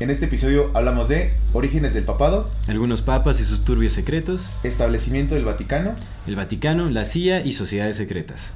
En 0.00 0.10
este 0.10 0.24
episodio 0.24 0.72
hablamos 0.74 1.08
de 1.08 1.34
orígenes 1.52 1.94
del 1.94 2.02
papado, 2.02 2.50
Algunos 2.66 3.00
papas 3.02 3.38
y 3.40 3.44
sus 3.44 3.64
turbios 3.64 3.92
secretos, 3.92 4.48
establecimiento 4.64 5.36
del 5.36 5.44
Vaticano, 5.44 5.94
el 6.26 6.34
Vaticano, 6.34 6.90
la 6.90 7.04
CIA 7.04 7.46
y 7.46 7.52
sociedades 7.52 7.96
secretas. 7.96 8.54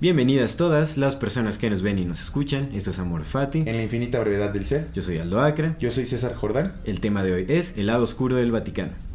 Bienvenidas 0.00 0.56
todas 0.56 0.96
las 0.96 1.14
personas 1.14 1.58
que 1.58 1.70
nos 1.70 1.82
ven 1.82 1.98
y 1.98 2.06
nos 2.06 2.22
escuchan. 2.22 2.70
Esto 2.74 2.90
es 2.90 2.98
Amor 2.98 3.22
Fati. 3.24 3.58
en 3.60 3.76
la 3.76 3.82
infinita 3.82 4.18
brevedad 4.18 4.50
del 4.50 4.64
ser. 4.66 4.88
Yo 4.94 5.02
soy 5.02 5.18
Aldo 5.18 5.40
Acra. 5.40 5.76
Yo 5.78 5.90
soy 5.92 6.06
César 6.06 6.34
Jordán. 6.34 6.72
El 6.84 7.00
tema 7.00 7.22
de 7.22 7.34
hoy 7.34 7.46
es 7.48 7.76
el 7.76 7.86
lado 7.86 8.02
oscuro 8.02 8.36
del 8.36 8.50
Vaticano. 8.50 9.09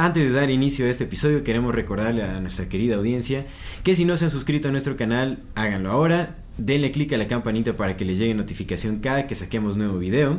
Antes 0.00 0.32
de 0.32 0.40
dar 0.40 0.48
inicio 0.48 0.86
a 0.86 0.88
este 0.88 1.04
episodio, 1.04 1.44
queremos 1.44 1.74
recordarle 1.74 2.22
a 2.22 2.40
nuestra 2.40 2.70
querida 2.70 2.94
audiencia 2.94 3.44
que 3.82 3.94
si 3.94 4.06
no 4.06 4.16
se 4.16 4.24
han 4.24 4.30
suscrito 4.30 4.68
a 4.68 4.70
nuestro 4.70 4.96
canal, 4.96 5.40
háganlo 5.54 5.90
ahora. 5.90 6.36
Denle 6.56 6.90
click 6.90 7.12
a 7.12 7.18
la 7.18 7.26
campanita 7.26 7.74
para 7.74 7.98
que 7.98 8.06
les 8.06 8.18
llegue 8.18 8.32
notificación 8.32 9.00
cada 9.00 9.26
que 9.26 9.34
saquemos 9.34 9.76
nuevo 9.76 9.98
video. 9.98 10.38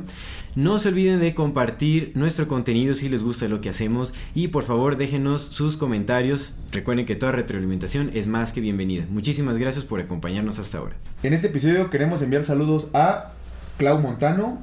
No 0.55 0.79
se 0.79 0.89
olviden 0.89 1.19
de 1.19 1.35
compartir 1.35 2.11
nuestro 2.15 2.47
contenido 2.47 2.95
si 2.95 3.07
les 3.07 3.21
gusta 3.21 3.47
lo 3.47 3.61
que 3.61 3.69
hacemos 3.69 4.15
y 4.33 4.47
por 4.47 4.63
favor 4.63 4.97
déjenos 4.97 5.43
sus 5.43 5.77
comentarios. 5.77 6.53
Recuerden 6.71 7.05
que 7.05 7.15
toda 7.15 7.31
retroalimentación 7.31 8.09
es 8.15 8.25
más 8.25 8.53
que 8.53 8.61
bienvenida. 8.61 9.05
Muchísimas 9.11 9.59
gracias 9.59 9.85
por 9.85 9.99
acompañarnos 9.99 10.57
hasta 10.57 10.79
ahora. 10.79 10.95
En 11.21 11.33
este 11.33 11.49
episodio 11.49 11.91
queremos 11.91 12.23
enviar 12.23 12.43
saludos 12.45 12.87
a 12.95 13.33
Clau 13.77 13.99
Montano, 13.99 14.57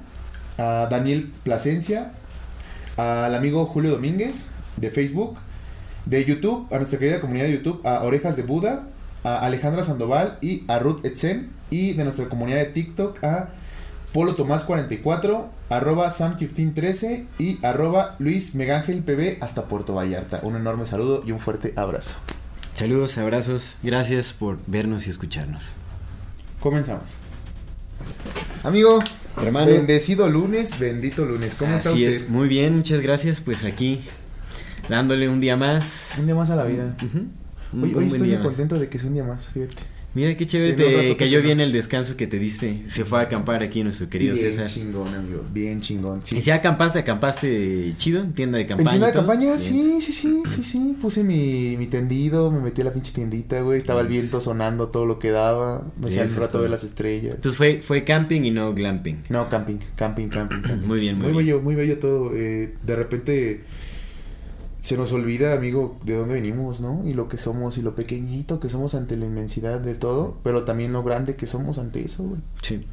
a 0.58 0.88
Daniel 0.90 1.30
Plasencia, 1.44 2.14
al 2.96 3.36
amigo 3.36 3.64
Julio 3.66 3.92
Domínguez 3.92 4.57
de 4.80 4.90
Facebook, 4.90 5.36
de 6.06 6.24
YouTube, 6.24 6.66
a 6.72 6.78
nuestra 6.78 6.98
querida 6.98 7.20
comunidad 7.20 7.46
de 7.46 7.52
YouTube, 7.52 7.86
a 7.86 8.02
Orejas 8.02 8.36
de 8.36 8.42
Buda, 8.42 8.86
a 9.24 9.38
Alejandra 9.44 9.84
Sandoval 9.84 10.38
y 10.40 10.64
a 10.68 10.78
Ruth 10.78 11.04
Etzen, 11.04 11.50
y 11.70 11.92
de 11.92 12.04
nuestra 12.04 12.28
comunidad 12.28 12.58
de 12.58 12.66
TikTok 12.66 13.22
a 13.22 13.50
Polo 14.12 14.34
Tomás 14.34 14.62
44, 14.64 15.50
arroba 15.68 16.08
Sam1513 16.10 17.26
y 17.38 17.64
arroba 17.64 18.16
Luis 18.18 18.54
Megángel 18.54 19.02
PB 19.02 19.42
hasta 19.42 19.64
Puerto 19.64 19.94
Vallarta. 19.94 20.40
Un 20.42 20.56
enorme 20.56 20.86
saludo 20.86 21.22
y 21.26 21.32
un 21.32 21.40
fuerte 21.40 21.74
abrazo. 21.76 22.16
Saludos, 22.74 23.18
abrazos, 23.18 23.74
gracias 23.82 24.32
por 24.32 24.58
vernos 24.66 25.06
y 25.06 25.10
escucharnos. 25.10 25.72
Comenzamos. 26.60 27.04
Amigo, 28.64 28.98
Hermano. 29.36 29.70
bendecido 29.70 30.28
lunes, 30.28 30.78
bendito 30.78 31.24
lunes. 31.24 31.54
¿Cómo 31.54 31.74
está 31.74 31.90
Así 31.90 32.06
usted? 32.06 32.24
es, 32.24 32.28
muy 32.30 32.48
bien, 32.48 32.76
muchas 32.76 33.00
gracias. 33.00 33.40
Pues 33.40 33.64
aquí 33.64 34.00
dándole 34.88 35.28
un 35.28 35.40
día 35.40 35.56
más. 35.56 36.16
Un 36.18 36.26
día 36.26 36.34
más 36.34 36.50
a 36.50 36.56
la 36.56 36.64
vida. 36.64 36.94
Ujú, 37.04 37.18
un- 37.72 37.82
Hoy, 37.96 38.04
estoy 38.06 38.20
muy 38.20 38.36
más. 38.36 38.42
contento 38.46 38.78
de 38.78 38.88
que 38.88 38.98
sea 38.98 39.08
un 39.08 39.14
día 39.14 39.24
más, 39.24 39.46
fíjate. 39.48 39.74
Mira 40.14 40.34
qué 40.38 40.46
chévere, 40.46 40.72
te 40.72 41.16
cayó 41.16 41.42
bien 41.42 41.60
el 41.60 41.70
descanso 41.70 42.16
que 42.16 42.26
te 42.26 42.38
diste. 42.38 42.82
Se 42.86 43.04
fue 43.04 43.18
a 43.20 43.22
acampar 43.22 43.62
aquí 43.62 43.84
nuestro 43.84 44.08
querido 44.08 44.34
bien 44.34 44.50
César. 44.50 44.66
chingón, 44.66 45.06
amigo. 45.14 45.44
Bien 45.52 45.80
chingón. 45.82 46.22
Sí. 46.24 46.38
¿Y 46.38 46.40
si 46.40 46.50
acampaste, 46.50 46.98
acampaste 47.00 47.92
chido? 47.94 48.22
¿En 48.22 48.32
tienda 48.32 48.56
de 48.56 48.62
¿En 48.62 48.68
campaña? 48.68 48.90
tienda 48.90 49.06
de 49.08 49.12
campaña? 49.12 49.46
Bien. 49.48 49.58
Sí, 49.58 50.00
sí, 50.00 50.12
sí, 50.12 50.42
sí, 50.46 50.64
sí. 50.64 50.96
Puse 51.00 51.22
mi, 51.22 51.76
mi 51.76 51.86
tendido, 51.86 52.50
me 52.50 52.58
metí 52.58 52.80
a 52.80 52.84
la 52.86 52.92
pinche 52.92 53.12
tiendita, 53.12 53.60
güey. 53.60 53.76
Estaba 53.78 54.00
el 54.00 54.08
viento 54.08 54.40
sonando 54.40 54.88
todo 54.88 55.04
lo 55.04 55.18
que 55.18 55.30
daba. 55.30 55.84
Me 56.00 56.08
hacía 56.08 56.24
un 56.24 56.36
rato 56.42 56.60
ver 56.62 56.70
las 56.70 56.84
estrellas. 56.84 57.34
Entonces 57.36 57.56
fue, 57.58 57.80
fue 57.82 58.02
camping 58.02 58.40
y 58.42 58.50
no 58.50 58.72
glamping. 58.74 59.24
No, 59.28 59.48
camping, 59.50 59.76
camping, 59.94 60.28
camping. 60.28 60.62
camping. 60.62 60.86
Muy 60.86 61.00
bien, 61.00 61.16
muy 61.18 61.32
muy 61.32 61.44
bien. 61.44 61.56
bello, 61.58 61.62
muy 61.62 61.74
bello 61.74 61.98
todo. 61.98 62.32
Eh, 62.34 62.74
de 62.82 62.96
repente 62.96 63.60
se 64.80 64.96
nos 64.96 65.12
olvida, 65.12 65.54
amigo, 65.54 65.98
de 66.04 66.14
dónde 66.16 66.34
venimos, 66.34 66.80
¿no? 66.80 67.02
Y 67.06 67.12
lo 67.12 67.28
que 67.28 67.36
somos 67.36 67.78
y 67.78 67.82
lo 67.82 67.94
pequeñito 67.94 68.60
que 68.60 68.68
somos 68.68 68.94
ante 68.94 69.16
la 69.16 69.26
inmensidad 69.26 69.80
de 69.80 69.94
todo, 69.96 70.38
pero 70.44 70.64
también 70.64 70.92
lo 70.92 71.02
grande 71.02 71.34
que 71.36 71.46
somos 71.46 71.78
ante 71.78 72.04
eso, 72.04 72.22
güey. 72.24 72.40
Sí. 72.62 72.86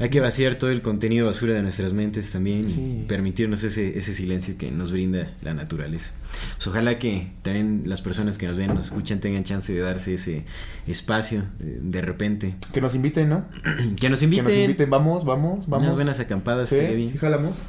Hay 0.00 0.10
que 0.10 0.20
vaciar 0.20 0.56
todo 0.56 0.70
el 0.70 0.82
contenido 0.82 1.26
basura 1.26 1.54
de 1.54 1.62
nuestras 1.62 1.92
mentes 1.92 2.30
también 2.32 2.68
Sí. 2.68 3.00
y 3.02 3.06
permitirnos 3.06 3.62
ese, 3.62 3.96
ese 3.96 4.12
silencio 4.12 4.56
que 4.58 4.70
nos 4.70 4.92
brinda 4.92 5.32
la 5.42 5.54
naturaleza. 5.54 6.12
Pues 6.56 6.66
ojalá 6.66 6.98
que 6.98 7.32
también 7.42 7.84
las 7.86 8.02
personas 8.02 8.36
que 8.36 8.46
nos 8.46 8.58
ven, 8.58 8.74
nos 8.74 8.86
escuchan, 8.86 9.20
tengan 9.20 9.44
chance 9.44 9.72
de 9.72 9.80
darse 9.80 10.14
ese 10.14 10.44
espacio 10.86 11.44
eh, 11.60 11.78
de 11.82 12.02
repente. 12.02 12.56
Que 12.72 12.80
nos 12.80 12.94
inviten, 12.94 13.28
¿no? 13.30 13.44
Que 14.00 14.10
nos 14.10 14.18
Que 14.18 14.24
inviten. 14.26 14.44
nos 14.44 14.54
inviten, 14.54 14.90
vamos, 14.90 15.24
vamos, 15.24 15.66
vamos. 15.68 15.84
Unas 15.86 15.94
buenas 15.96 16.20
acampadas 16.20 16.68
Sí, 16.68 17.06
sí, 17.06 17.16
jalamos. 17.18 17.62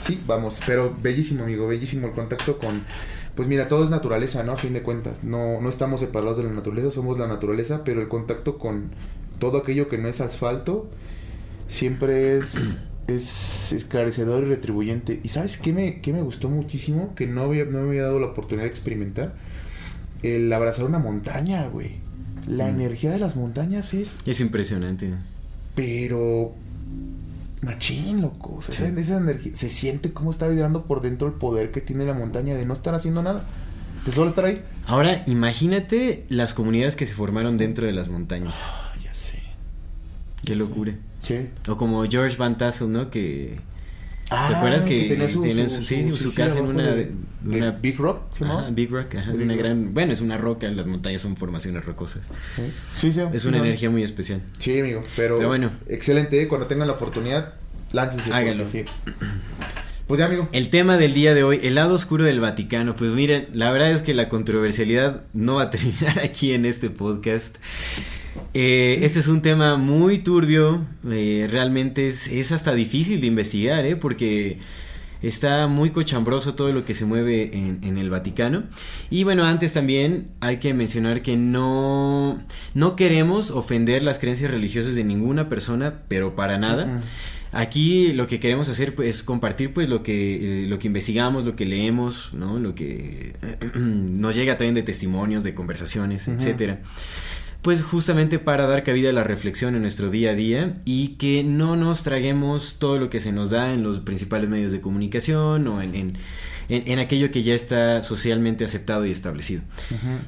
Sí, 0.00 0.22
vamos, 0.26 0.60
pero 0.66 0.94
bellísimo, 1.02 1.44
amigo, 1.44 1.66
bellísimo 1.66 2.06
el 2.08 2.12
contacto 2.14 2.58
con... 2.58 2.82
Pues 3.34 3.46
mira, 3.48 3.68
todo 3.68 3.84
es 3.84 3.90
naturaleza, 3.90 4.42
¿no? 4.42 4.52
A 4.52 4.56
fin 4.56 4.72
de 4.72 4.82
cuentas, 4.82 5.22
no, 5.24 5.60
no 5.60 5.68
estamos 5.68 6.00
separados 6.00 6.38
de 6.38 6.44
la 6.44 6.50
naturaleza, 6.52 6.90
somos 6.90 7.18
la 7.18 7.26
naturaleza, 7.28 7.82
pero 7.84 8.00
el 8.00 8.08
contacto 8.08 8.58
con 8.58 8.90
todo 9.38 9.58
aquello 9.58 9.88
que 9.88 9.98
no 9.98 10.08
es 10.08 10.20
asfalto 10.20 10.88
siempre 11.68 12.36
es, 12.38 12.78
es 13.06 13.72
esclarecedor 13.72 14.44
y 14.44 14.46
retribuyente. 14.46 15.20
¿Y 15.22 15.28
sabes 15.28 15.56
qué 15.58 15.72
me, 15.72 16.00
qué 16.00 16.12
me 16.12 16.22
gustó 16.22 16.48
muchísimo? 16.48 17.14
Que 17.14 17.26
no, 17.26 17.42
había, 17.42 17.64
no 17.64 17.82
me 17.82 17.88
había 17.90 18.02
dado 18.04 18.18
la 18.20 18.26
oportunidad 18.26 18.64
de 18.64 18.70
experimentar. 18.70 19.34
El 20.22 20.52
abrazar 20.52 20.84
una 20.84 20.98
montaña, 20.98 21.68
güey. 21.68 21.96
La 22.48 22.66
Mm. 22.66 22.80
energía 22.80 23.10
de 23.12 23.18
las 23.18 23.36
montañas 23.36 23.94
es 23.94 24.16
Es 24.26 24.40
impresionante. 24.40 25.10
pero 25.76 26.54
machín, 27.62 28.22
loco. 28.22 28.56
O 28.58 28.62
sea, 28.62 28.74
Sí. 28.74 28.84
esa, 28.84 29.00
esa 29.00 29.16
energía. 29.18 29.52
Se 29.54 29.68
siente 29.68 30.12
cómo 30.12 30.30
está 30.30 30.48
vibrando 30.48 30.84
por 30.86 31.00
dentro 31.00 31.26
el 31.28 31.34
poder 31.34 31.70
que 31.70 31.80
tiene 31.80 32.04
la 32.04 32.14
montaña 32.14 32.54
de 32.54 32.64
no 32.66 32.74
estar 32.74 32.94
haciendo 32.94 33.22
nada. 33.22 33.44
De 34.06 34.12
solo 34.12 34.28
estar 34.30 34.44
ahí. 34.44 34.62
Ahora, 34.86 35.24
imagínate 35.26 36.24
las 36.28 36.54
comunidades 36.54 36.94
que 36.96 37.04
se 37.06 37.14
formaron 37.14 37.58
dentro 37.58 37.86
de 37.86 37.92
las 37.92 38.08
montañas. 38.08 38.54
Ah, 38.64 38.92
ya 39.02 39.12
sé. 39.12 39.42
Qué 40.44 40.54
locura. 40.54 40.94
Sí. 41.18 41.48
O 41.68 41.76
como 41.76 42.04
George 42.04 42.36
Van 42.36 42.56
Tassel, 42.56 42.92
¿no? 42.92 43.10
Que 43.10 43.58
Ah, 44.30 44.48
¿Te 44.50 44.56
acuerdas 44.56 44.84
que, 44.84 45.08
tenía 45.08 45.28
su, 45.28 45.42
tiene 45.42 45.68
su- 45.68 45.76
su, 45.78 45.84
sí, 45.84 46.12
su- 46.12 46.28
sí, 46.30 46.36
casa 46.36 46.58
en 46.58 46.66
una, 46.66 46.82
de, 46.92 47.10
de 47.42 47.58
una- 47.58 47.70
Big 47.70 47.96
Rock? 47.96 48.22
¿sí, 48.36 48.44
no? 48.44 48.58
Ajá, 48.58 48.70
Big 48.70 48.90
Rock, 48.90 49.14
ajá, 49.14 49.32
Big 49.32 49.42
una 49.42 49.54
Rock. 49.54 49.62
gran, 49.62 49.94
bueno, 49.94 50.12
es 50.12 50.20
una 50.20 50.36
roca, 50.36 50.68
las 50.68 50.86
montañas 50.86 51.22
son 51.22 51.36
formaciones 51.36 51.84
rocosas. 51.84 52.22
Sí, 52.94 53.12
sí. 53.12 53.22
Es 53.32 53.42
sí, 53.42 53.48
una 53.48 53.58
no. 53.58 53.64
energía 53.64 53.88
muy 53.90 54.02
especial. 54.02 54.42
Sí, 54.58 54.78
amigo. 54.80 55.00
Pero, 55.16 55.36
Pero 55.38 55.48
bueno. 55.48 55.70
Excelente. 55.88 56.42
¿eh? 56.42 56.46
Cuando 56.48 56.66
tengan 56.66 56.88
la 56.88 56.94
oportunidad, 56.94 57.54
láncense. 57.92 58.32
Háganlo. 58.32 58.64
porque 58.64 58.84
Sí. 58.84 58.92
Pues 60.06 60.20
ya, 60.20 60.26
amigo. 60.26 60.48
El 60.52 60.70
tema 60.70 60.96
del 60.96 61.12
día 61.12 61.34
de 61.34 61.42
hoy, 61.42 61.60
el 61.62 61.74
lado 61.74 61.94
oscuro 61.94 62.24
del 62.24 62.40
Vaticano. 62.40 62.96
Pues 62.96 63.12
miren, 63.12 63.48
la 63.52 63.70
verdad 63.70 63.90
es 63.92 64.00
que 64.02 64.14
la 64.14 64.28
controversialidad 64.30 65.24
no 65.34 65.56
va 65.56 65.64
a 65.64 65.70
terminar 65.70 66.18
aquí 66.20 66.52
en 66.54 66.64
este 66.64 66.88
podcast. 66.90 67.56
Eh, 68.54 69.00
este 69.02 69.20
es 69.20 69.28
un 69.28 69.42
tema 69.42 69.76
muy 69.76 70.18
turbio, 70.18 70.84
eh, 71.08 71.46
realmente 71.50 72.06
es, 72.06 72.26
es 72.28 72.52
hasta 72.52 72.74
difícil 72.74 73.20
de 73.20 73.26
investigar, 73.26 73.84
¿eh? 73.84 73.96
porque 73.96 74.58
está 75.22 75.66
muy 75.66 75.90
cochambroso 75.90 76.54
todo 76.54 76.72
lo 76.72 76.84
que 76.84 76.94
se 76.94 77.04
mueve 77.04 77.56
en, 77.56 77.80
en 77.82 77.98
el 77.98 78.10
Vaticano. 78.10 78.64
Y 79.10 79.24
bueno, 79.24 79.44
antes 79.44 79.72
también 79.72 80.28
hay 80.40 80.58
que 80.58 80.74
mencionar 80.74 81.22
que 81.22 81.36
no, 81.36 82.42
no 82.74 82.96
queremos 82.96 83.50
ofender 83.50 84.02
las 84.02 84.18
creencias 84.18 84.50
religiosas 84.50 84.94
de 84.94 85.04
ninguna 85.04 85.48
persona, 85.48 86.02
pero 86.08 86.36
para 86.36 86.58
nada. 86.58 87.00
Aquí 87.50 88.12
lo 88.12 88.26
que 88.26 88.40
queremos 88.40 88.68
hacer 88.68 88.94
pues, 88.94 89.08
es 89.08 89.22
compartir 89.22 89.72
pues 89.72 89.88
lo 89.88 90.02
que, 90.02 90.64
eh, 90.64 90.66
lo 90.66 90.78
que 90.78 90.86
investigamos, 90.86 91.46
lo 91.46 91.56
que 91.56 91.64
leemos, 91.64 92.30
¿no? 92.34 92.58
Lo 92.58 92.74
que 92.74 93.34
nos 93.74 94.34
llega 94.34 94.58
también 94.58 94.74
de 94.74 94.82
testimonios, 94.82 95.44
de 95.44 95.54
conversaciones, 95.54 96.28
Ujú. 96.28 96.36
etcétera. 96.36 96.80
Pues 97.62 97.82
justamente 97.82 98.38
para 98.38 98.66
dar 98.66 98.84
cabida 98.84 99.10
a 99.10 99.12
la 99.12 99.24
reflexión 99.24 99.74
en 99.74 99.82
nuestro 99.82 100.10
día 100.10 100.30
a 100.30 100.34
día 100.34 100.74
y 100.84 101.08
que 101.18 101.42
no 101.42 101.74
nos 101.76 102.02
traguemos 102.04 102.78
todo 102.78 102.98
lo 102.98 103.10
que 103.10 103.20
se 103.20 103.32
nos 103.32 103.50
da 103.50 103.74
en 103.74 103.82
los 103.82 103.98
principales 104.00 104.48
medios 104.48 104.70
de 104.72 104.80
comunicación 104.80 105.66
o 105.66 105.82
en, 105.82 105.94
en, 105.96 106.12
en- 106.68 106.84
en 106.86 106.98
aquello 107.00 107.30
que 107.32 107.42
ya 107.42 107.54
está 107.54 108.02
socialmente 108.04 108.64
aceptado 108.64 109.04
y 109.06 109.10
establecido. 109.10 109.62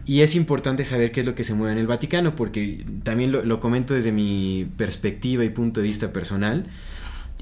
Y 0.06 0.20
es 0.22 0.34
importante 0.34 0.84
saber 0.84 1.12
qué 1.12 1.20
es 1.20 1.26
lo 1.26 1.34
que 1.36 1.44
se 1.44 1.54
mueve 1.54 1.72
en 1.74 1.78
el 1.78 1.86
Vaticano, 1.86 2.34
porque 2.34 2.84
también 3.04 3.30
lo, 3.30 3.44
lo 3.44 3.60
comento 3.60 3.94
desde 3.94 4.10
mi 4.10 4.66
perspectiva 4.76 5.44
y 5.44 5.50
punto 5.50 5.80
de 5.80 5.86
vista 5.86 6.12
personal. 6.12 6.66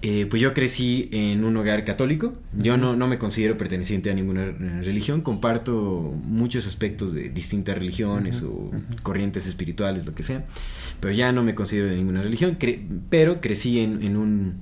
Eh, 0.00 0.26
pues 0.30 0.40
yo 0.40 0.54
crecí 0.54 1.08
en 1.12 1.44
un 1.44 1.56
hogar 1.56 1.84
católico. 1.84 2.34
Yo 2.52 2.76
no, 2.76 2.94
no 2.94 3.08
me 3.08 3.18
considero 3.18 3.56
perteneciente 3.56 4.10
a 4.10 4.14
ninguna 4.14 4.52
religión. 4.82 5.22
Comparto 5.22 6.14
muchos 6.24 6.66
aspectos 6.66 7.12
de 7.12 7.30
distintas 7.30 7.76
religiones 7.76 8.42
o 8.42 8.70
corrientes 9.02 9.46
espirituales, 9.46 10.06
lo 10.06 10.14
que 10.14 10.22
sea. 10.22 10.46
Pero 11.00 11.12
ya 11.12 11.32
no 11.32 11.42
me 11.42 11.54
considero 11.54 11.88
de 11.88 11.96
ninguna 11.96 12.22
religión. 12.22 12.56
pero 13.10 13.40
crecí 13.40 13.80
en, 13.80 14.02
en, 14.02 14.16
un, 14.16 14.54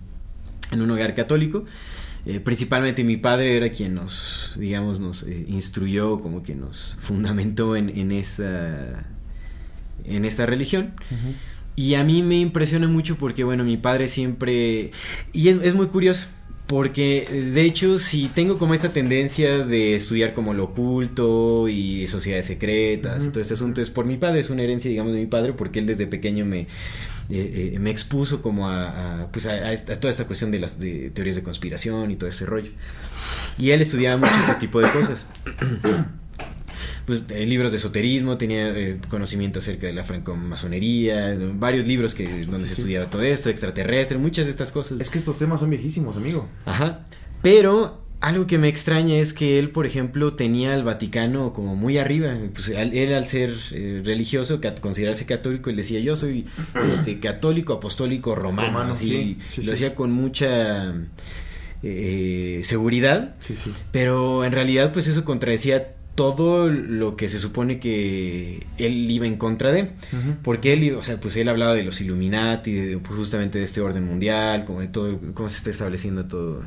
en 0.72 0.80
un 0.80 0.90
hogar 0.90 1.14
católico. 1.14 1.64
Eh, 2.24 2.40
principalmente 2.40 3.04
mi 3.04 3.16
padre 3.16 3.56
era 3.56 3.70
quien 3.70 3.94
nos, 3.94 4.56
digamos, 4.58 4.98
nos 4.98 5.22
eh, 5.24 5.44
instruyó, 5.48 6.18
como 6.18 6.42
que 6.42 6.56
nos 6.56 6.96
fundamentó 6.98 7.76
en, 7.76 7.88
en, 7.90 8.10
esta, 8.10 9.04
en 10.04 10.24
esta 10.24 10.46
religión. 10.46 10.94
Y 11.76 11.94
a 11.94 12.04
mí 12.04 12.22
me 12.22 12.38
impresiona 12.38 12.88
mucho 12.88 13.16
porque, 13.16 13.44
bueno, 13.44 13.62
mi 13.62 13.76
padre 13.76 14.08
siempre... 14.08 14.90
Y 15.32 15.48
es, 15.48 15.58
es 15.62 15.74
muy 15.74 15.88
curioso, 15.88 16.26
porque 16.66 17.28
de 17.54 17.62
hecho 17.62 17.98
si 17.98 18.28
tengo 18.28 18.58
como 18.58 18.74
esta 18.74 18.88
tendencia 18.88 19.64
de 19.64 19.94
estudiar 19.94 20.34
como 20.34 20.52
lo 20.52 20.64
oculto 20.64 21.68
y 21.68 22.06
sociedades 22.08 22.46
secretas, 22.46 23.30
todo 23.30 23.40
este 23.40 23.54
asunto 23.54 23.80
es 23.80 23.90
por 23.90 24.04
mi 24.04 24.16
padre, 24.16 24.40
es 24.40 24.50
una 24.50 24.62
herencia 24.62 24.90
digamos 24.90 25.12
de 25.12 25.20
mi 25.20 25.26
padre 25.26 25.52
porque 25.52 25.78
él 25.78 25.86
desde 25.86 26.08
pequeño 26.08 26.44
me, 26.44 26.66
eh, 27.28 27.72
eh, 27.74 27.78
me 27.78 27.90
expuso 27.90 28.42
como 28.42 28.68
a, 28.68 29.28
pues 29.32 29.46
a, 29.46 29.74
toda 29.98 30.10
esta 30.10 30.26
cuestión 30.26 30.50
de 30.50 30.58
las 30.58 30.80
de 30.80 31.10
teorías 31.10 31.36
de 31.36 31.42
conspiración 31.42 32.10
y 32.10 32.16
todo 32.16 32.28
ese 32.28 32.46
rollo. 32.46 32.70
Y 33.58 33.70
él 33.70 33.80
estudiaba 33.80 34.16
mucho 34.16 34.34
este 34.40 34.54
tipo 34.54 34.80
de 34.80 34.90
cosas. 34.90 35.26
Pues, 37.06 37.22
eh, 37.30 37.46
libros 37.46 37.70
de 37.70 37.78
esoterismo, 37.78 38.36
tenía 38.36 38.68
eh, 38.68 38.98
conocimiento 39.08 39.60
acerca 39.60 39.86
de 39.86 39.92
la 39.92 40.02
francomasonería, 40.02 41.38
varios 41.54 41.86
libros 41.86 42.14
que 42.14 42.44
donde 42.44 42.66
se 42.66 42.74
estudiaba 42.74 43.08
todo 43.08 43.22
esto, 43.22 43.48
extraterrestre, 43.48 44.18
muchas 44.18 44.46
de 44.46 44.50
estas 44.50 44.72
cosas. 44.72 45.00
Es 45.00 45.10
que 45.10 45.18
estos 45.18 45.38
temas 45.38 45.60
son 45.60 45.70
viejísimos, 45.70 46.16
amigo. 46.16 46.48
Ajá. 46.64 47.06
Pero 47.42 48.02
algo 48.20 48.48
que 48.48 48.58
me 48.58 48.66
extraña 48.66 49.18
es 49.18 49.32
que 49.32 49.60
él, 49.60 49.70
por 49.70 49.86
ejemplo, 49.86 50.34
tenía 50.34 50.74
al 50.74 50.82
Vaticano 50.82 51.52
como 51.52 51.76
muy 51.76 51.96
arriba. 51.96 52.34
Pues 52.52 52.70
él, 52.70 53.14
al 53.14 53.26
ser 53.28 53.54
eh, 53.70 54.02
religioso, 54.04 54.60
considerarse 54.80 55.26
católico, 55.26 55.70
él 55.70 55.76
decía, 55.76 56.00
yo 56.00 56.16
soy 56.16 56.46
este, 56.90 57.20
católico, 57.20 57.74
apostólico, 57.74 58.34
romano. 58.34 58.80
así, 58.80 59.38
lo 59.62 59.72
hacía 59.72 59.94
con 59.94 60.10
mucha 60.10 60.92
seguridad. 62.62 63.36
Pero 63.92 64.44
en 64.44 64.50
realidad, 64.50 64.92
pues 64.92 65.06
eso 65.06 65.24
contradecía 65.24 65.95
todo 66.16 66.70
lo 66.70 67.14
que 67.14 67.28
se 67.28 67.38
supone 67.38 67.78
que 67.78 68.66
él 68.78 69.10
iba 69.10 69.26
en 69.26 69.36
contra 69.36 69.70
de, 69.70 69.90
porque 70.42 70.72
él, 70.72 70.94
o 70.94 71.02
sea, 71.02 71.20
pues 71.20 71.36
él 71.36 71.48
hablaba 71.48 71.74
de 71.74 71.84
los 71.84 72.00
Illuminati, 72.00 72.72
de, 72.72 72.98
pues 72.98 73.14
justamente 73.14 73.58
de 73.58 73.64
este 73.64 73.82
orden 73.82 74.04
mundial, 74.04 74.64
como 74.64 74.80
de 74.80 74.88
todo, 74.88 75.20
cómo 75.34 75.50
se 75.50 75.58
está 75.58 75.70
estableciendo 75.70 76.26
todo, 76.26 76.62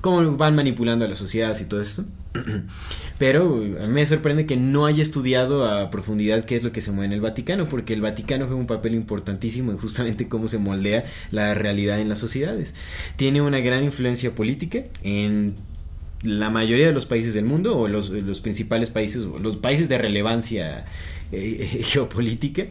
cómo 0.00 0.36
van 0.36 0.54
manipulando 0.54 1.04
a 1.04 1.08
las 1.08 1.18
sociedades 1.18 1.60
y 1.60 1.64
todo 1.64 1.80
esto. 1.80 2.04
Pero 3.18 3.56
a 3.56 3.86
mí 3.86 3.92
me 3.92 4.06
sorprende 4.06 4.46
que 4.46 4.56
no 4.56 4.86
haya 4.86 5.02
estudiado 5.02 5.64
a 5.64 5.90
profundidad 5.90 6.44
qué 6.44 6.54
es 6.54 6.62
lo 6.62 6.70
que 6.70 6.80
se 6.80 6.92
mueve 6.92 7.06
en 7.06 7.12
el 7.12 7.20
Vaticano, 7.20 7.66
porque 7.66 7.92
el 7.92 8.02
Vaticano 8.02 8.46
juega 8.46 8.60
un 8.60 8.68
papel 8.68 8.94
importantísimo 8.94 9.72
en 9.72 9.78
justamente 9.78 10.28
cómo 10.28 10.46
se 10.46 10.58
moldea 10.58 11.06
la 11.32 11.54
realidad 11.54 11.98
en 11.98 12.08
las 12.08 12.20
sociedades. 12.20 12.74
Tiene 13.16 13.42
una 13.42 13.58
gran 13.58 13.82
influencia 13.82 14.32
política 14.32 14.84
en 15.02 15.56
la 16.22 16.50
mayoría 16.50 16.86
de 16.86 16.92
los 16.92 17.06
países 17.06 17.34
del 17.34 17.44
mundo 17.44 17.76
o 17.76 17.88
los, 17.88 18.10
los 18.10 18.40
principales 18.40 18.90
países, 18.90 19.24
o 19.24 19.38
los 19.38 19.56
países 19.56 19.88
de 19.88 19.98
relevancia 19.98 20.86
eh, 21.32 21.80
geopolítica. 21.84 22.66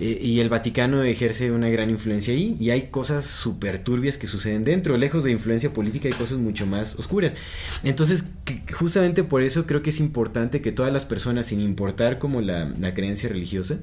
Eh, 0.00 0.18
y 0.22 0.38
el 0.38 0.48
Vaticano 0.48 1.02
ejerce 1.02 1.50
una 1.50 1.68
gran 1.68 1.90
influencia 1.90 2.32
ahí 2.32 2.56
y 2.60 2.70
hay 2.70 2.82
cosas 2.82 3.24
súper 3.24 3.80
turbias 3.80 4.16
que 4.16 4.26
suceden 4.26 4.64
dentro. 4.64 4.96
Lejos 4.96 5.24
de 5.24 5.32
influencia 5.32 5.72
política 5.72 6.08
hay 6.08 6.14
cosas 6.14 6.38
mucho 6.38 6.66
más 6.66 6.96
oscuras. 6.98 7.34
Entonces, 7.82 8.24
justamente 8.72 9.24
por 9.24 9.42
eso 9.42 9.66
creo 9.66 9.82
que 9.82 9.90
es 9.90 9.98
importante 9.98 10.60
que 10.60 10.70
todas 10.72 10.92
las 10.92 11.04
personas, 11.04 11.46
sin 11.46 11.60
importar 11.60 12.18
como 12.18 12.40
la, 12.40 12.72
la 12.78 12.94
creencia 12.94 13.28
religiosa, 13.28 13.80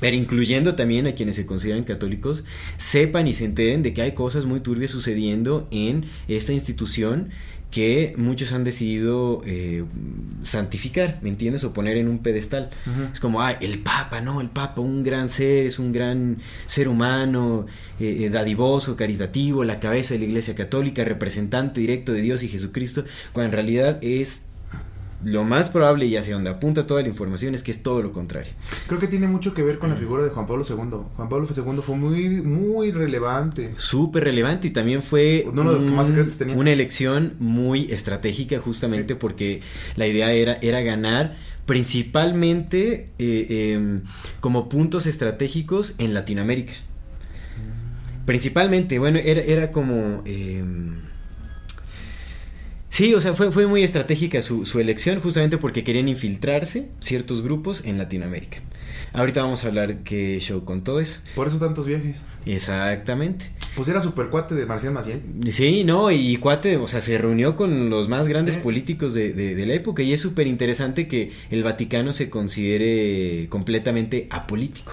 pero 0.00 0.16
incluyendo 0.16 0.74
también 0.74 1.06
a 1.06 1.14
quienes 1.14 1.36
se 1.36 1.46
consideran 1.46 1.84
católicos, 1.84 2.44
sepan 2.76 3.28
y 3.28 3.34
se 3.34 3.44
enteren 3.44 3.82
de 3.82 3.94
que 3.94 4.02
hay 4.02 4.12
cosas 4.12 4.44
muy 4.44 4.60
turbias 4.60 4.90
sucediendo 4.90 5.68
en 5.70 6.06
esta 6.26 6.52
institución 6.52 7.30
que 7.74 8.14
muchos 8.16 8.52
han 8.52 8.62
decidido 8.62 9.42
eh, 9.44 9.82
santificar, 10.44 11.18
¿me 11.22 11.28
entiendes? 11.28 11.64
O 11.64 11.72
poner 11.72 11.96
en 11.96 12.06
un 12.06 12.20
pedestal. 12.20 12.70
Es 13.12 13.18
como, 13.18 13.42
ah, 13.42 13.50
el 13.50 13.80
Papa, 13.80 14.20
no, 14.20 14.40
el 14.40 14.48
Papa, 14.48 14.80
un 14.80 15.02
gran 15.02 15.28
ser, 15.28 15.66
es 15.66 15.80
un 15.80 15.90
gran 15.90 16.38
ser 16.66 16.86
humano, 16.86 17.66
eh, 17.98 18.26
eh, 18.26 18.30
dadivoso, 18.30 18.94
caritativo, 18.94 19.64
la 19.64 19.80
cabeza 19.80 20.14
de 20.14 20.20
la 20.20 20.26
Iglesia 20.26 20.54
Católica, 20.54 21.02
representante 21.02 21.80
directo 21.80 22.12
de 22.12 22.20
Dios 22.20 22.44
y 22.44 22.48
Jesucristo, 22.48 23.04
cuando 23.32 23.48
en 23.48 23.52
realidad 23.54 23.98
es 24.02 24.46
lo 25.24 25.44
más 25.44 25.70
probable 25.70 26.06
y 26.06 26.16
hacia 26.16 26.34
donde 26.34 26.50
apunta 26.50 26.86
toda 26.86 27.02
la 27.02 27.08
información 27.08 27.54
es 27.54 27.62
que 27.62 27.70
es 27.70 27.82
todo 27.82 28.02
lo 28.02 28.12
contrario. 28.12 28.52
Creo 28.86 29.00
que 29.00 29.08
tiene 29.08 29.26
mucho 29.26 29.54
que 29.54 29.62
ver 29.62 29.78
con 29.78 29.90
la 29.90 29.96
figura 29.96 30.22
de 30.22 30.30
Juan 30.30 30.46
Pablo 30.46 30.64
II. 30.68 30.76
Juan 31.16 31.28
Pablo 31.28 31.46
II 31.48 31.82
fue 31.82 31.96
muy, 31.96 32.42
muy 32.42 32.90
relevante. 32.90 33.74
Súper 33.76 34.24
relevante 34.24 34.68
y 34.68 34.70
también 34.70 35.02
fue 35.02 35.46
Uno 35.50 35.70
de 35.70 35.76
los 35.76 35.84
que 35.84 35.90
más 35.90 36.08
secretos 36.08 36.36
tenía. 36.36 36.56
una 36.56 36.70
elección 36.70 37.34
muy 37.38 37.90
estratégica 37.90 38.58
justamente 38.58 39.16
porque 39.16 39.60
la 39.96 40.06
idea 40.06 40.32
era, 40.32 40.58
era 40.60 40.80
ganar 40.82 41.36
principalmente 41.66 43.06
eh, 43.18 43.72
em, 43.74 44.02
como 44.40 44.68
puntos 44.68 45.06
estratégicos 45.06 45.94
en 45.98 46.12
Latinoamérica. 46.12 46.74
Mm. 46.74 48.24
Principalmente, 48.26 48.98
bueno, 48.98 49.18
era, 49.18 49.40
era 49.40 49.72
como... 49.72 50.22
Em, 50.26 51.03
Sí, 52.94 53.12
o 53.12 53.20
sea, 53.20 53.34
fue, 53.34 53.50
fue 53.50 53.66
muy 53.66 53.82
estratégica 53.82 54.40
su, 54.40 54.66
su, 54.66 54.78
elección 54.78 55.20
justamente 55.20 55.58
porque 55.58 55.82
querían 55.82 56.06
infiltrarse 56.06 56.90
ciertos 57.00 57.42
grupos 57.42 57.82
en 57.84 57.98
Latinoamérica. 57.98 58.58
Ahorita 59.12 59.42
vamos 59.42 59.64
a 59.64 59.66
hablar 59.66 60.04
qué 60.04 60.38
show 60.38 60.64
con 60.64 60.84
todo 60.84 61.00
eso. 61.00 61.18
Por 61.34 61.48
eso 61.48 61.58
tantos 61.58 61.88
viajes. 61.88 62.22
Exactamente. 62.46 63.46
Pues 63.74 63.88
era 63.88 64.00
super 64.00 64.28
cuate 64.28 64.54
de 64.54 64.64
Marcial 64.64 64.92
Maciel. 64.92 65.20
Sí, 65.50 65.82
no, 65.82 66.12
y 66.12 66.36
cuate, 66.36 66.76
o 66.76 66.86
sea, 66.86 67.00
se 67.00 67.18
reunió 67.18 67.56
con 67.56 67.90
los 67.90 68.08
más 68.08 68.28
grandes 68.28 68.58
políticos 68.58 69.12
de, 69.12 69.32
de, 69.32 69.66
la 69.66 69.74
época 69.74 70.04
y 70.04 70.12
es 70.12 70.20
súper 70.20 70.46
interesante 70.46 71.08
que 71.08 71.32
el 71.50 71.64
Vaticano 71.64 72.12
se 72.12 72.30
considere 72.30 73.48
completamente 73.48 74.28
apolítico. 74.30 74.92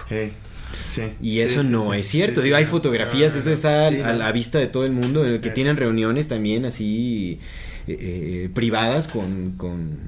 Sí, 0.82 1.02
y 1.20 1.38
eso 1.38 1.62
no 1.62 1.94
es 1.94 2.08
cierto. 2.08 2.40
Digo, 2.40 2.56
hay 2.56 2.64
fotografías, 2.64 3.36
eso 3.36 3.52
está 3.52 3.86
a, 3.86 4.12
la 4.12 4.32
vista 4.32 4.58
de 4.58 4.66
todo 4.66 4.84
el 4.86 4.90
mundo, 4.90 5.22
que 5.40 5.50
tienen 5.50 5.76
reuniones 5.76 6.26
también 6.26 6.64
así 6.64 7.38
eh, 7.86 8.44
eh, 8.44 8.50
privadas 8.52 9.08
con, 9.08 9.52
con, 9.56 9.98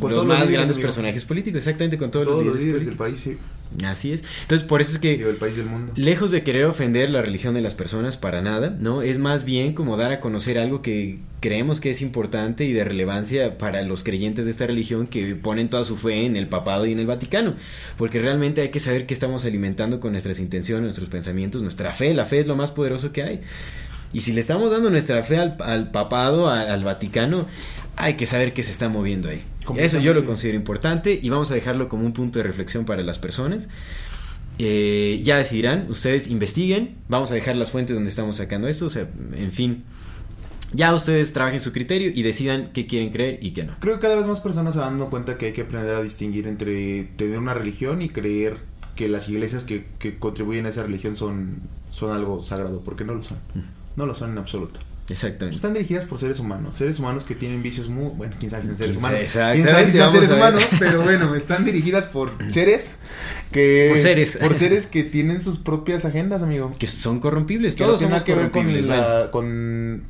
los 0.00 0.26
más 0.26 0.50
grandes 0.50 0.78
personajes 0.78 1.24
políticos, 1.24 1.58
exactamente 1.58 1.96
con 1.96 2.10
todos, 2.10 2.44
los 2.44 2.62
líderes, 2.62 2.86
del 2.86 2.96
país. 2.96 3.18
Sí. 3.18 3.38
Así 3.84 4.12
es. 4.12 4.22
Entonces, 4.42 4.66
por 4.66 4.80
eso 4.80 4.92
es 4.92 4.98
que 4.98 5.14
el 5.14 5.36
país 5.36 5.56
del 5.56 5.66
mundo. 5.66 5.92
lejos 5.96 6.30
de 6.30 6.42
querer 6.42 6.64
ofender 6.64 7.10
la 7.10 7.20
religión 7.20 7.52
de 7.54 7.60
las 7.60 7.74
personas 7.74 8.16
para 8.16 8.40
nada, 8.40 8.76
¿no? 8.78 9.02
Es 9.02 9.18
más 9.18 9.44
bien 9.44 9.74
como 9.74 9.96
dar 9.96 10.12
a 10.12 10.20
conocer 10.20 10.58
algo 10.58 10.82
que 10.82 11.18
creemos 11.40 11.80
que 11.80 11.90
es 11.90 12.00
importante 12.00 12.64
y 12.64 12.72
de 12.72 12.84
relevancia 12.84 13.58
para 13.58 13.82
los 13.82 14.02
creyentes 14.02 14.44
de 14.44 14.50
esta 14.50 14.66
religión 14.66 15.06
que 15.06 15.34
ponen 15.34 15.68
toda 15.68 15.84
su 15.84 15.96
fe 15.96 16.24
en 16.24 16.36
el 16.36 16.48
papado 16.48 16.86
y 16.86 16.92
en 16.92 17.00
el 17.00 17.06
Vaticano, 17.06 17.54
porque 17.98 18.20
realmente 18.20 18.62
hay 18.62 18.70
que 18.70 18.80
saber 18.80 19.06
qué 19.06 19.14
estamos 19.14 19.44
alimentando 19.44 20.00
con 20.00 20.12
nuestras 20.12 20.38
intenciones, 20.38 20.84
nuestros 20.84 21.08
pensamientos, 21.08 21.62
nuestra 21.62 21.92
fe, 21.92 22.14
la 22.14 22.26
fe 22.26 22.40
es 22.40 22.46
lo 22.46 22.56
más 22.56 22.70
poderoso 22.70 23.12
que 23.12 23.22
hay. 23.22 23.40
Y 24.12 24.20
si 24.20 24.32
le 24.32 24.40
estamos 24.40 24.70
dando 24.70 24.90
nuestra 24.90 25.22
fe 25.22 25.36
al, 25.38 25.90
papado, 25.90 26.48
al, 26.48 26.84
Vaticano, 26.84 27.46
hay 27.96 28.14
que 28.14 28.26
saber 28.26 28.52
qué 28.52 28.62
se 28.62 28.72
está 28.72 28.88
moviendo 28.88 29.28
ahí. 29.28 29.42
Eso 29.76 29.98
yo 29.98 30.14
lo 30.14 30.24
considero 30.24 30.56
importante 30.56 31.18
y 31.20 31.28
vamos 31.28 31.50
a 31.50 31.54
dejarlo 31.54 31.88
como 31.88 32.06
un 32.06 32.12
punto 32.12 32.38
de 32.38 32.44
reflexión 32.44 32.84
para 32.84 33.02
las 33.02 33.18
personas. 33.18 33.68
Eh, 34.58 35.20
ya 35.22 35.36
decidirán, 35.36 35.86
ustedes 35.90 36.28
investiguen, 36.28 36.96
vamos 37.08 37.30
a 37.30 37.34
dejar 37.34 37.56
las 37.56 37.70
fuentes 37.70 37.94
donde 37.94 38.08
estamos 38.08 38.36
sacando 38.36 38.68
esto, 38.68 38.86
o 38.86 38.90
sea, 38.90 39.08
en 39.34 39.50
fin. 39.50 39.84
Ya 40.72 40.94
ustedes 40.94 41.32
trabajen 41.32 41.60
su 41.60 41.72
criterio 41.72 42.10
y 42.14 42.22
decidan 42.22 42.70
qué 42.72 42.86
quieren 42.86 43.10
creer 43.10 43.38
y 43.42 43.52
qué 43.52 43.64
no. 43.64 43.74
Creo 43.80 43.96
que 43.96 44.00
cada 44.02 44.16
vez 44.16 44.26
más 44.26 44.40
personas 44.40 44.74
se 44.74 44.80
van 44.80 44.90
dando 44.90 45.10
cuenta 45.10 45.38
que 45.38 45.46
hay 45.46 45.52
que 45.52 45.62
aprender 45.62 45.94
a 45.94 46.02
distinguir 46.02 46.46
entre 46.48 47.04
tener 47.16 47.38
una 47.38 47.54
religión 47.54 48.02
y 48.02 48.08
creer 48.08 48.58
que 48.96 49.08
las 49.08 49.28
iglesias 49.28 49.64
que, 49.64 49.86
que 49.98 50.18
contribuyen 50.18 50.66
a 50.66 50.70
esa 50.70 50.82
religión 50.82 51.16
son, 51.16 51.60
son 51.90 52.10
algo 52.10 52.42
sagrado, 52.42 52.80
porque 52.80 53.04
no 53.04 53.14
lo 53.14 53.22
son. 53.22 53.38
No 53.96 54.06
lo 54.06 54.14
son 54.14 54.32
en 54.32 54.38
absoluto. 54.38 54.80
Exactamente. 55.08 55.54
Están 55.54 55.72
dirigidas 55.72 56.04
por 56.04 56.18
seres 56.18 56.40
humanos, 56.40 56.76
seres 56.76 56.98
humanos 56.98 57.22
que 57.22 57.34
tienen 57.36 57.62
vicios 57.62 57.88
muy, 57.88 58.08
bueno, 58.10 58.34
quién 58.38 58.50
sabe 58.50 58.62
si 58.62 58.68
son 58.68 58.76
seres 58.76 58.96
humanos. 58.96 59.20
Quién 59.20 59.66
sabe 59.66 59.90
si 59.90 59.98
son 59.98 60.12
seres 60.12 60.30
humanos, 60.30 60.64
pero 60.78 61.02
bueno, 61.02 61.34
están 61.36 61.64
dirigidas 61.64 62.06
por 62.06 62.32
seres 62.52 62.96
que 63.52 63.88
por 63.90 64.00
seres, 64.00 64.36
por 64.36 64.54
seres 64.54 64.86
que 64.86 65.04
tienen 65.04 65.40
sus 65.40 65.58
propias 65.58 66.04
agendas, 66.04 66.42
amigo. 66.42 66.72
Que 66.78 66.88
son 66.88 67.20
corrompibles, 67.20 67.76
todos 67.76 68.02
no 68.02 68.08
somos 68.08 68.24
que 68.24 68.34
ver 68.34 68.50
con 68.50 68.88
la, 68.88 69.30
con 69.30 70.02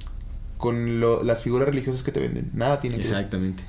con 0.57 1.00
lo, 1.00 1.23
las 1.23 1.43
figuras 1.43 1.69
religiosas 1.69 2.02
que 2.02 2.12
te 2.12 2.21
venden. 2.21 2.50
Nada 2.55 2.81
tiene 2.81 2.97
que 2.97 3.02
Exactamente. 3.02 3.62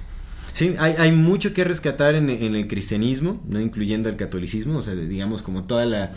Sí, 0.58 0.74
hay, 0.80 0.96
hay 0.98 1.12
mucho 1.12 1.54
que 1.54 1.64
rescatar 1.64 2.16
en, 2.16 2.32
en 2.32 2.56
el 2.56 2.68
cristianismo, 2.68 3.40
no 3.48 3.62
incluyendo 3.62 4.10
el 4.10 4.16
catolicismo, 4.16 4.80
o 4.80 4.82
sea, 4.82 4.96
digamos 4.96 5.44
como 5.44 5.66
toda 5.66 5.86
la, 5.86 6.14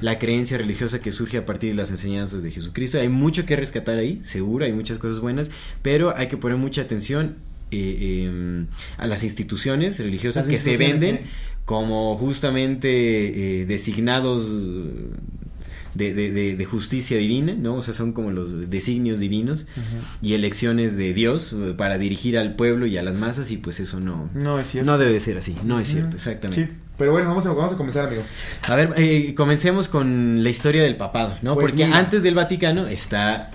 la 0.00 0.18
creencia 0.18 0.58
religiosa 0.58 1.00
que 1.00 1.12
surge 1.12 1.38
a 1.38 1.46
partir 1.46 1.70
de 1.70 1.76
las 1.76 1.92
enseñanzas 1.92 2.42
de 2.42 2.50
Jesucristo. 2.50 2.98
Hay 2.98 3.08
mucho 3.08 3.46
que 3.46 3.54
rescatar 3.54 3.96
ahí, 4.00 4.18
seguro, 4.24 4.64
hay 4.64 4.72
muchas 4.72 4.98
cosas 4.98 5.20
buenas, 5.20 5.52
pero 5.80 6.12
hay 6.16 6.26
que 6.26 6.36
poner 6.36 6.58
mucha 6.58 6.82
atención 6.82 7.36
eh, 7.70 8.26
eh, 8.26 8.66
a 8.98 9.06
las 9.06 9.22
instituciones 9.22 10.00
religiosas 10.00 10.48
Las 10.48 10.52
que 10.52 10.58
se 10.58 10.76
venden 10.76 11.14
eh. 11.14 11.24
como 11.64 12.16
justamente 12.16 13.60
eh, 13.60 13.66
designados 13.66 14.50
de, 15.94 16.12
de- 16.14 16.30
de- 16.32 16.56
de 16.56 16.64
justicia 16.64 17.16
divina, 17.18 17.54
¿no? 17.54 17.76
O 17.76 17.82
sea, 17.82 17.94
son 17.94 18.12
como 18.12 18.30
los 18.30 18.70
designios 18.70 19.18
divinos 19.20 19.66
y 20.22 20.34
elecciones 20.34 20.96
de 20.96 21.12
Dios 21.14 21.52
eh, 21.52 21.74
para 21.76 21.98
dirigir 21.98 22.36
al 22.38 22.54
pueblo 22.56 22.86
y 22.86 22.96
a 22.98 23.02
las 23.02 23.14
masas 23.14 23.50
y 23.50 23.56
pues 23.56 23.80
eso 23.80 24.00
no, 24.00 24.28
No 24.34 24.58
es 24.58 24.68
cierto. 24.68 24.90
no 24.90 24.98
debe 24.98 25.12
de 25.12 25.20
ser 25.20 25.38
así, 25.38 25.56
no 25.64 25.80
es 25.80 25.88
cierto, 25.88 26.16
exactamente. 26.16 26.66
Sí, 26.66 26.72
pero 26.98 27.12
bueno, 27.12 27.28
vamos 27.28 27.46
a, 27.46 27.52
vamos 27.52 27.72
a 27.72 27.76
comenzar, 27.76 28.06
amigo. 28.06 28.22
A 28.68 28.74
ver, 28.76 28.92
eh, 28.96 29.34
comencemos 29.36 29.88
con 29.88 30.42
la 30.42 30.50
historia 30.50 30.82
del 30.82 30.96
papado, 30.96 31.36
¿no? 31.42 31.54
Pues 31.54 31.72
Porque 31.72 31.86
mira. 31.86 31.98
antes 31.98 32.22
del 32.22 32.34
Vaticano 32.34 32.86
está 32.86 33.50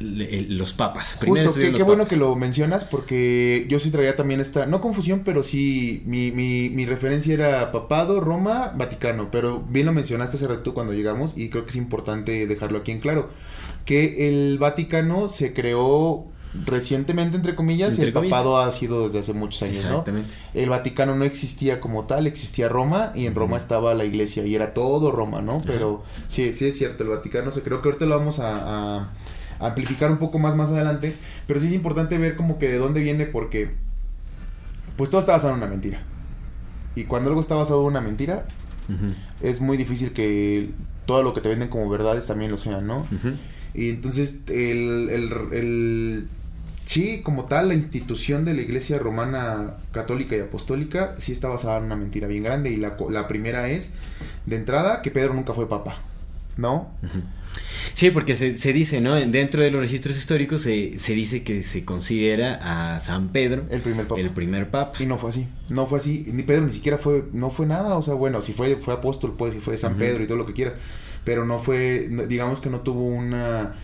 le- 0.00 0.38
el- 0.38 0.58
los 0.58 0.72
papas. 0.72 1.16
Primero 1.20 1.46
Justo, 1.50 1.60
qué, 1.60 1.82
bueno 1.82 2.06
que 2.06 2.16
lo 2.16 2.34
mencionas 2.36 2.84
porque 2.84 3.66
yo 3.68 3.78
sí 3.78 3.90
traía 3.90 4.16
también 4.16 4.40
esta, 4.40 4.66
no 4.66 4.80
confusión, 4.80 5.22
pero 5.24 5.42
sí, 5.42 6.02
mi, 6.06 6.30
mi, 6.32 6.68
mi 6.70 6.86
referencia 6.86 7.34
era 7.34 7.72
papado, 7.72 8.20
Roma, 8.20 8.72
Vaticano, 8.76 9.30
pero 9.30 9.60
bien 9.68 9.86
lo 9.86 9.92
mencionaste 9.92 10.36
hace 10.36 10.46
rato 10.48 10.74
cuando 10.74 10.92
llegamos 10.92 11.34
y 11.36 11.50
creo 11.50 11.64
que 11.64 11.70
es 11.70 11.76
importante 11.76 12.46
dejarlo 12.46 12.78
aquí 12.78 12.92
en 12.92 13.00
claro, 13.00 13.30
que 13.84 14.28
el 14.28 14.58
Vaticano 14.58 15.28
se 15.28 15.52
creó 15.52 16.26
recientemente, 16.64 17.36
entre 17.36 17.54
comillas, 17.54 17.90
Entre 17.90 18.06
el 18.08 18.12
comillas. 18.14 18.38
papado 18.38 18.58
ha 18.58 18.70
sido 18.72 19.04
desde 19.04 19.18
hace 19.18 19.32
muchos 19.34 19.62
años, 19.62 19.82
¿no? 19.84 19.88
Exactamente. 19.90 20.34
El 20.54 20.70
Vaticano 20.70 21.14
no 21.14 21.24
existía 21.24 21.78
como 21.80 22.04
tal, 22.06 22.26
existía 22.26 22.68
Roma 22.68 23.12
y 23.14 23.26
en 23.26 23.34
Roma 23.34 23.56
estaba 23.58 23.94
la 23.94 24.04
iglesia 24.04 24.44
y 24.46 24.54
era 24.54 24.72
todo 24.72 25.10
Roma, 25.10 25.42
¿no? 25.42 25.60
Pero 25.66 26.04
sí, 26.26 26.52
sí 26.54 26.66
es 26.66 26.78
cierto, 26.78 27.02
el 27.04 27.10
Vaticano 27.10 27.52
se 27.52 27.62
creo 27.62 27.82
que 27.82 27.88
ahorita 27.88 28.06
lo 28.06 28.18
vamos 28.18 28.40
a, 28.40 28.96
a 29.00 29.08
amplificar 29.60 30.10
un 30.10 30.18
poco 30.18 30.38
más 30.38 30.54
más 30.56 30.70
adelante, 30.70 31.14
pero 31.46 31.60
sí 31.60 31.66
es 31.68 31.72
importante 31.72 32.16
ver 32.18 32.36
como 32.36 32.58
que 32.58 32.68
de 32.68 32.78
dónde 32.78 33.00
viene 33.00 33.26
porque 33.26 33.70
pues 34.96 35.10
todo 35.10 35.20
está 35.20 35.32
basado 35.32 35.52
en 35.52 35.58
una 35.58 35.68
mentira. 35.68 36.00
Y 36.96 37.04
cuando 37.04 37.28
algo 37.30 37.40
está 37.40 37.54
basado 37.54 37.80
en 37.82 37.86
una 37.88 38.00
mentira, 38.00 38.46
es 39.42 39.60
muy 39.60 39.76
difícil 39.76 40.12
que 40.12 40.70
todo 41.06 41.22
lo 41.22 41.34
que 41.34 41.40
te 41.40 41.48
venden 41.48 41.68
como 41.68 41.88
verdades 41.88 42.26
también 42.26 42.50
lo 42.50 42.56
sean, 42.58 42.86
¿no? 42.86 43.06
Y 43.74 43.90
entonces 43.90 44.40
el, 44.48 45.08
el, 45.10 45.32
el- 45.52 46.28
sí, 46.86 47.20
como 47.22 47.44
tal, 47.44 47.68
la 47.68 47.74
institución 47.74 48.44
de 48.46 48.54
la 48.54 48.62
iglesia 48.62 48.98
romana 48.98 49.74
católica 49.92 50.36
y 50.36 50.40
apostólica 50.40 51.14
sí 51.18 51.32
está 51.32 51.48
basada 51.48 51.78
en 51.78 51.84
una 51.84 51.96
mentira 51.96 52.26
bien 52.26 52.42
grande. 52.42 52.70
Y 52.70 52.76
la, 52.76 52.96
la 53.10 53.28
primera 53.28 53.68
es, 53.68 53.94
de 54.46 54.56
entrada, 54.56 55.02
que 55.02 55.10
Pedro 55.10 55.34
nunca 55.34 55.52
fue 55.52 55.68
papa, 55.68 55.96
¿no? 56.56 56.88
Sí, 57.94 58.10
porque 58.10 58.34
se, 58.34 58.56
se 58.56 58.72
dice, 58.72 59.00
¿no? 59.00 59.14
Dentro 59.16 59.62
de 59.62 59.70
los 59.70 59.82
registros 59.82 60.16
históricos 60.16 60.62
se, 60.62 60.98
se 60.98 61.14
dice 61.14 61.42
que 61.42 61.62
se 61.62 61.84
considera 61.84 62.94
a 62.94 63.00
San 63.00 63.28
Pedro 63.30 63.64
El 63.70 63.80
primer 63.80 64.06
papa. 64.06 64.20
el 64.20 64.30
primer 64.30 64.70
papa. 64.70 65.02
Y 65.02 65.06
no 65.06 65.18
fue 65.18 65.30
así, 65.30 65.48
no 65.68 65.86
fue 65.86 65.98
así, 65.98 66.26
ni 66.32 66.42
Pedro 66.44 66.66
ni 66.66 66.72
siquiera 66.72 66.98
fue, 66.98 67.24
no 67.32 67.50
fue 67.50 67.66
nada, 67.66 67.96
o 67.96 68.02
sea, 68.02 68.14
bueno, 68.14 68.40
si 68.42 68.52
fue, 68.52 68.76
fue 68.76 68.94
apóstol, 68.94 69.34
pues, 69.36 69.54
si 69.54 69.60
fue 69.60 69.76
San. 69.76 69.96
Pedro 69.96 70.22
y 70.22 70.26
todo 70.26 70.38
lo 70.38 70.46
que 70.46 70.52
quieras, 70.52 70.74
pero 71.24 71.44
no 71.44 71.58
fue, 71.58 72.08
digamos 72.28 72.60
que 72.60 72.70
no 72.70 72.80
tuvo 72.80 73.04
una, 73.04 73.74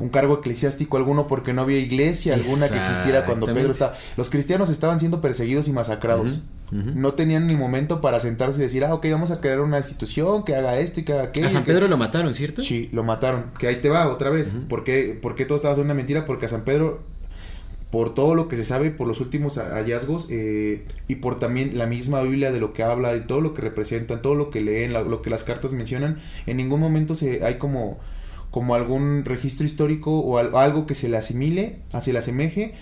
un 0.00 0.08
cargo 0.08 0.38
eclesiástico 0.38 0.96
alguno 0.96 1.26
porque 1.26 1.52
no 1.52 1.62
había 1.62 1.78
iglesia 1.78 2.34
alguna 2.34 2.68
que 2.68 2.78
existiera 2.78 3.24
cuando 3.24 3.46
Pedro 3.46 3.70
estaba, 3.70 3.94
los 4.16 4.30
cristianos 4.30 4.70
estaban 4.70 4.98
siendo 4.98 5.20
perseguidos 5.20 5.68
y 5.68 5.72
masacrados, 5.72 6.42
no 6.72 7.12
tenían 7.12 7.50
el 7.50 7.58
momento 7.58 8.00
para 8.00 8.18
sentarse 8.18 8.58
y 8.60 8.62
decir, 8.62 8.82
ah, 8.84 8.94
ok, 8.94 9.06
vamos 9.10 9.30
a 9.30 9.40
crear 9.42 9.60
una 9.60 9.76
institución 9.76 10.42
que 10.44 10.56
haga 10.56 10.78
esto 10.78 11.00
y 11.00 11.02
que 11.04 11.12
haga 11.12 11.24
aquello. 11.24 11.46
A 11.46 11.50
San 11.50 11.64
que- 11.64 11.72
Pedro 11.72 11.86
lo 11.86 11.98
mataron, 11.98 12.32
¿cierto? 12.32 12.62
Sí, 12.62 12.88
lo 12.92 13.04
mataron. 13.04 13.46
Que 13.58 13.66
ahí 13.68 13.76
te 13.76 13.90
va 13.90 14.08
otra 14.08 14.30
vez. 14.30 14.54
Ujú. 14.54 14.68
¿Por, 14.68 14.82
qué, 14.84 15.18
por 15.20 15.34
qué 15.34 15.44
todo 15.44 15.56
estaba 15.56 15.74
siendo 15.74 15.92
una 15.92 15.94
mentira? 15.94 16.24
Porque 16.24 16.46
a 16.46 16.48
San 16.48 16.62
Pedro, 16.64 17.02
por 17.90 18.14
todo 18.14 18.34
lo 18.34 18.48
que 18.48 18.56
se 18.56 18.64
sabe, 18.64 18.90
por 18.90 19.06
los 19.06 19.20
últimos 19.20 19.58
ha- 19.58 19.74
hallazgos 19.74 20.28
eh, 20.30 20.86
y 21.08 21.16
por 21.16 21.38
también 21.38 21.76
la 21.76 21.84
misma 21.86 22.22
Biblia 22.22 22.50
de 22.50 22.58
lo 22.60 22.72
que 22.72 22.82
habla, 22.82 23.12
de 23.12 23.20
todo 23.20 23.42
lo 23.42 23.52
que 23.52 23.60
representan, 23.60 24.22
todo 24.22 24.34
lo 24.34 24.48
que 24.48 24.62
leen, 24.62 24.94
la- 24.94 25.02
lo 25.02 25.20
que 25.20 25.28
las 25.28 25.44
cartas 25.44 25.72
mencionan, 25.72 26.20
en 26.46 26.56
ningún 26.56 26.80
momento 26.80 27.14
se 27.14 27.44
hay 27.44 27.56
como 27.56 27.98
como 28.52 28.76
algún 28.76 29.24
registro 29.24 29.66
histórico 29.66 30.20
o 30.20 30.38
al- 30.38 30.54
algo 30.54 30.86
que 30.86 30.94
se 30.94 31.08
le 31.08 31.16
asimile, 31.16 31.78
se 32.00 32.12
le 32.12 32.20
asemeje 32.20 32.74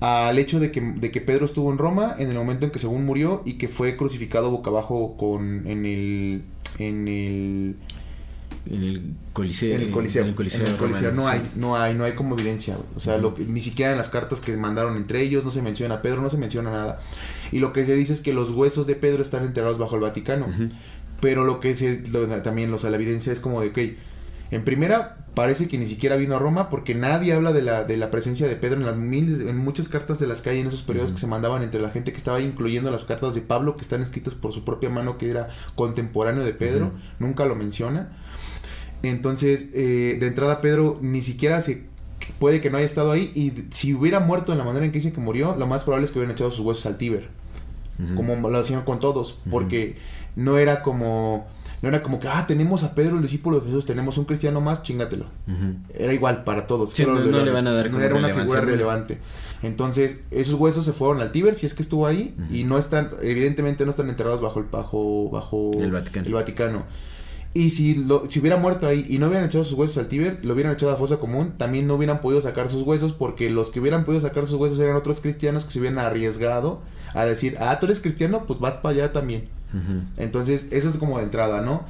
al 0.00 0.38
hecho 0.38 0.60
de 0.60 0.70
que, 0.70 0.80
de 0.82 1.10
que 1.10 1.22
Pedro 1.22 1.46
estuvo 1.46 1.72
en 1.72 1.78
Roma 1.78 2.14
en 2.18 2.28
el 2.28 2.36
momento 2.36 2.66
en 2.66 2.72
que 2.72 2.78
según 2.78 3.06
murió 3.06 3.40
y 3.46 3.54
que 3.54 3.68
fue 3.68 3.96
crucificado 3.96 4.50
boca 4.50 4.68
abajo 4.68 5.16
con 5.16 5.66
en 5.66 5.86
el 5.86 6.42
en 6.78 7.08
el 7.08 7.76
En 8.66 8.82
el 8.82 9.02
Coliseo. 9.32 9.76
en 9.76 9.82
el 9.82 9.90
Coliseo. 9.90 10.22
en 10.24 10.28
el 10.30 10.34
Coliseo 10.34 10.64
En 10.66 10.72
el 10.72 10.76
Coliseo. 10.78 11.10
romano, 11.10 11.22
no 11.22 11.28
hay, 11.28 11.38
sí. 11.40 11.46
no 11.56 11.76
hay, 11.76 11.94
no 11.94 12.04
hay 12.04 12.12
como 12.14 12.34
evidencia. 12.34 12.76
O 12.96 13.00
sea, 13.00 13.16
lo 13.18 13.34
que, 13.34 13.44
ni 13.44 13.60
siquiera 13.60 13.92
en 13.92 13.98
las 13.98 14.08
cartas 14.08 14.40
que 14.40 14.56
mandaron 14.56 14.96
entre 14.96 15.20
ellos 15.22 15.44
no 15.44 15.50
se 15.50 15.62
menciona 15.62 15.96
a 15.96 16.02
Pedro, 16.02 16.22
no 16.22 16.28
se 16.30 16.38
menciona 16.38 16.70
nada. 16.70 16.98
Y 17.52 17.60
lo 17.60 17.72
que 17.72 17.84
se 17.84 17.94
dice 17.94 18.14
es 18.14 18.20
que 18.20 18.32
los 18.32 18.50
huesos 18.50 18.86
de 18.88 18.96
Pedro 18.96 19.22
están 19.22 19.44
enterrados 19.44 19.78
bajo 19.78 19.94
el 19.94 20.00
Vaticano. 20.02 20.46
Pero 21.20 21.44
lo 21.44 21.60
que 21.60 21.76
se, 21.76 22.02
lo- 22.10 22.26
también, 22.42 22.72
o 22.74 22.78
sea, 22.78 22.90
la 22.90 22.96
evidencia 22.96 23.32
es 23.32 23.38
como 23.40 23.60
de, 23.60 23.68
ok, 23.68 23.78
en 24.50 24.64
primera, 24.64 25.16
parece 25.34 25.68
que 25.68 25.78
ni 25.78 25.86
siquiera 25.86 26.16
vino 26.16 26.36
a 26.36 26.38
Roma 26.38 26.70
porque 26.70 26.94
nadie 26.94 27.32
habla 27.32 27.52
de 27.52 27.62
la, 27.62 27.84
de 27.84 27.96
la 27.96 28.10
presencia 28.10 28.46
de 28.46 28.56
Pedro 28.56 28.76
en 28.76 28.86
las 28.86 28.96
miles, 28.96 29.40
en 29.40 29.56
muchas 29.56 29.88
cartas 29.88 30.18
de 30.18 30.26
las 30.26 30.42
que 30.42 30.50
hay 30.50 30.60
en 30.60 30.66
esos 30.66 30.82
periodos 30.82 31.12
que 31.12 31.18
se 31.18 31.26
mandaban 31.26 31.62
entre 31.62 31.80
la 31.80 31.90
gente 31.90 32.12
que 32.12 32.18
estaba 32.18 32.36
ahí, 32.36 32.44
incluyendo 32.44 32.90
las 32.90 33.04
cartas 33.04 33.34
de 33.34 33.40
Pablo 33.40 33.76
que 33.76 33.82
están 33.82 34.02
escritas 34.02 34.34
por 34.34 34.52
su 34.52 34.64
propia 34.64 34.90
mano 34.90 35.18
que 35.18 35.30
era 35.30 35.48
contemporáneo 35.74 36.44
de 36.44 36.52
Pedro, 36.52 36.92
nunca 37.18 37.44
lo 37.46 37.56
menciona. 37.56 38.16
Entonces, 39.02 39.68
eh, 39.74 40.16
de 40.18 40.26
entrada 40.26 40.60
Pedro 40.60 40.98
ni 41.02 41.20
siquiera 41.20 41.60
se 41.60 41.84
puede 42.38 42.60
que 42.60 42.70
no 42.70 42.78
haya 42.78 42.86
estado 42.86 43.12
ahí 43.12 43.32
y 43.34 43.74
si 43.74 43.92
hubiera 43.92 44.20
muerto 44.20 44.52
en 44.52 44.58
la 44.58 44.64
manera 44.64 44.86
en 44.86 44.92
que 44.92 44.98
dice 44.98 45.12
que 45.12 45.20
murió, 45.20 45.56
lo 45.56 45.66
más 45.66 45.84
probable 45.84 46.06
es 46.06 46.12
que 46.12 46.18
hubieran 46.18 46.34
echado 46.34 46.50
sus 46.50 46.64
huesos 46.64 46.86
al 46.86 46.96
Tíber 46.96 47.28
como 48.16 48.34
lo 48.48 48.58
hacían 48.58 48.82
con 48.82 48.98
todos, 48.98 49.38
porque 49.50 49.96
no 50.36 50.58
era 50.58 50.82
como 50.82 51.46
no 51.84 51.88
era 51.90 52.02
como 52.02 52.18
que 52.18 52.26
ah, 52.28 52.44
tenemos 52.48 52.82
a 52.82 52.94
Pedro 52.94 53.16
el 53.16 53.22
discípulo 53.22 53.60
de 53.60 53.66
Jesús, 53.66 53.86
tenemos 53.86 54.18
un 54.18 54.24
cristiano 54.24 54.60
más, 54.60 54.82
chingatelo. 54.82 55.26
Ujú. 55.46 55.76
Era 55.94 56.12
igual 56.12 56.42
para 56.44 56.66
todos. 56.66 56.92
Sí, 56.92 57.04
no- 57.06 57.14
le 57.20 57.50
van 57.50 57.66
a 57.68 57.72
dar 57.72 57.90
No 57.90 58.00
era 58.00 58.14
una 58.16 58.28
figura 58.30 58.60
relevante. 58.62 59.18
Entonces, 59.62 60.20
esos 60.30 60.54
huesos 60.54 60.84
se 60.84 60.92
fueron 60.92 61.20
al 61.20 61.30
Tíber, 61.32 61.54
si 61.54 61.66
es 61.66 61.74
que 61.74 61.82
estuvo 61.82 62.06
ahí, 62.06 62.34
y 62.50 62.64
no 62.64 62.76
están, 62.78 63.10
evidentemente 63.22 63.84
no 63.84 63.90
están 63.90 64.08
enterrados 64.08 64.40
bajo 64.40 64.60
el 64.60 64.66
bajo, 64.66 65.30
bajo 65.30 65.70
El 65.78 65.92
Vaticano. 65.92 66.26
el 66.26 66.32
Vaticano. 66.34 66.84
Y 67.56 67.70
si, 67.70 67.94
lo, 67.94 68.28
si 68.28 68.40
hubiera 68.40 68.56
muerto 68.56 68.86
ahí 68.88 69.06
y 69.08 69.18
no 69.18 69.28
hubieran 69.28 69.46
echado 69.46 69.62
sus 69.62 69.78
huesos 69.78 69.98
al 69.98 70.08
Tíber, 70.08 70.40
lo 70.44 70.54
hubieran 70.54 70.72
echado 70.72 70.90
a 70.92 70.96
fosa 70.96 71.18
común, 71.18 71.52
también 71.56 71.86
no 71.86 71.94
hubieran 71.94 72.20
podido 72.20 72.40
sacar 72.40 72.68
sus 72.68 72.82
huesos 72.82 73.12
porque 73.12 73.48
los 73.48 73.70
que 73.70 73.78
hubieran 73.78 74.04
podido 74.04 74.20
sacar 74.20 74.46
sus 74.48 74.58
huesos 74.58 74.80
eran 74.80 74.96
otros 74.96 75.20
cristianos 75.20 75.64
que 75.64 75.72
se 75.72 75.78
hubieran 75.78 76.00
arriesgado 76.00 76.80
a 77.14 77.24
decir, 77.24 77.56
ah, 77.60 77.78
tú 77.78 77.86
eres 77.86 78.00
cristiano, 78.00 78.42
pues 78.46 78.58
vas 78.58 78.74
para 78.74 78.94
allá 78.96 79.12
también. 79.12 79.48
Entonces, 80.18 80.68
eso 80.70 80.88
es 80.88 80.96
como 80.96 81.18
de 81.18 81.24
entrada, 81.24 81.60
¿no? 81.60 81.84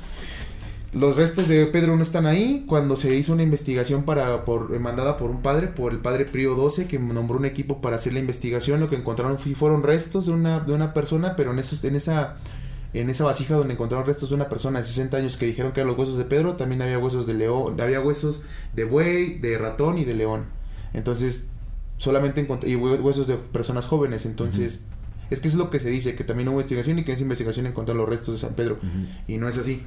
Los 0.93 1.17
restos 1.17 1.49
de 1.49 1.67
Pedro 1.67 1.97
no 1.97 2.03
están 2.05 2.25
ahí. 2.27 2.65
Cuando 2.69 2.97
se 2.97 3.17
hizo 3.17 3.33
una 3.33 3.43
investigación 3.43 4.05
para, 4.05 4.45
por, 4.45 4.79
mandada 4.79 5.17
por 5.17 5.29
un 5.31 5.43
padre, 5.43 5.67
por 5.67 5.93
el 5.93 5.99
padre 5.99 6.25
Prío 6.25 6.55
XII, 6.71 6.87
que 6.87 6.99
nombró 7.01 7.37
un 7.37 7.45
equipo 7.47 7.81
para 7.81 7.97
hacer 7.97 8.13
la 8.13 8.21
investigación, 8.21 8.79
lo 8.81 8.89
que 8.89 8.95
encontraron 8.97 9.39
fue- 9.39 9.55
fueron 9.57 9.83
restos 9.83 10.27
de 10.27 10.33
una, 10.33 10.61
de 10.61 10.73
una 10.73 10.95
persona, 10.95 11.35
pero 11.37 11.51
en, 11.53 11.59
esos, 11.59 11.83
en, 11.83 11.97
esa, 11.97 12.37
en 12.93 13.11
esa 13.11 13.25
vasija 13.25 13.57
donde 13.57 13.75
encontraron 13.75 14.07
restos 14.07 14.29
de 14.29 14.37
una 14.37 14.49
persona 14.49 14.79
de 14.79 14.85
60 14.85 15.17
años 15.17 15.37
que 15.37 15.47
dijeron 15.47 15.73
que 15.73 15.81
eran 15.81 15.89
los 15.89 15.99
huesos 15.99 16.17
de 16.17 16.25
Pedro, 16.27 16.55
también 16.55 16.81
había 16.81 16.99
huesos 17.01 17.27
de 17.27 17.35
león, 17.35 17.81
había 17.81 18.01
huesos 18.01 18.45
de 18.75 18.85
buey, 18.85 19.39
de 19.41 19.59
ratón 19.59 19.99
y 19.99 20.05
de 20.05 20.15
león. 20.15 20.45
Entonces, 20.93 21.49
solamente 21.97 22.41
encontré, 22.41 22.71
y 22.71 22.75
hue- 22.77 23.01
huesos 23.01 23.27
de 23.27 23.35
personas 23.35 23.87
jóvenes. 23.87 24.27
Entonces, 24.27 24.81
es 25.35 25.41
que 25.41 25.49
es 25.49 25.55
lo 25.55 25.71
que 25.71 25.81
se 25.81 25.91
dice, 25.91 26.15
que 26.15 26.25
también 26.25 26.49
hubo 26.49 26.57
investigación 26.57 26.99
y 26.99 27.05
que 27.05 27.13
en 27.13 27.15
esa 27.17 27.23
investigación 27.23 27.67
encontraron 27.67 28.01
los 28.01 28.09
restos 28.09 28.35
de 28.35 28.41
San 28.47 28.55
Pedro. 28.55 28.79
Y 29.29 29.39
no 29.39 29.49
es 29.49 29.59
así. 29.59 29.83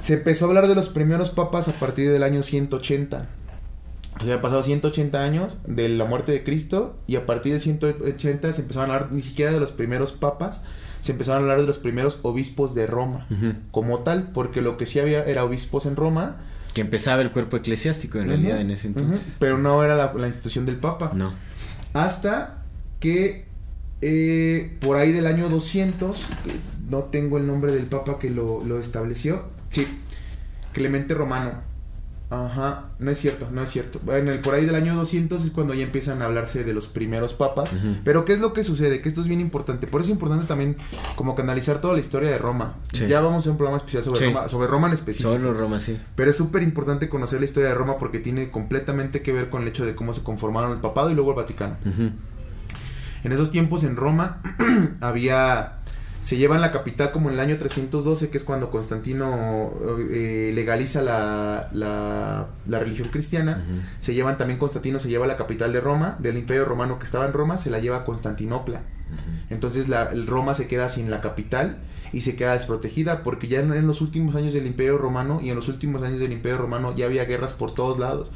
Se 0.00 0.14
empezó 0.14 0.46
a 0.46 0.48
hablar 0.48 0.68
de 0.68 0.74
los 0.74 0.88
primeros 0.88 1.30
papas 1.30 1.68
a 1.68 1.72
partir 1.72 2.10
del 2.10 2.22
año 2.22 2.42
180. 2.42 3.28
O 4.20 4.24
sea, 4.24 4.34
han 4.34 4.40
pasado 4.40 4.62
180 4.62 5.22
años 5.22 5.58
de 5.66 5.88
la 5.90 6.04
muerte 6.06 6.32
de 6.32 6.42
Cristo 6.42 6.98
y 7.06 7.16
a 7.16 7.26
partir 7.26 7.52
del 7.52 7.60
180 7.60 8.52
se 8.52 8.62
empezaron 8.62 8.90
a 8.90 8.94
hablar 8.94 9.12
ni 9.12 9.20
siquiera 9.20 9.52
de 9.52 9.60
los 9.60 9.72
primeros 9.72 10.12
papas, 10.12 10.64
se 11.02 11.12
empezaron 11.12 11.40
a 11.40 11.42
hablar 11.42 11.60
de 11.60 11.66
los 11.66 11.78
primeros 11.78 12.18
obispos 12.22 12.74
de 12.74 12.86
Roma 12.86 13.26
como 13.70 14.00
tal, 14.00 14.30
porque 14.32 14.62
lo 14.62 14.76
que 14.76 14.86
sí 14.86 15.00
había 15.00 15.24
era 15.24 15.44
obispos 15.44 15.86
en 15.86 15.96
Roma. 15.96 16.36
Que 16.72 16.80
empezaba 16.80 17.22
el 17.22 17.30
cuerpo 17.30 17.56
eclesiástico 17.58 18.18
en 18.18 18.28
realidad 18.28 18.60
en 18.60 18.70
ese 18.70 18.88
entonces. 18.88 19.36
pero 19.38 19.58
no 19.58 19.84
era 19.84 19.96
la, 19.96 20.12
la 20.14 20.26
institución 20.26 20.66
del 20.66 20.76
papa. 20.76 21.12
No. 21.14 21.34
Hasta 21.92 22.62
que 23.00 23.45
eh, 24.00 24.76
por 24.80 24.96
ahí 24.96 25.12
del 25.12 25.26
año 25.26 25.48
200, 25.48 26.22
eh, 26.22 26.26
no 26.90 27.04
tengo 27.04 27.38
el 27.38 27.46
nombre 27.46 27.72
del 27.72 27.86
papa 27.86 28.18
que 28.18 28.30
lo, 28.30 28.62
lo 28.64 28.78
estableció, 28.78 29.44
sí, 29.68 29.86
Clemente 30.72 31.14
Romano. 31.14 31.64
Ajá, 32.28 32.86
no 32.98 33.12
es 33.12 33.18
cierto, 33.18 33.46
no 33.52 33.62
es 33.62 33.70
cierto. 33.70 34.00
En 34.12 34.26
el, 34.26 34.40
por 34.40 34.54
ahí 34.54 34.66
del 34.66 34.74
año 34.74 34.96
200 34.96 35.44
es 35.44 35.52
cuando 35.52 35.74
ya 35.74 35.84
empiezan 35.84 36.22
a 36.22 36.24
hablarse 36.24 36.64
de 36.64 36.74
los 36.74 36.88
primeros 36.88 37.34
papas. 37.34 37.70
Pero 38.02 38.24
¿qué 38.24 38.32
es 38.32 38.40
lo 38.40 38.52
que 38.52 38.64
sucede? 38.64 39.00
Que 39.00 39.08
esto 39.08 39.20
es 39.20 39.28
bien 39.28 39.40
importante. 39.40 39.86
Por 39.86 40.00
eso 40.00 40.10
es 40.10 40.14
importante 40.16 40.44
también 40.44 40.76
como 41.14 41.36
canalizar 41.36 41.80
toda 41.80 41.94
la 41.94 42.00
historia 42.00 42.28
de 42.28 42.36
Roma. 42.38 42.74
Sí. 42.92 43.06
Ya 43.06 43.20
vamos 43.20 43.34
a 43.34 43.38
hacer 43.38 43.52
un 43.52 43.58
programa 43.58 43.78
especial 43.78 44.02
sobre 44.02 44.18
Sí. 44.18 44.24
Roma, 44.26 44.48
sobre 44.48 44.66
Roma 44.66 44.88
en 44.88 44.94
específico. 44.94 45.32
Solo 45.34 45.54
Roma, 45.54 45.78
sí. 45.78 46.00
Pero 46.16 46.28
es 46.32 46.36
súper 46.36 46.64
importante 46.64 47.08
conocer 47.08 47.38
la 47.38 47.44
historia 47.44 47.68
de 47.68 47.76
Roma 47.76 47.96
porque 47.96 48.18
tiene 48.18 48.50
completamente 48.50 49.22
que 49.22 49.32
ver 49.32 49.48
con 49.48 49.62
el 49.62 49.68
hecho 49.68 49.86
de 49.86 49.94
cómo 49.94 50.12
se 50.12 50.24
conformaron 50.24 50.72
el 50.72 50.78
papado 50.78 51.12
y 51.12 51.14
luego 51.14 51.30
el 51.30 51.36
Vaticano. 51.36 51.76
Ujú. 51.86 52.10
En 53.24 53.32
esos 53.32 53.50
tiempos 53.50 53.84
en 53.84 53.96
Roma 53.96 54.42
había... 55.00 55.72
Se 56.20 56.36
lleva 56.36 56.56
en 56.56 56.60
la 56.60 56.72
capital 56.72 57.12
como 57.12 57.28
en 57.28 57.34
el 57.34 57.40
año 57.40 57.56
312, 57.56 58.30
que 58.30 58.38
es 58.38 58.42
cuando 58.42 58.68
Constantino 58.68 59.72
eh, 60.10 60.50
legaliza 60.52 61.00
la, 61.00 61.68
la, 61.72 62.48
la 62.66 62.80
religión 62.80 63.08
cristiana. 63.12 63.64
Se 64.00 64.12
llevan 64.12 64.36
también 64.36 64.58
Constantino, 64.58 64.98
se 64.98 65.08
lleva 65.08 65.28
la 65.28 65.36
capital 65.36 65.72
de 65.72 65.80
Roma, 65.80 66.16
del 66.18 66.36
imperio 66.36 66.64
romano 66.64 66.98
que 66.98 67.04
estaba 67.04 67.26
en 67.26 67.32
Roma, 67.32 67.58
se 67.58 67.70
la 67.70 67.78
lleva 67.78 67.98
a 67.98 68.04
Constantinopla. 68.04 68.80
Entonces 69.50 69.88
la, 69.88 70.10
Roma 70.26 70.54
se 70.54 70.66
queda 70.66 70.88
sin 70.88 71.10
la 71.10 71.20
capital 71.20 71.78
y 72.12 72.22
se 72.22 72.36
queda 72.36 72.52
desprotegida 72.52 73.22
porque 73.22 73.48
ya 73.48 73.60
en, 73.60 73.72
en 73.72 73.86
los 73.86 74.00
últimos 74.00 74.34
años 74.34 74.52
del 74.52 74.66
imperio 74.66 74.98
romano 74.98 75.40
y 75.40 75.50
en 75.50 75.56
los 75.56 75.68
últimos 75.68 76.02
años 76.02 76.18
del 76.18 76.32
imperio 76.32 76.58
romano 76.58 76.94
ya 76.96 77.06
había 77.06 77.24
guerras 77.24 77.52
por 77.52 77.74
todos 77.74 77.98
lados. 77.98 78.30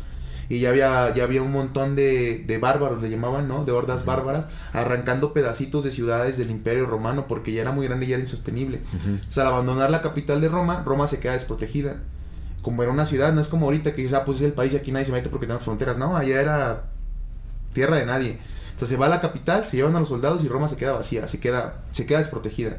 Y 0.50 0.58
ya 0.58 0.70
había, 0.70 1.14
ya 1.14 1.22
había 1.22 1.42
un 1.42 1.52
montón 1.52 1.94
de, 1.94 2.44
de 2.44 2.58
bárbaros, 2.58 3.00
le 3.00 3.08
llamaban, 3.08 3.46
¿no? 3.46 3.64
De 3.64 3.70
hordas 3.70 4.04
bárbaras, 4.04 4.46
arrancando 4.72 5.32
pedacitos 5.32 5.84
de 5.84 5.92
ciudades 5.92 6.36
del 6.38 6.50
imperio 6.50 6.86
romano 6.86 7.26
porque 7.28 7.52
ya 7.52 7.62
era 7.62 7.70
muy 7.70 7.86
grande 7.86 8.06
y 8.06 8.08
ya 8.08 8.16
era 8.16 8.22
insostenible. 8.22 8.80
O 9.28 9.30
sea, 9.30 9.44
al 9.44 9.52
abandonar 9.52 9.90
la 9.90 10.02
capital 10.02 10.40
de 10.40 10.48
Roma, 10.48 10.82
Roma 10.84 11.06
se 11.06 11.20
queda 11.20 11.34
desprotegida. 11.34 11.98
Como 12.62 12.82
era 12.82 12.90
una 12.90 13.06
ciudad, 13.06 13.32
no 13.32 13.40
es 13.40 13.46
como 13.46 13.66
ahorita 13.66 13.92
que 13.94 14.02
dices, 14.02 14.18
ah, 14.18 14.24
pues 14.24 14.38
es 14.38 14.44
el 14.44 14.52
país 14.52 14.72
y 14.72 14.76
aquí 14.76 14.90
nadie 14.90 15.06
se 15.06 15.12
mete 15.12 15.30
porque 15.30 15.46
tenemos 15.46 15.64
fronteras. 15.64 15.98
No, 15.98 16.16
allá 16.16 16.40
era 16.42 16.82
tierra 17.72 17.96
de 17.96 18.06
nadie. 18.06 18.38
Entonces 18.70 18.88
se 18.88 18.96
va 18.96 19.06
a 19.06 19.10
la 19.10 19.20
capital, 19.20 19.66
se 19.66 19.76
llevan 19.76 19.94
a 19.94 20.00
los 20.00 20.08
soldados 20.08 20.42
y 20.42 20.48
Roma 20.48 20.66
se 20.66 20.76
queda 20.76 20.92
vacía, 20.92 21.28
se 21.28 21.38
queda, 21.38 21.82
se 21.92 22.06
queda 22.06 22.18
desprotegida. 22.18 22.78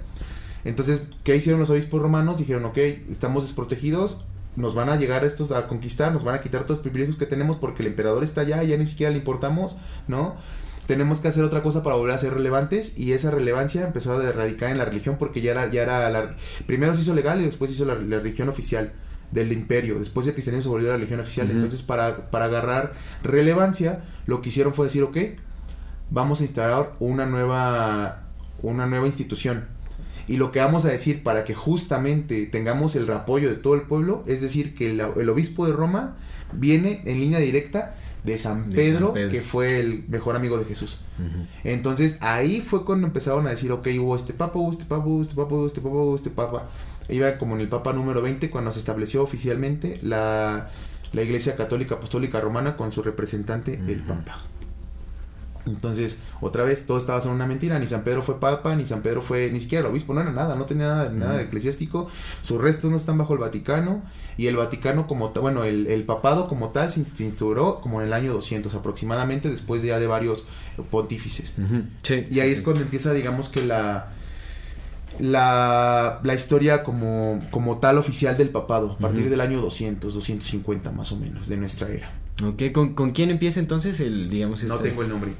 Entonces, 0.65 1.09
¿qué 1.23 1.35
hicieron 1.35 1.59
los 1.59 1.69
obispos 1.69 2.01
romanos? 2.01 2.37
Dijeron, 2.37 2.65
ok, 2.65 2.77
estamos 3.09 3.43
desprotegidos, 3.43 4.25
nos 4.55 4.75
van 4.75 4.89
a 4.89 4.95
llegar 4.95 5.23
estos 5.23 5.51
a 5.51 5.67
conquistar, 5.67 6.11
nos 6.11 6.23
van 6.23 6.35
a 6.35 6.41
quitar 6.41 6.63
todos 6.63 6.77
los 6.77 6.81
privilegios 6.81 7.17
que 7.17 7.25
tenemos 7.25 7.57
porque 7.57 7.83
el 7.83 7.87
emperador 7.87 8.23
está 8.23 8.41
allá, 8.41 8.61
ya 8.63 8.77
ni 8.77 8.85
siquiera 8.85 9.11
le 9.11 9.17
importamos, 9.17 9.77
¿no? 10.07 10.35
Tenemos 10.87 11.19
que 11.19 11.27
hacer 11.27 11.43
otra 11.43 11.63
cosa 11.63 11.83
para 11.83 11.95
volver 11.95 12.15
a 12.15 12.17
ser 12.17 12.33
relevantes 12.33 12.97
y 12.97 13.13
esa 13.13 13.31
relevancia 13.31 13.85
empezó 13.85 14.17
a 14.17 14.23
erradicar 14.23 14.71
en 14.71 14.77
la 14.77 14.85
religión 14.85 15.15
porque 15.17 15.39
ya 15.39 15.51
era, 15.51 15.69
ya 15.69 15.83
era 15.83 16.09
la, 16.09 16.35
primero 16.65 16.95
se 16.95 17.01
hizo 17.01 17.15
legal 17.15 17.39
y 17.39 17.45
después 17.45 17.69
se 17.69 17.75
hizo 17.75 17.85
la, 17.85 17.95
la 17.95 18.17
religión 18.17 18.49
oficial 18.49 18.91
del 19.31 19.53
imperio, 19.53 19.97
después 19.97 20.27
el 20.27 20.33
cristianismo 20.33 20.63
se 20.63 20.69
volvió 20.69 20.89
la 20.89 20.95
religión 20.95 21.21
oficial, 21.21 21.49
entonces 21.49 21.81
para, 21.81 22.29
para 22.29 22.45
agarrar 22.45 22.93
relevancia 23.23 24.03
lo 24.25 24.41
que 24.41 24.49
hicieron 24.49 24.73
fue 24.73 24.87
decir, 24.87 25.03
ok, 25.03 25.17
vamos 26.09 26.41
a 26.41 26.43
instalar 26.43 26.91
una 26.99 27.25
nueva, 27.25 28.23
una 28.61 28.85
nueva 28.85 29.07
institución. 29.07 29.67
Y 30.31 30.37
lo 30.37 30.53
que 30.53 30.59
vamos 30.59 30.85
a 30.85 30.89
decir 30.89 31.23
para 31.23 31.43
que 31.43 31.53
justamente 31.53 32.45
tengamos 32.45 32.95
el 32.95 33.11
apoyo 33.11 33.49
de 33.49 33.55
todo 33.55 33.75
el 33.75 33.81
pueblo, 33.81 34.23
es 34.27 34.39
decir, 34.39 34.73
que 34.73 34.89
el, 34.89 35.01
el 35.01 35.29
obispo 35.29 35.67
de 35.67 35.73
Roma 35.73 36.15
viene 36.53 37.01
en 37.05 37.19
línea 37.19 37.39
directa 37.39 37.95
de 38.23 38.37
San 38.37 38.69
De 38.69 38.75
Pedro, 38.77 39.07
San 39.07 39.13
Pedro. 39.15 39.29
que 39.31 39.41
fue 39.41 39.81
el 39.81 40.05
mejor 40.07 40.37
amigo 40.37 40.57
de 40.57 40.63
Jesús. 40.63 41.01
Entonces 41.65 42.17
ahí 42.21 42.61
fue 42.61 42.85
cuando 42.85 43.07
empezaron 43.07 43.45
a 43.45 43.49
decir, 43.49 43.73
ok, 43.73 43.87
hubo 43.99 44.15
este 44.15 44.31
papa, 44.31 44.57
hubo 44.57 44.71
este 44.71 44.85
papa, 44.85 45.05
hubo 45.05 45.21
este 45.21 45.35
papa, 45.35 45.53
hubo 45.53 45.67
este 45.67 45.81
papa, 45.81 45.95
hubo 45.95 46.15
este 46.15 46.29
papa. 46.29 46.69
Iba 47.09 47.37
como 47.37 47.55
en 47.55 47.61
el 47.61 47.67
papa 47.67 47.91
número 47.91 48.21
20 48.21 48.49
cuando 48.49 48.71
se 48.71 48.79
estableció 48.79 49.23
oficialmente 49.23 49.99
la, 50.01 50.69
la 51.11 51.21
Iglesia 51.21 51.57
Católica 51.57 51.95
Apostólica 51.95 52.39
Romana 52.39 52.77
con 52.77 52.93
su 52.93 53.03
representante, 53.03 53.81
el 53.85 53.99
papa. 53.99 54.45
Entonces, 55.65 56.17
otra 56.41 56.63
vez, 56.63 56.85
todo 56.87 56.97
estaba 56.97 57.21
en 57.23 57.29
una 57.29 57.45
mentira. 57.45 57.77
Ni 57.79 57.87
San 57.87 58.03
Pedro 58.03 58.23
fue 58.23 58.39
papa, 58.39 58.75
ni 58.75 58.85
San 58.85 59.01
Pedro 59.01 59.21
fue, 59.21 59.49
ni 59.51 59.59
siquiera 59.59 59.85
el 59.85 59.91
obispo, 59.91 60.13
no 60.13 60.21
era 60.21 60.31
nada, 60.31 60.55
no 60.55 60.65
tenía 60.65 60.87
nada, 60.87 61.09
nada 61.11 61.37
de 61.37 61.43
eclesiástico. 61.43 62.07
Sus 62.41 62.59
restos 62.59 62.89
no 62.89 62.97
están 62.97 63.17
bajo 63.17 63.33
el 63.33 63.39
Vaticano. 63.39 64.01
Y 64.37 64.47
el 64.47 64.55
Vaticano, 64.55 65.05
como 65.07 65.29
bueno, 65.29 65.63
el, 65.65 65.85
el 65.87 66.03
papado 66.03 66.47
como 66.47 66.69
tal 66.69 66.89
se, 66.89 67.01
ins- 67.01 67.13
se 67.15 67.23
instauró 67.25 67.79
como 67.81 68.01
en 68.01 68.07
el 68.07 68.13
año 68.13 68.33
200 68.33 68.73
aproximadamente, 68.73 69.49
después 69.49 69.83
ya 69.83 69.99
de 69.99 70.07
varios 70.07 70.47
pontífices. 70.89 71.53
Sí, 72.01 72.25
Y 72.31 72.39
ahí 72.39 72.49
sí. 72.49 72.53
es 72.55 72.61
cuando 72.61 72.81
empieza, 72.81 73.13
digamos 73.13 73.49
que 73.49 73.63
la. 73.65 74.13
La, 75.19 76.19
la 76.23 76.33
historia 76.33 76.83
como, 76.83 77.45
como 77.51 77.77
tal 77.79 77.97
oficial 77.97 78.37
del 78.37 78.49
papado, 78.49 78.91
a 78.93 78.97
partir 78.97 79.29
del 79.29 79.41
año 79.41 79.59
200, 79.61 80.13
250 80.13 80.91
más 80.91 81.11
o 81.11 81.17
menos 81.17 81.47
de 81.49 81.57
nuestra 81.57 81.89
era. 81.89 82.11
Ok, 82.43 82.71
¿con, 82.73 82.93
con 82.95 83.11
quién 83.11 83.29
empieza 83.29 83.59
entonces 83.59 83.99
el, 83.99 84.29
digamos, 84.29 84.63
No 84.63 84.75
este- 84.75 84.89
tengo 84.89 85.03
el 85.03 85.09
nombre. 85.09 85.33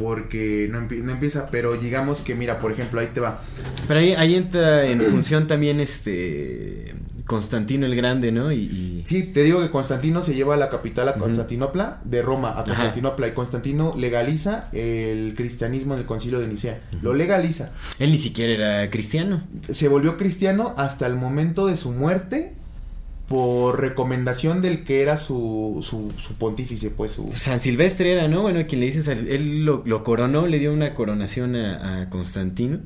Porque 0.00 0.66
no, 0.72 0.78
empie- 0.80 1.02
no 1.02 1.12
empieza, 1.12 1.50
pero 1.50 1.76
digamos 1.76 2.22
que, 2.22 2.34
mira, 2.34 2.58
por 2.58 2.72
ejemplo, 2.72 3.00
ahí 3.00 3.08
te 3.12 3.20
va. 3.20 3.42
Pero 3.86 4.00
ahí, 4.00 4.14
ahí 4.14 4.34
entra 4.34 4.86
en 4.86 4.98
función 5.02 5.46
también 5.46 5.78
este 5.78 6.94
Constantino 7.26 7.84
el 7.86 7.94
Grande, 7.94 8.32
¿no? 8.32 8.50
Y, 8.50 8.56
y- 8.60 9.02
Sí, 9.04 9.24
te 9.24 9.42
digo 9.44 9.60
que 9.60 9.70
Constantino 9.70 10.22
se 10.22 10.34
lleva 10.34 10.54
a 10.54 10.56
la 10.56 10.70
capital 10.70 11.08
a. 11.10 11.14
Constantinopla, 11.14 12.00
de 12.04 12.22
Roma 12.22 12.48
a 12.48 12.52
Ajá. 12.52 12.64
Constantinopla, 12.64 13.28
y 13.28 13.32
Constantino 13.32 13.94
legaliza 13.96 14.68
el 14.72 15.34
cristianismo 15.36 15.92
en 15.94 16.00
el 16.00 16.06
concilio 16.06 16.38
de 16.40 16.48
Nicea. 16.48 16.80
Lo 17.02 17.12
legaliza. 17.14 17.70
él 17.98 18.10
ni 18.10 18.18
siquiera 18.18 18.52
era 18.80 18.90
cristiano. 18.90 19.42
Se 19.70 19.88
volvió 19.88 20.16
cristiano 20.16 20.74
hasta 20.78 21.06
el 21.06 21.16
momento 21.16 21.66
de 21.66 21.76
su 21.76 21.92
muerte 21.92 22.54
por 23.30 23.80
recomendación 23.80 24.60
del 24.60 24.82
que 24.82 25.02
era 25.02 25.16
su, 25.16 25.78
su, 25.88 26.10
su 26.20 26.34
pontífice, 26.34 26.90
pues 26.90 27.12
su... 27.12 27.30
San 27.32 27.60
Silvestre 27.60 28.12
era, 28.12 28.26
¿no? 28.26 28.42
Bueno, 28.42 28.66
quien 28.66 28.80
le 28.80 28.86
dicen, 28.86 29.04
San- 29.04 29.24
él 29.28 29.64
lo, 29.64 29.84
lo 29.86 30.02
coronó, 30.02 30.48
le 30.48 30.58
dio 30.58 30.72
una 30.72 30.94
coronación 30.94 31.54
a, 31.54 32.02
a 32.02 32.10
Constantino. 32.10 32.80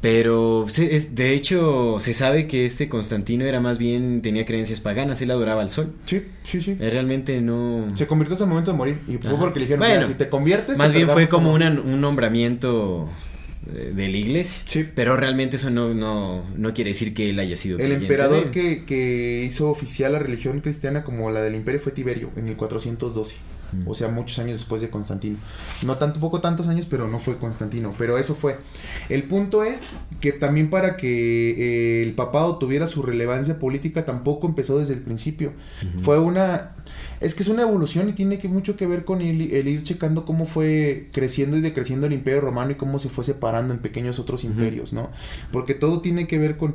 Pero 0.00 0.66
se- 0.68 0.96
es, 0.96 1.14
de 1.14 1.34
hecho 1.34 1.98
se 2.00 2.12
sabe 2.14 2.48
que 2.48 2.64
este 2.64 2.88
Constantino 2.88 3.44
era 3.44 3.60
más 3.60 3.78
bien, 3.78 4.22
tenía 4.22 4.44
creencias 4.44 4.80
paganas, 4.80 5.22
él 5.22 5.30
adoraba 5.30 5.62
al 5.62 5.70
sol. 5.70 5.92
Sí, 6.04 6.24
sí, 6.42 6.60
sí. 6.60 6.76
Él 6.80 6.90
realmente 6.90 7.40
no... 7.40 7.86
Se 7.94 8.08
convirtió 8.08 8.34
hasta 8.34 8.44
el 8.44 8.50
momento 8.50 8.72
de 8.72 8.76
morir. 8.76 8.98
Y 9.06 9.18
fue 9.18 9.30
Ajá. 9.30 9.38
porque 9.40 9.60
le 9.60 9.66
dijeron, 9.66 9.78
Bueno, 9.86 9.94
"Mira, 9.94 10.08
si 10.08 10.14
te 10.14 10.28
conviertes... 10.28 10.76
Más 10.76 10.90
te 10.90 10.96
bien 10.98 11.08
fue 11.08 11.28
como 11.28 11.52
como-". 11.52 11.54
una- 11.54 11.70
un 11.80 12.00
nombramiento 12.00 13.08
eh, 13.08 13.33
de 13.72 14.08
la 14.08 14.16
iglesia. 14.16 14.62
Sí. 14.66 14.86
Pero 14.94 15.16
realmente 15.16 15.56
eso 15.56 15.70
no, 15.70 15.94
no, 15.94 16.44
no 16.56 16.74
quiere 16.74 16.90
decir 16.90 17.14
que 17.14 17.30
él 17.30 17.38
haya 17.38 17.56
sido 17.56 17.78
El 17.78 17.92
emperador 17.92 18.50
que, 18.50 18.84
que 18.84 19.44
hizo 19.46 19.70
oficial 19.70 20.12
la 20.12 20.18
religión 20.18 20.60
cristiana 20.60 21.04
como 21.04 21.30
la 21.30 21.40
del 21.42 21.54
imperio 21.54 21.80
fue 21.80 21.92
Tiberio 21.92 22.30
en 22.36 22.48
el 22.48 22.56
412. 22.56 23.36
Mm. 23.74 23.88
O 23.88 23.94
sea, 23.94 24.08
muchos 24.08 24.38
años 24.38 24.58
después 24.58 24.80
de 24.80 24.90
Constantino. 24.90 25.36
No 25.82 25.96
tanto, 25.96 26.20
poco 26.20 26.40
tantos 26.40 26.68
años, 26.68 26.86
pero 26.88 27.08
no 27.08 27.18
fue 27.18 27.38
Constantino. 27.38 27.94
Pero 27.98 28.18
eso 28.18 28.34
fue. 28.34 28.58
El 29.08 29.24
punto 29.24 29.64
es 29.64 29.82
que 30.20 30.32
también 30.32 30.70
para 30.70 30.96
que 30.96 31.50
eh, 31.50 32.02
el 32.02 32.12
papado 32.14 32.58
tuviera 32.58 32.86
su 32.86 33.02
relevancia 33.02 33.58
política 33.58 34.04
tampoco 34.04 34.46
empezó 34.46 34.78
desde 34.78 34.94
el 34.94 35.00
principio. 35.00 35.52
Fue 36.02 36.18
una... 36.18 36.76
Es 37.20 37.34
que 37.34 37.42
es 37.42 37.48
una 37.48 37.62
evolución 37.62 38.08
y 38.08 38.12
tiene 38.12 38.38
que 38.38 38.48
mucho 38.48 38.76
que 38.76 38.86
ver 38.86 39.04
con 39.04 39.22
el, 39.22 39.40
el 39.52 39.68
ir 39.68 39.82
checando 39.82 40.24
cómo 40.24 40.46
fue 40.46 41.08
creciendo 41.12 41.56
y 41.56 41.60
decreciendo 41.60 42.06
el 42.06 42.12
imperio 42.12 42.40
romano 42.40 42.72
y 42.72 42.74
cómo 42.74 42.98
se 42.98 43.08
fue 43.08 43.24
separando 43.24 43.72
en 43.72 43.80
pequeños 43.80 44.18
otros 44.18 44.44
imperios, 44.44 44.92
¿no? 44.92 45.10
Porque 45.50 45.74
todo 45.74 46.00
tiene 46.00 46.26
que 46.26 46.38
ver 46.38 46.56
con 46.58 46.74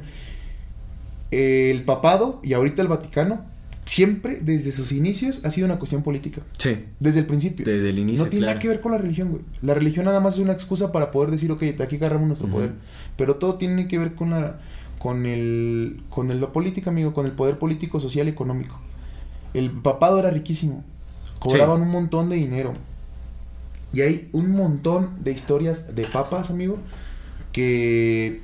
el 1.31 1.83
papado 1.83 2.39
y 2.43 2.53
ahorita 2.53 2.81
el 2.81 2.87
Vaticano. 2.87 3.45
Siempre, 3.89 4.37
desde 4.39 4.71
sus 4.71 4.91
inicios, 4.91 5.43
ha 5.45 5.49
sido 5.51 5.65
una 5.65 5.79
cuestión 5.79 6.03
política. 6.03 6.43
Sí, 6.59 6.85
Desde 6.99 7.21
el 7.21 7.25
principio. 7.25 7.65
desde 7.65 7.89
el 7.89 7.97
inicio. 7.97 8.23
no 8.25 8.29
tiene 8.29 8.45
nada 8.45 8.59
que 8.59 8.67
ver 8.67 8.81
con 8.81 8.91
la 8.91 8.99
religión, 8.99 9.29
güey. 9.31 9.41
La 9.63 9.73
religión 9.73 10.05
nada 10.05 10.19
más 10.19 10.35
es 10.35 10.41
una 10.41 10.53
excusa 10.53 10.91
para 10.91 11.09
poder 11.09 11.31
decir, 11.31 11.51
ok, 11.51 11.59
de 11.61 11.83
aquí 11.83 11.95
agarramos 11.95 12.27
nuestro 12.27 12.47
poder. 12.49 12.73
Pero 13.17 13.37
todo 13.37 13.55
tiene 13.55 13.87
que 13.87 13.97
ver 13.97 14.13
con 14.13 14.29
la 14.29 14.59
con 14.99 15.25
el 15.25 16.03
con 16.09 16.29
el- 16.29 16.39
la 16.39 16.51
política, 16.51 16.91
amigo, 16.91 17.15
con 17.15 17.25
el 17.25 17.31
poder 17.31 17.57
político, 17.57 17.99
social 17.99 18.27
y 18.27 18.29
económico. 18.29 18.79
El 19.55 19.71
papado 19.71 20.19
era 20.19 20.29
riquísimo. 20.29 20.83
Cobraban 21.39 21.81
un 21.81 21.89
montón 21.89 22.29
de 22.29 22.35
dinero. 22.35 22.75
Y 23.91 24.01
hay 24.01 24.29
un 24.33 24.51
montón 24.51 25.09
de 25.23 25.31
historias 25.31 25.95
de 25.95 26.03
papas, 26.05 26.51
amigo, 26.51 26.77
que 27.51 28.41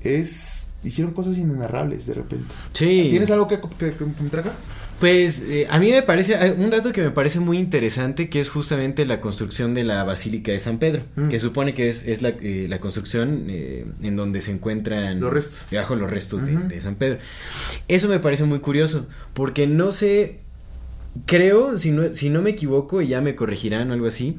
es 0.00 0.63
hicieron 0.84 1.12
cosas 1.14 1.36
inenarrables 1.38 2.06
de 2.06 2.14
repente. 2.14 2.46
Sí. 2.72 3.08
¿Tienes 3.10 3.30
algo 3.30 3.48
que, 3.48 3.58
que, 3.78 3.92
que? 3.92 4.04
Pues 5.00 5.42
eh, 5.48 5.66
a 5.70 5.80
mí 5.80 5.90
me 5.90 6.02
parece, 6.02 6.36
hay 6.36 6.50
un 6.56 6.70
dato 6.70 6.92
que 6.92 7.02
me 7.02 7.10
parece 7.10 7.40
muy 7.40 7.58
interesante 7.58 8.28
que 8.28 8.40
es 8.40 8.48
justamente 8.48 9.04
la 9.04 9.20
construcción 9.20 9.74
de 9.74 9.82
la 9.82 10.04
Basílica 10.04 10.52
de 10.52 10.58
San 10.60 10.78
Pedro, 10.78 11.02
Mm. 11.16 11.28
que 11.28 11.38
supone 11.40 11.74
que 11.74 11.88
es, 11.88 12.06
es 12.06 12.22
la, 12.22 12.28
eh, 12.28 12.66
la 12.68 12.78
construcción 12.78 13.46
eh, 13.48 13.86
en 14.02 14.14
donde 14.16 14.40
se 14.40 14.52
encuentran 14.52 15.18
Los 15.20 15.32
restos. 15.32 15.66
debajo 15.70 15.96
los 15.96 16.10
restos 16.10 16.46
de, 16.46 16.56
de 16.56 16.80
San 16.80 16.94
Pedro. 16.94 17.18
Eso 17.88 18.08
me 18.08 18.20
parece 18.20 18.44
muy 18.44 18.60
curioso, 18.60 19.06
porque 19.34 19.66
no 19.66 19.90
sé, 19.90 20.38
creo, 21.26 21.76
si 21.76 21.90
no, 21.90 22.14
si 22.14 22.30
no 22.30 22.40
me 22.42 22.50
equivoco, 22.50 23.02
y 23.02 23.08
ya 23.08 23.20
me 23.20 23.34
corregirán 23.34 23.90
o 23.90 23.94
algo 23.94 24.06
así, 24.06 24.36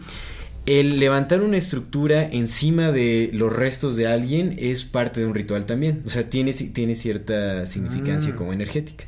el 0.66 1.00
levantar 1.00 1.42
una 1.42 1.58
estructura 1.58 2.24
encima 2.26 2.92
de 2.92 3.30
los 3.34 3.54
restos 3.54 3.96
de 3.98 4.08
alguien 4.08 4.56
es 4.60 4.84
parte 4.84 5.20
de 5.22 5.28
un 5.28 5.36
ritual 5.36 5.66
también. 5.66 6.02
O 6.06 6.10
sea, 6.10 6.30
tiene, 6.30 6.54
tiene 6.54 6.96
cierta 6.96 7.66
significancia 7.66 8.34
Mm. 8.34 8.36
como 8.36 8.54
energética. 8.54 9.06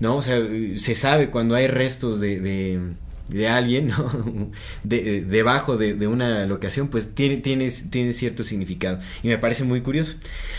¿no? 0.00 0.16
O 0.16 0.22
sea, 0.22 0.40
se 0.76 0.94
sabe 0.94 1.30
cuando 1.30 1.54
hay 1.54 1.66
restos 1.68 2.20
de, 2.20 2.40
de, 2.40 2.80
de 3.28 3.48
alguien, 3.48 3.86
¿no? 3.96 4.50
De, 4.84 5.22
debajo 5.22 5.76
de, 5.76 5.94
de, 5.94 6.06
una 6.08 6.44
locación, 6.46 6.88
pues 6.88 7.14
tiene, 7.14 7.36
tiene, 7.38 7.70
tiene 7.90 8.12
cierto 8.12 8.42
significado. 8.44 8.98
Y 9.22 9.28
me 9.28 9.38
parece 9.38 9.64
muy 9.64 9.80
curioso. 9.82 10.16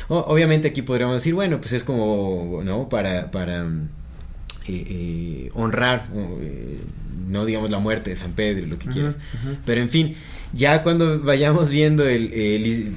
O, 0.08 0.20
obviamente 0.20 0.68
aquí 0.70 0.82
podríamos 0.82 1.16
decir, 1.16 1.34
bueno, 1.34 1.60
pues 1.60 1.74
es 1.74 1.84
como, 1.84 2.62
¿no? 2.64 2.90
Para, 2.90 3.32
para 3.32 3.68
eh, 4.68 4.86
eh, 4.88 5.50
honrar, 5.54 6.08
eh, 6.16 6.80
no 7.28 7.46
digamos 7.46 7.70
la 7.70 7.80
muerte 7.80 8.12
de 8.12 8.16
San 8.16 8.32
Pedro, 8.34 8.66
lo 8.66 8.80
que 8.80 8.90
quieras. 8.90 9.18
Pero 9.66 9.82
en 9.82 9.90
fin, 9.90 10.16
ya 10.54 10.84
cuando 10.84 11.20
vayamos 11.20 11.70
viendo 11.72 12.08
el, 12.08 12.94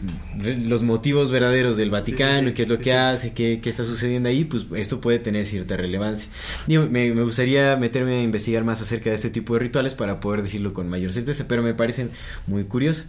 los 0.69 0.83
motivos 0.83 1.31
verdaderos 1.31 1.77
del 1.77 1.91
Vaticano, 1.91 2.53
qué 2.55 2.63
es 2.63 2.69
lo 2.69 2.79
que 2.79 2.93
hace, 2.93 3.33
qué, 3.33 3.61
qué, 3.63 3.71
está 3.71 3.83
sucediendo 3.83 4.29
ahí, 4.29 4.45
pues 4.45 4.67
esto 4.77 5.01
puede 5.01 5.19
tener 5.19 5.47
cierta 5.47 5.77
relevancia. 5.77 6.29
me, 6.67 6.87
me, 6.87 7.23
gustaría 7.23 7.77
meterme 7.77 8.19
a 8.19 8.23
investigar 8.23 8.63
más 8.63 8.83
acerca 8.83 9.11
de 9.11 9.17
este 9.17 9.31
tipo 9.31 9.55
de 9.55 9.61
rituales 9.61 9.95
para 9.95 10.21
poder 10.21 10.43
decirlo 10.43 10.75
con 10.75 10.89
mayor 10.89 11.13
certeza, 11.13 11.47
pero 11.49 11.63
me 11.63 11.75
parecen 11.75 12.11
muy 12.47 12.65
curiosos. 12.65 13.07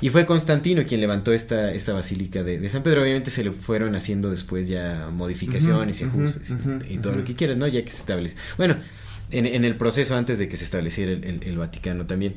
Y 0.00 0.10
fue 0.10 0.26
Constantino 0.26 0.84
quien 0.86 1.00
levantó 1.00 1.32
esta, 1.32 1.72
esta 1.72 1.92
basílica 1.92 2.42
de, 2.42 2.58
de 2.58 2.68
San 2.68 2.82
Pedro. 2.82 3.02
Obviamente 3.02 3.30
se 3.30 3.42
le 3.44 3.52
fueron 3.52 3.96
haciendo 3.96 4.30
después 4.30 4.68
ya 4.68 5.08
modificaciones 5.12 6.00
y 6.00 6.04
ajustes 6.04 6.52
y, 6.88 6.98
todo 6.98 7.16
lo 7.16 7.24
que 7.24 7.34
quieras, 7.34 7.56
¿no? 7.56 7.66
Ya 7.66 7.84
que 7.84 7.90
se 7.90 7.98
establece. 7.98 8.36
Bueno, 8.56 8.76
en, 9.30 9.46
en, 9.46 9.64
el 9.64 9.76
proceso 9.76 10.16
antes 10.16 10.38
de 10.38 10.48
que 10.48 10.56
se 10.56 10.64
estableciera 10.64 11.12
el, 11.12 11.24
el, 11.24 11.42
el 11.42 11.58
Vaticano 11.58 12.06
también. 12.06 12.36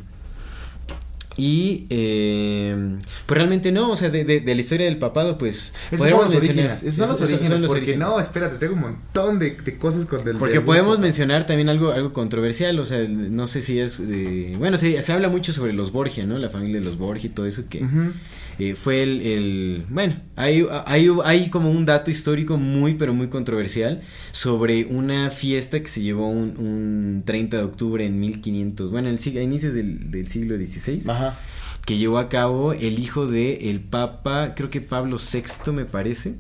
Y 1.44 1.88
eh, 1.90 2.98
pues 3.26 3.36
realmente 3.36 3.72
no, 3.72 3.90
o 3.90 3.96
sea, 3.96 4.12
de, 4.12 4.24
de, 4.24 4.42
de, 4.42 4.54
la 4.54 4.62
historia 4.62 4.86
del 4.86 5.00
papado, 5.00 5.40
pues. 5.40 5.74
Esos 5.90 6.08
son 6.08 6.26
los 6.26 6.36
orígenes. 6.36 6.84
Esos 6.84 6.96
son 6.98 7.10
los 7.10 7.22
orígenes. 7.22 7.48
Son 7.48 7.62
los 7.64 7.68
porque 7.72 7.84
orígenes. 7.84 8.08
no, 8.08 8.20
espérate, 8.20 8.58
traigo 8.58 8.76
un 8.76 8.82
montón 8.82 9.40
de, 9.40 9.56
de 9.56 9.76
cosas 9.76 10.06
con 10.06 10.20
el. 10.28 10.38
Porque 10.38 10.62
podemos 10.62 11.00
mencionar 11.00 11.48
también 11.48 11.68
algo, 11.70 11.94
algo 11.94 12.14
controversial, 12.14 12.78
o 12.78 12.86
sea, 12.86 13.00
no 13.08 13.48
sé 13.48 13.62
si 13.62 13.80
es. 13.80 14.08
De, 14.08 14.56
bueno, 14.60 14.78
se, 14.78 15.02
se 15.02 15.14
habla 15.14 15.30
mucho 15.30 15.52
sobre 15.52 15.74
los 15.74 15.92
Borgia, 15.92 16.28
¿no? 16.28 16.38
La 16.38 16.50
familia 16.50 16.78
de 16.78 16.86
los 16.86 17.00
Borgia 17.00 17.26
y 17.28 17.34
todo 17.34 17.48
eso 17.48 17.64
que. 17.68 17.80
Uh 17.80 17.88
-huh. 17.88 18.12
Eh, 18.60 18.76
fue 18.76 19.04
el, 19.04 19.22
el, 19.22 19.86
bueno, 19.90 20.16
hay, 20.36 20.66
hay, 20.86 21.10
hay 21.24 21.50
como 21.50 21.72
un 21.72 21.86
dato 21.86 22.12
histórico 22.12 22.58
muy 22.58 22.96
pero 22.96 23.14
muy 23.14 23.28
controversial 23.28 24.02
sobre 24.32 24.86
una 24.86 25.30
fiesta 25.30 25.80
que 25.82 25.88
se 25.88 26.02
llevó 26.02 26.28
un, 26.28 26.58
un 26.58 27.24
30 27.26 27.58
de 27.58 27.64
octubre 27.64 28.06
en 28.06 28.20
1500, 28.20 28.92
bueno, 28.92 29.10
en 29.10 29.18
el, 29.18 29.38
a 29.38 29.42
inicios 29.42 29.74
del, 29.74 30.12
del 30.12 30.28
siglo 30.28 30.56
XVI. 30.58 31.10
Ajá 31.10 31.38
que 31.86 31.98
llevó 31.98 32.20
a 32.20 32.30
cabo 32.30 32.74
el 32.74 33.00
hijo 33.00 33.28
de 33.28 33.70
el 33.70 33.82
Papa, 33.82 34.54
creo 34.56 34.70
que 34.70 34.82
Pablo 34.82 35.18
VI 35.18 35.72
me 35.72 35.86
parece. 35.86 36.36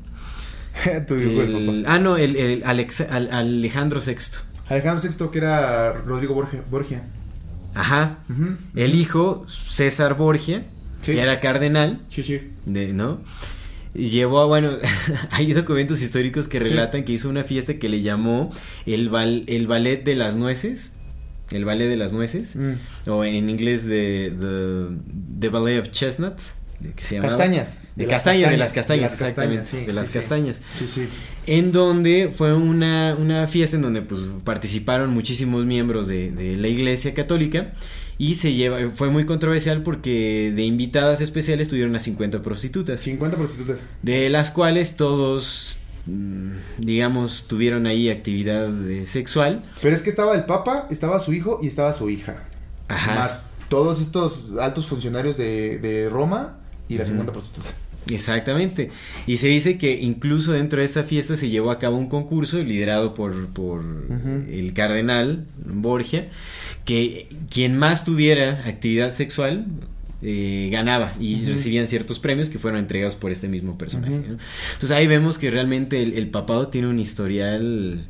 el, 0.86 1.84
ah, 1.88 2.00
no, 2.00 2.17
el, 2.17 2.36
el 2.36 2.63
Alex, 2.63 3.02
al, 3.02 3.32
Alejandro 3.32 4.00
VI. 4.06 4.15
Alejandro 4.69 5.10
VI 5.10 5.30
que 5.32 5.38
era 5.38 5.93
Rodrigo 5.93 6.34
Borgia. 6.34 6.63
Borgia. 6.69 7.04
Ajá. 7.74 8.19
Uh 8.30 8.34
-huh. 8.34 8.58
El 8.76 8.95
hijo, 8.95 9.45
César 9.47 10.15
Borgia, 10.15 10.65
sí. 11.01 11.13
que 11.13 11.21
era 11.21 11.39
cardenal. 11.39 11.99
Sí, 12.09 12.23
sí. 12.23 12.39
De, 12.65 12.93
¿No? 12.93 13.21
llevó 13.93 14.39
a, 14.39 14.45
bueno, 14.45 14.71
hay 15.31 15.53
documentos 15.53 16.01
históricos 16.01 16.47
que 16.47 16.59
relatan 16.59 17.01
sí. 17.01 17.05
que 17.05 17.13
hizo 17.13 17.29
una 17.29 17.43
fiesta 17.43 17.77
que 17.77 17.89
le 17.89 18.01
llamó 18.01 18.49
el, 18.85 19.09
bal, 19.09 19.43
el 19.47 19.67
ballet 19.67 20.03
de 20.03 20.15
las 20.15 20.35
nueces 20.35 20.93
el 21.51 21.65
ballet 21.65 21.89
de 21.89 21.97
las 21.97 22.13
nueces, 22.13 22.55
mm. 22.55 23.09
o 23.09 23.25
en 23.25 23.49
inglés 23.49 23.85
de 23.85 24.33
the, 24.39 25.39
the, 25.39 25.49
Ballet 25.49 25.79
of 25.79 25.91
Chestnuts, 25.91 26.53
que 26.95 27.03
se 27.03 27.15
llamaba, 27.15 27.37
Castañas. 27.37 27.73
De, 27.95 28.05
de 28.05 28.09
castañas, 28.09 28.51
de 28.51 28.57
las 28.57 28.71
castañas, 28.71 29.01
de 29.01 29.03
las 29.03 29.13
exactamente, 29.13 29.57
castañas, 29.57 29.81
sí, 29.81 29.85
de 29.85 29.93
las 29.93 30.07
sí, 30.07 30.13
castañas. 30.13 30.61
Sí, 30.73 30.87
sí. 30.87 31.07
En 31.45 31.73
donde 31.73 32.31
fue 32.33 32.53
una, 32.53 33.15
una 33.19 33.47
fiesta 33.47 33.75
en 33.75 33.81
donde 33.81 34.01
pues 34.01 34.21
participaron 34.45 35.09
muchísimos 35.09 35.65
miembros 35.65 36.07
de, 36.07 36.31
de 36.31 36.55
la 36.55 36.69
iglesia 36.69 37.13
católica 37.13 37.73
y 38.17 38.36
se 38.36 38.54
lleva, 38.54 38.78
fue 38.93 39.10
muy 39.10 39.26
controversial 39.26 39.84
porque 39.84 40.54
de 40.56 40.63
invitadas 40.63 41.21
especiales 41.21 41.67
tuvieron 41.67 41.95
a 41.95 42.00
50 42.00 42.41
prostitutas. 42.41 43.00
50 43.00 43.38
prostitutas. 43.38 43.80
De 44.02 44.30
las 44.30 44.52
cuales 44.52 44.95
todos 44.95 45.80
mm, 46.06 46.52
digamos, 46.78 47.45
tuvieron 47.47 47.86
ahí 47.86 48.10
actividad 48.10 48.69
sexual. 49.06 49.62
Pero 49.82 49.95
es 49.95 50.02
que 50.02 50.10
estaba 50.10 50.36
el 50.36 50.45
Papa, 50.45 50.88
estaba 50.89 51.19
su 51.19 51.34
hijo 51.34 51.60
y 51.62 51.67
estaba 51.67 51.93
su 51.93 52.10
hija. 52.10 52.43
Ajá. 52.88 53.15
Más 53.15 53.45
todos 53.71 54.02
estos 54.02 54.52
altos 54.60 54.86
funcionarios 54.86 55.38
de, 55.38 55.80
de 55.80 56.10
Roma 56.10 56.58
y 56.89 56.97
las 56.97 57.08
uh 57.08 57.13
-huh. 57.13 57.24
50 57.24 57.32
prostitutas. 57.32 57.74
Exactamente. 58.09 58.89
Y 59.27 59.37
se 59.37 59.47
dice 59.47 59.77
que 59.77 59.99
incluso 60.01 60.53
dentro 60.53 60.79
de 60.79 60.85
esta 60.85 61.03
fiesta 61.03 61.35
se 61.35 61.49
llevó 61.49 61.71
a 61.71 61.79
cabo 61.79 61.97
un 61.97 62.07
concurso 62.07 62.61
liderado 62.63 63.13
por, 63.13 63.47
por 63.49 63.81
uh 63.81 64.09
-huh. 64.09 64.49
el 64.51 64.73
cardenal 64.73 65.45
Borgia, 65.65 66.29
que 66.85 67.27
quien 67.49 67.77
más 67.77 68.03
tuviera 68.03 68.63
actividad 68.65 69.13
sexual 69.13 69.65
eh, 70.23 70.69
ganaba 70.71 71.15
y 71.19 71.35
uh 71.35 71.37
-huh. 71.39 71.47
recibían 71.53 71.87
ciertos 71.87 72.19
premios 72.19 72.49
que 72.49 72.59
fueron 72.59 72.79
entregados 72.79 73.15
por 73.15 73.31
este 73.31 73.47
mismo 73.47 73.77
personaje. 73.77 74.13
Uh 74.13 74.23
-huh. 74.23 74.27
¿no? 74.27 74.37
Entonces 74.73 74.91
ahí 74.91 75.07
vemos 75.07 75.37
que 75.37 75.51
realmente 75.51 76.01
el, 76.01 76.13
el, 76.13 76.27
papado 76.27 76.67
tiene 76.67 76.87
un 76.87 76.99
historial 76.99 78.05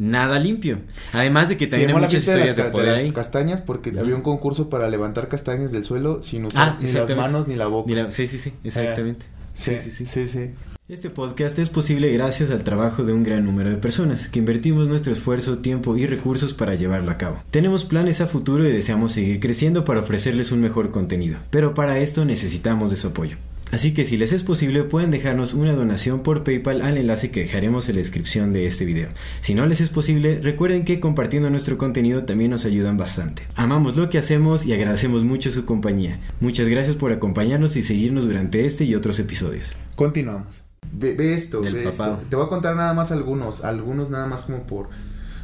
nada 0.00 0.38
limpio. 0.38 0.78
Además 1.12 1.50
de 1.50 1.58
que 1.58 1.66
también 1.66 1.90
hay 1.90 1.96
muchas 1.96 2.14
historias 2.14 2.56
de, 2.56 2.64
de 2.64 2.70
poder 2.70 2.96
de 2.96 3.04
las 3.04 3.12
castañas 3.12 3.60
porque 3.60 3.90
había 3.90 4.16
un 4.16 4.22
concurso 4.22 4.70
para 4.70 4.88
levantar 4.88 5.28
castañas 5.28 5.72
del 5.72 5.84
suelo 5.84 6.22
sin 6.22 6.46
usar 6.46 6.70
ah, 6.70 6.78
ni 6.80 6.90
las 6.90 7.14
manos 7.14 7.46
ni 7.46 7.54
la 7.54 7.66
boca. 7.66 7.88
Ni 7.88 7.94
la, 7.94 8.10
sí, 8.10 8.26
sí, 8.26 8.38
sí, 8.38 8.54
exactamente. 8.64 9.26
Eh, 9.26 9.52
sí, 9.54 9.78
sí, 9.78 9.90
sí, 9.90 10.06
sí, 10.06 10.28
sí. 10.28 10.50
Este 10.88 11.10
podcast 11.10 11.56
es 11.58 11.68
posible 11.68 12.10
gracias 12.12 12.50
al 12.50 12.64
trabajo 12.64 13.04
de 13.04 13.12
un 13.12 13.22
gran 13.22 13.44
número 13.44 13.70
de 13.70 13.76
personas 13.76 14.26
que 14.26 14.40
invertimos 14.40 14.88
nuestro 14.88 15.12
esfuerzo, 15.12 15.58
tiempo 15.58 15.96
y 15.96 16.06
recursos 16.06 16.54
para 16.54 16.74
llevarlo 16.74 17.10
a 17.12 17.18
cabo. 17.18 17.42
Tenemos 17.50 17.84
planes 17.84 18.20
a 18.20 18.26
futuro 18.26 18.66
y 18.66 18.72
deseamos 18.72 19.12
seguir 19.12 19.38
creciendo 19.38 19.84
para 19.84 20.00
ofrecerles 20.00 20.50
un 20.50 20.60
mejor 20.60 20.90
contenido, 20.90 21.38
pero 21.50 21.74
para 21.74 21.98
esto 21.98 22.24
necesitamos 22.24 22.90
de 22.90 22.96
su 22.96 23.08
apoyo. 23.08 23.36
Así 23.72 23.94
que 23.94 24.04
si 24.04 24.16
les 24.16 24.32
es 24.32 24.42
posible 24.42 24.82
pueden 24.82 25.10
dejarnos 25.10 25.54
una 25.54 25.72
donación 25.72 26.22
por 26.22 26.42
PayPal 26.42 26.82
al 26.82 26.98
enlace 26.98 27.30
que 27.30 27.40
dejaremos 27.40 27.88
en 27.88 27.96
la 27.96 28.00
descripción 28.00 28.52
de 28.52 28.66
este 28.66 28.84
video. 28.84 29.08
Si 29.40 29.54
no 29.54 29.64
les 29.66 29.80
es 29.80 29.90
posible, 29.90 30.40
recuerden 30.42 30.84
que 30.84 30.98
compartiendo 30.98 31.50
nuestro 31.50 31.78
contenido 31.78 32.24
también 32.24 32.50
nos 32.50 32.64
ayudan 32.64 32.96
bastante. 32.96 33.42
Amamos 33.54 33.96
lo 33.96 34.10
que 34.10 34.18
hacemos 34.18 34.66
y 34.66 34.72
agradecemos 34.72 35.22
mucho 35.22 35.50
su 35.50 35.64
compañía. 35.64 36.18
Muchas 36.40 36.66
gracias 36.68 36.96
por 36.96 37.12
acompañarnos 37.12 37.76
y 37.76 37.82
seguirnos 37.84 38.24
durante 38.24 38.66
este 38.66 38.84
y 38.84 38.94
otros 38.96 39.18
episodios. 39.20 39.76
Continuamos. 39.94 40.64
Ve, 40.92 41.14
ve 41.14 41.34
esto, 41.34 41.60
Del 41.60 41.74
ve 41.74 41.84
papado. 41.84 42.14
esto. 42.14 42.26
Te 42.28 42.36
voy 42.36 42.46
a 42.46 42.48
contar 42.48 42.74
nada 42.74 42.92
más 42.94 43.12
algunos, 43.12 43.64
algunos 43.64 44.10
nada 44.10 44.26
más 44.26 44.42
como 44.42 44.64
por, 44.64 44.88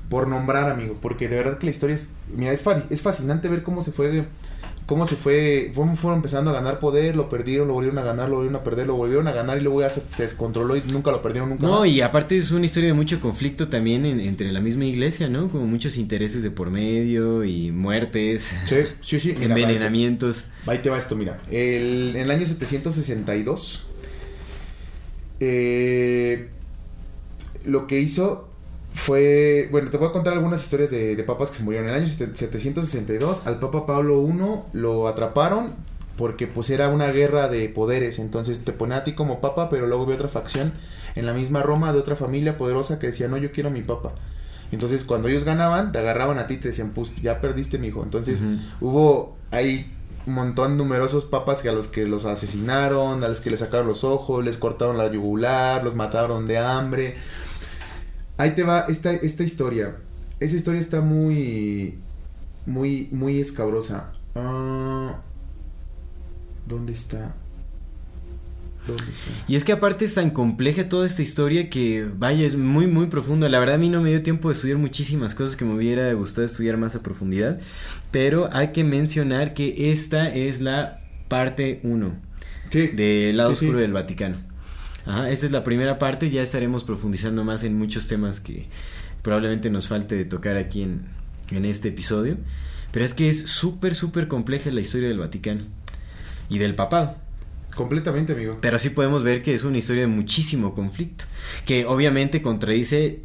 por 0.09 0.27
nombrar, 0.27 0.69
amigo, 0.69 0.97
porque 1.01 1.29
de 1.29 1.37
verdad 1.37 1.59
que 1.59 1.67
la 1.67 1.71
historia 1.71 1.95
es, 1.95 2.09
mira, 2.35 2.53
es, 2.53 2.65
es 2.91 3.03
fascinante 3.03 3.49
ver 3.49 3.62
cómo 3.62 3.85
se 3.85 3.93
fue 3.93 4.27
cómo 4.87 5.05
se 5.05 5.16
fue, 5.16 5.72
cómo 5.75 5.96
fueron 5.96 6.18
empezando 6.18 6.51
a 6.51 6.55
ganar 6.55 6.79
poder, 6.79 7.16
lo 7.16 7.29
perdieron, 7.29 7.66
lo 7.68 7.75
volvieron 7.75 7.99
a 7.99 8.03
ganar, 8.03 8.29
lo 8.29 8.37
volvieron 8.37 8.61
a 8.61 8.62
perder, 8.64 8.87
lo 8.87 8.94
volvieron 8.94 9.27
a 9.27 9.33
ganar 9.33 9.59
y 9.59 9.61
luego 9.61 9.81
ya 9.81 9.90
se, 9.90 10.01
se 10.01 10.22
descontroló 10.22 10.77
y 10.77 10.83
nunca 10.92 11.11
lo 11.11 11.20
perdieron 11.22 11.51
nunca 11.51 11.66
No, 11.66 11.81
más. 11.81 11.88
y 11.88 12.01
aparte 12.01 12.37
es 12.37 12.53
una 12.53 12.66
historia 12.66 12.88
de 12.88 12.94
mucho 12.94 13.20
conflicto 13.20 13.68
también 13.68 14.07
en, 14.07 14.20
entre 14.20 14.53
la 14.53 14.61
misma 14.61 14.85
iglesia, 14.85 15.29
¿no? 15.29 15.49
Como 15.49 15.66
muchos 15.66 15.96
intereses 15.96 16.42
de 16.44 16.51
por 16.53 16.70
medio 16.70 17.44
y 17.44 17.72
muertes. 17.72 18.55
Sí, 18.66 18.77
sí, 19.01 19.18
sí. 19.20 19.29
Mira, 19.38 19.46
envenenamientos. 19.46 20.44
Ahí 20.66 20.79
te 20.79 20.88
va 20.88 20.99
esto, 20.99 21.16
mira. 21.16 21.38
El, 21.51 22.11
en 22.14 22.22
el 22.22 22.31
año 22.31 22.46
762, 22.46 23.87
eh, 25.40 26.49
lo 27.64 27.87
que 27.87 28.01
hizo 28.01 28.45
fue, 28.96 29.68
bueno, 29.70 29.90
te 29.90 29.98
voy 29.98 30.09
a 30.09 30.12
contar 30.12 30.32
algunas 30.32 30.62
historias 30.62 30.90
de, 30.90 31.14
de, 31.16 31.22
papas 31.22 31.50
que 31.50 31.59
se 31.59 31.64
murieron. 31.64 31.88
En 31.88 31.94
el 31.94 32.02
año 32.02 32.09
762 32.09 33.46
al 33.46 33.61
Papa 33.61 33.85
Pablo 33.85 34.26
I 34.26 34.76
lo 34.76 35.06
atraparon 35.06 35.74
porque 36.16 36.46
pues 36.46 36.70
era 36.70 36.88
una 36.88 37.09
guerra 37.09 37.48
de 37.48 37.68
poderes, 37.68 38.18
entonces 38.18 38.64
te 38.64 38.72
pone 38.72 38.94
a 38.94 39.04
ti 39.04 39.12
como 39.12 39.40
papa, 39.42 39.68
pero 39.68 39.87
luego 39.87 40.04
había 40.04 40.14
otra 40.14 40.28
facción 40.28 40.72
en 41.14 41.26
la 41.26 41.35
misma 41.35 41.62
Roma 41.62 41.92
de 41.92 41.98
otra 41.98 42.16
familia 42.16 42.56
poderosa 42.56 42.98
que 42.98 43.09
decía, 43.09 43.28
no, 43.28 43.37
yo 43.37 43.52
quiero 43.52 43.68
a 43.68 43.72
mi 43.72 43.82
papa. 43.82 44.12
Entonces 44.72 45.04
cuando 45.04 45.28
ellos 45.28 45.44
ganaban, 45.44 45.92
te 45.92 45.98
agarraban 45.98 46.38
a 46.38 46.46
ti 46.46 46.54
y 46.54 46.56
te 46.56 46.68
decían, 46.68 46.92
pues 46.94 47.14
ya 47.22 47.42
perdiste, 47.42 47.78
mi 47.78 47.88
hijo. 47.88 48.02
Entonces 48.02 48.40
uh 48.40 48.44
-huh. 48.44 48.61
hubo 48.80 49.37
ahí 49.50 49.92
un 50.26 50.35
montón 50.35 50.78
numerosos 50.78 51.26
papas 51.26 51.61
que 51.61 51.68
a 51.68 51.72
los 51.72 51.87
que 51.87 52.06
los 52.06 52.24
asesinaron, 52.24 53.22
a 53.22 53.28
los 53.28 53.42
que 53.42 53.50
les 53.50 53.61
sacaron 53.61 53.87
los 53.87 54.02
ojos, 54.02 54.42
les 54.42 54.56
cortaron 54.56 54.96
la 54.96 55.12
yugular, 55.12 55.85
los 55.85 55.94
mataron 55.94 56.46
de 56.46 56.59
hambre. 56.59 57.16
Ahí 58.38 58.55
te 58.55 58.62
va 58.62 58.87
esta, 58.88 59.12
esta 59.12 59.42
historia. 59.42 59.96
Esa 60.40 60.57
historia 60.57 60.81
está 60.81 61.01
muy. 61.01 61.99
Muy, 62.66 63.09
muy 63.12 63.40
escabrosa. 63.40 64.12
Uh, 64.35 65.12
¿Dónde 66.66 66.92
está? 66.92 67.35
Y 69.49 69.57
es 69.57 69.64
que 69.64 69.72
aparte 69.72 70.05
es 70.05 70.14
tan 70.14 70.31
compleja 70.31 70.88
toda 70.88 71.07
esta 71.07 71.22
historia 71.22 71.70
que, 71.70 72.07
vaya, 72.16 72.46
es 72.46 72.57
muy, 72.57 72.87
muy 72.87 73.07
profundo. 73.07 73.49
La 73.49 73.59
verdad 73.59 73.77
a 73.77 73.79
mí 73.79 73.88
no 73.88 74.03
me 74.03 74.11
dio 74.11 74.22
tiempo 74.22 74.49
de 74.49 74.55
estudiar 74.55 74.79
muchísimas 74.79 75.35
cosas 75.35 75.57
que 75.57 75.64
me 75.64 75.75
hubiera 75.75 76.12
gustado 76.12 76.44
estudiar 76.44 76.77
más 76.77 76.94
a 76.94 77.03
profundidad. 77.03 77.59
Pero 78.11 78.49
hay 78.53 78.68
que 78.68 78.85
mencionar 78.85 79.55
que 79.55 79.90
esta 79.90 80.33
es 80.33 80.61
la 80.61 81.01
parte 81.29 81.81
1 81.83 82.12
sí, 82.70 82.88
del 82.88 83.37
lado 83.37 83.55
sí, 83.55 83.64
oscuro 83.64 83.79
sí. 83.79 83.83
del 83.83 83.92
Vaticano. 83.92 84.45
Ajá, 85.07 85.31
esta 85.31 85.47
es 85.47 85.53
la 85.53 85.64
primera 85.64 85.99
parte, 85.99 86.31
ya 86.31 86.42
estaremos 86.42 86.85
profundizando 86.85 87.45
más 87.45 87.62
en 87.64 87.79
muchos 87.79 88.09
temas 88.09 88.40
que 88.40 88.66
probablemente 89.23 89.71
nos 89.71 89.88
falte 89.88 90.16
de 90.16 90.25
tocar 90.25 90.57
aquí 90.57 90.83
en, 90.83 91.03
en 91.51 91.64
este 91.64 91.88
episodio. 91.88 92.37
Pero 92.92 93.05
es 93.05 93.14
que 93.14 93.29
es 93.29 93.42
súper, 93.42 93.95
súper 93.95 94.29
compleja 94.29 94.71
la 94.71 94.81
historia 94.81 95.09
del 95.09 95.19
Vaticano 95.19 95.64
y 96.49 96.59
del 96.59 96.75
papado. 96.75 97.16
Completamente, 97.75 98.33
amigo. 98.33 98.59
Pero 98.61 98.79
sí 98.79 98.90
podemos 98.90 99.23
ver 99.23 99.42
que 99.42 99.55
es 99.55 99.64
una 99.64 99.79
historia 99.79 100.03
de 100.03 100.09
muchísimo 100.09 100.75
conflicto, 100.75 101.25
que 101.66 101.85
obviamente 101.85 102.40
contradice 102.42 103.21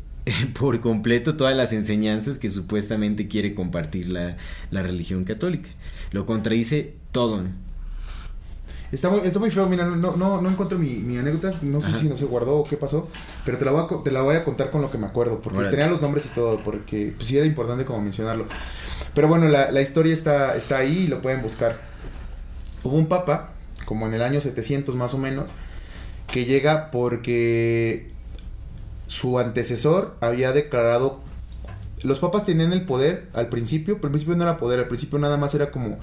por 0.59 0.79
completo 0.81 1.35
todas 1.35 1.55
las 1.55 1.73
enseñanzas 1.73 2.37
que 2.37 2.49
supuestamente 2.49 3.27
quiere 3.27 3.55
compartir 3.55 4.09
la, 4.09 4.37
la 4.69 4.83
religión 4.83 5.23
católica. 5.23 5.69
Lo 6.11 6.25
contradice 6.25 6.95
todo. 7.11 7.43
Está 8.91 9.09
muy, 9.09 9.21
está 9.21 9.39
muy 9.39 9.49
feo, 9.51 9.67
mira, 9.67 9.85
no, 9.85 10.17
no, 10.17 10.41
no 10.41 10.49
encuentro 10.49 10.77
mi, 10.77 10.95
mi 10.97 11.17
anécdota, 11.17 11.57
no 11.61 11.79
sé 11.79 11.91
Ajá. 11.91 11.99
si 11.99 12.09
no 12.09 12.17
se 12.17 12.25
guardó 12.25 12.57
o 12.57 12.63
qué 12.65 12.75
pasó, 12.75 13.07
pero 13.45 13.57
te 13.57 13.63
la 13.63 13.71
voy 13.71 13.85
a, 13.85 14.03
te 14.03 14.11
la 14.11 14.21
voy 14.21 14.35
a 14.35 14.43
contar 14.43 14.69
con 14.69 14.81
lo 14.81 14.91
que 14.91 14.97
me 14.97 15.05
acuerdo, 15.05 15.39
porque 15.39 15.59
Órale. 15.59 15.71
tenía 15.75 15.89
los 15.89 16.01
nombres 16.01 16.25
y 16.25 16.29
todo, 16.29 16.61
porque 16.61 17.13
pues, 17.15 17.29
sí 17.29 17.37
era 17.37 17.45
importante 17.45 17.85
como 17.85 18.01
mencionarlo. 18.01 18.47
Pero 19.13 19.29
bueno, 19.29 19.47
la, 19.47 19.71
la 19.71 19.81
historia 19.81 20.13
está, 20.13 20.55
está 20.57 20.77
ahí 20.77 20.99
y 20.99 21.07
lo 21.07 21.21
pueden 21.21 21.41
buscar. 21.41 21.79
Hubo 22.83 22.97
un 22.97 23.07
papa, 23.07 23.51
como 23.85 24.07
en 24.07 24.13
el 24.13 24.21
año 24.21 24.41
700 24.41 24.93
más 24.95 25.13
o 25.13 25.17
menos, 25.17 25.49
que 26.27 26.43
llega 26.45 26.91
porque 26.91 28.11
su 29.07 29.39
antecesor 29.39 30.15
había 30.21 30.51
declarado... 30.51 31.19
Los 32.03 32.19
papas 32.19 32.45
tenían 32.45 32.73
el 32.73 32.83
poder 32.83 33.27
al 33.33 33.47
principio, 33.49 33.97
pero 33.97 34.07
al 34.07 34.11
principio 34.11 34.35
no 34.35 34.43
era 34.43 34.57
poder, 34.57 34.79
al 34.79 34.87
principio 34.87 35.19
nada 35.19 35.37
más 35.37 35.53
era 35.53 35.69
como 35.69 35.99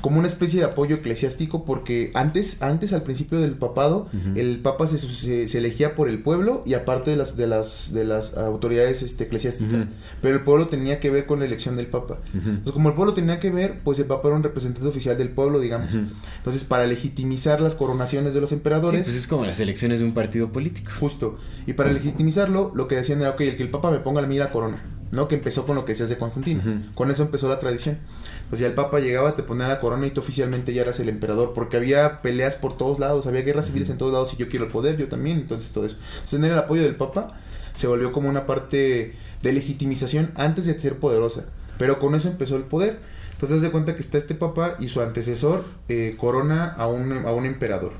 como 0.00 0.18
una 0.18 0.26
especie 0.28 0.60
de 0.60 0.66
apoyo 0.66 0.96
eclesiástico 0.96 1.64
porque 1.64 2.10
antes 2.14 2.62
antes 2.62 2.92
al 2.92 3.02
principio 3.02 3.40
del 3.40 3.52
papado 3.52 4.08
el 4.34 4.58
papa 4.60 4.86
se, 4.86 4.98
se, 4.98 5.48
se 5.48 5.58
elegía 5.58 5.94
por 5.94 6.08
el 6.08 6.22
pueblo 6.22 6.62
y 6.66 6.74
aparte 6.74 7.10
de 7.10 7.16
las 7.16 7.36
de 7.36 7.46
las 7.46 7.92
de 7.92 8.04
las 8.04 8.36
autoridades 8.36 9.02
este, 9.02 9.24
eclesiásticas 9.24 9.86
pero 10.22 10.36
el 10.36 10.42
pueblo 10.42 10.66
tenía 10.68 11.00
que 11.00 11.10
ver 11.10 11.26
con 11.26 11.40
la 11.40 11.46
elección 11.46 11.76
del 11.76 11.86
papa 11.86 12.18
entonces 12.34 12.72
como 12.72 12.88
el 12.90 12.94
pueblo 12.94 13.14
tenía 13.14 13.40
que 13.40 13.50
ver 13.50 13.80
pues 13.82 13.98
el 13.98 14.06
papa 14.06 14.28
era 14.28 14.36
un 14.36 14.42
representante 14.42 14.88
oficial 14.88 15.16
del 15.18 15.30
pueblo 15.30 15.60
digamos 15.60 15.90
entonces 16.38 16.64
para 16.64 16.86
legitimizar 16.86 17.60
las 17.60 17.74
coronaciones 17.74 18.34
de 18.34 18.40
los 18.40 18.50
Sí, 18.50 18.54
emperadores 18.56 19.02
pues 19.02 19.16
es 19.16 19.26
como 19.26 19.44
las 19.46 19.58
elecciones 19.60 19.98
de 20.00 20.04
un 20.04 20.12
partido 20.12 20.52
político. 20.52 20.90
Justo. 21.00 21.38
Y 21.66 21.72
para 21.72 21.92
legitimizarlo, 21.92 22.72
lo 22.74 22.86
que 22.88 22.96
decían 22.96 23.20
era, 23.20 23.30
ok, 23.30 23.40
el 23.42 23.56
que 23.56 23.62
el 23.62 23.70
Papa 23.70 23.90
me 23.90 23.98
ponga 23.98 24.22
a 24.22 24.26
mí 24.26 24.36
la 24.38 24.50
corona, 24.52 24.82
¿no? 25.10 25.26
Que 25.28 25.34
empezó 25.36 25.66
con 25.66 25.74
lo 25.76 25.84
que 25.84 25.92
decías 25.92 26.08
de 26.08 26.16
Constantino. 26.16 26.62
Con 26.94 27.10
eso 27.10 27.22
empezó 27.24 27.48
la 27.48 27.58
tradición. 27.58 27.98
Pues 28.48 28.60
ya 28.60 28.66
el 28.66 28.74
Papa 28.74 29.00
llegaba, 29.00 29.34
te 29.34 29.42
ponía 29.42 29.66
la 29.66 29.80
corona 29.80 30.06
y 30.06 30.10
tú 30.10 30.20
oficialmente 30.20 30.72
ya 30.72 30.82
eras 30.82 31.00
el 31.00 31.08
emperador, 31.08 31.52
porque 31.54 31.76
había 31.76 32.22
peleas 32.22 32.56
por 32.56 32.76
todos 32.76 32.98
lados, 32.98 33.26
había 33.26 33.42
guerras 33.42 33.66
civiles 33.66 33.90
en 33.90 33.98
todos 33.98 34.12
lados 34.12 34.34
y 34.34 34.36
yo 34.36 34.48
quiero 34.48 34.66
el 34.66 34.70
poder, 34.70 34.96
yo 34.96 35.08
también, 35.08 35.38
entonces 35.38 35.72
todo 35.72 35.84
eso. 35.84 35.96
Entonces, 35.96 36.30
tener 36.30 36.52
el 36.52 36.58
apoyo 36.58 36.82
del 36.82 36.96
Papa 36.96 37.38
se 37.74 37.86
volvió 37.86 38.12
como 38.12 38.28
una 38.28 38.46
parte 38.46 39.14
de 39.42 39.52
legitimización 39.52 40.30
antes 40.36 40.66
de 40.66 40.78
ser 40.78 40.96
poderosa. 40.96 41.46
Pero 41.78 41.98
con 41.98 42.14
eso 42.14 42.28
empezó 42.28 42.56
el 42.56 42.62
poder. 42.62 42.98
Entonces, 43.32 43.60
de 43.60 43.70
cuenta 43.70 43.94
que 43.96 44.00
está 44.00 44.16
este 44.16 44.34
Papa 44.34 44.76
y 44.78 44.88
su 44.88 45.00
antecesor 45.02 45.64
eh, 45.88 46.14
corona 46.18 46.68
a 46.68 46.86
un, 46.86 47.26
a 47.26 47.32
un 47.32 47.44
emperador 47.46 47.92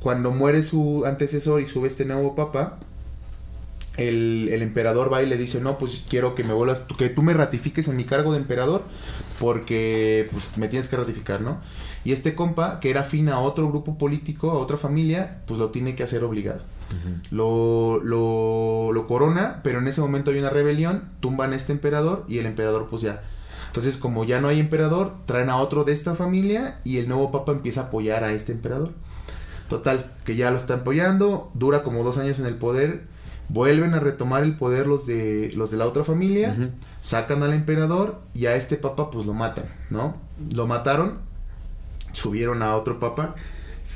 cuando 0.00 0.30
muere 0.30 0.62
su 0.62 1.04
antecesor 1.06 1.60
y 1.60 1.66
sube 1.66 1.88
este 1.88 2.04
nuevo 2.04 2.34
papa, 2.34 2.78
el, 3.96 4.48
el 4.52 4.62
emperador 4.62 5.12
va 5.12 5.22
y 5.22 5.26
le 5.26 5.36
dice, 5.36 5.60
no, 5.60 5.76
pues 5.76 6.04
quiero 6.08 6.34
que 6.34 6.44
me 6.44 6.54
vuelvas, 6.54 6.86
que 6.96 7.08
tú 7.08 7.22
me 7.22 7.34
ratifiques 7.34 7.88
en 7.88 7.96
mi 7.96 8.04
cargo 8.04 8.32
de 8.32 8.38
emperador, 8.38 8.82
porque 9.38 10.28
pues 10.32 10.56
me 10.56 10.68
tienes 10.68 10.88
que 10.88 10.96
ratificar, 10.96 11.40
¿no? 11.40 11.58
Y 12.04 12.12
este 12.12 12.34
compa, 12.34 12.80
que 12.80 12.90
era 12.90 13.02
afín 13.02 13.28
a 13.28 13.40
otro 13.40 13.68
grupo 13.68 13.98
político, 13.98 14.50
a 14.50 14.58
otra 14.58 14.76
familia, 14.76 15.42
pues 15.46 15.58
lo 15.58 15.70
tiene 15.70 15.94
que 15.94 16.02
hacer 16.02 16.24
obligado. 16.24 16.60
Lo, 17.30 18.00
lo, 18.02 18.92
lo 18.92 19.06
corona, 19.06 19.60
pero 19.62 19.78
en 19.78 19.88
ese 19.88 20.00
momento 20.00 20.30
hay 20.30 20.38
una 20.38 20.48
rebelión, 20.48 21.10
tumban 21.20 21.52
a 21.52 21.56
este 21.56 21.72
emperador 21.72 22.24
y 22.28 22.38
el 22.38 22.46
emperador 22.46 22.88
pues 22.88 23.02
ya. 23.02 23.22
Entonces 23.66 23.98
como 23.98 24.24
ya 24.24 24.40
no 24.40 24.48
hay 24.48 24.58
emperador, 24.58 25.16
traen 25.26 25.50
a 25.50 25.58
otro 25.58 25.84
de 25.84 25.92
esta 25.92 26.14
familia 26.14 26.80
y 26.84 26.96
el 26.96 27.08
nuevo 27.08 27.30
papa 27.30 27.52
empieza 27.52 27.82
a 27.82 27.84
apoyar 27.84 28.24
a 28.24 28.32
este 28.32 28.52
emperador. 28.52 28.92
Total, 29.68 30.12
que 30.24 30.34
ya 30.34 30.50
lo 30.50 30.56
están 30.56 30.80
apoyando, 30.80 31.50
dura 31.52 31.82
como 31.82 32.02
dos 32.02 32.16
años 32.16 32.40
en 32.40 32.46
el 32.46 32.54
poder, 32.54 33.02
vuelven 33.48 33.94
a 33.94 34.00
retomar 34.00 34.44
el 34.44 34.56
poder 34.56 34.86
los 34.86 35.06
de, 35.06 35.52
los 35.54 35.70
de 35.70 35.78
la 35.78 35.86
otra 35.86 36.04
familia, 36.04 36.54
sacan 37.00 37.42
al 37.42 37.52
emperador 37.52 38.20
y 38.34 38.46
a 38.46 38.54
este 38.54 38.76
papa 38.76 39.10
pues 39.10 39.26
lo 39.26 39.34
matan, 39.34 39.64
¿no? 39.90 40.16
Lo 40.54 40.66
mataron, 40.66 41.18
subieron 42.12 42.62
a 42.62 42.74
otro 42.74 43.00
papa, 43.00 43.34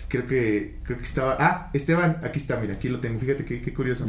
creo 0.08 0.26
que, 0.26 0.78
creo 0.84 0.98
que 0.98 1.04
estaba, 1.04 1.36
ah, 1.38 1.70
Esteban, 1.72 2.20
aquí 2.22 2.38
está, 2.38 2.56
mira, 2.56 2.74
aquí 2.74 2.88
lo 2.88 3.00
tengo, 3.00 3.20
fíjate 3.20 3.44
qué, 3.44 3.60
qué 3.60 3.74
curioso. 3.74 4.06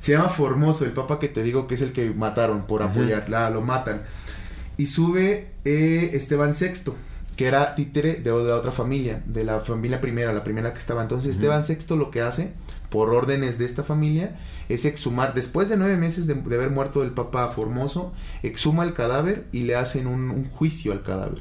Se 0.00 0.12
llama 0.12 0.28
Formoso, 0.28 0.84
el 0.84 0.92
papa 0.92 1.18
que 1.18 1.28
te 1.28 1.42
digo 1.42 1.66
que 1.66 1.74
es 1.74 1.82
el 1.82 1.92
que 1.92 2.10
mataron 2.10 2.66
por 2.66 2.82
apoyar, 2.82 3.28
la, 3.28 3.50
lo 3.50 3.62
matan. 3.62 4.02
Y 4.76 4.86
sube 4.86 5.48
eh, 5.64 6.10
Esteban 6.12 6.52
VI, 6.58 6.92
que 7.38 7.46
era 7.46 7.76
títere 7.76 8.16
de, 8.16 8.32
de 8.32 8.52
otra 8.52 8.72
familia, 8.72 9.22
de 9.24 9.44
la 9.44 9.60
familia 9.60 10.00
primera, 10.00 10.32
la 10.32 10.42
primera 10.42 10.72
que 10.72 10.80
estaba. 10.80 11.02
Entonces. 11.02 11.36
Esteban 11.36 11.62
VI 11.62 11.94
lo 11.94 12.10
que 12.10 12.20
hace, 12.20 12.52
por 12.90 13.10
órdenes 13.10 13.58
de 13.58 13.64
esta 13.64 13.84
familia, 13.84 14.40
es 14.68 14.84
exhumar, 14.84 15.34
después 15.34 15.68
de 15.68 15.76
nueve 15.76 15.96
meses 15.96 16.26
de, 16.26 16.34
de 16.34 16.56
haber 16.56 16.70
muerto 16.70 17.04
el 17.04 17.12
papa 17.12 17.46
Formoso, 17.46 18.12
exhuma 18.42 18.82
el 18.82 18.92
cadáver 18.92 19.46
y 19.52 19.62
le 19.62 19.76
hacen 19.76 20.08
un, 20.08 20.30
un 20.30 20.50
juicio 20.50 20.90
al 20.90 21.04
cadáver. 21.04 21.38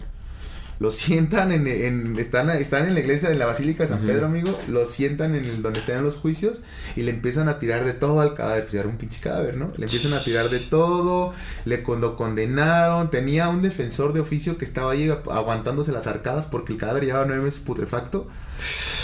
Lo 0.79 0.91
sientan 0.91 1.51
en, 1.51 1.67
en- 1.67 2.15
están, 2.19 2.49
están 2.51 2.85
en 2.87 2.93
la 2.93 2.99
iglesia 2.99 3.29
de 3.29 3.35
la 3.35 3.45
Basílica 3.47 3.83
de 3.83 3.89
San. 3.89 4.01
Pedro, 4.05 4.27
amigo, 4.27 4.57
lo 4.67 4.85
sientan 4.85 5.33
en 5.35 5.45
el 5.45 5.61
donde 5.61 5.79
están 5.79 6.03
los 6.03 6.15
juicios 6.15 6.61
y 6.95 7.01
le 7.01 7.11
empiezan 7.11 7.49
a 7.49 7.57
tirar 7.59 7.83
de 7.83 7.93
todo 7.93 8.21
al 8.21 8.35
cadáver, 8.35 8.61
pues 8.63 8.73
ya 8.73 8.81
era 8.81 8.89
un 8.89 8.97
pinche 8.97 9.19
cadáver, 9.19 9.57
¿no? 9.57 9.71
Le 9.77 9.85
empiezan 9.85 10.13
a 10.13 10.23
tirar 10.23 10.49
de 10.49 10.59
todo, 10.59 11.33
le 11.65 11.81
cuando 11.83 12.15
condenaron, 12.15 13.09
tenía 13.09 13.49
un 13.49 13.61
defensor 13.63 14.13
de 14.13 14.19
oficio 14.19 14.57
que 14.57 14.65
estaba 14.65 14.91
ahí 14.91 15.09
aguantándose 15.09 15.91
las 15.91 16.05
arcadas 16.07 16.45
porque 16.45 16.73
el 16.73 16.79
cadáver 16.79 17.05
llevaba 17.05 17.25
nueve 17.25 17.43
meses 17.43 17.59
putrefacto. 17.61 18.27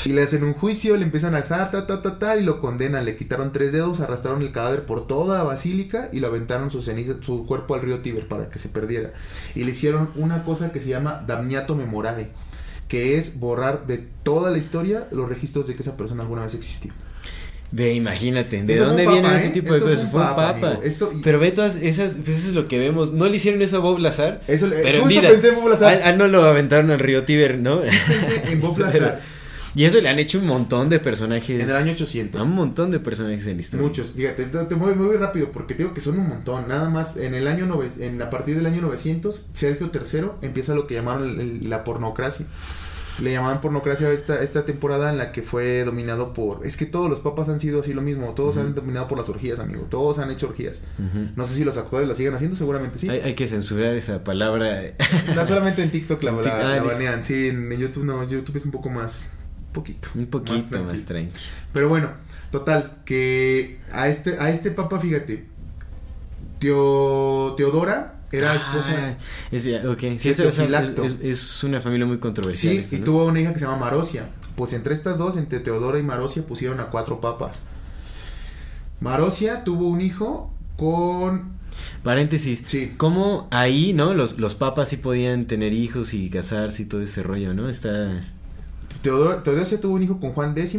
Y 0.06 0.10
le 0.10 0.24
hacen 0.24 0.44
un 0.44 0.54
juicio, 0.54 0.98
le 0.98 1.04
empiezan 1.04 1.34
a 1.34 1.39
asar, 1.39 1.72
ta, 1.72 1.88
ta, 1.88 2.02
ta, 2.02 2.20
ta, 2.20 2.36
y 2.36 2.44
lo 2.44 2.60
condenan. 2.60 3.06
Le 3.06 3.16
quitaron 3.16 3.52
tres 3.54 3.72
dedos, 3.72 4.02
arrastraron 4.02 4.42
el 4.42 4.52
cadáver 4.52 4.86
por 4.86 5.08
toda 5.08 5.38
la 5.38 5.44
basílica 5.44 6.10
y 6.12 6.20
lo 6.20 6.28
aventaron 6.28 6.72
su 6.72 6.82
ceniza, 6.82 7.13
su 7.22 7.46
cuerpo 7.46 7.76
al 7.76 7.82
río 7.82 8.00
Tíber 8.02 8.28
para 8.28 8.50
que 8.50 8.60
se 8.60 8.68
perdiera. 8.70 9.13
Y 9.56 9.63
le 9.63 9.72
hicieron 9.72 10.10
una 10.16 10.44
cosa 10.44 10.72
que 10.74 10.82
se 10.82 10.89
llama 10.89 11.24
damniato 11.26 11.76
memorae, 11.76 12.28
que 12.89 13.18
es 13.18 13.39
borrar 13.39 13.88
de 13.88 14.04
toda 14.24 14.52
la 14.52 14.58
historia 14.58 15.08
los 15.12 15.30
registros 15.30 15.68
de 15.68 15.76
que 15.76 15.82
esa 15.84 15.96
persona 15.96 16.24
alguna 16.24 16.42
vez 16.44 16.54
existió. 16.54 16.92
Ve, 17.72 17.94
imagínate, 17.94 18.62
¿de 18.62 18.74
Eso 18.74 18.86
dónde 18.86 19.04
vienen 19.08 19.24
papa, 19.24 19.38
ese 19.39 19.48
¿eh? 19.48 19.52
tipo 19.52 19.72
de 19.74 19.80
Esto 19.80 19.89
cosas? 19.89 20.12
Fue 20.12 20.20
un 20.22 20.28
papa. 20.36 20.80
Esto- 20.84 21.12
Pero 21.24 21.39
ve 21.39 21.52
todas 21.52 21.76
esas, 21.78 22.12
pues 22.24 22.38
eso 22.38 22.50
es 22.50 22.54
lo 22.56 22.68
que 22.68 22.78
vemos. 22.78 23.13
No 23.13 23.26
le 23.28 23.38
hicieron 23.38 23.62
eso 23.63 23.78
a 23.78 23.80
Bob 23.80 23.98
Lazar. 23.98 24.42
Eso 24.48 24.68
le- 24.68 24.76
pero 24.84 24.98
en 25.00 25.04
justo 25.06 25.20
vida. 25.22 25.32
pensé 25.32 25.48
en 25.50 25.56
Bob 25.56 25.70
Lazar. 25.70 26.16
No 26.18 26.28
lo 26.28 26.44
aventaron 26.44 26.92
al 26.92 27.00
río 27.00 27.24
Tíber, 27.24 27.58
¿no? 27.58 27.80
Pensé 27.80 28.44
en 28.52 28.62
Bob 28.62 28.76
Pero- 28.78 28.86
Lazar. 28.89 29.22
Y 29.76 29.86
eso 29.86 30.00
le 30.02 30.10
han 30.10 30.20
hecho 30.20 30.40
un 30.40 30.46
montón 30.48 30.90
de 30.90 31.00
personajes. 31.00 31.50
En 31.50 31.70
el 31.70 31.76
año 31.76 31.94
800. 31.94 32.40
A 32.40 32.44
un 32.44 32.52
montón 32.54 32.92
de 32.92 33.00
personajes 33.00 33.48
en 33.48 33.56
la 33.58 33.62
historia. 33.62 33.88
Muchos, 33.88 34.12
fíjate, 34.12 34.46
te, 34.46 34.58
te 34.66 34.76
muevo 34.76 35.04
muy 35.04 35.18
rápido 35.18 35.52
porque 35.52 35.74
te 35.74 35.84
digo 35.84 35.94
que 35.94 36.02
son 36.02 36.20
un 36.20 36.30
montón. 36.30 36.68
Nada 36.68 36.90
más 36.90 37.18
en 37.18 37.34
el 37.34 37.48
año 37.48 37.66
nove- 37.66 38.00
en 38.00 38.22
a 38.22 38.30
partir 38.30 38.56
del 38.56 38.66
año 38.68 38.82
900, 38.82 39.50
Sergio 39.54 39.90
III 39.94 40.28
empieza 40.44 40.76
lo 40.76 40.86
que 40.86 40.94
llamaron 40.96 41.40
el- 41.40 41.70
la 41.70 41.84
pornocracia. 41.84 42.46
Le 43.22 43.32
llamaban 43.32 43.62
pornocracia 43.62 44.12
esta, 44.12 44.42
esta 44.42 44.66
temporada 44.66 45.12
en 45.12 45.20
la 45.20 45.32
que 45.32 45.44
fue 45.44 45.84
dominado 45.84 46.34
por... 46.34 46.66
Es 46.66 46.78
que 46.78 46.88
todos 46.88 47.08
los 47.12 47.20
papas 47.20 47.48
han 47.48 47.60
sido 47.60 47.82
así 47.82 47.94
lo 47.94 48.02
mismo. 48.02 48.34
Todos 48.34 48.58
han 48.58 48.74
dominado 48.74 49.08
por 49.08 49.20
las 49.20 49.30
orgías, 49.30 49.60
amigo. 49.60 49.86
Todos 49.88 50.18
han 50.18 50.32
hecho 50.32 50.48
orgías. 50.48 50.82
No 51.36 51.46
sé 51.46 51.54
si 51.56 51.64
los 51.64 51.78
actores 51.78 52.08
la 52.08 52.16
siguen 52.16 52.34
haciendo, 52.34 52.56
seguramente 52.58 52.98
sí. 52.98 53.10
Hay, 53.10 53.20
hay 53.20 53.34
que 53.36 53.48
censurar 53.48 53.94
esa 53.96 54.24
palabra. 54.24 54.82
No 55.36 55.46
solamente 55.46 55.84
en 55.84 55.92
TikTok 55.92 56.24
la, 56.24 56.32
la- 56.32 56.42
la 56.42 56.70
ah, 56.72 56.74
listo. 56.78 56.90
banean. 56.90 57.24
Sí, 57.24 57.50
en 57.50 57.70
YouTube 57.78 58.04
no. 58.04 58.24
YouTube 58.28 58.58
es 58.58 58.66
un 58.66 58.72
poco 58.72 58.90
más... 58.90 59.32
Poquito. 59.74 60.10
un 60.16 60.28
poquito 60.28 60.54
más, 60.54 60.70
tranquilo. 60.70 61.06
tranqui. 61.06 61.40
Pero 61.74 61.90
bueno, 61.90 62.12
total, 62.52 63.00
que 63.06 63.80
a 63.92 64.08
este, 64.08 64.38
a 64.40 64.50
este 64.50 64.72
papa, 64.72 65.00
fíjate, 65.00 65.48
Teo, 66.60 67.56
Teodora 67.58 68.22
era 68.32 68.56
esposa. 68.56 68.92
Ah, 68.98 69.18
es, 69.52 69.66
ya, 69.66 69.88
ok. 69.90 70.00
Sí, 70.18 70.30
es, 70.30 70.40
es 70.40 71.64
una 71.64 71.82
familia 71.82 72.06
muy 72.06 72.18
controversial. 72.20 72.74
Sí, 72.74 72.80
esta, 72.80 72.96
y 72.96 73.00
tuvo 73.00 73.26
una 73.26 73.40
hija 73.40 73.54
que 73.54 73.60
se 73.60 73.66
llama 73.66 73.78
Marosia. 73.78 74.28
Pues 74.56 74.74
entre 74.74 74.94
estas 74.94 75.18
dos, 75.18 75.38
entre 75.38 75.60
Teodora 75.60 76.00
y 76.00 76.04
Marosia, 76.04 76.44
pusieron 76.44 76.80
a 76.80 76.86
cuatro 76.86 77.22
papas. 77.22 77.64
Marosia 79.00 79.64
tuvo 79.64 79.88
un 79.88 80.02
hijo 80.02 80.54
con. 80.78 81.54
Paréntesis. 82.02 82.64
Sí. 82.66 82.94
¿Cómo 82.98 83.48
ahí, 83.52 83.94
no? 83.94 84.14
Los, 84.14 84.40
los 84.40 84.56
papas 84.56 84.90
sí 84.90 84.98
podían 84.98 85.46
tener 85.46 85.74
hijos 85.74 86.14
y 86.14 86.30
casarse 86.30 86.84
y 86.84 86.86
todo 86.86 87.02
ese 87.02 87.24
rollo, 87.24 87.54
¿no? 87.54 87.70
Está... 87.70 88.26
Teodosia 89.04 89.80
tuvo 89.80 89.96
un 89.96 90.04
hijo 90.04 90.20
con 90.20 90.32
Juan 90.32 90.58
X. 90.58 90.78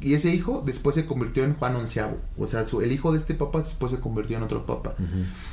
Y 0.00 0.14
ese 0.14 0.32
hijo 0.32 0.62
después 0.64 0.94
se 0.94 1.06
convirtió 1.06 1.44
en 1.44 1.54
Juan 1.54 1.86
XI. 1.86 2.02
O 2.38 2.46
sea, 2.46 2.64
su, 2.64 2.82
el 2.82 2.92
hijo 2.92 3.10
de 3.10 3.18
este 3.18 3.34
papa 3.34 3.58
después 3.58 3.90
se 3.90 3.98
convirtió 3.98 4.36
en 4.36 4.42
otro 4.42 4.66
papa. 4.66 4.94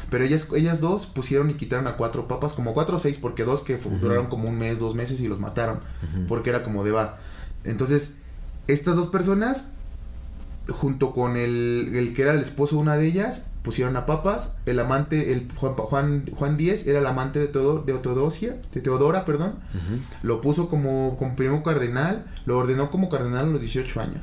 Pero 0.09 0.23
ellas, 0.23 0.51
ellas 0.53 0.81
dos 0.81 1.07
pusieron 1.07 1.49
y 1.49 1.55
quitaron 1.55 1.87
a 1.87 1.97
cuatro 1.97 2.27
papas, 2.27 2.53
como 2.53 2.73
cuatro 2.73 2.97
o 2.97 2.99
seis, 2.99 3.17
porque 3.17 3.43
dos 3.43 3.63
que 3.63 3.77
duraron 3.77 4.27
como 4.27 4.49
un 4.49 4.57
mes, 4.57 4.79
dos 4.79 4.93
meses 4.93 5.21
y 5.21 5.27
los 5.27 5.39
mataron, 5.39 5.79
porque 6.27 6.49
era 6.51 6.63
como 6.63 6.83
de 6.83 6.91
va. 6.91 7.17
Entonces, 7.63 8.17
estas 8.67 8.95
dos 8.95 9.07
personas 9.07 9.75
junto 10.69 11.11
con 11.11 11.37
el, 11.37 11.91
el 11.95 12.13
que 12.13 12.23
era 12.23 12.31
el 12.31 12.41
esposo 12.41 12.75
de 12.75 12.81
una 12.81 12.97
de 12.97 13.05
ellas, 13.05 13.51
pusieron 13.61 13.97
a 13.97 14.05
papas, 14.05 14.57
el 14.65 14.79
amante, 14.79 15.33
el 15.33 15.47
Juan, 15.55 15.73
Juan, 15.73 16.25
Juan 16.35 16.57
Díez 16.57 16.87
era 16.87 16.99
el 16.99 17.05
amante 17.05 17.39
de, 17.39 17.47
Teodor, 17.47 17.85
de 17.85 17.93
Teodosia, 17.93 18.57
de 18.73 18.81
Teodora, 18.81 19.25
perdón, 19.25 19.55
lo 20.23 20.41
puso 20.41 20.69
como, 20.69 21.17
como 21.17 21.35
primo 21.35 21.63
cardenal, 21.63 22.25
lo 22.45 22.57
ordenó 22.57 22.91
como 22.91 23.09
cardenal 23.09 23.45
a 23.45 23.49
los 23.49 23.61
18 23.61 24.01
años. 24.01 24.21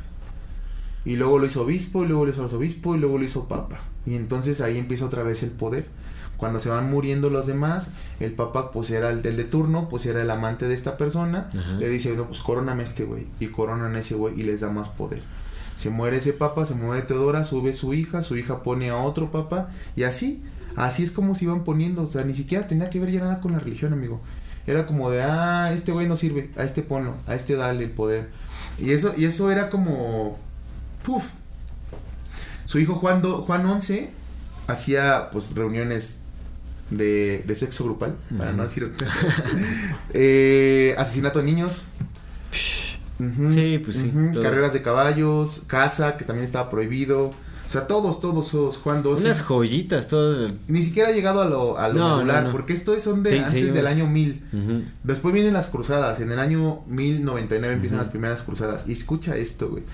Y 1.04 1.16
luego 1.16 1.38
lo 1.38 1.46
hizo 1.46 1.62
obispo, 1.62 2.04
y 2.04 2.06
luego 2.06 2.24
lo 2.24 2.30
hizo 2.30 2.44
arzobispo, 2.44 2.94
y 2.94 2.98
luego 2.98 3.18
lo 3.18 3.24
hizo 3.24 3.48
papa. 3.48 3.80
Y 4.06 4.14
entonces 4.14 4.60
ahí 4.60 4.78
empieza 4.78 5.06
otra 5.06 5.24
vez 5.24 5.42
el 5.42 5.50
poder. 5.50 5.86
Cuando 6.36 6.60
se 6.60 6.70
van 6.70 6.90
muriendo 6.90 7.30
los 7.30 7.46
demás, 7.46 7.92
el 8.20 8.32
papa 8.32 8.70
pues 8.70 8.90
era 8.90 9.10
el 9.10 9.22
del 9.22 9.36
de 9.36 9.44
turno, 9.44 9.88
pues 9.88 10.06
era 10.06 10.22
el 10.22 10.30
amante 10.30 10.66
de 10.66 10.74
esta 10.74 10.96
persona. 10.96 11.48
Le 11.78 11.88
dice, 11.88 12.16
no, 12.16 12.26
pues 12.26 12.40
coróname 12.40 12.82
a 12.82 12.84
este 12.84 13.04
güey. 13.04 13.26
Y 13.38 13.48
coronan 13.48 13.94
a 13.94 14.00
ese 14.00 14.14
güey 14.14 14.40
y 14.40 14.42
les 14.42 14.60
da 14.60 14.70
más 14.70 14.88
poder. 14.88 15.22
Se 15.76 15.90
muere 15.90 16.18
ese 16.18 16.32
papa, 16.32 16.64
se 16.64 16.74
muere 16.74 17.02
Teodora, 17.02 17.44
sube 17.44 17.72
su 17.74 17.94
hija, 17.94 18.22
su 18.22 18.36
hija 18.36 18.62
pone 18.62 18.90
a 18.90 18.96
otro 18.96 19.30
papa. 19.30 19.70
Y 19.96 20.02
así, 20.04 20.42
así 20.76 21.02
es 21.02 21.10
como 21.10 21.34
se 21.34 21.44
iban 21.46 21.64
poniendo. 21.64 22.02
O 22.02 22.06
sea, 22.06 22.24
ni 22.24 22.34
siquiera 22.34 22.66
tenía 22.66 22.90
que 22.90 23.00
ver 23.00 23.10
ya 23.10 23.20
nada 23.20 23.40
con 23.40 23.52
la 23.52 23.58
religión, 23.58 23.92
amigo. 23.92 24.20
Era 24.66 24.86
como 24.86 25.10
de, 25.10 25.22
ah, 25.22 25.70
este 25.72 25.90
güey 25.92 26.06
no 26.06 26.16
sirve, 26.16 26.50
a 26.56 26.62
este 26.62 26.82
ponlo, 26.82 27.14
a 27.26 27.34
este 27.34 27.56
dale 27.56 27.82
el 27.84 27.90
poder. 27.90 28.28
Y 28.78 28.92
eso, 28.92 29.12
y 29.16 29.24
eso 29.24 29.50
era 29.50 29.70
como, 29.70 30.38
puf. 31.04 31.24
Su 32.64 32.78
hijo 32.78 32.94
Juan, 32.94 33.22
Do- 33.22 33.42
Juan 33.42 33.66
11 33.66 34.10
hacía 34.68 35.30
pues 35.32 35.54
reuniones 35.54 36.18
de, 36.90 37.42
de 37.46 37.56
sexo 37.56 37.84
grupal, 37.84 38.16
para 38.38 38.52
no 38.52 38.62
decir 38.62 38.92
eh, 40.14 40.94
asesinato 40.98 41.40
de 41.40 41.44
niños. 41.46 41.84
Sí, 43.50 43.80
pues 43.84 43.96
sí, 43.98 44.12
todos. 44.32 44.44
Carreras 44.44 44.72
de 44.72 44.82
caballos, 44.82 45.62
caza, 45.66 46.16
que 46.16 46.24
también 46.24 46.44
estaba 46.44 46.68
prohibido. 46.70 47.26
O 47.28 47.72
sea, 47.72 47.86
todos, 47.86 48.20
todos 48.20 48.48
esos 48.48 48.76
Juan 48.76 49.02
12. 49.02 49.24
Unas 49.24 49.40
joyitas, 49.40 50.06
todas. 50.08 50.52
Ni 50.68 50.82
siquiera 50.82 51.08
ha 51.08 51.12
llegado 51.12 51.40
a 51.40 51.46
lo, 51.46 51.78
a 51.78 51.88
lo 51.88 51.94
No, 51.94 52.16
regular, 52.18 52.42
no, 52.42 52.48
no. 52.48 52.52
porque 52.52 52.74
estos 52.74 53.02
son 53.02 53.22
de 53.22 53.30
Sí, 53.30 53.36
antes 53.38 53.50
seguimos. 53.52 53.74
del 53.74 53.86
año 53.86 54.06
1000. 54.06 54.42
Ujú. 54.52 54.82
Después 55.04 55.32
vienen 55.32 55.54
las 55.54 55.68
cruzadas. 55.68 56.20
En 56.20 56.30
el 56.32 56.38
año 56.38 56.80
1099 56.88 57.74
empiezan 57.74 57.98
las 57.98 58.10
primeras 58.10 58.42
cruzadas. 58.42 58.86
Y 58.86 58.92
escucha 58.92 59.36
esto, 59.36 59.70
güey. 59.70 59.84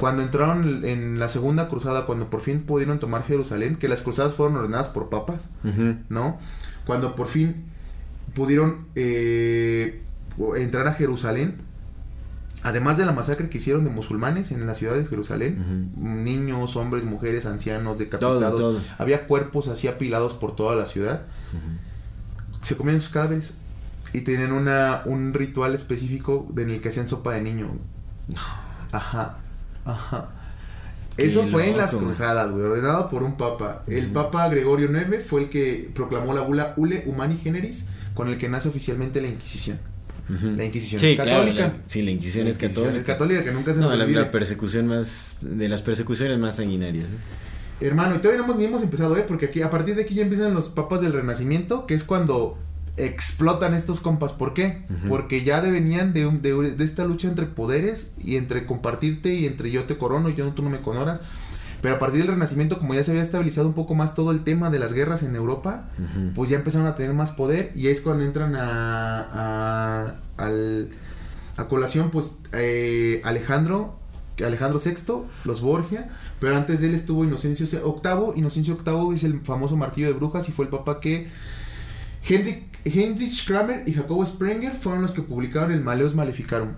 Cuando 0.00 0.22
entraron 0.22 0.84
en 0.84 1.18
la 1.20 1.28
segunda 1.28 1.68
cruzada, 1.68 2.04
cuando 2.06 2.30
por 2.30 2.40
fin 2.40 2.62
pudieron 2.62 2.98
tomar 2.98 3.24
Jerusalén, 3.24 3.76
que 3.76 3.88
las 3.88 4.02
cruzadas 4.02 4.32
fueron 4.34 4.56
ordenadas 4.56 4.88
por 4.88 5.08
papas. 5.08 5.46
¿no? 6.08 6.38
Cuando 6.84 7.14
por 7.14 7.28
fin 7.28 7.64
pudieron 8.34 8.86
eh, 8.96 10.00
entrar 10.56 10.88
a 10.88 10.94
Jerusalén, 10.94 11.56
además 12.62 12.96
de 12.98 13.06
la 13.06 13.12
masacre 13.12 13.48
que 13.48 13.58
hicieron 13.58 13.84
de 13.84 13.90
musulmanes 13.90 14.52
en 14.52 14.66
la 14.66 14.74
ciudad 14.74 14.94
de 14.94 15.06
Jerusalén, 15.06 15.92
niños, 15.96 16.76
hombres, 16.76 17.04
mujeres, 17.04 17.46
ancianos, 17.46 17.98
decapitados, 17.98 18.60
todo. 18.60 18.80
había 18.98 19.26
cuerpos 19.26 19.68
así 19.68 19.88
apilados 19.88 20.34
por 20.34 20.56
toda 20.56 20.76
la 20.76 20.86
ciudad 20.86 21.22
se 22.62 22.76
comían 22.76 23.00
sus 23.00 23.10
cadáveres 23.10 23.54
y 24.12 24.22
tenían 24.22 24.52
una, 24.52 25.02
un 25.04 25.32
ritual 25.32 25.74
específico 25.74 26.48
en 26.56 26.70
el 26.70 26.80
que 26.80 26.88
hacían 26.88 27.08
sopa 27.08 27.32
de 27.32 27.42
niño. 27.42 27.70
Ajá, 28.92 29.38
ajá. 29.84 30.28
Qué 31.16 31.26
Eso 31.26 31.46
fue 31.46 31.70
en 31.70 31.76
las 31.76 31.94
cruzadas, 31.94 32.50
güey, 32.50 32.64
ordenado 32.64 33.10
por 33.10 33.22
un 33.22 33.36
papa. 33.36 33.82
El 33.86 34.10
papa 34.12 34.48
Gregorio 34.48 34.90
IX 34.90 35.24
fue 35.24 35.42
el 35.42 35.50
que 35.50 35.90
proclamó 35.94 36.32
la 36.32 36.42
bula 36.42 36.74
Ule 36.76 37.04
Humani 37.06 37.36
Generis, 37.36 37.88
con 38.14 38.28
el 38.28 38.38
que 38.38 38.48
nace 38.48 38.68
oficialmente 38.68 39.20
la 39.20 39.28
Inquisición. 39.28 39.78
La 40.56 40.64
Inquisición 40.64 41.00
sí, 41.00 41.06
es 41.08 41.14
claro, 41.16 41.30
católica. 41.30 41.62
la- 41.68 41.74
sí, 41.86 42.02
la 42.02 42.10
Inquisición 42.12 42.44
La 42.44 42.50
es 42.50 42.56
Inquisición 42.56 42.84
católica. 42.86 43.00
es 43.00 43.06
católica, 43.18 43.44
que 43.44 43.52
nunca 43.52 43.72
se 43.74 43.80
No, 43.80 43.88
nos 43.96 43.98
la, 44.14 44.30
persecución 44.30 44.86
más. 44.86 45.38
de 45.40 45.68
las 45.68 45.82
persecuciones 45.82 46.38
más 46.38 46.56
sanguinarias. 46.56 47.08
¿no? 47.08 47.16
Hermano, 47.86 48.14
y 48.16 48.18
todavía 48.18 48.38
no 48.38 48.44
hemos, 48.44 48.56
ni 48.58 48.64
hemos 48.66 48.82
empezado, 48.82 49.16
¿eh? 49.16 49.24
Porque 49.26 49.46
aquí, 49.46 49.62
a 49.62 49.70
partir 49.70 49.94
de 49.96 50.02
aquí 50.02 50.14
ya 50.14 50.22
empiezan 50.22 50.52
los 50.54 50.68
papas 50.68 51.00
del 51.00 51.12
Renacimiento, 51.14 51.86
que 51.86 51.94
es 51.94 52.04
cuando 52.04 52.58
explotan 52.96 53.72
estos 53.74 54.00
compas. 54.00 54.32
¿Por 54.32 54.52
qué? 54.52 54.82
Porque 55.08 55.42
ya 55.44 55.60
de- 55.62 55.70
venían 55.70 56.12
de, 56.12 56.26
un- 56.26 56.42
de, 56.42 56.52
de 56.72 56.84
esta 56.84 57.04
lucha 57.06 57.28
entre 57.28 57.46
poderes 57.46 58.14
y 58.22 58.36
entre 58.36 58.66
compartirte 58.66 59.32
y 59.34 59.46
entre 59.46 59.70
yo 59.70 59.84
te 59.84 59.96
corono 59.96 60.28
y 60.28 60.34
yo 60.34 60.44
no, 60.44 60.52
tú 60.54 60.62
no 60.62 60.68
me 60.70 60.80
coronas. 60.80 61.20
Pero 61.82 61.94
a 61.94 61.98
partir 61.98 62.20
del 62.20 62.28
Renacimiento, 62.28 62.78
como 62.78 62.94
ya 62.94 63.02
se 63.02 63.10
había 63.12 63.22
estabilizado 63.22 63.66
un 63.68 63.74
poco 63.74 63.94
más 63.94 64.14
todo 64.14 64.30
el 64.32 64.44
tema 64.44 64.68
de 64.70 64.78
las 64.78 64.92
guerras 64.92 65.22
en 65.22 65.34
Europa, 65.36 65.88
pues 66.34 66.50
ya 66.50 66.56
empezaron 66.58 66.86
a 66.86 66.94
tener 66.94 67.14
más 67.14 67.32
poder 67.32 67.72
y 67.74 67.88
es 67.88 68.00
cuando 68.02 68.24
entran 68.24 68.54
a, 68.56 69.20
a, 69.32 70.14
al- 70.36 70.90
a 71.56 71.64
colación 71.68 72.10
pues 72.10 72.38
eh, 72.52 73.20
Alejandro 73.24 73.96
Alejandro 74.44 74.80
VI, 74.82 74.94
los 75.44 75.60
Borgia, 75.60 76.08
pero 76.38 76.56
antes 76.56 76.80
de 76.80 76.86
él 76.88 76.94
estuvo 76.94 77.24
Inocencio 77.24 77.66
VIII, 77.66 78.38
Inocencio 78.38 78.78
VIII 78.82 79.14
es 79.14 79.24
el 79.24 79.40
famoso 79.40 79.76
martillo 79.76 80.06
de 80.06 80.14
brujas 80.14 80.48
y 80.48 80.52
fue 80.52 80.64
el 80.64 80.70
papa 80.70 80.98
que 80.98 81.28
Henry, 82.26 82.64
Heinrich 82.86 83.46
Kramer 83.46 83.82
y 83.86 83.92
Jacobo 83.92 84.24
Sprenger 84.24 84.72
fueron 84.74 85.02
los 85.02 85.12
que 85.12 85.20
publicaron 85.20 85.72
el 85.72 85.82
Maleus 85.82 86.14
Maleficarum, 86.14 86.70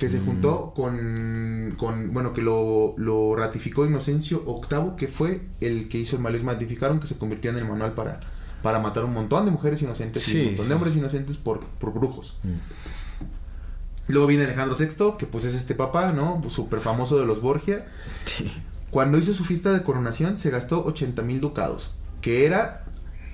que 0.00 0.08
se 0.08 0.18
Mm. 0.18 0.24
juntó 0.24 0.72
con, 0.74 1.74
con 1.76 2.12
bueno, 2.14 2.32
que 2.32 2.40
lo, 2.40 2.94
lo 2.96 3.36
ratificó 3.36 3.84
Inocencio 3.84 4.42
VIII, 4.46 4.96
que 4.96 5.08
fue 5.08 5.42
el 5.60 5.90
que 5.90 5.98
hizo 5.98 6.16
el 6.16 6.22
Maleus 6.22 6.42
Maleficarum, 6.42 6.98
que 7.00 7.06
se 7.06 7.18
convirtió 7.18 7.50
en 7.50 7.58
el 7.58 7.66
manual 7.68 7.92
para, 7.92 8.18
para 8.62 8.78
matar 8.78 9.04
un 9.04 9.12
montón 9.12 9.44
de 9.44 9.50
mujeres 9.50 9.82
inocentes 9.82 10.26
y 10.34 10.38
un 10.38 10.46
montón 10.46 10.64
sí. 10.64 10.68
de 10.70 10.74
hombres 10.74 10.96
inocentes 10.96 11.36
por, 11.36 11.60
por 11.60 11.92
brujos. 11.92 12.38
Mm. 12.42 14.08
Luego 14.08 14.26
viene 14.26 14.44
Alejandro 14.44 14.74
VI, 14.74 15.18
que 15.18 15.26
pues 15.26 15.44
es 15.44 15.54
este 15.54 15.74
papá, 15.74 16.12
¿no? 16.12 16.42
Súper 16.48 16.80
famoso 16.80 17.18
de 17.20 17.26
los 17.26 17.42
Borgia. 17.42 17.84
Sí. 18.24 18.50
Cuando 18.90 19.18
hizo 19.18 19.34
su 19.34 19.44
fiesta 19.44 19.70
de 19.72 19.82
coronación 19.82 20.38
se 20.38 20.48
gastó 20.50 20.82
80 20.86 21.20
mil 21.22 21.40
ducados, 21.42 21.94
que 22.22 22.46
era 22.46 22.86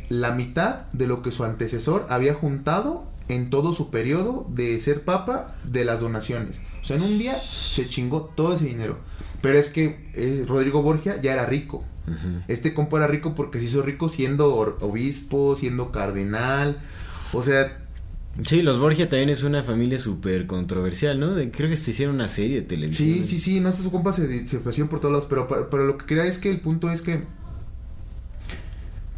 la 0.08 0.32
mitad 0.32 0.86
de 0.92 1.06
lo 1.06 1.22
que 1.22 1.30
su 1.30 1.44
antecesor 1.44 2.06
había 2.10 2.34
juntado 2.34 3.04
en 3.28 3.50
todo 3.50 3.72
su 3.72 3.90
periodo 3.90 4.46
de 4.50 4.78
ser 4.80 5.02
papa 5.04 5.54
de 5.64 5.84
las 5.84 6.00
donaciones. 6.00 6.60
O 6.80 6.84
sea, 6.84 6.96
en 6.96 7.02
un 7.02 7.18
día 7.18 7.34
se 7.38 7.86
chingó 7.88 8.32
todo 8.36 8.54
ese 8.54 8.66
dinero. 8.66 8.98
Pero 9.42 9.58
es 9.58 9.68
que 9.70 10.10
eh, 10.14 10.44
Rodrigo 10.46 10.82
Borgia 10.82 11.20
ya 11.20 11.32
era 11.32 11.46
rico. 11.46 11.84
Este 12.46 12.72
compa 12.72 12.98
era 12.98 13.08
rico 13.08 13.34
porque 13.34 13.58
se 13.58 13.64
hizo 13.64 13.82
rico 13.82 14.08
siendo 14.08 14.54
obispo, 14.80 15.56
siendo 15.56 15.90
cardenal. 15.90 16.80
O 17.32 17.42
sea, 17.42 17.82
Sí, 18.44 18.60
los 18.62 18.78
Borgia 18.78 19.08
también 19.08 19.30
es 19.30 19.42
una 19.42 19.62
familia 19.62 19.98
súper 19.98 20.46
controversial, 20.46 21.18
¿no? 21.18 21.34
De- 21.34 21.50
creo 21.50 21.70
que 21.70 21.76
se 21.78 21.90
hicieron 21.92 22.16
una 22.16 22.28
serie 22.28 22.56
de 22.56 22.62
televisión. 22.62 23.08
Sí, 23.08 23.24
sí, 23.24 23.38
sí, 23.40 23.60
no, 23.60 23.70
estos 23.70 23.88
compas 23.88 24.16
se, 24.16 24.46
se 24.46 24.58
por 24.58 25.00
todos 25.00 25.12
lados, 25.12 25.26
pero, 25.28 25.48
pero, 25.48 25.70
pero 25.70 25.86
lo 25.86 25.96
que 25.96 26.04
quería 26.04 26.26
es 26.26 26.38
que 26.38 26.50
el 26.50 26.60
punto 26.60 26.90
es 26.90 27.00
que 27.00 27.22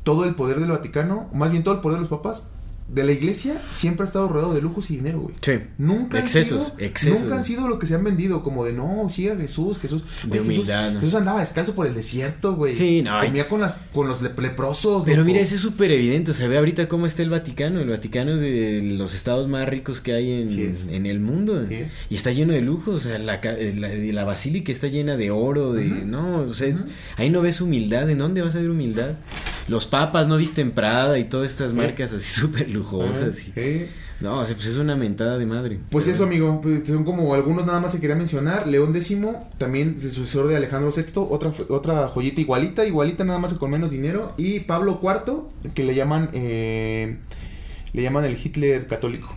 todo 0.04 0.24
el 0.24 0.34
poder 0.34 0.60
del 0.60 0.70
Vaticano, 0.70 1.28
más 1.34 1.50
bien 1.50 1.64
todo 1.64 1.74
el 1.74 1.80
poder 1.80 1.96
de 1.98 2.02
los 2.02 2.08
papas, 2.10 2.50
de 2.88 3.04
la 3.04 3.12
iglesia, 3.12 3.60
siempre 3.70 4.04
ha 4.04 4.06
estado 4.06 4.28
rodeado 4.28 4.54
de 4.54 4.62
lujos 4.62 4.90
y 4.90 4.96
dinero, 4.96 5.20
güey. 5.20 5.34
Sí. 5.42 5.52
Nunca 5.76 6.18
Excesos, 6.18 6.60
han 6.62 6.64
sido, 6.76 6.78
excesos. 6.88 7.20
nunca 7.20 7.36
han 7.36 7.44
sido 7.44 7.68
lo 7.68 7.78
que 7.78 7.86
se 7.86 7.94
han 7.94 8.02
vendido, 8.02 8.42
como 8.42 8.64
de 8.64 8.72
no, 8.72 9.06
siga 9.10 9.36
Jesús, 9.36 9.78
Jesús. 9.78 10.04
De 10.24 10.38
Jesús- 10.38 10.40
humildad, 10.46 10.92
¿no? 10.92 11.00
Jesús, 11.00 11.14
andaba 11.14 11.40
descalzo 11.40 11.74
por 11.74 11.86
el 11.86 11.94
desierto, 11.94 12.54
güey. 12.56 12.74
Sí, 12.74 13.02
no, 13.02 13.20
Comía 13.20 13.46
con 13.48 13.60
las, 13.60 13.80
con 13.92 14.08
los 14.08 14.22
lep- 14.22 14.38
leprosos. 14.40 15.04
Pero 15.04 15.18
loco. 15.18 15.26
mira, 15.26 15.40
eso 15.40 15.54
es 15.54 15.60
súper 15.60 15.90
evidente. 15.90 16.30
O 16.30 16.34
sea, 16.34 16.48
ve 16.48 16.56
ahorita 16.56 16.88
cómo 16.88 17.06
está 17.06 17.22
el 17.22 17.30
Vaticano. 17.30 17.80
El 17.80 17.90
Vaticano 17.90 18.36
es 18.36 18.40
de 18.40 18.80
los 18.98 19.14
estados 19.14 19.48
más 19.48 19.68
ricos 19.68 20.00
que 20.00 20.14
hay 20.14 20.32
en, 20.42 20.48
Sí 20.48 20.94
en 20.94 21.04
el 21.06 21.20
mundo. 21.20 21.66
Sí. 21.68 21.84
Y 22.10 22.14
está 22.14 22.32
lleno 22.32 22.52
de 22.54 22.62
lujos. 22.62 22.94
O 22.94 23.08
sea, 23.08 23.18
la, 23.18 23.40
ca- 23.40 23.56
la, 23.58 23.88
la 23.88 24.24
basílica 24.24 24.72
está 24.72 24.86
llena 24.88 25.16
de 25.18 25.30
oro. 25.30 25.74
De. 25.74 25.84
No, 25.84 26.40
o 26.40 26.54
sea, 26.54 26.68
es- 26.68 26.84
ahí 27.16 27.28
no 27.28 27.42
ves 27.42 27.60
humildad. 27.60 28.08
¿En 28.08 28.18
dónde 28.18 28.40
vas 28.42 28.54
a 28.56 28.60
ver 28.60 28.70
humildad? 28.70 29.12
Los 29.68 29.86
papas 29.86 30.26
no 30.28 30.38
visten 30.38 30.70
Prada 30.70 31.18
y 31.18 31.24
todas 31.24 31.50
estas 31.50 31.72
Sí. 31.72 31.76
marcas 31.76 32.12
así 32.14 32.24
súper 32.40 32.68
lujosas. 32.78 33.48
y- 33.48 33.52
Sí. 33.52 33.86
No, 34.20 34.40
o 34.40 34.44
sea, 34.44 34.56
pues 34.56 34.66
es 34.66 34.76
una 34.78 34.96
mentada 34.96 35.38
de 35.38 35.46
madre. 35.46 35.78
Pues 35.90 36.04
Pero- 36.06 36.14
eso, 36.16 36.24
amigo, 36.24 36.60
pues 36.60 36.86
son 36.88 37.04
como 37.04 37.32
algunos 37.34 37.64
nada 37.66 37.78
más 37.78 37.92
se 37.92 38.00
quería 38.00 38.16
mencionar. 38.16 38.66
León 38.66 38.94
X, 38.96 39.16
también 39.58 40.00
sucesor 40.00 40.48
de 40.48 40.56
Alejandro 40.56 40.90
VI, 40.90 41.04
otra, 41.30 41.52
otra 41.68 42.08
joyita 42.08 42.40
igualita, 42.40 42.84
igualita 42.84 43.24
nada 43.24 43.38
más 43.38 43.54
con 43.54 43.70
menos 43.70 43.92
dinero. 43.92 44.32
Y 44.36 44.60
Pablo 44.60 44.98
IV, 45.00 45.72
que 45.72 45.84
le 45.84 45.94
llaman, 45.94 46.30
eh, 46.32 47.18
le 47.92 48.02
llaman 48.02 48.24
el 48.24 48.36
Hitler 48.42 48.88
católico. 48.88 49.32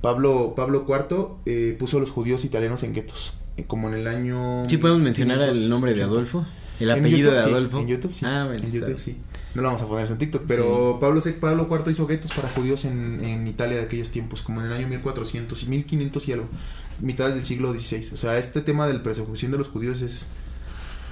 Pablo, 0.00 0.54
Pablo 0.56 0.84
IV 0.88 1.36
eh, 1.44 1.76
puso 1.78 1.98
a 1.98 2.00
los 2.00 2.10
judíos 2.10 2.44
italianos 2.46 2.82
en 2.84 2.94
guetos, 2.94 3.34
eh, 3.58 3.64
como 3.66 3.88
en 3.88 3.94
el 3.94 4.06
año... 4.08 4.64
¿Sí 4.66 4.78
podemos 4.78 5.02
mencionar 5.02 5.42
el 5.42 5.68
nombre 5.68 5.92
de 5.92 5.98
580. 6.00 6.04
Adolfo? 6.38 6.46
¿El 6.82 6.90
apellido 6.90 7.30
YouTube, 7.30 7.34
de 7.38 7.42
sí, 7.44 7.50
Adolfo? 7.50 7.78
en 7.80 7.86
YouTube 7.88 8.12
sí. 8.14 8.26
Ah, 8.26 8.44
bueno, 8.46 8.64
en 8.64 8.70
YouTube 8.72 8.98
sí. 8.98 9.16
No 9.54 9.62
lo 9.62 9.68
vamos 9.68 9.82
a 9.82 9.86
poner 9.88 10.10
en 10.10 10.18
TikTok, 10.18 10.42
pero 10.48 10.98
Pablo, 11.00 11.20
Se- 11.20 11.32
Pablo 11.34 11.68
IV 11.70 11.90
hizo 11.90 12.06
guetos 12.06 12.32
para 12.34 12.48
judíos 12.48 12.84
en, 12.86 13.22
en 13.24 13.46
Italia 13.46 13.76
de 13.76 13.82
aquellos 13.82 14.10
tiempos, 14.10 14.40
como 14.42 14.60
en 14.60 14.66
el 14.68 14.72
año 14.72 14.88
1400 14.88 15.62
y 15.62 15.66
1500 15.66 16.28
y 16.28 16.32
algo, 16.32 16.46
mitades 17.00 17.34
del 17.34 17.44
siglo 17.44 17.72
XVI. 17.72 18.14
O 18.14 18.16
sea, 18.16 18.38
este 18.38 18.60
tema 18.62 18.86
de 18.86 18.94
la 18.94 19.02
persecución 19.02 19.52
de 19.52 19.58
los 19.58 19.68
judíos 19.68 20.00
es 20.02 20.32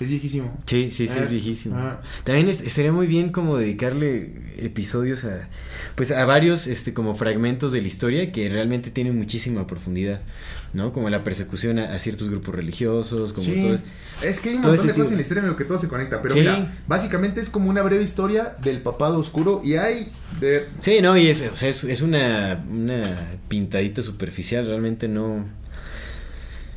Es 0.00 0.08
viejísimo. 0.08 0.58
Sí, 0.66 0.90
sí, 0.90 1.06
sí, 1.08 1.14
Ah, 1.18 1.22
es 1.24 1.30
viejísimo. 1.30 1.76
ah. 1.76 2.00
También 2.24 2.48
es- 2.48 2.62
estaría 2.62 2.90
muy 2.90 3.06
bien 3.06 3.30
como 3.32 3.58
dedicarle 3.58 4.32
episodios 4.58 5.24
a, 5.24 5.48
pues 5.94 6.10
a 6.10 6.24
varios, 6.24 6.66
este, 6.66 6.94
como 6.94 7.14
fragmentos 7.14 7.70
de 7.72 7.82
la 7.82 7.88
historia 7.88 8.32
que 8.32 8.48
realmente 8.48 8.90
tienen 8.90 9.16
muchísima 9.18 9.66
profundidad, 9.66 10.20
¿no? 10.72 10.92
Como 10.92 11.10
la 11.10 11.22
persecución 11.22 11.78
a, 11.78 11.92
a 11.94 11.98
ciertos 11.98 12.30
grupos 12.30 12.54
religiosos, 12.54 13.32
como 13.34 13.44
Sí. 13.46 13.60
todo. 13.60 13.78
Es 14.22 14.40
que 14.40 14.50
hay 14.50 14.54
un 14.56 14.62
montón 14.62 14.86
de 14.86 14.92
cosas 14.94 15.10
en 15.12 15.16
la 15.16 15.22
historia 15.22 15.42
en 15.42 15.48
lo 15.50 15.56
que 15.56 15.64
todo 15.64 15.76
se 15.78 15.88
conecta. 15.88 16.20
Pero 16.22 16.34
Sí. 16.34 16.40
mira, 16.40 16.74
básicamente 16.86 17.40
es 17.42 17.50
como 17.50 17.68
una 17.68 17.82
breve 17.82 18.02
historia 18.02 18.56
del 18.62 18.80
papado 18.80 19.18
oscuro. 19.18 19.60
Y 19.64 19.74
hay 19.76 20.10
de. 20.40 20.66
Sí, 20.78 21.00
no, 21.02 21.16
y 21.18 21.28
es, 21.28 21.42
o 21.52 21.56
sea, 21.56 21.68
es, 21.68 21.84
es 21.84 22.00
una, 22.02 22.64
una 22.70 23.16
pintadita 23.48 24.02
superficial, 24.02 24.64
realmente 24.66 25.08
no... 25.08 25.44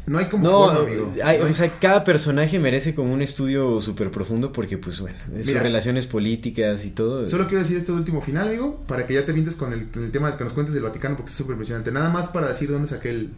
No 0.05 0.17
hay 0.17 0.27
como 0.27 0.43
No, 0.43 0.69
amigo. 0.69 1.13
hay- 1.23 1.37
No 1.39 1.45
hay- 1.45 1.51
o 1.51 1.53
sea, 1.53 1.71
cada 1.79 2.03
personaje 2.03 2.59
merece 2.59 2.93
como 2.93 3.13
un 3.13 3.21
estudio 3.21 3.79
súper 3.81 4.11
profundo 4.11 4.51
porque, 4.51 4.77
pues, 4.77 4.99
bueno, 4.99 5.17
sus 5.41 5.53
relaciones 5.53 6.07
políticas 6.07 6.85
y 6.85 6.91
todo. 6.91 7.25
Solo 7.25 7.45
quiero 7.47 7.59
decir 7.59 7.77
este 7.77 7.91
último 7.93 8.21
final, 8.21 8.49
amigo, 8.49 8.83
para 8.87 9.07
que 9.07 9.13
ya 9.13 9.25
te 9.25 9.31
vientes 9.31 9.55
con 9.55 9.71
el, 9.71 9.87
con 9.89 10.03
el 10.03 10.11
tema 10.11 10.35
que 10.35 10.43
nos 10.43 10.51
cuentes 10.53 10.73
del 10.73 10.83
Vaticano, 10.83 11.15
porque 11.15 11.31
es 11.31 11.37
súper 11.37 11.53
impresionante. 11.53 11.91
Nada 11.91 12.09
más 12.09 12.27
para 12.29 12.47
decir 12.47 12.69
dónde 12.69 12.87
saqué 12.87 13.11
el... 13.11 13.29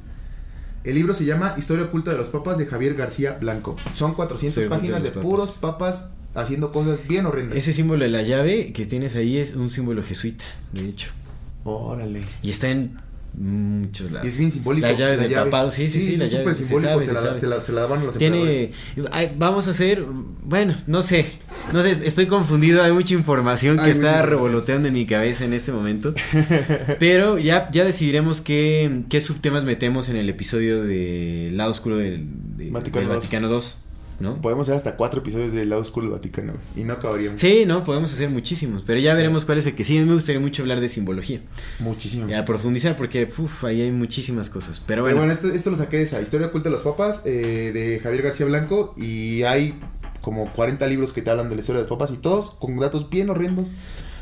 El 0.83 0.93
libro 0.95 1.13
se 1.15 1.25
llama 1.25 1.55
Historia 1.57 1.85
oculta 1.85 2.11
de 2.11 2.17
los 2.17 2.29
papas 2.29 2.57
de 2.59 2.65
Javier 2.67 2.93
García 2.95 3.37
Blanco. 3.41 3.75
Son 3.93 4.13
400 4.13 4.49
Historia 4.49 4.67
oculta 4.67 4.81
páginas 4.81 5.03
de 5.03 5.09
de, 5.11 5.19
puros 5.21 5.51
papas 5.51 6.11
haciendo 6.35 6.71
cosas 6.71 7.07
bien 7.07 7.25
horrendas. 7.25 7.57
Ese 7.57 7.73
símbolo 7.73 8.03
de 8.03 8.09
la 8.11 8.21
llave 8.21 8.71
que 8.73 8.85
tienes 8.85 9.15
ahí 9.15 9.37
es 9.37 9.55
un 9.55 9.69
símbolo 9.71 10.03
jesuita, 10.03 10.45
de 10.73 10.87
hecho. 10.89 11.09
Órale. 11.63 12.21
Y 12.43 12.51
está 12.51 12.69
en 12.69 12.95
muchos 13.37 14.09
Y 14.09 14.13
lados. 14.13 14.27
es 14.27 14.37
bien 14.37 14.51
simbólico. 14.51 14.87
Las 14.87 14.97
llaves 14.97 15.17
la 15.17 15.23
del 15.23 15.31
llave. 15.31 15.49
papado, 15.51 15.71
sí, 15.71 15.87
sí, 15.89 15.99
sí, 15.99 16.15
la 16.15 16.25
es 16.25 16.31
súper 16.31 16.55
se 16.55 16.63
simbólico, 16.63 16.89
sabe, 16.89 17.01
se, 17.01 17.07
se 17.07 17.13
la, 17.13 17.39
te 17.39 17.47
la- 17.47 17.61
se 17.63 17.71
la 17.73 17.81
daban 17.81 18.05
los 18.05 18.17
Tiene, 18.17 18.71
ay, 19.11 19.31
vamos 19.37 19.67
a 19.67 19.71
hacer, 19.71 20.05
bueno, 20.43 20.75
no 20.87 21.01
sé, 21.01 21.25
no 21.73 21.81
sé, 21.83 21.91
estoy 21.91 22.25
confundido, 22.27 22.83
hay 22.83 22.91
mucha 22.91 23.13
información 23.13 23.77
que 23.77 23.89
está 23.91 24.21
revoloteando 24.25 24.87
en 24.87 24.93
mi 24.93 25.05
cabeza 25.05 25.45
en 25.45 25.53
este 25.53 25.71
momento, 25.71 26.13
pero 26.99 27.37
ya, 27.37 27.69
ya 27.71 27.83
decidiremos 27.83 28.41
qué, 28.41 29.01
qué 29.09 29.21
subtemas 29.21 29.63
metemos 29.63 30.09
en 30.09 30.15
el 30.17 30.29
episodio 30.29 30.83
de 30.83 31.49
Lado 31.53 31.71
Oscuro 31.71 31.97
del, 31.97 32.25
de- 32.57 32.69
Vaticano 32.71 33.07
del. 33.07 33.17
Vaticano 33.17 33.51
II, 33.51 33.59
¿no? 34.19 34.41
Podemos 34.41 34.67
hacer 34.67 34.77
hasta 34.77 34.95
cuatro 34.95 35.21
episodios 35.21 35.51
del 35.53 35.69
lado 35.69 35.81
oscuro 35.81 36.05
del 36.07 36.13
Vaticano 36.15 36.53
y 36.75 36.83
no 36.83 36.93
acabaríamos. 36.93 37.39
Sí, 37.41 37.65
no, 37.65 37.83
podemos 37.83 38.13
hacer 38.13 38.29
muchísimos, 38.29 38.83
pero 38.85 38.99
ya 38.99 39.13
veremos 39.13 39.45
cuál 39.45 39.57
es 39.57 39.67
el 39.67 39.75
que 39.75 39.83
sí, 39.83 39.97
a 39.97 40.01
mí 40.01 40.07
me 40.07 40.13
gustaría 40.13 40.39
mucho 40.41 40.61
hablar 40.63 40.79
de 40.79 40.89
simbología, 40.89 41.41
Muchísimo. 41.79 42.29
y 42.29 42.33
a 42.33 42.45
profundizar 42.45 42.95
porque, 42.95 43.27
uff, 43.37 43.63
ahí 43.65 43.81
hay 43.81 43.91
muchísimas 43.91 44.49
cosas, 44.49 44.79
pero 44.79 45.03
Pero 45.03 45.17
bueno. 45.17 45.17
bueno, 45.17 45.33
esto, 45.33 45.49
esto 45.51 45.69
lo 45.71 45.77
saqué 45.77 45.97
de 45.97 46.03
esa 46.03 46.21
Historia 46.21 46.47
oculta 46.47 46.69
de 46.69 46.73
los 46.73 46.81
papas 46.83 47.21
eh, 47.25 47.71
de 47.73 47.99
Javier 48.01 48.23
García 48.23 48.45
Blanco 48.45 48.93
y 48.97 49.43
hay 49.43 49.77
como 50.21 50.51
40 50.53 50.87
libros 50.87 51.13
que 51.13 51.21
te 51.21 51.29
hablan 51.29 51.49
de 51.49 51.55
la 51.55 51.59
historia 51.61 51.81
de 51.83 51.87
los 51.87 51.97
papas 51.97 52.11
y 52.11 52.17
todos 52.17 52.51
con 52.51 52.75
datos 52.77 53.09
bien 53.09 53.29
horrendos 53.29 53.67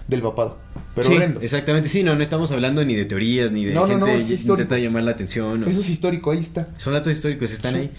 del 0.08 0.22
papado. 0.22 0.58
Pero 0.96 1.08
sí, 1.08 1.16
horrendos. 1.16 1.44
exactamente, 1.44 1.90
sí, 1.90 2.04
no, 2.04 2.16
no 2.16 2.22
estamos 2.22 2.52
hablando 2.52 2.84
ni 2.86 2.94
de 2.96 3.06
teorías, 3.06 3.52
ni 3.52 3.66
de 3.66 3.74
No, 3.74 3.88
gente 3.88 4.00
no, 4.00 4.06
que 4.06 4.34
intenta 4.34 4.78
llamar 4.78 5.04
la 5.04 5.12
atención. 5.12 5.64
o- 5.64 5.68
Eso 5.68 5.82
es 5.82 5.90
histórico, 5.90 6.30
ahí 6.32 6.40
está. 6.40 6.68
Son 6.78 6.94
datos 6.94 7.12
históricos, 7.14 7.52
están 7.52 7.74
Sí. 7.74 7.80
ahí. 7.82 7.92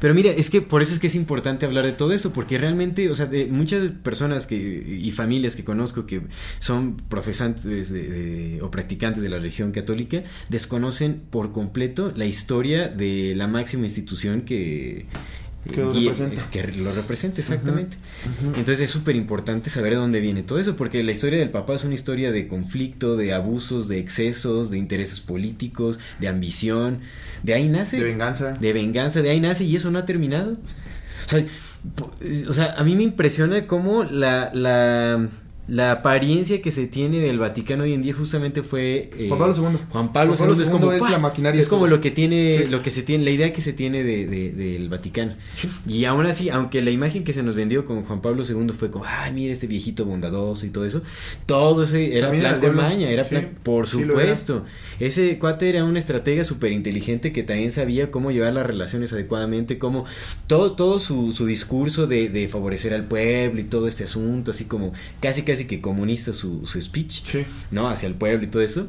Pero 0.00 0.14
mira, 0.14 0.30
es 0.32 0.50
que 0.50 0.60
por 0.60 0.82
eso 0.82 0.92
es 0.92 0.98
que 0.98 1.06
es 1.06 1.14
importante 1.14 1.66
hablar 1.66 1.84
de 1.86 1.92
todo 1.92 2.12
eso, 2.12 2.32
porque 2.32 2.58
realmente, 2.58 3.08
o 3.10 3.14
sea, 3.14 3.26
de 3.26 3.46
muchas 3.46 3.90
personas 4.02 4.46
que 4.48 4.56
y 4.56 5.10
familias 5.12 5.54
que 5.54 5.62
conozco 5.64 6.06
que 6.06 6.22
son 6.58 6.96
profesantes 6.96 7.64
de- 7.90 8.08
de- 8.08 8.62
o 8.62 8.70
practicantes 8.70 9.22
de 9.22 9.28
la 9.28 9.38
religión 9.38 9.70
católica, 9.70 10.22
desconocen 10.48 11.20
por 11.30 11.52
completo 11.52 12.12
la 12.16 12.26
historia 12.26 12.88
de 12.88 13.34
la 13.36 13.46
máxima 13.46 13.84
institución 13.86 14.42
que... 14.42 15.06
Que 15.68 15.82
lo 15.82 15.92
es 15.92 16.44
que 16.44 16.66
lo 16.68 16.92
representa 16.92 17.40
exactamente. 17.40 17.96
Entonces 18.56 18.80
es 18.80 18.90
súper 18.90 19.14
importante 19.14 19.68
saber 19.68 19.90
de 19.92 19.96
dónde 19.96 20.20
viene 20.20 20.42
todo 20.42 20.58
eso, 20.58 20.74
porque 20.74 21.02
la 21.02 21.12
historia 21.12 21.38
del 21.38 21.50
papá 21.50 21.74
es 21.74 21.84
una 21.84 21.94
historia 21.94 22.32
de 22.32 22.48
conflicto, 22.48 23.16
de 23.16 23.34
abusos, 23.34 23.86
de 23.88 23.98
excesos, 23.98 24.70
de 24.70 24.78
intereses 24.78 25.20
políticos, 25.20 25.98
de 26.18 26.28
ambición. 26.28 27.00
De 27.42 27.52
ahí 27.54 27.68
nace. 27.68 27.98
De 27.98 28.04
venganza. 28.04 28.52
De 28.52 28.72
venganza, 28.72 29.20
de 29.22 29.30
ahí 29.30 29.40
nace 29.40 29.64
y 29.64 29.76
eso 29.76 29.90
no 29.90 29.98
ha 29.98 30.06
terminado. 30.06 30.52
O 31.26 31.28
sea, 31.28 31.44
po- 31.94 32.10
o 32.48 32.52
sea 32.54 32.74
a 32.78 32.82
mí 32.84 32.94
me 32.96 33.02
impresiona 33.02 33.66
cómo 33.66 34.04
la, 34.04 34.50
la, 34.54 35.28
la 35.70 35.92
apariencia 35.92 36.60
que 36.60 36.72
se 36.72 36.88
tiene 36.88 37.20
del 37.20 37.38
Vaticano 37.38 37.84
hoy 37.84 37.92
en 37.94 38.02
día 38.02 38.12
justamente 38.12 38.62
fue... 38.64 39.08
eh, 39.16 39.26
Juan 39.28 39.38
Pablo 39.38 39.54
II. 39.54 39.62
Juan 39.62 40.12
Pablo, 40.12 40.34
Juan 40.36 40.48
Pablo 40.48 40.54
II 40.56 40.62
es 40.62 40.68
como, 40.70 40.92
es 40.92 41.00
la 41.10 41.18
maquinaria 41.20 41.60
es 41.60 41.66
de 41.66 41.70
como 41.70 41.86
lo 41.86 42.00
que 42.00 42.10
tiene, 42.10 42.64
Sí. 42.64 42.70
lo 42.72 42.82
que 42.82 42.90
se 42.90 43.02
tiene, 43.04 43.22
la 43.24 43.30
idea 43.30 43.52
que 43.52 43.60
se 43.60 43.72
tiene 43.72 44.02
de, 44.02 44.26
de- 44.26 44.50
del 44.50 44.88
Vaticano. 44.88 45.36
Y 45.86 46.04
aún 46.06 46.26
así, 46.26 46.50
aunque 46.50 46.82
la 46.82 46.90
imagen 46.90 47.22
que 47.22 47.32
se 47.32 47.44
nos 47.44 47.54
vendió 47.54 47.84
con 47.84 48.02
Juan 48.02 48.20
Pablo 48.20 48.42
II 48.42 48.72
fue 48.76 48.90
como, 48.90 49.04
ay, 49.06 49.32
mira 49.32 49.52
este 49.52 49.68
viejito 49.68 50.04
bondadoso 50.04 50.66
y 50.66 50.70
todo 50.70 50.84
eso, 50.84 51.02
todo 51.46 51.84
eso 51.84 51.94
era 51.96 52.26
También 52.26 52.42
plan 52.42 52.60
diablo. 52.60 52.82
maña, 52.82 53.08
era 53.08 53.22
Sí, 53.22 53.30
plan, 53.30 53.50
por 53.62 53.86
era. 53.86 54.64
Ese 55.00 55.38
cuate 55.38 55.68
era 55.70 55.84
un 55.84 55.96
estratega 55.96 56.44
súper 56.44 56.70
inteligente 56.72 57.32
que 57.32 57.42
también 57.42 57.72
sabía 57.72 58.10
cómo 58.10 58.30
llevar 58.30 58.52
las 58.52 58.66
relaciones 58.66 59.12
adecuadamente, 59.12 59.78
cómo 59.78 60.04
todo, 60.46 60.72
todo 60.72 61.00
su, 61.00 61.32
su 61.32 61.46
discurso 61.46 62.06
de, 62.06 62.28
de 62.28 62.46
favorecer 62.48 62.94
al 62.94 63.06
pueblo 63.06 63.60
y 63.60 63.64
todo 63.64 63.88
este 63.88 64.04
asunto, 64.04 64.50
así 64.52 64.66
como 64.66 64.92
casi 65.20 65.42
casi 65.42 65.66
que 65.66 65.80
comunista 65.80 66.32
su, 66.32 66.66
su 66.66 66.80
speech. 66.80 67.22
Sí. 67.24 67.46
¿no? 67.70 67.88
Hacia 67.88 68.06
el 68.08 68.14
pueblo 68.14 68.44
y 68.44 68.48
todo 68.48 68.62
eso. 68.62 68.86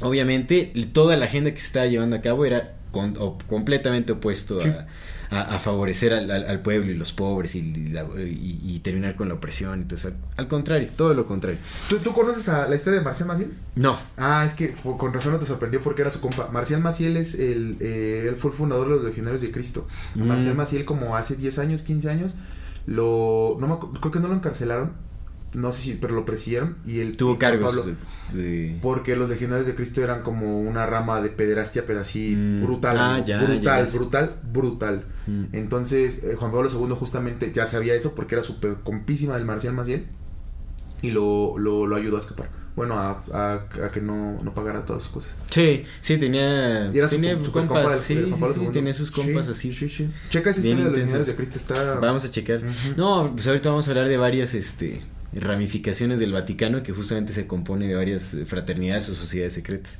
Obviamente, 0.00 0.72
toda 0.92 1.16
la 1.16 1.26
agenda 1.26 1.52
que 1.52 1.60
se 1.60 1.66
estaba 1.66 1.86
llevando 1.86 2.16
a 2.16 2.20
cabo 2.22 2.44
era 2.46 2.74
con- 2.90 3.16
o- 3.18 3.38
completamente 3.46 4.12
opuesto 4.12 4.60
Sí. 4.60 4.68
a, 4.68 4.86
a- 5.32 5.56
a 5.56 5.58
favorecer 5.58 6.12
al, 6.14 6.30
al- 6.30 6.46
al 6.48 6.60
pueblo 6.60 6.90
y 6.90 6.94
los 6.94 7.12
pobres 7.12 7.54
y, 7.54 7.88
la- 7.88 8.04
y- 8.18 8.60
y 8.64 8.78
terminar 8.80 9.16
con 9.16 9.28
la 9.28 9.34
opresión. 9.34 9.80
Entonces, 9.82 10.12
al, 10.36 10.48
contrario, 10.48 10.88
todo 10.96 11.14
lo 11.14 11.26
contrario. 11.26 11.58
¿Tú, 11.88 11.96
tú 11.98 12.12
conoces 12.12 12.48
a 12.48 12.68
la 12.68 12.76
historia 12.76 12.98
de 13.00 13.04
Marcial 13.04 13.28
Maciel? 13.28 13.52
No, 13.74 13.98
Ah, 14.16 14.44
es 14.46 14.54
que 14.54 14.72
con 14.98 15.12
razón 15.12 15.32
no 15.32 15.38
te 15.38 15.46
sorprendió 15.46 15.80
porque 15.80 16.02
era 16.02 16.10
su 16.10 16.20
compa. 16.20 16.48
Marcial 16.52 16.80
Maciel 16.80 17.16
es 17.16 17.34
el, 17.34 17.76
eh, 17.80 18.26
él 18.28 18.36
fue 18.36 18.50
el 18.50 18.56
fundador 18.56 18.88
de 18.88 18.94
los 18.96 19.04
Legionarios 19.04 19.42
de 19.42 19.50
Cristo. 19.50 19.86
Mm. 20.14 20.22
Marcial 20.26 20.54
Maciel 20.54 20.84
como 20.84 21.16
hace 21.16 21.34
10 21.36 21.58
años, 21.58 21.82
15 21.82 22.10
años, 22.10 22.34
lo, 22.86 23.56
no 23.60 23.66
me 23.68 24.00
creo 24.00 24.12
que 24.12 24.20
no 24.20 24.28
lo 24.28 24.34
encarcelaron, 24.34 24.92
no 25.54 25.70
sé 25.72 25.82
si, 25.82 25.92
pero 25.94 26.14
lo 26.14 26.24
persiguieron 26.24 26.76
y 26.86 27.00
él 27.00 27.16
tuvo 27.16 27.38
cargos 27.38 27.76
Pablo- 27.76 27.94
de- 28.32 28.42
de- 28.42 28.78
porque 28.80 29.16
los 29.16 29.28
Legionarios 29.28 29.66
de 29.66 29.74
Cristo 29.74 30.02
eran 30.02 30.22
como 30.22 30.60
una 30.60 30.86
rama 30.86 31.20
de 31.20 31.28
pederastia, 31.28 31.84
pero 31.86 32.00
así 32.00 32.34
Mm. 32.36 32.62
brutal, 32.64 32.96
Ah, 32.98 33.22
ya, 33.24 33.42
brutal, 33.42 33.86
ya. 33.86 33.92
brutal, 33.98 34.36
brutal. 34.52 35.04
Mm. 35.26 35.44
Entonces, 35.52 36.24
eh, 36.24 36.36
Juan 36.38 36.52
Pablo 36.52 36.70
II 36.70 36.94
justamente 36.98 37.52
ya 37.52 37.66
sabía 37.66 37.94
eso 37.94 38.14
porque 38.14 38.34
era 38.34 38.42
súper 38.44 38.76
compísima 38.82 39.34
del 39.36 39.44
Marcial 39.44 39.74
Maciel 39.74 40.06
y 41.02 41.10
lo, 41.10 41.58
lo, 41.58 41.86
lo 41.86 41.96
ayudó 41.96 42.16
a 42.16 42.20
escapar. 42.20 42.48
Bueno, 42.74 42.94
a, 42.98 43.22
a- 43.34 43.66
a 43.84 43.90
que 43.90 44.00
no, 44.00 44.40
no 44.42 44.54
pagara 44.54 44.86
todas 44.86 45.02
sus 45.02 45.12
cosas. 45.12 45.36
Sí, 45.50 45.84
sí, 46.00 46.16
tenía, 46.16 46.88
Y 46.90 46.96
era 46.96 47.06
su- 47.10 47.16
tenía 47.16 47.34
compas, 47.34 47.52
compa 47.52 47.90
del- 47.90 48.00
sí, 48.00 48.14
del 48.14 48.34
sí, 48.54 48.60
tenía 48.72 48.94
sus 48.94 49.10
compas 49.10 49.44
Sí, 49.44 49.52
así. 49.52 49.72
Sí, 49.72 49.88
sí. 49.90 50.08
Checa 50.30 50.48
esa 50.48 50.62
Bien 50.62 50.78
historia 50.78 51.04
de 51.04 51.18
los 51.18 51.26
de 51.26 51.34
Cristo. 51.36 51.58
Está... 51.58 51.96
Vamos 51.96 52.24
a 52.24 52.30
checar. 52.30 52.62
No, 52.96 53.30
pues 53.34 53.46
ahorita 53.46 53.68
vamos 53.68 53.86
a 53.86 53.90
hablar 53.90 54.08
de 54.08 54.16
varias 54.16 54.54
este, 54.54 55.02
ramificaciones 55.34 56.18
del 56.18 56.32
Vaticano 56.32 56.82
que 56.82 56.92
justamente 56.92 57.32
se 57.32 57.46
compone 57.46 57.86
de 57.88 57.94
varias 57.94 58.34
eh, 58.34 58.44
fraternidades 58.44 59.08
o 59.08 59.14
sociedades 59.14 59.54
secretas. 59.54 59.98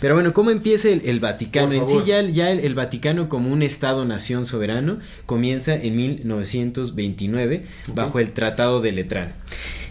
Pero 0.00 0.14
bueno, 0.14 0.32
¿cómo 0.32 0.50
empieza 0.50 0.88
el, 0.90 1.02
el 1.04 1.20
Vaticano? 1.20 1.72
En 1.72 1.86
sí 1.88 1.96
ya, 2.06 2.20
el- 2.20 2.32
ya 2.34 2.50
el, 2.50 2.60
el 2.60 2.74
Vaticano 2.74 3.28
como 3.28 3.50
un 3.52 3.62
Estado-nación 3.62 4.44
soberano 4.46 4.98
comienza 5.24 5.74
en 5.74 5.96
1929 5.96 7.64
bajo 7.94 8.18
el 8.18 8.32
Tratado 8.32 8.80
de 8.80 8.92
Letrán. 8.92 9.32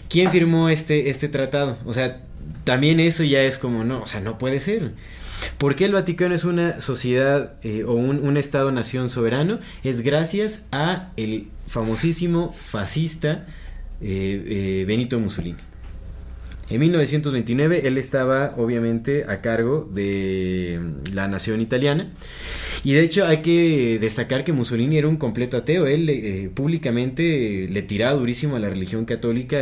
¿Quién 0.10 0.32
firmó 0.32 0.70
este, 0.70 1.10
este 1.10 1.28
tratado? 1.30 1.78
O 1.86 1.94
sea, 1.94 2.22
también 2.64 3.00
eso 3.00 3.24
ya 3.24 3.42
es 3.42 3.58
como, 3.58 3.84
no, 3.84 4.02
o 4.04 4.08
sea, 4.08 4.22
no 4.22 4.38
puede 4.38 4.60
ser. 4.60 4.92
¿Por 5.58 5.76
qué 5.76 5.86
el 5.86 5.94
Vaticano 5.94 6.34
es 6.34 6.44
una 6.46 6.80
sociedad 6.80 7.54
eh, 7.64 7.84
o 7.84 7.94
un, 7.94 8.20
un 8.26 8.38
Estado-nación 8.38 9.10
soberano? 9.10 9.60
Es 9.84 10.02
gracias 10.02 10.64
a 10.72 11.12
el 11.18 11.48
famosísimo 11.68 12.54
fascista 12.54 13.46
eh, 14.02 14.82
eh, 14.82 14.86
Benito 14.86 15.20
Mussolini. 15.20 15.58
En 16.70 16.80
1929 16.80 17.88
él 17.88 17.98
estaba 18.00 18.56
obviamente 18.58 19.26
a 19.28 19.40
cargo 19.42 19.88
de 19.94 20.80
la 21.14 21.28
nación 21.28 21.62
italiana 21.62 22.12
y 22.84 22.94
de 22.94 23.04
hecho 23.04 23.26
hay 23.26 23.38
que 23.38 24.00
destacar 24.02 24.44
que 24.44 24.52
Mussolini 24.52 24.98
era 24.98 25.08
un 25.08 25.18
completo 25.18 25.58
ateo, 25.58 25.86
él 25.86 26.10
eh, 26.10 26.50
públicamente 26.54 27.68
le 27.70 27.82
tiraba 27.84 28.18
durísimo 28.18 28.56
a 28.56 28.60
la 28.60 28.70
religión 28.70 29.06
católica, 29.06 29.58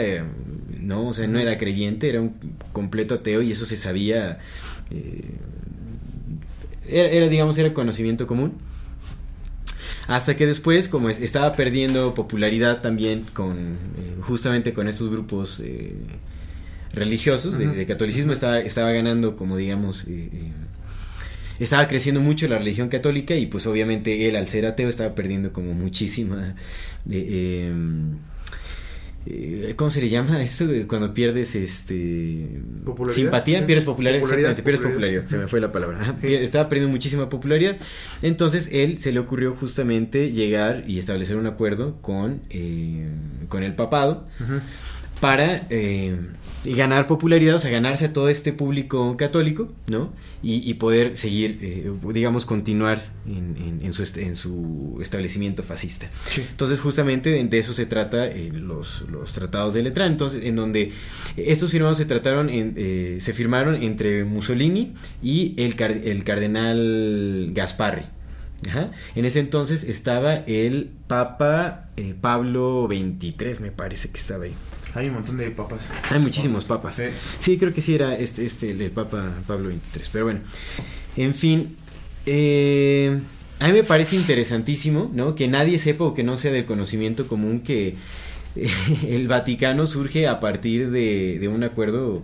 no, 0.79 1.09
o 1.09 1.13
sea, 1.13 1.27
no 1.27 1.39
era 1.39 1.57
creyente, 1.57 2.07
era 2.07 2.21
un 2.21 2.36
completo 2.71 3.15
ateo 3.15 3.41
y 3.41 3.51
eso 3.51 3.65
se 3.65 3.75
sabía, 3.75 4.39
era, 6.88 7.27
digamos, 7.27 7.57
era 7.57 7.73
conocimiento 7.73 8.27
común. 8.27 8.53
Hasta 10.08 10.36
que 10.36 10.45
después, 10.45 10.89
como 10.89 11.10
es- 11.10 11.20
estaba 11.22 11.56
perdiendo 11.56 12.14
popularidad 12.14 12.82
también 12.82 13.26
con 13.34 13.54
eh, 13.58 14.16
justamente 14.22 14.74
con 14.74 14.88
estos 14.88 15.10
grupos 15.10 15.60
eh, 15.64 15.95
religiosos 16.93 17.58
de, 17.58 17.86
catolicismo, 17.86 18.34
estaba, 18.34 18.60
estaba 18.60 18.91
ganando 18.91 19.36
como 19.36 19.58
digamos 19.58 20.06
eh, 20.08 20.30
eh, 20.32 20.51
estaba 21.60 21.88
creciendo 21.88 22.22
mucho 22.22 22.47
la 22.47 22.58
religión 22.58 22.89
católica 22.89 23.36
y 23.36 23.45
pues 23.45 23.66
obviamente 23.68 24.28
él 24.28 24.36
al 24.36 24.47
ser 24.47 24.66
ateo 24.66 24.89
estaba 24.89 25.16
perdiendo 25.16 25.54
como 25.54 25.74
muchísima... 25.74 26.56
de 27.06 27.68
em, 27.68 28.14
eh, 28.14 28.16
¿Cómo 29.78 29.89
se 29.89 30.01
le 30.01 30.09
llama 30.09 30.43
esto? 30.43 30.65
Cuando 30.88 31.13
pierdes 31.13 31.55
este 31.55 32.61
simpatía, 33.09 33.65
pierdes 33.65 33.86
popularidad, 33.86 34.21
exactamente, 34.21 34.63
pierdes 34.63 34.82
popularidad, 34.82 35.26
se 35.26 35.38
me 35.38 35.47
fue 35.47 35.61
la 35.61 35.71
palabra. 35.71 36.15
Estaba 36.21 36.67
perdiendo 36.67 36.91
muchísima 36.91 37.30
popularidad. 37.30 37.78
Entonces 38.21 38.69
él 38.71 38.99
se 38.99 39.11
le 39.11 39.19
ocurrió 39.19 39.53
justamente 39.53 40.32
llegar 40.32 40.84
y 40.88 40.97
establecer 40.97 41.38
un 41.38 41.47
acuerdo 41.47 42.01
con, 42.01 42.41
eh, 42.49 43.07
con 43.47 43.63
el 43.63 43.76
papado 43.76 44.28
para 45.24 45.67
eh, 45.69 46.17
ganar 46.65 47.07
popularidad, 47.07 47.55
o 47.55 47.59
sea, 47.59 47.71
ganarse 47.71 48.07
a 48.07 48.11
todo 48.11 48.28
este 48.28 48.51
público 48.51 49.15
católico, 49.15 49.71
¿no? 49.88 50.11
Y, 50.41 50.74
poder 50.74 51.15
seguir, 51.15 51.59
eh, 51.61 51.89
digamos, 52.13 52.45
continuar 52.45 53.05
en, 53.26 53.93
su 53.93 54.19
en, 54.19 54.36
su 54.36 54.97
establecimiento 55.01 55.63
fascista. 55.63 56.11
Entonces, 56.36 56.82
justamente 56.82 57.30
de, 57.41 57.57
eso 57.57 57.71
se 57.71 57.86
trata 57.86 58.28
eh, 58.28 58.51
los, 58.51 59.05
los, 59.09 59.32
tratados 59.32 59.74
de 59.74 59.84
Letrán, 59.84 60.11
entonces, 60.11 60.43
en 60.43 60.57
donde 60.57 60.91
estos 61.38 61.71
firmados 61.71 61.95
se 61.95 62.03
trataron, 62.03 62.49
en, 62.49 63.21
se 63.21 63.32
firmaron 63.32 63.82
entre 63.82 64.26
Mussolini 64.26 64.93
y 65.21 65.53
el, 65.55 65.82
el 66.03 66.26
cardenal 66.26 67.51
Gasparri. 67.53 68.03
En 69.15 69.24
ese 69.24 69.39
entonces 69.39 69.86
estaba 69.86 70.36
el 70.36 70.91
Papa 71.07 71.91
Pablo 72.19 72.89
XXIII, 72.89 73.61
me 73.61 73.71
parece 73.71 74.09
que 74.09 74.17
estaba 74.17 74.43
ahí. 74.43 74.53
Hay 74.95 75.07
un 75.07 75.15
montón 75.15 75.37
de 75.37 75.49
papas. 75.51 75.89
Hay 76.09 76.19
muchísimos 76.19 76.65
papas. 76.65 77.01
Sí. 77.39 77.57
creo 77.57 77.73
que 77.73 77.81
sí 77.81 77.95
era 77.95 78.15
este, 78.15 78.45
este 78.45 78.71
el 78.71 78.91
Papa 78.91 79.33
Pablo 79.47 79.69
XXIII. 79.69 80.09
Pero 80.11 80.25
bueno, 80.25 80.39
en 81.15 81.33
fin. 81.33 81.75
Eh, 82.25 83.19
a 83.59 83.67
mí 83.67 83.73
me 83.73 83.83
parece 83.83 84.15
interesantísimo, 84.15 85.09
¿no? 85.13 85.35
Que 85.35 85.47
nadie 85.47 85.77
sepa 85.79 86.03
o 86.03 86.13
que 86.13 86.23
no 86.23 86.37
sea 86.37 86.51
del 86.51 86.65
conocimiento 86.65 87.27
común 87.27 87.61
que 87.61 87.95
el 89.07 89.27
Vaticano 89.27 89.87
surge 89.87 90.27
a 90.27 90.39
partir 90.39 90.91
de, 90.91 91.49
un 91.53 91.63
acuerdo 91.63 92.21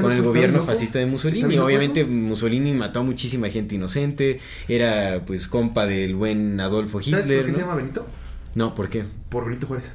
con 0.00 0.12
el 0.12 0.22
gobierno 0.22 0.62
fascista 0.62 0.98
de 0.98 1.06
Mussolini. 1.06 1.58
Obviamente 1.58 2.04
Mussolini 2.04 2.72
mató 2.72 3.00
a 3.00 3.02
muchísima 3.02 3.48
gente 3.48 3.76
inocente, 3.76 4.40
era 4.68 5.22
pues 5.26 5.48
compa 5.48 5.86
del 5.86 6.16
buen 6.16 6.60
Adolfo 6.60 7.00
Hitler. 7.00 7.22
¿Sabes 7.22 7.38
por 7.38 7.46
qué 7.46 7.52
se 7.52 7.60
llama 7.60 7.74
Benito? 7.76 8.06
No, 8.54 8.74
¿por 8.74 8.88
qué? 8.88 9.04
Por 9.28 9.46
Benito 9.46 9.66
Juárez. 9.66 9.90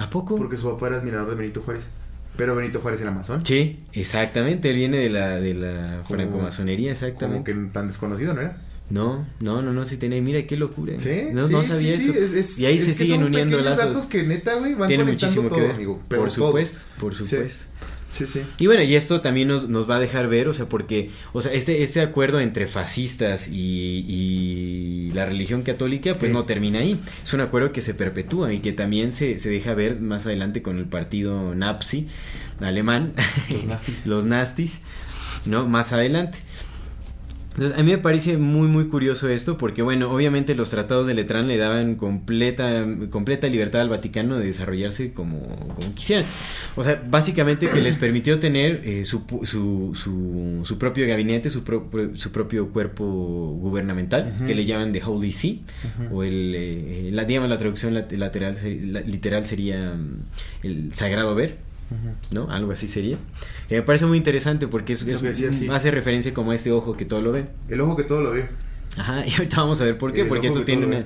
¿A 0.00 0.10
poco? 0.10 0.36
Porque 0.36 0.56
su 0.56 0.70
papá 0.70 0.88
era 0.88 0.96
admirador 0.96 1.30
de 1.30 1.36
Benito 1.36 1.62
Juárez. 1.62 1.88
Pero 2.36 2.56
Benito 2.56 2.80
Juárez 2.80 3.00
era 3.02 3.10
masón. 3.10 3.44
Sí, 3.44 3.80
exactamente. 3.92 4.70
Él 4.70 4.76
viene 4.76 4.98
de 4.98 5.10
la, 5.10 5.40
de 5.40 5.54
la 5.54 6.02
francomasonería, 6.08 6.92
exactamente. 6.92 7.52
Como 7.52 7.66
que 7.66 7.72
tan 7.72 7.88
desconocido, 7.88 8.32
¿no 8.32 8.40
era? 8.40 8.56
No, 8.88 9.26
no, 9.40 9.62
no, 9.62 9.72
no, 9.72 9.84
sí 9.84 9.96
tenía. 9.96 10.20
Mira 10.20 10.46
qué 10.46 10.56
locura. 10.56 10.94
Sí, 10.98 11.24
no, 11.32 11.48
no 11.48 11.62
sabía 11.62 11.94
eso. 11.94 12.12
y 12.58 12.64
ahí 12.66 12.78
se 12.78 12.94
siguen 12.94 13.22
uniendo 13.22 13.60
lazos. 13.60 13.86
datos 13.86 14.06
que 14.06 14.22
neta, 14.22 14.54
güey, 14.54 14.74
van 14.74 14.88
Tiene 14.88 15.04
muchísimo 15.04 15.48
que 15.48 15.60
ver. 15.60 15.76
por 16.08 16.30
supuesto, 16.30 16.80
por 16.98 17.14
supuesto. 17.14 17.66
Sí, 18.12 18.26
sí. 18.26 18.42
Y 18.58 18.66
bueno, 18.66 18.82
y 18.82 18.94
esto 18.94 19.22
también 19.22 19.48
nos, 19.48 19.70
nos, 19.70 19.88
va 19.88 19.96
a 19.96 19.98
dejar 19.98 20.28
ver, 20.28 20.46
o 20.46 20.52
sea, 20.52 20.66
porque, 20.68 21.10
o 21.32 21.40
sea, 21.40 21.50
este, 21.54 21.82
este 21.82 22.02
acuerdo 22.02 22.40
entre 22.40 22.66
fascistas 22.66 23.48
y, 23.48 24.04
y 24.06 25.10
la 25.14 25.24
religión 25.24 25.62
católica, 25.62 26.18
pues 26.18 26.30
no 26.30 26.44
termina 26.44 26.80
ahí. 26.80 27.00
Es 27.24 27.32
un 27.32 27.40
acuerdo 27.40 27.72
que 27.72 27.80
se 27.80 27.94
perpetúa 27.94 28.52
y 28.52 28.58
que 28.58 28.74
también 28.74 29.12
se, 29.12 29.38
se 29.38 29.48
deja 29.48 29.72
ver 29.72 29.98
más 29.98 30.26
adelante 30.26 30.60
con 30.60 30.76
el 30.76 30.84
partido 30.84 31.54
nazi 31.54 32.06
alemán, 32.60 33.14
los 33.50 33.64
nazis, 33.64 34.02
los 34.06 34.24
nazis 34.26 34.80
¿no? 35.46 35.66
Más 35.66 35.92
adelante. 35.92 36.38
Entonces, 37.54 37.78
a 37.78 37.82
mí 37.82 37.90
me 37.90 37.98
parece 37.98 38.38
muy, 38.38 38.66
muy 38.66 38.88
curioso 38.88 39.28
esto, 39.28 39.58
porque, 39.58 39.82
bueno, 39.82 40.10
obviamente 40.10 40.54
los 40.54 40.70
tratados 40.70 41.06
de 41.06 41.12
Letrán 41.12 41.48
le 41.48 41.58
daban 41.58 41.96
completa, 41.96 42.86
completa 43.10 43.46
libertad 43.48 43.82
al 43.82 43.90
Vaticano 43.90 44.38
de 44.38 44.46
desarrollarse 44.46 45.12
como, 45.12 45.40
como 45.48 45.94
quisieran. 45.94 46.24
O 46.76 46.84
sea, 46.84 47.02
básicamente 47.06 47.68
que 47.68 47.82
les 47.82 47.96
permitió 47.96 48.38
tener 48.38 48.80
eh, 48.84 49.04
su, 49.04 49.24
su, 49.44 50.62
su, 50.64 50.78
propio 50.78 51.06
gabinete, 51.06 51.50
su, 51.50 51.62
su 52.14 52.32
propio 52.32 52.68
cuerpo 52.70 53.04
gubernamental, 53.04 54.34
que 54.46 54.54
le 54.54 54.64
llaman 54.64 54.92
The 54.92 55.02
Holy 55.04 55.32
See, 55.32 55.62
o 56.10 56.22
el, 56.22 56.54
eh, 56.56 57.10
la, 57.12 57.26
digamos, 57.26 57.50
la 57.50 57.58
traducción 57.58 57.92
lateral, 57.94 58.56
literal 59.06 59.44
sería 59.44 59.92
mm, 59.92 60.66
el 60.66 60.94
Sagrado 60.94 61.34
Ver. 61.34 61.71
¿No? 62.30 62.50
Algo 62.50 62.72
así 62.72 62.88
sería. 62.88 63.18
me 63.70 63.82
parece 63.82 64.06
muy 64.06 64.18
interesante 64.18 64.66
porque 64.68 64.92
es, 64.92 65.06
hace 65.70 65.90
referencia 65.90 66.34
como 66.34 66.52
a 66.52 66.54
este 66.54 66.72
ojo 66.72 66.96
que 66.96 67.04
todo 67.04 67.20
lo 67.20 67.32
ve. 67.32 67.46
El 67.68 67.80
ojo 67.80 67.96
que 67.96 68.04
todo 68.04 68.20
lo 68.20 68.30
ve. 68.30 68.46
Ajá, 68.96 69.26
y 69.26 69.32
ahorita 69.32 69.56
vamos 69.58 69.80
a 69.80 69.84
ver 69.84 69.98
por 69.98 70.12
qué, 70.12 70.24
porque 70.24 70.48
esto 70.48 70.64
tiene 70.64 70.86
una... 70.86 70.98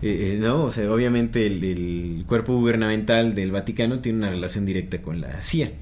Eh, 0.00 0.34
eh, 0.34 0.38
¿no? 0.40 0.64
O 0.64 0.70
sea, 0.70 0.90
obviamente 0.92 1.44
el, 1.46 2.24
cuerpo 2.26 2.54
gubernamental 2.54 3.34
del 3.34 3.50
Vaticano 3.50 3.98
tiene 3.98 4.18
una 4.18 4.30
relación 4.30 4.64
directa 4.64 5.02
con 5.02 5.20
la 5.20 5.42
CIA. 5.42 5.72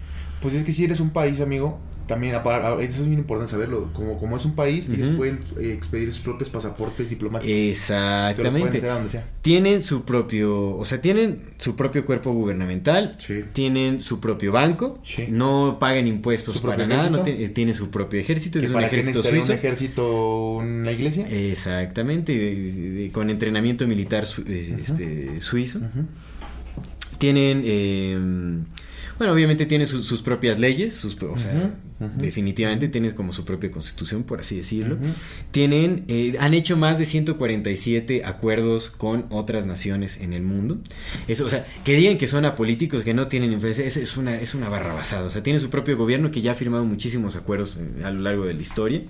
Pues 0.40 0.54
es 0.54 0.64
que 0.64 0.72
si 0.72 0.84
eres 0.84 1.00
un 1.00 1.10
país, 1.10 1.40
amigo, 1.40 1.78
también, 2.06 2.34
eso 2.34 3.02
es 3.02 3.06
muy 3.06 3.16
importante 3.16 3.52
saberlo. 3.52 3.90
Como, 3.92 4.18
como 4.18 4.36
es 4.36 4.44
un 4.44 4.54
país, 4.54 4.88
ellos 4.88 5.08
pueden 5.16 5.40
eh, 5.58 5.72
expedir 5.72 6.12
sus 6.12 6.22
propios 6.22 6.50
pasaportes 6.50 7.10
diplomáticos. 7.10 7.54
Exactamente. 7.54 8.80
Tienen 9.42 9.82
su 9.82 10.04
propio, 10.04 10.76
o 10.76 10.84
sea, 10.84 11.00
tienen 11.00 11.40
su 11.58 11.74
propio 11.74 12.06
cuerpo 12.06 12.32
gubernamental, 12.32 13.18
tienen 13.52 14.00
su 14.00 14.20
propio 14.20 14.52
banco, 14.52 15.00
no 15.28 15.78
pagan 15.80 16.06
impuestos 16.06 16.60
para 16.60 16.86
nada, 16.86 17.10
no 17.10 17.26
eh, 17.26 17.48
tienen 17.48 17.74
su 17.74 17.90
propio 17.90 18.20
ejército, 18.20 18.58
es 18.58 18.70
un 18.70 18.82
ejército 18.82 19.22
suizo. 19.22 19.52
un 19.52 19.58
ejército, 19.58 20.54
una 20.56 20.92
iglesia? 20.92 21.26
Exactamente, 21.28 23.10
con 23.12 23.30
entrenamiento 23.30 23.86
militar 23.86 24.24
eh, 24.46 24.78
este, 24.80 25.40
suizo. 25.40 25.80
Tienen 27.18 27.62
eh, 27.64 28.18
bueno, 29.18 29.32
obviamente 29.32 29.64
tiene 29.66 29.86
sus, 29.86 30.20
propias 30.22 30.58
leyes, 30.58 30.92
sus, 30.94 31.16
o 31.22 31.38
sea, 31.38 31.74
definitivamente 31.98 32.88
tiene 32.88 33.14
como 33.14 33.32
su 33.32 33.44
propia 33.44 33.70
constitución, 33.70 34.24
por 34.24 34.40
así 34.40 34.56
decirlo. 34.56 34.98
Tienen, 35.50 36.04
eh, 36.08 36.36
han 36.38 36.52
hecho 36.52 36.76
más 36.76 36.98
de 36.98 37.06
147 37.06 38.24
acuerdos 38.24 38.90
con 38.90 39.24
otras 39.30 39.64
naciones 39.64 40.20
en 40.20 40.34
el 40.34 40.42
mundo. 40.42 40.78
Eso, 41.26 41.46
o 41.46 41.48
sea, 41.48 41.66
que 41.84 41.94
digan 41.94 42.18
que 42.18 42.28
son 42.28 42.44
apolíticos, 42.44 43.02
que 43.02 43.14
no 43.14 43.28
tienen 43.28 43.52
influencia, 43.52 43.84
es, 43.84 43.96
es, 43.96 44.16
una, 44.16 44.36
es 44.36 44.54
una 44.54 44.68
barra 44.68 44.92
basada. 44.92 45.26
O 45.26 45.30
sea, 45.30 45.42
tiene 45.42 45.58
su 45.58 45.70
propio 45.70 45.96
gobierno 45.96 46.30
que 46.30 46.42
ya 46.42 46.52
ha 46.52 46.54
firmado 46.54 46.84
muchísimos 46.84 47.34
acuerdos 47.34 47.78
eh, 47.80 48.04
a 48.04 48.10
lo 48.10 48.20
largo 48.20 48.44
de 48.44 48.54
la 48.54 48.60
historia. 48.60 49.02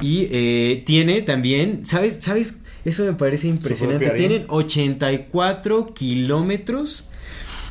Y 0.00 0.28
eh, 0.30 0.82
tiene 0.86 1.22
también, 1.22 1.84
¿sabes? 1.86 2.18
¿Sabes? 2.20 2.60
Eso 2.84 3.04
me 3.04 3.14
parece 3.14 3.48
impresionante. 3.48 4.10
Tienen 4.10 4.44
84 4.48 5.92
kilómetros 5.92 7.04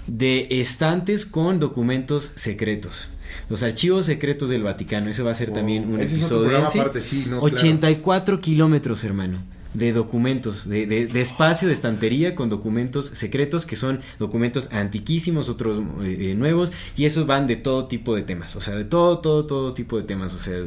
de 0.07 0.47
estantes 0.49 1.25
con 1.25 1.59
documentos 1.59 2.31
secretos. 2.35 3.11
Los 3.49 3.63
archivos 3.63 4.05
secretos 4.05 4.49
del 4.49 4.63
Vaticano. 4.63 5.09
Ese 5.09 5.23
va 5.23 5.31
a 5.31 5.35
ser 5.35 5.51
también 5.51 5.91
un 5.91 6.01
episodio. 6.01 6.57
aparte, 6.57 7.01
sí, 7.01 7.25
84 7.39 8.41
kilómetros, 8.41 9.03
hermano 9.03 9.43
de 9.73 9.93
documentos, 9.93 10.67
de, 10.67 10.87
de, 10.87 11.21
espacio 11.21 11.67
de 11.67 11.73
estantería 11.75 12.33
con 12.33 12.49
documentos 12.49 13.05
secretos 13.13 13.65
que 13.65 13.75
son 13.75 14.01
documentos 14.17 14.69
antiquísimos, 14.71 15.47
otros 15.47 15.77
eh, 16.01 16.31
eh, 16.31 16.35
nuevos, 16.35 16.71
y 16.97 17.05
esos 17.05 17.27
van 17.27 17.45
de 17.45 17.55
todo 17.55 17.85
tipo 17.85 18.15
de 18.15 18.23
temas, 18.23 18.55
o 18.55 18.61
sea, 18.61 18.75
de 18.75 18.85
todo, 18.85 19.19
todo, 19.19 19.45
todo 19.45 19.73
tipo 19.73 19.97
de 19.97 20.03
temas, 20.03 20.33
o 20.33 20.39
sea, 20.39 20.57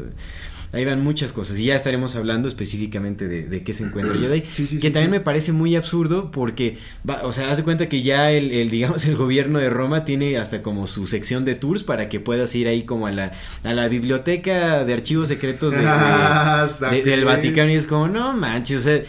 ahí 0.72 0.84
van 0.84 1.02
muchas 1.02 1.32
cosas. 1.32 1.58
Y 1.58 1.64
ya 1.64 1.76
estaremos 1.76 2.16
hablando 2.16 2.48
específicamente 2.48 3.28
de, 3.28 3.62
qué 3.62 3.72
se 3.72 3.84
encuentra 3.84 4.16
Jedi, 4.16 4.40
que 4.80 4.90
también 4.90 5.10
me 5.10 5.20
parece 5.20 5.52
muy 5.52 5.76
absurdo 5.76 6.30
porque, 6.30 6.78
o 7.22 7.32
sea, 7.32 7.50
haz 7.50 7.58
de 7.58 7.64
cuenta 7.64 7.88
que 7.88 8.02
ya 8.02 8.30
el, 8.30 8.70
digamos, 8.70 9.04
el 9.04 9.16
gobierno 9.16 9.58
de 9.58 9.70
Roma 9.70 10.04
tiene 10.04 10.38
hasta 10.38 10.62
como 10.62 10.86
su 10.86 11.06
sección 11.06 11.44
de 11.44 11.54
tours 11.54 11.84
para 11.84 12.08
que 12.08 12.20
puedas 12.20 12.54
ir 12.54 12.68
ahí 12.68 12.84
como 12.84 13.06
a 13.06 13.12
la, 13.12 13.32
a 13.64 13.74
la 13.74 13.88
biblioteca 13.88 14.84
de 14.84 14.92
archivos 14.92 15.28
secretos 15.28 15.74
ah, 15.76 16.70
del 17.04 17.24
Vaticano 17.24 17.70
y 17.70 17.74
es 17.74 17.86
como, 17.86 18.08
no 18.08 18.32
manches, 18.32 18.78
o 18.78 18.82
sea... 18.82 19.02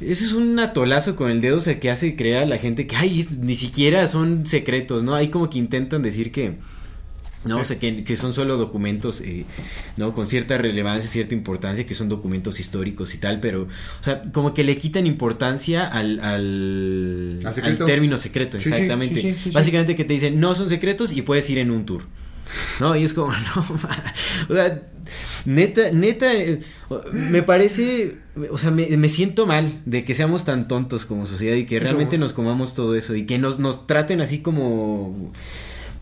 Eso 0.00 0.24
es 0.24 0.32
un 0.32 0.58
atolazo 0.58 1.14
con 1.14 1.30
el 1.30 1.42
dedo, 1.42 1.58
o 1.58 1.60
sea, 1.60 1.78
que 1.78 1.90
hace 1.90 2.16
creer 2.16 2.38
a 2.38 2.46
la 2.46 2.56
gente 2.56 2.86
que, 2.86 2.96
ay, 2.96 3.22
ni 3.38 3.54
siquiera 3.54 4.06
son 4.06 4.46
secretos, 4.46 5.02
¿no? 5.02 5.14
Hay 5.14 5.28
como 5.28 5.50
que 5.50 5.58
intentan 5.58 6.00
decir 6.00 6.32
que, 6.32 6.54
¿no? 7.44 7.58
O 7.58 7.64
sea, 7.64 7.78
que, 7.78 8.16
son 8.16 8.32
solo 8.32 8.56
documentos, 8.56 9.20
eh, 9.22 9.46
¿no? 9.96 10.12
Con 10.12 10.26
cierta 10.26 10.58
relevancia, 10.58 11.08
cierta 11.08 11.34
importancia, 11.34 11.86
que 11.86 11.94
son 11.94 12.08
documentos 12.08 12.60
históricos 12.60 13.14
y 13.14 13.18
tal, 13.18 13.40
pero, 13.40 13.62
o 13.62 14.04
sea, 14.04 14.22
como 14.32 14.52
que 14.52 14.62
le 14.62 14.76
quitan 14.76 15.06
importancia 15.06 15.86
al, 15.86 16.20
al, 16.20 17.40
al, 17.44 17.78
término 17.78 18.18
secreto, 18.18 18.58
exactamente. 18.58 19.36
Básicamente 19.52 19.96
que 19.96 20.04
te 20.04 20.12
dicen, 20.12 20.38
no 20.38 20.54
son 20.54 20.68
secretos 20.68 21.12
y 21.12 21.22
puedes 21.22 21.48
ir 21.48 21.58
en 21.58 21.70
un 21.70 21.86
tour. 21.86 22.02
¿No? 22.80 22.96
Y 22.96 23.04
es 23.04 23.14
como, 23.14 23.32
no, 23.56 23.66
o 24.48 24.54
sea, 24.54 24.82
neta, 25.46 25.92
neta, 25.92 26.32
me 27.12 27.42
parece, 27.42 28.18
o 28.50 28.58
sea, 28.58 28.70
me, 28.70 28.88
me, 28.96 29.08
siento 29.08 29.46
mal 29.46 29.80
de 29.86 30.04
que 30.04 30.14
seamos 30.14 30.44
tan 30.44 30.66
tontos 30.66 31.06
como 31.06 31.26
sociedad 31.26 31.54
y 31.54 31.64
que 31.64 31.78
realmente 31.78 32.18
nos 32.18 32.32
comamos 32.32 32.74
todo 32.74 32.96
eso 32.96 33.14
y 33.14 33.24
que 33.24 33.38
nos, 33.38 33.60
nos 33.60 33.86
traten 33.86 34.20
así 34.20 34.40
como 34.40 35.32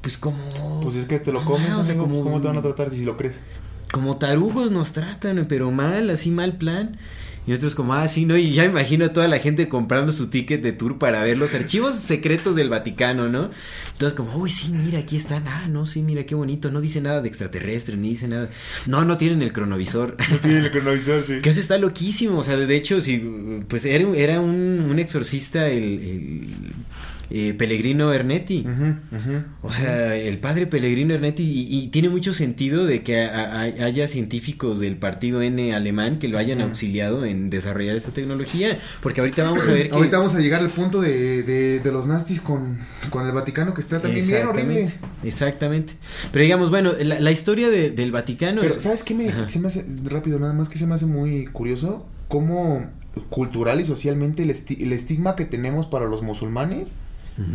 pues 0.00 0.18
como... 0.18 0.80
Pues 0.82 0.96
es 0.96 1.04
que 1.06 1.18
te 1.18 1.32
lo 1.32 1.44
comes, 1.44 1.74
o 1.74 1.84
sea, 1.84 1.96
¿cómo 1.96 2.40
te 2.40 2.48
van 2.48 2.58
a 2.58 2.62
tratar 2.62 2.90
si 2.90 3.04
lo 3.04 3.16
crees? 3.16 3.40
como 3.92 4.16
tarugos 4.16 4.70
nos 4.70 4.92
tratan, 4.92 5.46
pero 5.48 5.70
mal, 5.70 6.10
así 6.10 6.30
mal 6.30 6.56
plan. 6.56 6.98
Y 7.46 7.50
nosotros 7.50 7.74
como, 7.74 7.94
ah, 7.94 8.06
sí, 8.08 8.26
¿no? 8.26 8.36
Y 8.36 8.52
ya 8.52 8.66
imagino 8.66 9.06
a 9.06 9.12
toda 9.14 9.26
la 9.26 9.38
gente 9.38 9.70
comprando 9.70 10.12
su 10.12 10.28
ticket 10.28 10.60
de 10.60 10.72
tour 10.72 10.98
para 10.98 11.22
ver 11.24 11.38
los 11.38 11.54
archivos 11.54 11.94
secretos 11.94 12.54
del 12.54 12.68
Vaticano, 12.68 13.30
¿no? 13.30 13.50
Entonces 13.92 14.14
como, 14.14 14.36
uy, 14.36 14.50
sí, 14.50 14.70
mira, 14.70 14.98
aquí 14.98 15.16
están. 15.16 15.48
Ah, 15.48 15.66
no, 15.66 15.86
sí, 15.86 16.02
mira, 16.02 16.26
qué 16.26 16.34
bonito. 16.34 16.70
No 16.70 16.82
dice 16.82 17.00
nada 17.00 17.22
de 17.22 17.28
extraterrestre, 17.28 17.96
ni 17.96 18.10
dice 18.10 18.28
nada. 18.28 18.50
No, 18.86 19.06
no 19.06 19.16
tienen 19.16 19.40
el 19.40 19.54
cronovisor. 19.54 20.14
No 20.30 20.36
tienen 20.40 20.64
el 20.66 20.70
cronovisor, 20.70 21.24
sí. 21.24 21.38
Que 21.42 21.48
eso 21.48 21.60
está 21.60 21.78
loquísimo. 21.78 22.38
O 22.38 22.42
sea, 22.42 22.58
de 22.58 22.76
hecho, 22.76 23.00
si, 23.00 23.16
pues 23.66 23.86
era, 23.86 24.06
era 24.14 24.40
un, 24.42 24.86
un 24.90 24.98
exorcista 24.98 25.68
el, 25.68 25.82
el 25.82 26.48
eh, 27.30 27.54
Pellegrino 27.54 28.12
Ernetti. 28.12 28.66
o 29.62 29.72
sea, 29.72 30.16
el 30.16 30.38
padre 30.38 30.66
Pellegrino 30.66 31.14
Ernetti. 31.14 31.42
Y, 31.68 31.88
tiene 31.88 32.08
mucho 32.08 32.32
sentido 32.32 32.86
de 32.86 33.02
que 33.02 33.20
haya 33.22 34.06
científicos 34.06 34.80
del 34.80 34.96
partido 34.96 35.42
N 35.42 35.74
alemán 35.74 36.18
que 36.18 36.28
lo 36.28 36.38
hayan 36.38 36.60
auxiliado 36.60 37.24
en 37.24 37.50
desarrollar 37.50 37.96
esta 37.96 38.12
tecnología. 38.12 38.78
Porque 39.02 39.20
ahorita 39.20 39.44
vamos 39.44 39.66
a 39.66 39.72
ver 39.72 39.88
que. 39.90 39.94
Ahorita 39.94 40.18
vamos 40.18 40.34
a 40.34 40.40
llegar 40.40 40.60
al 40.60 40.70
punto 40.70 41.00
de, 41.00 41.42
de, 41.42 41.92
los 41.92 42.06
nastis 42.06 42.40
con, 42.40 42.78
con, 43.10 43.26
el 43.26 43.32
Vaticano 43.32 43.74
que 43.74 43.80
está 43.80 44.00
también 44.00 44.26
bien 44.26 44.46
horrible. 44.46 44.90
Exactamente. 45.24 45.94
Pero 46.32 46.42
digamos, 46.42 46.70
bueno, 46.70 46.92
la, 46.98 47.30
historia 47.30 47.68
del 47.68 48.12
Vaticano. 48.12 48.62
Pero, 48.62 48.78
¿sabes 48.80 49.04
qué 49.04 49.14
me, 49.14 49.32
se 49.50 49.58
me 49.60 49.68
hace 49.68 49.84
rápido? 50.04 50.38
Nada 50.38 50.52
más 50.52 50.68
que 50.68 50.78
se 50.78 50.86
me 50.86 50.94
hace 50.94 51.06
muy 51.06 51.46
curioso. 51.46 52.06
Cómo 52.28 52.86
cultural 53.30 53.80
y 53.80 53.84
socialmente 53.84 54.42
el, 54.42 54.50
el 54.50 54.92
estigma 54.92 55.34
que 55.34 55.44
tenemos 55.44 55.86
para 55.86 56.06
los 56.06 56.22
musulmanes 56.22 56.94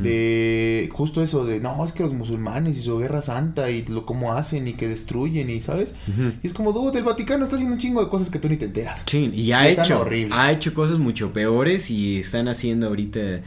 de 0.02 0.90
justo 0.94 1.22
eso 1.22 1.46
de 1.46 1.60
no 1.60 1.84
es 1.86 1.92
que 1.92 2.04
los 2.04 2.14
musulmanes 2.14 2.78
y 2.78 2.82
su 2.82 2.98
guerra 2.98 3.22
santa 3.22 3.70
y 3.70 3.86
lo 3.86 4.06
cómo 4.06 4.34
hacen 4.34 4.68
y 4.68 4.74
que 4.74 4.88
destruyen 4.88 5.50
y 5.50 5.62
sabes 5.62 5.96
y 6.42 6.48
es 6.48 6.54
como 6.54 6.72
dude 6.72 7.00
el 7.00 7.06
Vaticano 7.06 7.44
está 7.44 7.58
haciendo 7.58 7.74
un 7.74 7.80
chingo 7.80 8.04
de 8.04 8.10
cosas 8.10 8.30
que 8.30 8.40
tú 8.40 8.48
ni 8.48 8.58
te 8.58 8.66
enteras 8.66 9.04
sí 9.06 9.30
y 9.34 9.52
ha 9.52 9.68
hecho 9.68 10.06
ha 10.32 10.52
hecho 10.52 10.74
cosas 10.74 11.00
mucho 11.00 11.34
peores 11.34 11.92
y 11.92 12.20
están 12.20 12.48
haciendo 12.48 12.88
ahorita 12.88 13.42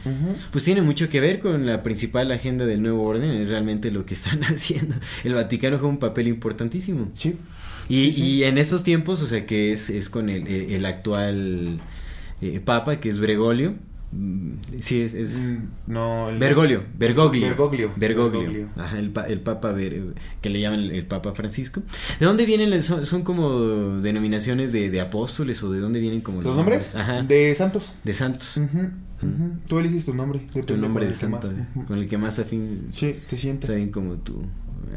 pues 0.51 0.63
tiene 0.63 0.81
mucho 0.81 1.09
que 1.09 1.19
ver 1.19 1.39
con 1.39 1.65
la 1.65 1.83
principal 1.83 2.31
agenda 2.31 2.65
del 2.65 2.81
nuevo 2.81 3.03
orden 3.03 3.31
es 3.31 3.49
realmente 3.49 3.91
lo 3.91 4.05
que 4.05 4.13
están 4.13 4.43
haciendo. 4.43 4.95
El 5.23 5.33
Vaticano 5.33 5.77
juega 5.77 5.89
un 5.89 5.99
papel 5.99 6.27
importantísimo. 6.27 7.09
Sí. 7.13 7.37
Y, 7.89 8.09
y 8.09 8.43
en 8.43 8.57
estos 8.57 8.83
tiempos 8.83 9.21
o 9.21 9.27
sea 9.27 9.45
que 9.45 9.71
es, 9.71 9.89
es 9.89 10.09
con 10.09 10.29
el, 10.29 10.47
el, 10.47 10.85
actual 10.85 11.79
eh, 12.41 12.59
papa 12.59 12.99
que 12.99 13.07
es 13.07 13.17
Bregolio 13.19 13.75
sí, 14.79 15.01
es. 15.01 15.13
es... 15.13 15.37
Mm, 15.37 15.91
no, 15.91 16.29
el 16.29 16.39
Bergoglio, 16.39 16.83
Bergoglio. 16.97 17.47
Bergoglio. 17.47 17.91
Bergoglio. 17.95 18.69
Ajá, 18.75 18.99
el, 18.99 19.11
el 19.27 19.39
Papa, 19.41 19.75
que 19.75 20.49
le 20.49 20.61
llaman 20.61 20.79
el, 20.79 21.05
Papa 21.05 21.33
Francisco. 21.33 21.81
¿De 22.19 22.25
dónde 22.25 22.45
vienen? 22.45 22.81
Son, 22.81 23.05
son 23.05 23.23
como 23.23 23.99
denominaciones 24.01 24.71
de, 24.71 24.89
de, 24.89 25.01
apóstoles 25.01 25.61
o 25.63 25.71
de 25.71 25.79
dónde 25.79 25.99
vienen 25.99 26.21
como 26.21 26.41
los, 26.41 26.55
nombres? 26.55 26.95
Ajá. 26.95 27.23
De 27.23 27.53
santos. 27.55 27.93
De 28.03 28.13
santos. 28.13 28.61
Tú 29.67 29.79
eliges 29.79 30.05
tu 30.05 30.13
nombre. 30.13 30.47
Tu 30.65 30.77
nombre 30.77 31.05
de 31.05 31.13
santo. 31.13 31.51
Con 31.87 31.97
el 31.97 32.07
que 32.07 32.17
más 32.17 32.39
afín. 32.39 32.87
Sí, 32.89 33.19
te 33.29 33.37
sientes. 33.37 33.69
Está 33.69 33.77
bien 33.77 33.91
como 33.91 34.15
tu 34.15 34.43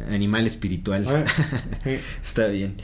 animal 0.08 0.46
espiritual. 0.46 1.04
Está 2.22 2.46
bien. 2.46 2.76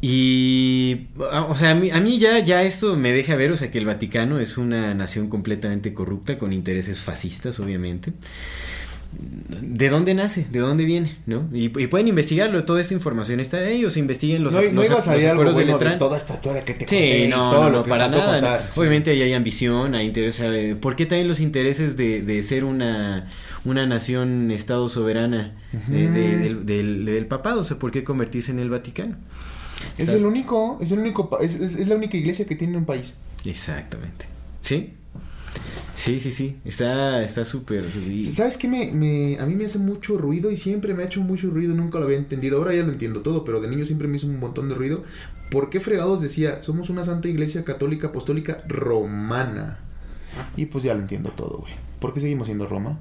Y, 0.00 1.08
o 1.48 1.56
sea, 1.56 1.70
a 1.70 1.74
mí, 1.74 1.90
a 1.90 2.00
mí, 2.00 2.18
ya, 2.18 2.38
ya 2.38 2.62
esto 2.62 2.94
me 2.96 3.12
deja 3.12 3.34
ver, 3.34 3.50
o 3.50 3.56
sea, 3.56 3.70
que 3.70 3.78
el 3.78 3.86
Vaticano 3.86 4.38
es 4.38 4.56
una 4.56 4.94
nación 4.94 5.28
completamente 5.28 5.92
corrupta, 5.92 6.38
con 6.38 6.52
intereses 6.52 7.00
fascistas, 7.00 7.58
obviamente. 7.58 8.12
¿De 9.10 9.88
dónde 9.88 10.14
nace? 10.14 10.46
¿De 10.50 10.60
dónde 10.60 10.84
viene? 10.84 11.16
¿No? 11.26 11.48
Y, 11.52 11.68
pueden 11.68 12.08
investigarlo, 12.08 12.62
toda 12.64 12.80
esta 12.80 12.94
información 12.94 13.40
está 13.40 13.56
ahí, 13.58 13.84
o 13.84 13.90
se 13.90 13.98
investiguen 13.98 14.44
los, 14.44 14.54
no, 14.54 14.62
los, 14.62 14.72
no 14.72 14.84
iba 14.84 14.98
a 14.98 15.02
salir 15.02 15.26
algo 15.26 15.50
bueno 15.50 15.78
de, 15.78 15.90
toda 15.92 16.16
esta 16.16 16.34
historia 16.34 16.64
que 16.64 16.74
te 16.74 16.86
Sí, 16.86 17.26
no, 17.28 17.68
no, 17.70 17.82
para 17.82 18.06
nada. 18.06 18.68
Obviamente 18.76 19.10
ahí 19.10 19.22
hay 19.22 19.32
ambición, 19.32 19.96
hay 19.96 20.06
interés, 20.06 20.40
¿por 20.80 20.94
qué 20.94 21.06
también 21.06 21.26
los 21.26 21.40
intereses 21.40 21.96
de, 21.96 22.22
de 22.22 22.42
ser 22.42 22.62
una, 22.62 23.28
una 23.64 23.86
nación, 23.86 24.52
estado 24.52 24.88
soberana 24.88 25.54
del, 25.88 26.66
del, 26.66 27.04
del 27.04 27.26
papado? 27.26 27.62
O 27.62 27.64
sea, 27.64 27.78
¿por 27.78 27.90
qué 27.90 28.04
convertirse 28.04 28.52
en 28.52 28.60
el 28.60 28.70
Vaticano? 28.70 29.16
Es 29.98 30.08
el 30.10 30.24
único, 30.24 30.78
es 30.80 30.92
el 30.92 31.00
único, 31.00 31.38
es, 31.40 31.54
es, 31.56 31.88
la 31.88 31.96
única 31.96 32.16
iglesia 32.16 32.46
que 32.46 32.54
tiene 32.54 32.76
un 32.76 32.84
país. 32.84 33.16
Exactamente. 33.44 34.26
¿Sí? 34.62 34.94
Sí, 35.94 36.20
sí, 36.20 36.30
sí. 36.30 36.56
Está 36.64 37.22
está 37.22 37.44
súper. 37.44 37.84
¿Sabes 38.32 38.56
qué? 38.56 38.68
Me, 38.68 38.92
me, 38.92 39.38
a 39.40 39.46
mí 39.46 39.56
me 39.56 39.64
hace 39.64 39.78
mucho 39.78 40.16
ruido 40.16 40.50
y 40.50 40.56
siempre 40.56 40.94
me 40.94 41.02
ha 41.02 41.06
hecho 41.06 41.20
mucho 41.20 41.50
ruido. 41.50 41.74
Nunca 41.74 41.98
lo 41.98 42.04
había 42.04 42.18
entendido. 42.18 42.58
Ahora 42.58 42.74
ya 42.74 42.84
lo 42.84 42.92
entiendo 42.92 43.22
todo, 43.22 43.44
pero 43.44 43.60
de 43.60 43.68
niño 43.68 43.84
siempre 43.84 44.06
me 44.06 44.16
hizo 44.16 44.28
un 44.28 44.38
montón 44.38 44.68
de 44.68 44.76
ruido. 44.76 45.02
¿Por 45.50 45.70
qué 45.70 45.80
fregados 45.80 46.20
decía, 46.20 46.62
somos 46.62 46.90
una 46.90 47.02
santa 47.04 47.28
iglesia 47.28 47.64
católica 47.64 48.08
apostólica 48.08 48.62
romana? 48.68 49.80
Y 50.56 50.66
pues 50.66 50.84
ya 50.84 50.94
lo 50.94 51.00
entiendo 51.00 51.30
todo, 51.30 51.58
güey. 51.58 51.72
¿Por 51.98 52.14
qué 52.14 52.20
seguimos 52.20 52.46
siendo 52.46 52.66
Roma? 52.68 52.98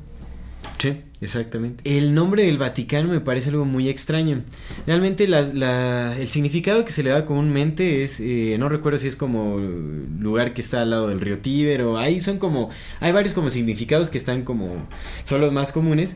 Sí, 0.77 1.01
exactamente. 1.21 1.83
El 1.97 2.13
nombre 2.13 2.43
del 2.43 2.57
Vaticano 2.57 3.09
me 3.09 3.19
parece 3.19 3.49
algo 3.49 3.65
muy 3.65 3.89
extraño. 3.89 4.43
Realmente 4.85 5.23
el 5.23 6.27
significado 6.27 6.85
que 6.85 6.91
se 6.91 7.01
le 7.01 7.09
da 7.09 7.25
comúnmente 7.25 8.03
es, 8.03 8.19
eh, 8.19 8.57
no 8.59 8.69
recuerdo 8.69 8.99
si 8.99 9.07
es 9.07 9.15
como 9.15 9.57
lugar 9.57 10.53
que 10.53 10.61
está 10.61 10.81
al 10.81 10.91
lado 10.91 11.07
del 11.07 11.19
río 11.19 11.39
Tíber 11.39 11.81
o 11.81 11.97
ahí 11.97 12.19
son 12.19 12.37
como, 12.37 12.69
hay 12.99 13.11
varios 13.11 13.33
como 13.33 13.49
significados 13.49 14.09
que 14.09 14.19
están 14.19 14.43
como, 14.43 14.87
son 15.23 15.41
los 15.41 15.51
más 15.51 15.71
comunes. 15.71 16.15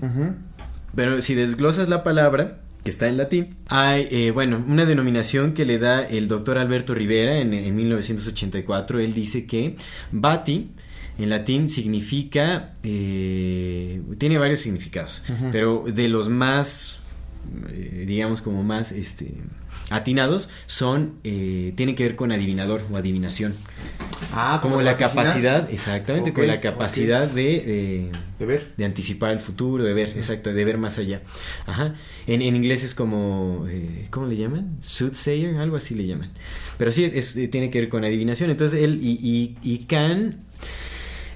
Pero 0.95 1.21
si 1.21 1.33
desglosas 1.33 1.89
la 1.89 2.03
palabra, 2.03 2.59
que 2.83 2.89
está 2.89 3.07
en 3.07 3.17
latín. 3.17 3.57
Hay, 3.67 4.07
eh, 4.09 4.31
bueno, 4.31 4.63
una 4.67 4.85
denominación 4.85 5.53
que 5.53 5.65
le 5.65 5.77
da 5.77 6.01
el 6.01 6.27
doctor 6.27 6.57
Alberto 6.57 6.95
Rivera 6.95 7.37
en, 7.37 7.53
en 7.53 7.75
1984. 7.75 8.99
Él 8.99 9.13
dice 9.13 9.45
que 9.45 9.75
Vati 10.11 10.71
en 11.21 11.29
latín 11.29 11.69
significa, 11.69 12.73
eh, 12.83 14.01
tiene 14.17 14.37
varios 14.37 14.59
significados, 14.59 15.23
pero 15.51 15.85
de 15.87 16.07
los 16.07 16.29
más, 16.29 16.99
eh, 17.69 18.05
digamos 18.07 18.41
como 18.41 18.63
más 18.63 18.91
este, 18.91 19.33
atinados, 19.89 20.49
son, 20.65 21.15
eh, 21.23 21.73
tienen 21.75 21.95
que 21.95 22.03
ver 22.03 22.15
con 22.15 22.31
adivinador 22.31 22.85
o 22.91 22.97
adivinación. 22.97 23.53
Ah, 24.33 24.59
como 24.61 24.81
la 24.81 24.97
capacidad, 24.97 25.69
exactamente, 25.71 26.31
con 26.33 26.47
la 26.47 26.61
capacidad 26.61 27.27
de, 27.27 28.09
de 28.39 28.45
ver. 28.45 28.71
De 28.77 28.85
anticipar 28.85 29.31
el 29.31 29.39
futuro, 29.39 29.83
de 29.83 29.93
ver, 29.93 30.09
exacto, 30.15 30.53
de 30.53 30.65
ver 30.65 30.77
más 30.77 30.97
allá. 30.97 31.21
Ajá. 31.65 31.95
En, 32.27 32.41
en 32.41 32.55
inglés 32.55 32.83
es 32.83 32.95
como, 32.95 33.65
¿cómo 34.09 34.27
le 34.27 34.37
llaman? 34.37 34.77
Soothsayer, 34.79 35.55
algo 35.57 35.75
así 35.75 35.95
le 35.95 36.05
llaman. 36.05 36.31
Pero 36.77 36.91
sí, 36.91 37.03
es, 37.03 37.33
tiene 37.51 37.69
que 37.69 37.79
ver 37.79 37.89
con 37.89 38.05
adivinación. 38.05 38.51
Entonces 38.51 38.81
él 38.83 38.99
y, 39.01 39.19
y, 39.21 39.57
y 39.61 39.85
Can 39.85 40.45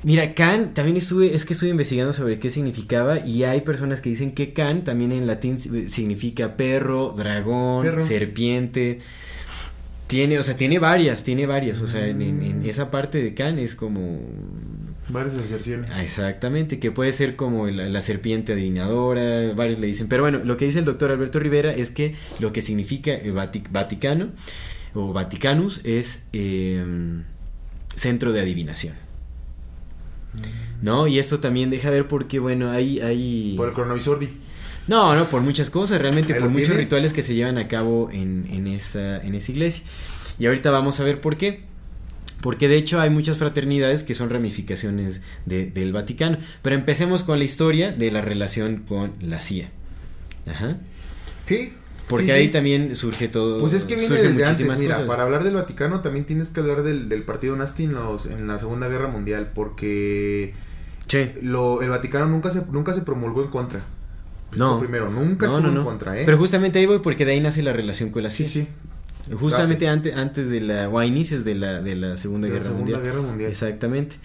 Mira, 0.05 0.35
Can, 0.35 0.75
también 0.75 0.97
estuve, 0.97 1.33
es 1.33 1.45
que 1.45 1.53
estuve 1.53 1.71
investigando 1.71 2.13
sobre 2.13 2.37
qué 2.37 2.51
significaba 2.51 3.25
y 3.25 3.43
hay 3.43 3.61
personas 3.61 4.01
que 4.01 4.09
dicen 4.09 4.33
que 4.33 4.53
Can 4.53 4.83
también 4.83 5.11
en 5.11 5.25
latín 5.25 5.59
significa 5.89 6.55
perro, 6.57 7.15
dragón, 7.17 8.05
serpiente. 8.05 8.99
Tiene, 10.05 10.37
o 10.37 10.43
sea, 10.43 10.55
tiene 10.55 10.77
varias, 10.77 11.23
tiene 11.23 11.47
varias. 11.47 11.81
O 11.81 11.87
sea, 11.87 12.05
en, 12.05 12.19
mm. 12.19 12.69
esa 12.69 12.91
parte 12.91 13.23
de 13.23 13.33
Can 13.33 13.57
es 13.57 13.75
como. 13.75 14.21
Varias 15.09 15.39
aserciones. 15.39 15.89
Ah, 15.91 16.03
exactamente, 16.03 16.77
que 16.77 16.91
puede 16.91 17.11
ser 17.11 17.35
como 17.35 17.65
la, 17.65 18.01
serpiente 18.01 18.53
adivinadora, 18.53 19.53
varios 19.55 19.79
le 19.79 19.87
dicen. 19.87 20.07
Pero 20.07 20.21
bueno, 20.21 20.39
lo 20.43 20.55
que 20.55 20.65
dice 20.65 20.77
el 20.77 20.85
doctor 20.85 21.09
Alberto 21.09 21.39
Rivera 21.39 21.73
es 21.73 21.89
que 21.89 22.13
lo 22.37 22.53
que 22.53 22.61
significa 22.61 23.11
el 23.11 23.31
Vaticano 23.31 24.29
o 24.93 25.13
Vaticanus 25.13 25.81
es 25.83 26.27
em, 26.31 27.23
centro 27.95 28.33
de 28.33 28.41
adivinación. 28.41 29.04
¿No? 30.81 31.07
Y 31.07 31.19
esto 31.19 31.39
también 31.39 31.69
deja 31.69 31.89
ver 31.89 32.07
porque, 32.07 32.39
bueno, 32.39 32.71
hay... 32.71 32.99
hay... 32.99 33.53
Por 33.57 33.69
el 33.69 33.73
cronovisor, 33.73 34.19
No, 34.87 35.15
no, 35.15 35.29
por 35.29 35.41
muchas 35.41 35.69
cosas, 35.69 36.01
realmente 36.01 36.35
por 36.35 36.49
muchos 36.49 36.75
rituales 36.75 37.13
que 37.13 37.23
se 37.23 37.33
llevan 37.33 37.57
a 37.57 37.67
cabo 37.67 38.09
en, 38.11 38.47
en, 38.51 38.67
esa, 38.67 39.23
en 39.23 39.35
esa 39.35 39.51
iglesia. 39.51 39.83
Y 40.37 40.45
ahorita 40.45 40.69
vamos 40.71 40.99
a 40.99 41.03
ver 41.03 41.21
por 41.21 41.37
qué. 41.37 41.63
Porque 42.41 42.67
de 42.67 42.77
hecho 42.77 42.99
hay 43.01 43.09
muchas 43.09 43.37
fraternidades 43.37 44.03
que 44.03 44.13
son 44.13 44.29
ramificaciones 44.29 45.21
del 45.45 45.93
Vaticano. 45.93 46.37
Pero 46.61 46.75
empecemos 46.75 47.23
con 47.23 47.39
la 47.39 47.45
historia 47.45 47.91
de 47.91 48.11
la 48.11 48.21
relación 48.21 48.83
con 48.87 49.13
la 49.21 49.41
CIA. 49.41 49.69
Ajá. 50.45 50.77
Sí, 51.47 51.73
porque 52.07 52.31
ahí 52.31 52.49
también 52.49 52.95
surge 52.95 53.27
todo. 53.27 53.59
Pues 53.59 53.73
es 53.73 53.85
que 53.85 53.95
viene 53.95 54.15
desde 54.15 54.45
antes. 54.45 54.79
Mira, 54.79 55.05
para 55.07 55.23
hablar 55.23 55.43
del 55.43 55.55
Vaticano 55.55 56.01
también 56.01 56.25
tienes 56.25 56.49
que 56.49 56.59
hablar 56.59 56.83
del, 56.83 57.09
del 57.09 57.23
partido 57.23 57.55
nazi 57.55 57.85
en, 57.85 57.95
en 58.31 58.47
la 58.47 58.59
Segunda 58.59 58.87
Guerra 58.87 59.07
Mundial. 59.07 59.51
Porque 59.53 60.53
sí. 61.07 61.31
lo, 61.41 61.81
el 61.81 61.89
Vaticano 61.89 62.27
nunca 62.27 62.51
se, 62.51 62.65
nunca 62.71 62.93
se 62.93 63.01
promulgó 63.01 63.43
en 63.43 63.49
contra. 63.49 63.85
No. 64.55 64.79
Primero, 64.79 65.09
nunca 65.09 65.47
estuvo 65.47 65.67
en 65.67 65.83
contra, 65.83 66.19
¿eh? 66.19 66.23
Pero 66.25 66.37
justamente 66.37 66.79
ahí 66.79 66.85
voy 66.85 66.99
porque 66.99 67.25
de 67.25 67.33
ahí 67.33 67.41
nace 67.41 67.63
la 67.63 67.73
relación 67.73 68.09
con 68.09 68.23
la 68.23 68.29
CIA. 68.29 68.47
Sí, 68.47 68.53
sí. 68.61 68.67
Justamente 69.33 69.87
antes, 69.87 70.15
antes 70.15 70.49
de 70.49 70.61
la, 70.61 70.89
o 70.89 70.99
a 70.99 71.05
inicios 71.05 71.43
de 71.45 71.55
la, 71.55 71.81
de 71.81 71.95
la 71.95 72.17
Segunda, 72.17 72.47
De 72.47 72.53
la 72.53 72.59
Guerra, 72.59 72.69
Segunda 72.71 72.97
Mundial. 72.97 73.01
Guerra 73.13 73.21
Mundial. 73.27 73.49
Exactamente. 73.49 74.15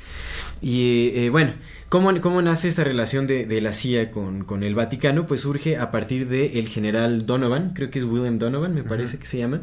Y 0.61 1.09
eh, 1.15 1.25
eh, 1.27 1.31
bueno, 1.31 1.53
¿cómo, 1.89 2.19
¿cómo 2.21 2.43
nace 2.43 2.69
esta 2.69 2.85
relación 2.85 3.27
de, 3.27 3.47
de 3.47 3.61
la 3.63 3.73
CIA 3.73 4.11
con, 4.11 4.45
con 4.45 4.63
el 4.63 4.75
Vaticano? 4.75 5.27
Pues 5.27 5.41
surge 5.41 5.79
a 5.79 5.91
partir 5.91 6.29
del 6.29 6.57
el 6.57 6.69
general 6.69 7.25
Donovan, 7.25 7.71
creo 7.75 7.91
que 7.91 7.99
es 7.99 8.05
William 8.05 8.39
Donovan, 8.39 8.75
me 8.75 8.83
parece 8.83 9.19
que 9.19 9.25
se 9.25 9.39
llama, 9.39 9.63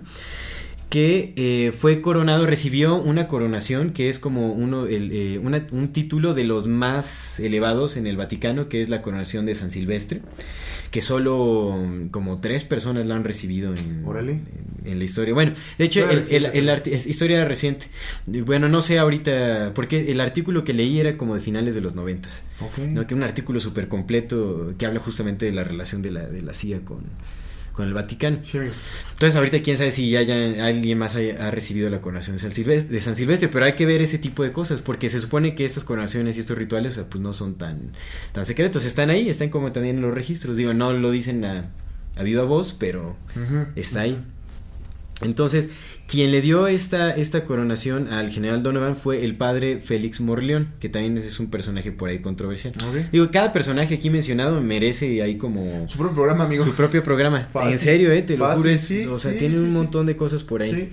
que 0.90 1.34
eh, 1.36 1.72
fue 1.78 2.02
coronado, 2.02 2.46
recibió 2.46 2.96
una 2.96 3.28
coronación 3.28 3.92
que 3.92 4.08
es 4.10 4.20
como 4.20 4.54
uno, 4.54 4.86
el, 4.88 5.12
eh, 5.12 5.38
una- 5.38 5.68
un 5.72 5.92
título 5.92 6.34
de 6.34 6.46
los 6.46 6.68
más 6.68 7.40
elevados 7.42 7.98
en 7.98 8.08
el 8.08 8.16
Vaticano, 8.16 8.70
que 8.70 8.82
es 8.82 8.88
la 8.90 9.02
coronación 9.02 9.46
de 9.46 9.54
San 9.54 9.70
Silvestre, 9.70 10.22
que 10.92 11.02
solo 11.02 11.76
mm, 11.78 12.10
como 12.10 12.40
tres 12.40 12.64
personas 12.64 13.06
la 13.06 13.16
han 13.16 13.24
recibido 13.24 13.74
en, 13.74 14.06
en, 14.06 14.42
en 14.86 15.00
la 15.00 15.04
historia. 15.04 15.34
Bueno, 15.34 15.54
de 15.78 15.86
hecho, 15.86 16.00
Historia 16.12 16.52
el, 16.54 16.70
es 16.70 17.08
historia 17.08 17.46
reciente. 17.46 17.88
Bueno, 18.26 18.70
no 18.70 18.82
sé 18.82 19.00
ahorita, 19.00 19.72
porque 19.74 20.12
el 20.12 20.20
artículo 20.22 20.64
que 20.64 20.74
leí 20.74 21.00
era 21.00 21.18
como 21.18 21.36
de 21.36 21.42
finales 21.42 21.76
de 21.76 21.82
los 21.82 21.96
noventas. 21.96 22.44
¿no? 22.78 23.06
Que 23.06 23.16
un 23.16 23.24
artículo 23.24 23.60
súper 23.60 23.88
completo 23.88 24.74
que 24.78 24.86
habla 24.86 25.00
justamente 25.00 25.46
de 25.46 25.52
la 25.52 25.64
relación 25.64 26.02
de 26.02 26.12
la, 26.12 26.26
de 26.26 26.42
la 26.42 26.54
CIA 26.54 26.82
con, 26.82 27.02
con 27.78 27.88
el 27.88 27.94
Vaticano. 27.94 28.40
Sí. 28.44 28.58
Entonces 28.58 29.36
ahorita 29.38 29.62
quién 29.62 29.78
sabe 29.78 29.92
si 29.92 30.10
ya, 30.10 30.22
ya 30.24 30.36
alguien 30.66 30.98
más 30.98 31.16
haya- 31.16 31.48
ha 31.48 31.52
recibido 31.52 31.90
la 31.90 32.02
coronación 32.02 32.36
de 32.36 32.42
San, 32.42 32.52
Silvestre, 32.52 32.92
de 32.94 33.00
San 33.02 33.16
Silvestre, 33.16 33.48
pero 33.48 33.64
hay 33.66 33.74
que 33.74 33.86
ver 33.86 34.02
ese 34.02 34.18
tipo 34.18 34.44
de 34.44 34.52
cosas, 34.52 34.82
porque 34.82 35.10
se 35.10 35.20
supone 35.22 35.56
que 35.56 35.64
estas 35.64 35.84
coronaciones 35.86 36.36
y 36.36 36.40
estos 36.42 36.58
rituales 36.58 36.94
o 36.94 36.96
sea, 36.96 37.04
pues 37.10 37.22
no 37.22 37.34
son 37.34 37.56
tan, 37.56 37.92
tan 38.34 38.46
secretos, 38.46 38.84
están 38.84 39.10
ahí, 39.12 39.30
están 39.30 39.50
como 39.50 39.72
también 39.72 39.96
en 39.98 40.02
los 40.02 40.14
registros, 40.14 40.58
digo, 40.58 40.74
no 40.74 40.92
lo 40.92 41.12
dicen 41.12 41.46
a, 41.46 41.70
a 42.18 42.24
viva 42.24 42.44
voz, 42.44 42.76
pero 42.78 43.16
está 43.76 44.02
ahí. 44.02 44.18
Entonces, 45.22 45.70
quien 46.08 46.32
le 46.32 46.42
dio 46.42 46.68
esta, 46.68 47.12
esta 47.12 47.44
coronación 47.44 48.08
al 48.14 48.30
general 48.30 48.64
Donovan 48.64 48.96
fue 48.96 49.24
el 49.26 49.36
padre 49.36 49.82
Félix 49.82 50.22
Morleón, 50.22 50.70
que 50.80 50.88
también 50.90 51.18
es 51.18 51.40
un 51.40 51.48
personaje 51.50 51.92
por 51.92 52.10
ahí 52.10 52.20
controversial. 52.20 52.74
Digo, 53.12 53.30
cada 53.30 53.52
personaje 53.52 53.96
aquí 53.96 54.10
mencionado 54.10 54.62
merece 54.62 55.22
ahí 55.22 55.36
como 55.38 55.88
Su 55.90 55.98
propio 55.98 56.16
programa, 56.16 56.46
amigo. 56.46 56.64
su 56.64 56.74
propio 56.74 57.04
programa. 57.04 57.50
Fácil. 57.52 57.74
en 57.74 57.80
serio, 57.80 58.12
eh, 58.12 58.22
te 58.22 58.38
lo 58.38 58.46
Fácil, 58.46 58.62
juro. 58.62 58.70
es- 58.74 58.80
sí, 58.82 59.06
o 59.06 59.20
sea, 59.20 59.34
sí, 59.34 59.38
tiene 59.38 59.58
sí, 59.58 59.64
un 59.64 59.74
montón 59.74 60.06
de 60.06 60.16
cosas 60.16 60.44
por 60.44 60.62
ahí. 60.62 60.72
Sí. 60.72 60.90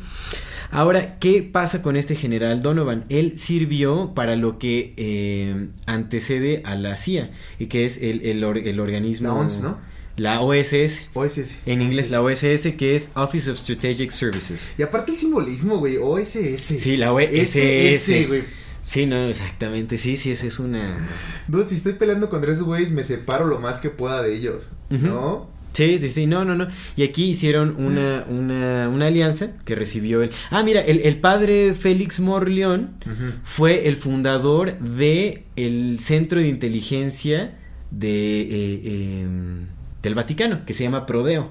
Ahora, 0.73 1.21
¿qué 1.21 1.43
pasa 1.45 1.83
con 1.83 1.95
este 1.95 2.17
general 2.17 2.61
Donovan? 2.61 3.05
Él 3.09 3.35
sirvió 3.39 4.13
para 4.15 4.35
lo 4.35 4.59
que 4.59 4.95
eh, 4.97 5.69
antecede 5.87 6.63
a 6.65 6.75
la 6.75 6.97
CIA, 6.97 7.31
y 7.61 7.67
que 7.67 7.85
es 7.85 8.03
el, 8.03 8.23
el, 8.27 8.43
or- 8.43 8.59
el 8.59 8.81
organismo... 8.81 9.29
La 9.29 9.35
ONS, 9.35 9.61
¿no? 9.63 9.79
La 10.17 10.41
OSS. 10.41 11.09
OSS. 11.15 11.57
En 11.67 11.83
inglés, 11.83 12.07
OSS. 12.07 12.11
la 12.11 12.23
OSS, 12.23 12.77
que 12.77 12.95
es 12.95 13.11
Office 13.15 13.51
of 13.51 13.59
Strategic 13.59 14.11
Services. 14.11 14.69
Y 14.79 14.83
aparte 14.83 15.13
el 15.13 15.19
simbolismo, 15.19 15.79
güey. 15.79 15.97
OSS. 15.97 16.61
Sí, 16.61 16.97
la 16.97 17.13
OSS. 17.13 17.57
SS, 17.57 18.27
güey. 18.27 18.45
Sí, 18.85 19.07
no, 19.07 19.27
exactamente. 19.27 19.99
Sí, 19.99 20.17
sí, 20.17 20.31
esa 20.31 20.47
es 20.47 20.59
una... 20.59 21.09
Dude, 21.49 21.69
si 21.69 21.77
estoy 21.77 21.95
peleando 21.95 22.29
contra 22.29 22.53
esos 22.53 22.67
güeyes, 22.67 22.93
me 22.93 23.03
separo 23.03 23.47
lo 23.47 23.59
más 23.59 23.79
que 23.79 23.91
pueda 23.91 24.23
de 24.23 24.37
ellos. 24.37 24.69
¿No? 24.91 25.49
Sí, 25.73 25.99
sí, 26.01 26.09
sí, 26.09 26.27
no, 26.27 26.45
no, 26.45 26.55
no. 26.55 26.69
Y 26.95 27.03
aquí 27.03 27.25
hicieron 27.25 27.75
una, 27.83 28.25
una, 28.29 28.89
una 28.89 29.07
alianza 29.07 29.57
que 29.65 29.75
recibió 29.75 30.23
el... 30.23 30.31
Ah, 30.51 30.63
mira, 30.63 30.81
el, 30.81 31.01
el 31.01 31.17
padre 31.17 31.75
Félix 31.75 32.21
Morleón 32.21 32.95
fue 33.43 33.89
el 33.89 33.97
fundador 33.97 34.79
de 34.79 35.45
el 35.57 35.99
Centro 35.99 36.41
de 36.41 36.49
Inteligencia 36.49 37.59
de, 37.91 38.43
eh, 38.43 39.21
em, 39.23 39.67
del 40.05 40.15
Vaticano, 40.15 40.65
que 40.65 40.73
se 40.75 40.85
llama 40.85 41.05
Prodeo. 41.07 41.51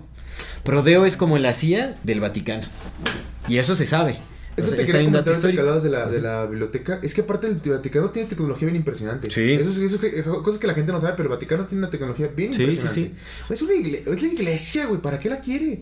Prodeo 0.63 1.05
es 1.05 1.17
como 1.17 1.37
la 1.37 1.53
CIA 1.53 1.97
del 2.03 2.21
Vaticano. 2.21 2.67
Y 3.47 3.57
eso 3.57 3.75
se 3.75 3.85
sabe. 3.85 4.19
Eso 4.55 4.67
O 4.67 4.69
sea, 4.69 4.75
te 4.77 4.83
está 4.83 4.93
quería 4.93 5.07
comentar 5.11 5.41
que 5.51 5.59
hablabas 5.59 5.81
de 5.83 5.89
la, 5.89 6.05
de 6.07 6.21
la 6.21 6.45
biblioteca. 6.45 6.99
Es 7.01 7.13
que 7.15 7.21
aparte 7.21 7.47
el 7.47 7.55
Vaticano 7.55 8.11
tiene 8.11 8.29
tecnología 8.29 8.67
bien 8.67 8.75
impresionante. 8.75 9.29
Sí. 9.31 9.51
Eso, 9.53 9.69
es- 9.71 9.77
eso 9.93 9.99
es 10.05 10.23
cosas 10.43 10.59
que 10.59 10.67
la 10.67 10.75
gente 10.75 10.91
no 10.91 10.99
sabe, 10.99 11.13
pero 11.17 11.27
el 11.27 11.33
Vaticano 11.33 11.65
tiene 11.65 11.79
una 11.83 11.89
tecnología 11.89 12.27
bien 12.35 12.53
Sí, 12.53 12.61
impresionante. 12.61 13.01
sí, 13.47 13.53
Es 13.53 13.61
una 13.63 13.73
iglesia, 13.73 14.13
es 14.13 14.21
la 14.21 14.27
iglesia, 14.27 14.85
güey. 14.85 15.01
¿Para 15.01 15.19
qué 15.19 15.29
la 15.29 15.39
quiere? 15.39 15.81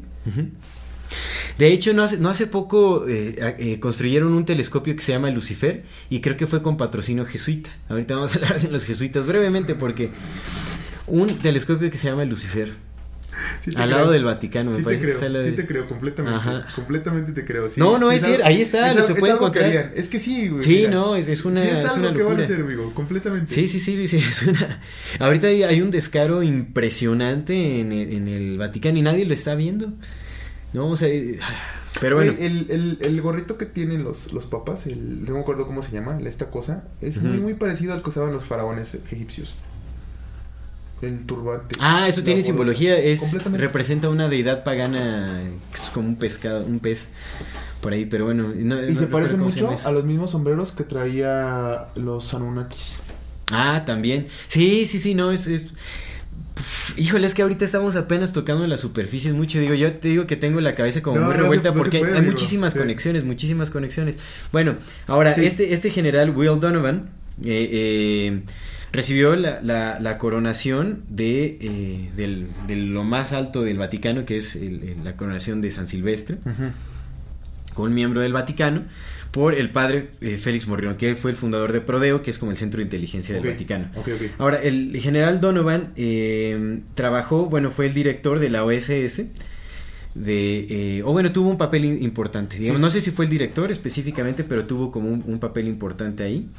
De 1.57 1.67
hecho, 1.67 1.93
no 1.93 2.03
hace, 2.03 2.17
no 2.17 2.29
hace 2.29 2.47
poco 2.47 3.05
eh, 3.07 3.55
eh, 3.59 3.79
construyeron 3.81 4.33
un 4.33 4.45
telescopio 4.45 4.95
que 4.95 5.01
se 5.01 5.11
llama 5.11 5.29
Lucifer 5.29 5.83
y 6.09 6.21
creo 6.21 6.37
que 6.37 6.47
fue 6.47 6.61
con 6.61 6.77
patrocinio 6.77 7.25
jesuita. 7.25 7.69
Ahorita 7.89 8.15
vamos 8.15 8.33
a 8.33 8.35
hablar 8.39 8.61
de 8.61 8.69
los 8.69 8.85
jesuitas 8.85 9.25
brevemente 9.25 9.75
porque 9.75 10.09
un 11.07 11.27
telescopio 11.27 11.89
que 11.91 11.97
se 11.97 12.09
llama 12.09 12.25
Lucifer 12.25 12.71
Sí 13.61 13.71
al 13.71 13.87
creo. 13.87 13.87
lado 13.87 14.11
del 14.11 14.23
Vaticano, 14.25 14.71
me 14.71 14.77
Sí 14.77 14.83
parece 14.83 15.01
te 15.05 15.07
que 15.11 15.17
creo, 15.17 15.29
está 15.29 15.39
la 15.39 15.43
sí 15.43 15.55
te 15.55 15.65
creo, 15.65 15.87
completamente. 15.87 16.37
Ajá. 16.37 16.65
Completamente 16.75 17.31
te 17.31 17.45
creo. 17.45 17.69
sí, 17.69 17.79
No, 17.79 17.97
no, 17.97 18.11
es 18.11 18.23
cierto, 18.23 18.45
ahí 18.45 18.61
está, 18.61 18.89
es 18.89 18.95
lo 18.97 19.05
se 19.05 19.13
es 19.13 19.19
puede 19.19 19.31
que 19.31 19.37
encontrar. 19.37 19.65
harían. 19.65 19.91
Es 19.95 20.09
que 20.09 20.19
sí, 20.19 20.49
güey. 20.49 20.61
Sí, 20.61 20.75
mira. 20.79 20.89
no, 20.91 21.15
es, 21.15 21.27
es 21.27 21.45
una, 21.45 21.61
Sí, 21.61 21.69
es, 21.69 21.79
es 21.79 21.85
algo 21.85 22.07
una 22.09 22.13
que 22.13 22.23
van 22.23 22.39
a 22.39 22.43
hacer, 22.43 22.59
amigo, 22.61 22.93
completamente. 22.93 23.51
Sí, 23.53 23.67
sí, 23.67 23.79
sí, 23.79 24.05
sí, 24.07 24.17
es 24.29 24.43
una... 24.47 24.79
Ahorita 25.19 25.47
hay, 25.47 25.63
hay 25.63 25.81
un 25.81 25.91
descaro 25.91 26.43
impresionante 26.43 27.79
en 27.79 27.91
el, 27.93 28.11
en 28.13 28.27
el 28.27 28.57
Vaticano 28.57 28.97
y 28.97 29.01
nadie 29.01 29.25
lo 29.25 29.33
está 29.33 29.55
viendo. 29.55 29.93
No, 30.73 30.87
o 30.87 30.95
sea, 30.97 31.07
eh, 31.07 31.39
pero 31.99 32.17
bueno. 32.17 32.33
Güey, 32.33 32.45
El, 32.45 32.67
el, 32.69 32.97
el 33.01 33.21
gorrito 33.21 33.57
que 33.57 33.65
tienen 33.65 34.03
los, 34.03 34.33
los 34.33 34.45
papas, 34.45 34.87
el, 34.87 35.23
no 35.23 35.33
me 35.35 35.39
acuerdo 35.39 35.65
cómo 35.67 35.81
se 35.81 35.91
llama, 35.91 36.19
esta 36.25 36.49
cosa, 36.51 36.83
es 37.01 37.21
muy, 37.21 37.37
muy 37.39 37.53
parecido 37.55 37.93
al 37.93 38.03
que 38.03 38.09
usaban 38.09 38.31
los 38.33 38.43
faraones 38.45 38.95
egipcios. 39.11 39.55
El 41.01 41.25
turbante. 41.25 41.75
Ah, 41.79 42.07
eso 42.07 42.21
tiene 42.23 42.41
simbología, 42.43 42.97
es 42.97 43.21
representa 43.51 44.09
una 44.09 44.29
deidad 44.29 44.63
pagana, 44.63 45.41
es 45.73 45.89
como 45.89 46.07
un 46.09 46.15
pescado, 46.15 46.63
un 46.65 46.79
pez 46.79 47.09
por 47.81 47.93
ahí, 47.93 48.05
pero 48.05 48.25
bueno, 48.25 48.49
no- 48.55 48.83
Y 48.83 48.93
no 48.93 48.99
se 48.99 49.07
parece 49.07 49.37
mucho 49.37 49.71
eso. 49.71 49.87
a 49.87 49.91
los 49.91 50.05
mismos 50.05 50.31
sombreros 50.31 50.71
que 50.71 50.83
traía 50.83 51.87
los 51.95 52.33
Anunnakis. 52.35 52.99
Ah, 53.51 53.83
también. 53.85 54.27
Sí, 54.47 54.85
sí, 54.85 54.99
sí, 54.99 55.15
no, 55.15 55.31
es, 55.31 55.47
es- 55.47 55.65
híjole, 56.97 57.25
es 57.25 57.33
que 57.33 57.41
ahorita 57.41 57.65
estamos 57.65 57.95
apenas 57.95 58.33
tocando 58.33 58.67
las 58.67 58.79
superficies 58.81 59.33
mucho. 59.33 59.59
Digo, 59.59 59.73
yo 59.73 59.91
te 59.93 60.09
digo 60.09 60.27
que 60.27 60.35
tengo 60.35 60.61
la 60.61 60.75
cabeza 60.75 61.01
como 61.01 61.17
No, 61.17 61.25
muy 61.25 61.31
no 61.33 61.37
se- 61.37 61.41
revuelta 61.43 61.69
no 61.69 61.73
se 61.75 61.79
porque 61.79 61.99
puede, 61.99 62.15
hay 62.17 62.21
muchísimas 62.21 62.73
Sí. 62.73 62.79
conexiones, 62.79 63.23
muchísimas 63.23 63.69
conexiones. 63.69 64.17
Bueno, 64.51 64.75
ahora, 65.07 65.33
Sí. 65.33 65.45
este, 65.45 65.73
este 65.73 65.89
general 65.89 66.29
Will 66.35 66.59
Donovan 66.59 67.09
eh, 67.43 67.69
eh, 67.71 68.41
recibió 68.91 69.35
la, 69.35 69.61
la- 69.61 69.99
la 69.99 70.17
coronación 70.17 71.03
de, 71.09 71.57
eh, 71.61 72.09
del- 72.15 72.47
de 72.67 72.75
lo 72.75 73.03
más 73.03 73.31
alto 73.33 73.61
del 73.63 73.77
Vaticano, 73.77 74.25
que 74.25 74.37
es 74.37 74.55
el- 74.55 74.97
la 75.03 75.15
coronación 75.15 75.61
de 75.61 75.71
San 75.71 75.87
Silvestre, 75.87 76.37
con 77.73 77.89
un 77.89 77.93
miembro 77.93 78.21
del 78.21 78.33
Vaticano, 78.33 78.83
por 79.31 79.53
el 79.55 79.69
padre 79.69 80.09
eh, 80.19 80.37
Félix 80.37 80.67
Morrión, 80.67 80.95
que 80.97 81.15
fue 81.15 81.31
el 81.31 81.37
fundador 81.37 81.71
de 81.71 81.79
Prodeo, 81.79 82.21
que 82.21 82.31
es 82.31 82.37
como 82.37 82.51
el 82.51 82.57
centro 82.57 82.79
de 82.79 82.83
inteligencia 82.83 83.33
del 83.33 83.43
Vaticano. 83.53 83.89
Ahora, 84.37 84.61
el 84.61 84.97
general 84.99 85.39
Donovan 85.39 85.93
eh, 85.95 86.81
trabajó, 86.95 87.45
bueno, 87.45 87.71
fue 87.71 87.85
el 87.85 87.93
director 87.93 88.39
de 88.39 88.49
la 88.49 88.65
OSS. 88.65 89.27
De, 90.13 90.97
eh, 90.97 91.03
o 91.05 91.13
bueno, 91.13 91.31
tuvo 91.31 91.49
un 91.49 91.57
papel 91.57 91.85
importante. 91.85 92.57
Digamos, 92.57 92.79
Sí. 92.79 92.81
No 92.81 92.89
sé 92.89 92.99
si 92.99 93.11
fue 93.11 93.23
el 93.23 93.31
director 93.31 93.71
específicamente, 93.71 94.43
pero 94.43 94.65
tuvo 94.65 94.91
como 94.91 95.07
un, 95.09 95.23
un 95.25 95.39
papel 95.39 95.69
importante 95.69 96.23
ahí. 96.23 96.49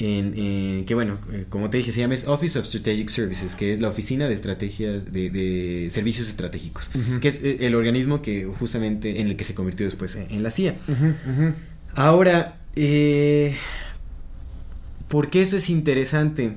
En, 0.00 0.32
eh, 0.34 0.84
que 0.86 0.94
bueno, 0.94 1.18
eh, 1.30 1.44
como 1.48 1.68
te 1.68 1.76
dije, 1.76 1.92
se 1.92 2.00
llama 2.00 2.14
es 2.14 2.26
Office 2.26 2.58
of 2.58 2.64
Strategic 2.66 3.10
Services, 3.10 3.54
que 3.54 3.70
es 3.70 3.80
la 3.80 3.88
oficina 3.88 4.26
de 4.28 4.34
estrategias, 4.34 5.12
de, 5.12 5.28
de 5.30 5.88
servicios 5.90 6.28
estratégicos, 6.28 6.90
que 7.20 7.28
es 7.28 7.40
eh, 7.42 7.58
el 7.60 7.74
organismo 7.74 8.22
que 8.22 8.46
justamente 8.46 9.20
en 9.20 9.26
el 9.26 9.36
que 9.36 9.44
se 9.44 9.54
convirtió 9.54 9.84
después 9.84 10.16
en, 10.16 10.30
en 10.30 10.42
la 10.42 10.50
CIA. 10.50 10.76
Ahora, 11.94 12.56
eh, 12.76 13.56
¿por 15.08 15.28
qué 15.28 15.42
eso 15.42 15.58
es 15.58 15.68
interesante? 15.68 16.54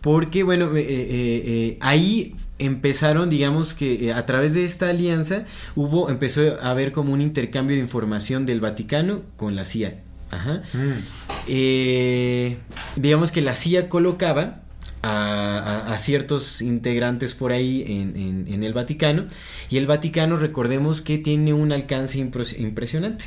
Porque, 0.00 0.42
bueno, 0.42 0.76
eh, 0.76 0.80
eh, 0.80 1.42
eh, 1.46 1.78
ahí 1.80 2.34
empezaron, 2.58 3.28
digamos 3.28 3.74
que 3.74 4.12
a 4.12 4.24
través 4.26 4.54
de 4.54 4.64
esta 4.64 4.88
alianza 4.90 5.44
hubo, 5.76 6.10
empezó 6.10 6.58
a 6.60 6.70
haber 6.70 6.92
como 6.92 7.12
un 7.12 7.20
intercambio 7.20 7.76
de 7.76 7.82
información 7.82 8.46
del 8.46 8.60
Vaticano 8.60 9.22
con 9.36 9.56
la 9.56 9.64
CIA. 9.64 10.02
Ajá. 10.30 10.62
Mm. 10.72 11.02
Eh, 11.48 12.56
digamos 12.96 13.32
que 13.32 13.40
la 13.42 13.54
CIA 13.54 13.88
colocaba 13.88 14.60
a, 15.02 15.58
a- 15.88 15.94
a 15.94 15.98
ciertos 15.98 16.60
integrantes 16.60 17.34
por 17.34 17.52
ahí 17.52 17.82
en, 17.86 18.16
en- 18.16 18.52
en 18.52 18.62
el 18.62 18.74
Vaticano 18.74 19.24
y 19.70 19.78
el 19.78 19.86
Vaticano 19.86 20.36
recordemos 20.36 21.00
que 21.00 21.16
tiene 21.16 21.54
un 21.54 21.72
alcance 21.72 22.18
impresionante 22.18 23.24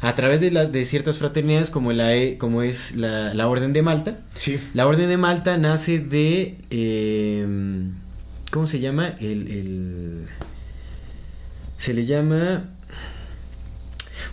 a 0.00 0.14
través 0.16 0.40
de, 0.40 0.50
las 0.50 0.72
de 0.72 0.84
ciertas 0.84 1.18
fraternidades 1.18 1.70
como, 1.70 1.92
la, 1.92 2.14
E- 2.16 2.38
como 2.38 2.62
es 2.62 2.96
la, 2.96 3.34
la 3.34 3.46
Orden 3.48 3.72
de 3.72 3.82
Malta 3.82 4.18
Sí. 4.34 4.58
la 4.74 4.84
Orden 4.86 5.08
de 5.08 5.16
Malta 5.16 5.56
nace 5.58 6.00
de 6.00 6.56
eh, 6.70 7.46
¿cómo 8.50 8.66
se 8.66 8.80
llama? 8.80 9.14
el, 9.20 9.46
el- 9.48 10.26
se 11.76 11.94
le 11.94 12.04
llama 12.04 12.68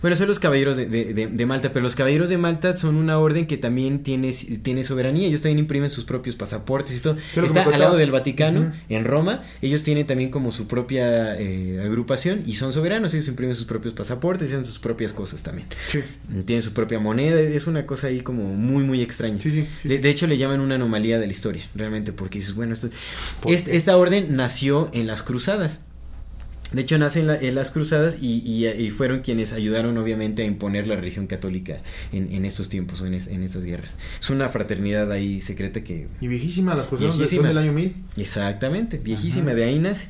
Bueno, 0.02 0.16
son 0.16 0.28
los 0.28 0.38
caballeros 0.38 0.76
de, 0.76 0.86
de- 0.86 1.12
de- 1.14 1.26
de 1.26 1.46
Malta, 1.46 1.72
pero 1.72 1.82
los 1.82 1.94
caballeros 1.94 2.30
de 2.30 2.38
Malta 2.38 2.76
son 2.76 2.96
una 2.96 3.18
orden 3.18 3.46
que 3.46 3.56
también 3.58 4.02
tiene, 4.02 4.32
tiene 4.62 4.82
soberanía. 4.84 5.26
Ellos 5.28 5.42
también 5.42 5.58
imprimen 5.58 5.90
sus 5.90 6.04
propios 6.04 6.36
pasaportes 6.36 6.96
y 6.96 7.00
todo. 7.00 7.16
Pero 7.34 7.46
Está 7.46 7.62
al 7.64 7.78
lado 7.78 7.96
del 7.96 8.10
Vaticano, 8.10 8.72
en 8.88 9.04
Roma. 9.04 9.42
Ellos 9.62 9.82
tienen 9.82 10.06
también 10.06 10.30
como 10.30 10.52
su 10.52 10.66
propia 10.66 11.38
eh, 11.38 11.80
agrupación 11.84 12.42
y 12.46 12.54
son 12.54 12.72
soberanos. 12.72 13.12
Ellos 13.14 13.28
imprimen 13.28 13.54
sus 13.54 13.66
propios 13.66 13.92
pasaportes 13.94 14.48
y 14.50 14.52
hacen 14.52 14.64
sus 14.64 14.78
propias 14.78 15.12
cosas 15.12 15.42
también. 15.42 15.68
Sí, 15.88 16.00
Tienen 16.46 16.62
su 16.62 16.72
propia 16.72 16.98
moneda. 16.98 17.38
Es 17.40 17.66
una 17.66 17.84
cosa 17.86 18.06
ahí 18.06 18.20
como 18.22 18.44
muy, 18.54 18.82
muy 18.84 19.02
extraña. 19.02 19.40
sí, 19.40 19.50
sí. 19.50 19.66
sí. 19.82 19.88
De, 19.88 20.08
hecho, 20.10 20.26
le 20.26 20.38
llaman 20.38 20.60
una 20.60 20.76
anomalía 20.76 21.18
de 21.18 21.26
la 21.26 21.32
historia, 21.32 21.68
realmente, 21.74 22.12
porque 22.12 22.38
dices, 22.38 22.54
bueno, 22.54 22.72
esto, 22.72 22.88
esta 23.46 23.96
orden 23.96 24.34
nació 24.36 24.88
en 24.92 25.06
las 25.06 25.22
cruzadas. 25.22 25.80
De 26.72 26.82
hecho, 26.82 26.98
nace 26.98 27.20
en, 27.20 27.26
la- 27.26 27.36
en 27.36 27.54
las 27.54 27.70
cruzadas 27.70 28.18
y, 28.20 28.42
y- 28.44 28.66
y 28.68 28.90
fueron 28.90 29.20
quienes 29.20 29.52
ayudaron, 29.52 29.98
obviamente, 29.98 30.42
a 30.42 30.44
imponer 30.44 30.86
la 30.86 30.96
religión 30.96 31.26
católica 31.26 31.78
en, 32.12 32.32
en 32.32 32.44
estos 32.44 32.68
tiempos 32.68 33.00
o 33.00 33.06
en, 33.06 33.14
es- 33.14 33.26
en 33.26 33.42
estas 33.42 33.64
guerras. 33.64 33.96
Es 34.20 34.30
una 34.30 34.48
fraternidad 34.48 35.10
ahí 35.10 35.40
secreta 35.40 35.82
que 35.82 36.06
Y 36.20 36.28
viejísima, 36.28 36.74
las 36.74 36.86
son 36.86 36.98
Viejísima. 36.98 37.48
del 37.48 37.58
año 37.58 37.72
1000. 37.72 37.94
Exactamente, 38.16 38.98
viejísima 38.98 39.46
Ajá. 39.48 39.54
de 39.56 39.64
ahí 39.64 39.78
nace. 39.78 40.08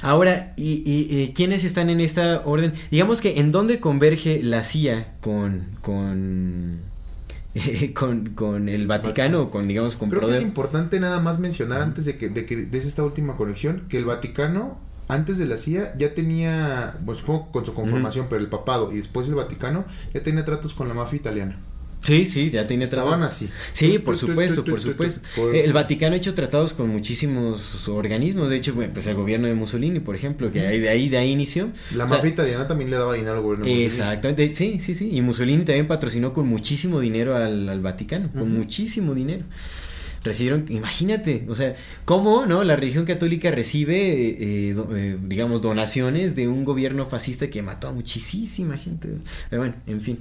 Ahora, 0.00 0.54
¿y, 0.56 0.82
y, 0.86 1.32
quiénes 1.34 1.64
están 1.64 1.90
en 1.90 2.00
esta 2.00 2.40
orden? 2.44 2.72
Digamos 2.90 3.20
que 3.20 3.38
en 3.38 3.52
dónde 3.52 3.78
converge 3.78 4.42
la 4.42 4.64
CIA 4.64 5.12
con 5.20 5.66
con 5.80 6.80
con, 7.94 8.30
con 8.30 8.68
el 8.68 8.86
Vaticano 8.86 9.42
o 9.42 9.50
con 9.50 9.68
digamos 9.68 9.96
con 9.96 10.08
Creo 10.10 10.28
que 10.28 10.36
es 10.36 10.42
importante 10.42 10.98
nada 11.00 11.20
más 11.20 11.38
mencionar 11.38 11.82
antes 11.82 12.04
de 12.06 12.16
que, 12.16 12.28
de 12.30 12.46
que 12.46 12.56
des 12.56 12.86
esta 12.86 13.04
última 13.04 13.36
conexión 13.36 13.82
que 13.88 13.98
el 13.98 14.06
Vaticano 14.06 14.80
antes 15.08 15.38
de 15.38 15.46
la 15.46 15.56
CIA 15.56 15.94
ya 15.96 16.14
tenía, 16.14 16.94
pues 17.04 17.18
supongo 17.18 17.50
con 17.52 17.66
su 17.66 17.74
conformación, 17.74 18.26
pero 18.30 18.40
el 18.40 18.48
papado 18.48 18.92
y 18.92 18.96
después 18.96 19.28
el 19.28 19.34
Vaticano 19.34 19.84
ya 20.14 20.22
tenía 20.22 20.44
tratos 20.44 20.72
con 20.74 20.88
la 20.88 20.94
mafia 20.94 21.16
italiana. 21.16 21.58
Sí, 22.00 22.26
sí, 22.26 22.50
ya 22.50 22.66
tiene 22.66 22.82
Estaban 22.82 23.06
tratados. 23.20 23.32
así. 23.32 23.48
Sí, 23.74 24.00
por 24.00 24.16
supuesto, 24.16 24.64
por 24.64 24.80
supuesto. 24.80 25.20
El 25.52 25.72
Vaticano 25.72 26.14
ha 26.14 26.16
hecho 26.16 26.34
tratados 26.34 26.72
con 26.74 26.88
muchísimos 26.88 27.88
organismos. 27.88 28.50
De 28.50 28.56
hecho, 28.56 28.74
pues 28.74 29.06
el 29.06 29.14
gobierno 29.14 29.46
de 29.46 29.54
Mussolini, 29.54 30.00
por 30.00 30.16
ejemplo, 30.16 30.50
que 30.50 30.60
de 30.62 30.88
ahí 30.88 31.08
de 31.08 31.18
ahí 31.18 31.30
inició. 31.30 31.68
La 31.94 32.06
O 32.06 32.08
sea, 32.08 32.16
mafia 32.16 32.30
italiana 32.30 32.66
también 32.66 32.90
le 32.90 32.96
daba 32.96 33.14
dinero 33.14 33.34
al 33.36 33.42
gobierno. 33.42 33.64
Mussolini. 33.66 33.84
Exactamente, 33.84 34.52
sí, 34.52 34.80
sí, 34.80 34.96
sí. 34.96 35.10
Y 35.12 35.20
Mussolini 35.22 35.64
también 35.64 35.86
patrocinó 35.86 36.32
con 36.32 36.48
muchísimo 36.48 36.98
dinero 36.98 37.36
al, 37.36 37.68
al 37.68 37.80
Vaticano, 37.80 38.30
con 38.32 38.52
muchísimo 38.52 39.14
dinero. 39.14 39.44
Recibieron, 40.24 40.66
imagínate, 40.68 41.44
o 41.48 41.54
sea, 41.56 41.74
cómo, 42.04 42.46
¿no? 42.46 42.62
La 42.62 42.76
religión 42.76 43.04
católica 43.04 43.50
recibe, 43.50 43.96
eh, 44.28 44.36
eh, 44.70 44.74
do- 44.74 44.96
eh, 44.96 45.18
digamos, 45.20 45.62
donaciones 45.62 46.36
de 46.36 46.46
un 46.46 46.64
gobierno 46.64 47.06
fascista 47.06 47.50
que 47.50 47.60
mató 47.62 47.88
a 47.88 47.92
muchísima 47.92 48.76
gente. 48.78 49.08
Pero 49.50 49.62
bueno, 49.62 49.74
en 49.86 50.00
fin. 50.00 50.18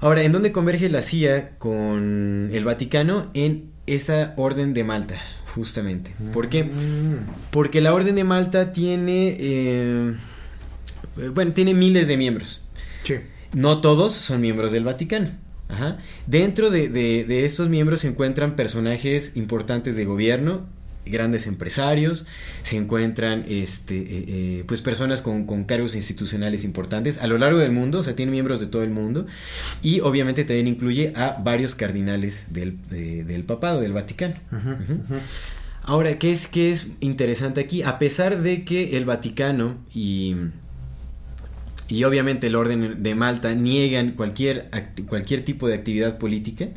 Ahora, 0.00 0.22
¿en 0.22 0.32
dónde 0.32 0.52
converge 0.52 0.88
la 0.88 1.02
CIA 1.02 1.50
con 1.58 2.48
el 2.52 2.64
Vaticano? 2.64 3.30
En 3.34 3.64
esa 3.86 4.32
orden 4.36 4.72
de 4.72 4.84
Malta, 4.84 5.16
justamente. 5.54 6.12
¿Por 6.32 6.48
qué? 6.48 6.64
Mm. 6.64 7.26
Porque 7.50 7.80
la 7.80 7.92
Orden 7.92 8.14
de 8.14 8.24
Malta 8.24 8.72
tiene, 8.72 9.36
eh, 9.40 10.14
bueno, 11.34 11.52
tiene 11.52 11.74
miles 11.74 12.06
de 12.08 12.16
miembros. 12.16 12.62
Sí. 13.02 13.14
No 13.54 13.80
todos 13.80 14.12
son 14.14 14.40
miembros 14.40 14.72
del 14.72 14.84
Vaticano. 14.84 15.30
Ajá. 15.68 15.98
Dentro 16.26 16.70
de, 16.70 16.88
de- 16.88 17.24
de 17.24 17.44
estos 17.44 17.68
miembros 17.68 18.00
se 18.00 18.08
encuentran 18.08 18.56
personajes 18.56 19.36
importantes 19.36 19.96
de 19.96 20.04
gobierno, 20.06 20.66
grandes 21.04 21.46
empresarios, 21.46 22.26
se 22.62 22.76
encuentran 22.76 23.44
este, 23.48 23.96
eh, 23.96 24.04
eh, 24.28 24.64
pues 24.66 24.82
personas 24.82 25.22
con, 25.22 25.46
con 25.46 25.64
cargos 25.64 25.94
institucionales 25.94 26.64
importantes 26.64 27.16
a 27.18 27.26
lo 27.26 27.38
largo 27.38 27.58
del 27.58 27.72
mundo, 27.72 28.00
o 28.00 28.02
sea, 28.02 28.14
tiene 28.14 28.30
miembros 28.32 28.60
de 28.60 28.66
todo 28.66 28.82
el 28.82 28.90
mundo, 28.90 29.26
y 29.82 30.00
obviamente 30.00 30.44
también 30.44 30.66
incluye 30.68 31.12
a 31.16 31.38
varios 31.42 31.74
cardinales 31.74 32.46
del, 32.50 32.76
de- 32.90 33.24
del 33.24 33.44
papado, 33.44 33.80
del 33.80 33.92
Vaticano. 33.92 34.34
Ahora, 35.82 36.18
¿qué 36.18 36.30
es, 36.32 36.46
¿qué 36.48 36.70
es 36.70 36.88
interesante 37.00 37.60
aquí? 37.62 37.82
A 37.82 37.98
pesar 37.98 38.42
de 38.42 38.64
que 38.64 38.98
el 38.98 39.06
Vaticano 39.06 39.76
y, 39.94 40.34
y 41.88 42.04
obviamente 42.04 42.48
el 42.48 42.54
Orden 42.54 43.02
de 43.02 43.14
Malta 43.14 43.54
niegan 43.54 44.12
cualquier, 44.12 44.68
cualquier 45.08 45.44
tipo 45.44 45.68
de 45.68 45.74
actividad 45.74 46.18
política, 46.18 46.68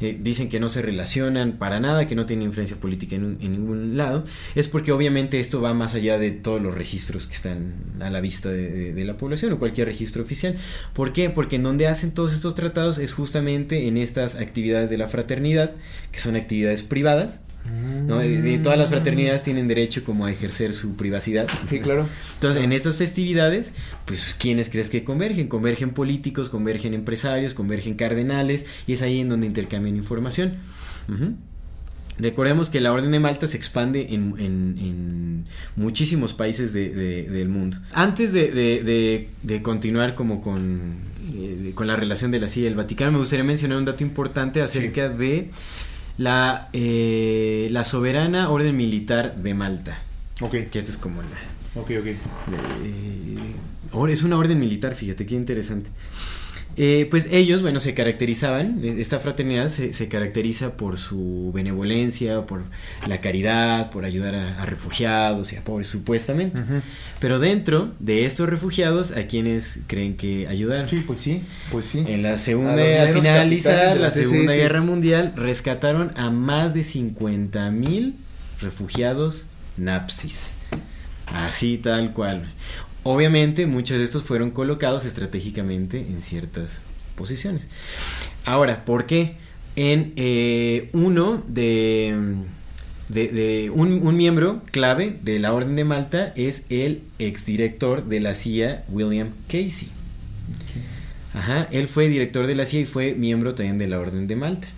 eh, 0.00 0.18
dicen 0.20 0.48
que 0.48 0.58
no 0.58 0.68
se 0.68 0.80
relacionan 0.80 1.52
para 1.58 1.80
nada, 1.80 2.06
que 2.06 2.14
no 2.14 2.24
tienen 2.26 2.46
influencia 2.46 2.76
política 2.78 3.16
en, 3.16 3.38
ningún 3.38 3.96
lado, 3.96 4.24
es 4.54 4.68
porque 4.68 4.92
obviamente 4.92 5.38
esto 5.38 5.60
va 5.60 5.74
más 5.74 5.94
allá 5.94 6.18
de 6.18 6.30
todos 6.30 6.62
los 6.62 6.74
registros 6.74 7.26
que 7.26 7.34
están 7.34 7.74
a 8.00 8.10
la 8.10 8.20
vista 8.20 8.48
de 8.48 9.04
la 9.04 9.16
población 9.16 9.52
o 9.52 9.58
cualquier 9.58 9.86
registro 9.86 10.22
oficial. 10.22 10.56
¿Por 10.94 11.12
qué? 11.12 11.30
Porque 11.30 11.56
en 11.56 11.62
donde 11.62 11.86
hacen 11.86 12.12
todos 12.12 12.32
estos 12.32 12.54
tratados 12.54 12.98
es 12.98 13.12
justamente 13.12 13.86
en 13.86 13.96
estas 13.98 14.36
actividades 14.36 14.90
de 14.90 14.98
la 14.98 15.08
fraternidad, 15.08 15.72
que 16.10 16.18
son 16.18 16.36
actividades 16.36 16.82
privadas, 16.82 17.40
¿no? 18.06 18.18
De, 18.18 18.42
de 18.42 18.58
todas 18.58 18.78
las 18.78 18.88
fraternidades 18.90 19.42
tienen 19.42 19.66
derecho 19.68 20.04
como 20.04 20.26
a 20.26 20.30
ejercer 20.30 20.72
su 20.74 20.96
privacidad. 20.96 21.46
Sí, 21.70 21.80
claro. 21.80 22.06
Entonces, 22.34 22.62
en 22.62 22.72
estas 22.72 22.96
festividades, 22.96 23.72
pues, 24.04 24.34
¿quiénes 24.38 24.68
crees 24.68 24.90
que 24.90 25.04
convergen? 25.04 25.48
Convergen 25.48 25.90
políticos, 25.90 26.50
convergen 26.50 26.92
empresarios, 26.94 27.54
convergen 27.54 27.94
cardenales, 27.94 28.66
y 28.86 28.92
es 28.92 29.02
ahí 29.02 29.20
en 29.20 29.28
donde 29.30 29.46
intercambian 29.46 29.96
información. 29.96 30.54
Recordemos 32.16 32.70
que 32.70 32.80
la 32.80 32.92
Orden 32.92 33.10
de 33.10 33.18
Malta 33.18 33.48
se 33.48 33.56
expande 33.56 34.06
en, 34.14 34.34
en- 34.38 34.76
en 34.78 35.44
muchísimos 35.74 36.32
países 36.32 36.72
de- 36.72 36.90
de- 36.90 37.22
del 37.24 37.48
mundo. 37.48 37.78
Antes 37.92 38.32
de, 38.32 38.52
de- 39.42 39.62
continuar 39.62 40.14
como 40.14 40.40
con, 40.40 40.92
eh, 41.34 41.72
con 41.74 41.88
la 41.88 41.96
relación 41.96 42.30
de 42.30 42.38
la 42.38 42.46
CIA 42.46 42.64
y 42.64 42.66
el 42.66 42.76
Vaticano, 42.76 43.12
me 43.12 43.18
gustaría 43.18 43.44
mencionar 43.44 43.78
un 43.78 43.84
dato 43.84 44.04
importante 44.04 44.62
acerca 44.62 45.08
de 45.08 45.50
la, 46.18 46.68
eh, 46.72 47.68
la 47.70 47.84
soberana 47.84 48.50
Orden 48.50 48.76
Militar 48.76 49.36
de 49.36 49.54
Malta. 49.54 49.98
Ok, 50.40 50.50
Que 50.50 50.78
esta 50.78 50.90
es 50.90 50.96
como 50.98 51.22
la, 51.22 51.80
ok, 51.80 51.90
ok. 52.00 52.06
eh, 52.06 52.16
es 54.12 54.22
una 54.24 54.36
orden 54.36 54.58
militar, 54.58 54.94
fíjate, 54.94 55.24
qué 55.26 55.34
interesante. 55.36 55.90
Eh, 56.76 57.06
pues 57.10 57.28
ellos, 57.30 57.62
bueno, 57.62 57.80
se 57.80 57.94
caracterizaban, 57.94 58.80
eh, 58.82 58.96
esta 58.98 59.20
fraternidad 59.20 59.68
se, 59.68 59.92
se 59.92 60.08
caracteriza 60.08 60.76
por 60.76 60.98
su 60.98 61.50
benevolencia, 61.54 62.46
por 62.46 62.62
la 63.06 63.20
caridad, 63.20 63.90
por 63.90 64.04
ayudar 64.04 64.34
a, 64.34 64.62
a 64.62 64.66
refugiados 64.66 65.52
y 65.52 65.56
a 65.56 65.64
pobres, 65.64 65.86
supuestamente. 65.86 66.60
Pero 67.20 67.38
dentro 67.38 67.92
de 68.00 68.24
estos 68.26 68.48
refugiados, 68.48 69.12
¿a 69.12 69.26
quienes 69.26 69.80
creen 69.86 70.16
que 70.16 70.48
ayudaron? 70.48 70.88
Sí, 70.88 71.02
pues 71.06 71.20
sí, 71.20 71.42
pues 71.70 71.86
sí. 71.86 72.04
En 72.06 72.22
la 72.22 72.38
segunda, 72.38 73.02
al 73.02 73.14
finalizar 73.14 73.96
la 73.96 74.10
Segunda. 74.10 74.54
Guerra 74.54 74.80
Mundial, 74.80 75.32
rescataron 75.36 76.12
a 76.16 76.30
más 76.30 76.74
de 76.74 76.82
50 76.82 77.70
mil 77.70 78.14
refugiados 78.60 79.46
napsis. 79.76 80.54
Así 81.26 81.78
tal 81.78 82.12
cual. 82.12 82.52
Obviamente, 83.04 83.66
muchos 83.66 83.98
de 83.98 84.04
estos 84.04 84.24
fueron 84.24 84.50
colocados 84.50 85.04
estratégicamente 85.04 85.98
en 85.98 86.22
ciertas 86.22 86.80
posiciones. 87.14 87.64
Ahora, 88.46 88.84
¿por 88.84 89.06
qué? 89.06 89.36
En 89.76 90.12
eh, 90.16 90.88
uno 90.92 91.42
de, 91.46 92.16
de, 93.08 93.28
de 93.28 93.70
un, 93.70 94.06
un 94.06 94.16
miembro 94.16 94.62
clave 94.70 95.16
de 95.22 95.38
la 95.38 95.52
Orden 95.52 95.76
de 95.76 95.84
Malta 95.84 96.32
es 96.36 96.64
el 96.70 97.02
exdirector 97.18 98.06
de 98.06 98.20
la 98.20 98.34
CIA, 98.34 98.84
William 98.88 99.30
Casey. 99.48 99.90
Ajá, 101.34 101.68
él 101.72 101.88
fue 101.88 102.08
director 102.08 102.46
de 102.46 102.54
la 102.54 102.64
CIA 102.64 102.80
y 102.80 102.84
fue 102.86 103.14
miembro 103.14 103.54
también 103.54 103.76
de 103.76 103.88
la 103.88 103.98
Orden 103.98 104.28
de 104.28 104.36
Malta. 104.36 104.68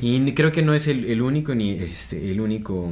Y 0.00 0.32
creo 0.32 0.50
que 0.50 0.62
no 0.62 0.72
es 0.72 0.88
el, 0.88 1.04
el 1.04 1.20
único 1.20 1.54
ni 1.54 1.72
este 1.72 2.30
el 2.30 2.40
único 2.40 2.90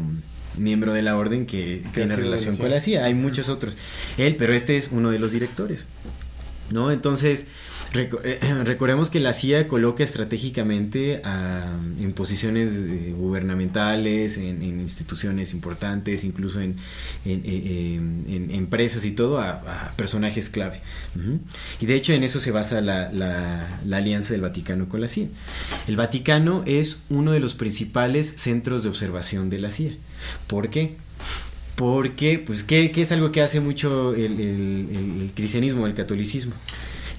miembro 0.56 0.92
de 0.92 1.02
la 1.02 1.16
orden 1.16 1.46
que 1.46 1.82
Que 1.92 2.00
tiene 2.02 2.16
relación. 2.16 2.56
con 2.56 2.70
la 2.70 2.80
CIA. 2.80 3.04
Hay 3.04 3.14
muchos 3.14 3.48
otros. 3.48 3.74
Él, 4.16 4.36
pero 4.36 4.52
este 4.54 4.76
es 4.76 4.88
uno 4.90 5.10
de 5.10 5.18
los 5.18 5.32
directores. 5.32 5.86
¿No? 6.70 6.90
Entonces, 6.90 7.46
eh, 7.94 8.38
recordemos 8.64 9.10
que 9.10 9.20
la 9.20 9.32
CIA 9.32 9.68
coloca 9.68 10.02
estratégicamente 10.02 11.22
en 11.24 12.12
posiciones 12.14 12.68
eh, 12.76 13.14
gubernamentales, 13.16 14.36
en, 14.38 14.62
instituciones 14.80 15.52
importantes, 15.52 16.24
incluso 16.24 16.60
en, 16.60 16.76
eh, 17.24 17.94
empresas 18.50 19.04
y 19.04 19.12
todo, 19.12 19.40
a, 19.40 19.92
personajes 19.96 20.50
clave. 20.50 20.80
Y 21.80 21.86
de 21.86 21.94
hecho 21.94 22.12
en 22.12 22.24
eso 22.24 22.40
se 22.40 22.50
basa 22.50 22.80
la, 22.80 23.12
la- 23.12 23.80
la 23.84 23.96
alianza 23.96 24.32
del 24.32 24.40
Vaticano 24.42 24.88
con 24.88 25.00
la 25.00 25.08
CIA. 25.08 25.28
El 25.86 25.96
Vaticano 25.96 26.62
es 26.66 27.02
uno 27.10 27.32
de 27.32 27.40
los 27.40 27.54
principales 27.54 28.34
centros 28.36 28.82
de 28.82 28.88
observación 28.88 29.50
de 29.50 29.58
la 29.58 29.70
CIA. 29.70 29.92
¿Por 30.46 30.70
qué? 30.70 30.96
Porque, 31.76 32.38
pues, 32.38 32.62
¿qué, 32.62 32.92
es 32.94 33.10
algo 33.10 33.32
que 33.32 33.42
hace 33.42 33.58
mucho 33.60 34.14
el 34.14 35.32
cristianismo, 35.34 35.86
el 35.86 35.94
catolicismo? 35.94 36.54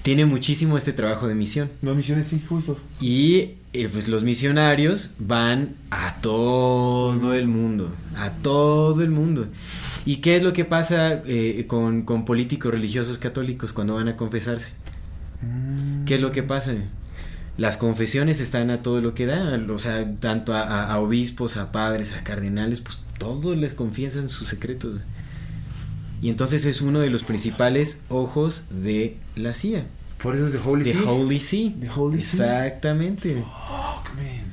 Tiene 0.06 0.24
muchísimo 0.24 0.78
este 0.78 0.92
trabajo 0.92 1.26
de 1.26 1.34
misión. 1.34 1.68
No, 1.82 1.92
misiones, 1.92 2.28
sí, 2.28 2.40
justo. 2.48 2.78
Y 3.00 3.54
eh, 3.72 3.88
pues 3.92 4.06
los 4.06 4.22
misionarios 4.22 5.10
van 5.18 5.74
a 5.90 6.20
todo 6.20 7.34
el 7.34 7.48
mundo, 7.48 7.92
a 8.16 8.30
todo 8.30 9.02
el 9.02 9.10
mundo. 9.10 9.48
¿Y 10.04 10.18
qué 10.18 10.36
es 10.36 10.44
lo 10.44 10.52
que 10.52 10.64
pasa 10.64 11.22
eh, 11.26 11.64
con, 11.66 12.02
con 12.02 12.24
políticos 12.24 12.70
religiosos 12.70 13.18
católicos 13.18 13.72
cuando 13.72 13.96
van 13.96 14.06
a 14.06 14.14
confesarse? 14.16 14.68
Mm. 15.42 16.04
¿Qué 16.04 16.14
es 16.14 16.20
lo 16.20 16.30
que 16.30 16.44
pasa? 16.44 16.72
Las 17.58 17.76
confesiones 17.76 18.38
están 18.40 18.70
a 18.70 18.82
todo 18.82 19.00
lo 19.00 19.12
que 19.12 19.26
da, 19.26 19.58
o 19.68 19.78
sea, 19.78 20.08
tanto 20.20 20.54
a, 20.54 20.60
a- 20.62 20.92
a 20.92 21.00
obispos, 21.00 21.56
a 21.56 21.72
padres, 21.72 22.12
a 22.12 22.22
cardenales, 22.22 22.80
pues 22.80 22.98
todos 23.18 23.56
les 23.56 23.74
confiesan 23.74 24.28
sus 24.28 24.46
secretos. 24.46 25.00
Y 26.22 26.30
entonces 26.30 26.64
es 26.66 26.80
uno 26.80 27.00
de 27.00 27.10
los 27.10 27.22
principales 27.24 28.02
ojos 28.08 28.64
de 28.70 29.16
la 29.34 29.52
CIA. 29.52 29.86
Por 30.22 30.34
eso 30.34 30.46
es 30.46 30.52
de 30.52 30.58
Holy 30.64 30.84
The. 30.92 30.98
Holy 31.04 31.40
See. 31.40 31.76
The 31.80 31.90
Holy 31.90 32.20
See. 32.20 32.38
Exactamente. 32.42 33.34
Fuck, 33.34 34.14
man. 34.16 34.46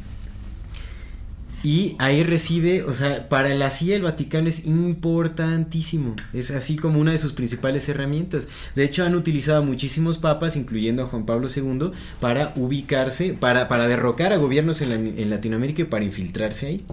Y 1.66 1.96
ahí 1.98 2.24
recibe, 2.24 2.84
o 2.84 2.92
sea, 2.92 3.30
para 3.30 3.56
la 3.56 3.70
CIA 3.72 3.96
el 3.96 4.02
Vaticano 4.02 4.50
es 4.50 4.66
importantísimo. 4.66 6.14
Es 6.34 6.52
así 6.52 6.76
como 6.76 7.00
una 7.00 7.14
de 7.14 7.18
sus 7.18 7.32
principales 7.32 7.88
herramientas. 7.88 8.50
De 8.76 8.84
hecho, 8.84 9.06
han 9.06 9.16
utilizado 9.16 9.64
muchísimos 9.64 10.18
papas, 10.18 10.58
incluyendo 10.58 11.04
a 11.04 11.06
Juan 11.08 11.26
Pablo 11.26 11.48
II, 11.48 11.92
para 12.20 12.52
ubicarse, 12.58 13.32
para, 13.40 13.70
para 13.70 13.88
derrocar 13.88 14.34
a 14.34 14.38
gobiernos 14.38 14.82
en, 14.82 14.90
la- 14.90 14.96
en 15.22 15.30
Latinoamérica 15.30 15.84
y 15.84 15.86
para 15.86 16.04
infiltrarse 16.04 16.68
ahí. 16.68 16.86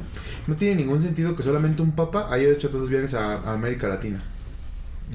No 0.46 0.54
tiene 0.54 0.76
ningún 0.76 1.02
sentido 1.02 1.34
que 1.34 1.42
solamente 1.42 1.82
un 1.82 1.90
papa 1.90 2.28
haya 2.30 2.48
hecho 2.48 2.68
todos 2.68 2.82
los 2.82 2.90
viajes 2.90 3.14
a, 3.14 3.38
a 3.38 3.54
América 3.54 3.88
Latina. 3.88 4.22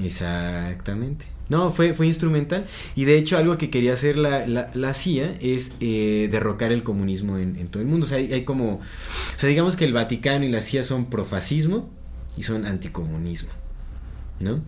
Exactamente. 0.03 1.25
No, 1.47 1.71
fue, 1.71 1.93
fue 1.93 2.07
instrumental. 2.07 2.65
Y 2.95 3.05
de 3.05 3.17
hecho, 3.17 3.37
algo 3.37 3.57
que 3.57 3.69
quería 3.69 3.93
hacer 3.93 4.17
la, 4.17 4.47
la, 4.47 4.71
la 4.73 4.93
CIA 4.95 5.35
es 5.39 5.73
eh, 5.79 6.27
derrocar 6.31 6.71
el 6.71 6.81
comunismo 6.83 7.37
en, 7.37 7.67
todo 7.67 7.81
el 7.83 7.87
mundo. 7.87 8.05
O 8.05 8.09
sea, 8.09 8.17
hay, 8.17 8.33
hay 8.33 8.43
como. 8.45 8.75
O 8.77 8.81
sea, 9.35 9.47
digamos 9.49 9.75
que 9.75 9.85
el 9.85 9.93
Vaticano 9.93 10.43
y 10.43 10.49
la 10.49 10.61
CIA 10.61 10.83
son 10.83 11.05
profascismo 11.05 11.89
y 12.35 12.43
son 12.43 12.65
anticomunismo. 12.65 13.51
¿No? 14.39 14.61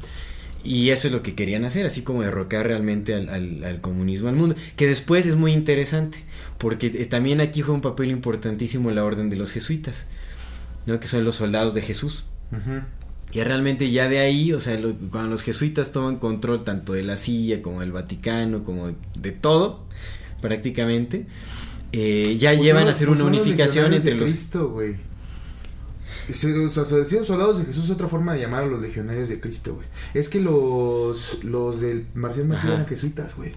Y 0.63 0.89
eso 0.89 1.07
es 1.07 1.13
lo 1.13 1.23
que 1.23 1.33
querían 1.33 1.65
hacer, 1.65 1.85
así 1.85 2.01
como 2.03 2.21
derrocar 2.23 2.67
realmente 2.67 3.13
al, 3.15 3.63
al- 3.63 3.81
comunismo 3.81 4.27
al 4.29 4.35
mundo. 4.35 4.55
Que 4.75 4.87
después 4.87 5.25
es 5.25 5.35
muy 5.35 5.53
interesante, 5.53 6.25
porque 6.57 6.87
eh, 6.87 7.05
también 7.05 7.41
aquí 7.41 7.61
juega 7.61 7.73
un 7.75 7.81
papel 7.81 8.11
importantísimo 8.11 8.91
la 8.91 9.03
orden 9.03 9.29
de 9.29 9.35
los 9.37 9.51
jesuitas, 9.51 10.07
¿no? 10.85 10.99
Que 10.99 11.07
son 11.07 11.23
los 11.23 11.37
soldados 11.37 11.73
de 11.73 11.81
Jesús. 11.81 12.25
Que 13.31 13.43
realmente 13.43 13.91
ya 13.91 14.07
de 14.07 14.19
ahí, 14.19 14.53
o 14.53 14.59
sea, 14.59 14.79
lo- 14.79 14.95
cuando 15.11 15.31
los 15.31 15.43
jesuitas 15.43 15.91
toman 15.91 16.15
control 16.17 16.63
tanto 16.63 16.93
de 16.93 17.03
la 17.03 17.17
CIA 17.17 17.61
como 17.61 17.81
del 17.81 17.91
Vaticano, 17.91 18.63
como 18.63 18.91
de 19.15 19.31
todo, 19.31 19.83
prácticamente, 20.41 21.25
eh, 21.91 22.37
ya 22.39 22.51
Pues 22.51 22.61
llevan 22.61 22.81
son- 22.83 22.87
a 22.87 22.91
hacer 22.91 23.07
pues 23.07 23.19
una 23.19 23.29
los 23.29 23.39
unificación 23.41 23.91
legionarios 23.91 23.99
entre 24.05 24.13
de 24.13 24.19
los... 24.21 24.29
Cristo, 24.29 24.69
güey. 24.69 24.95
Se- 26.29 26.57
O 26.57 26.69
sea, 26.69 26.83
se 26.85 26.97
decían 26.99 27.23
soldados 27.25 27.59
de 27.59 27.65
Jesús 27.65 27.85
es 27.85 27.91
otra 27.91 28.07
forma 28.07 28.33
de 28.33 28.41
llamar 28.41 28.63
a 28.63 28.65
los 28.67 28.81
legionarios 28.81 29.29
de 29.29 29.39
Cristo, 29.39 29.75
güey. 29.75 29.87
Es 30.13 30.27
que 30.29 30.39
los 30.41 31.43
los 31.43 31.79
del 31.81 32.05
Marcial 32.15 32.51
Ajá. 32.51 32.67
eran 32.67 32.85
jesuitas, 32.87 33.35
güey. 33.35 33.51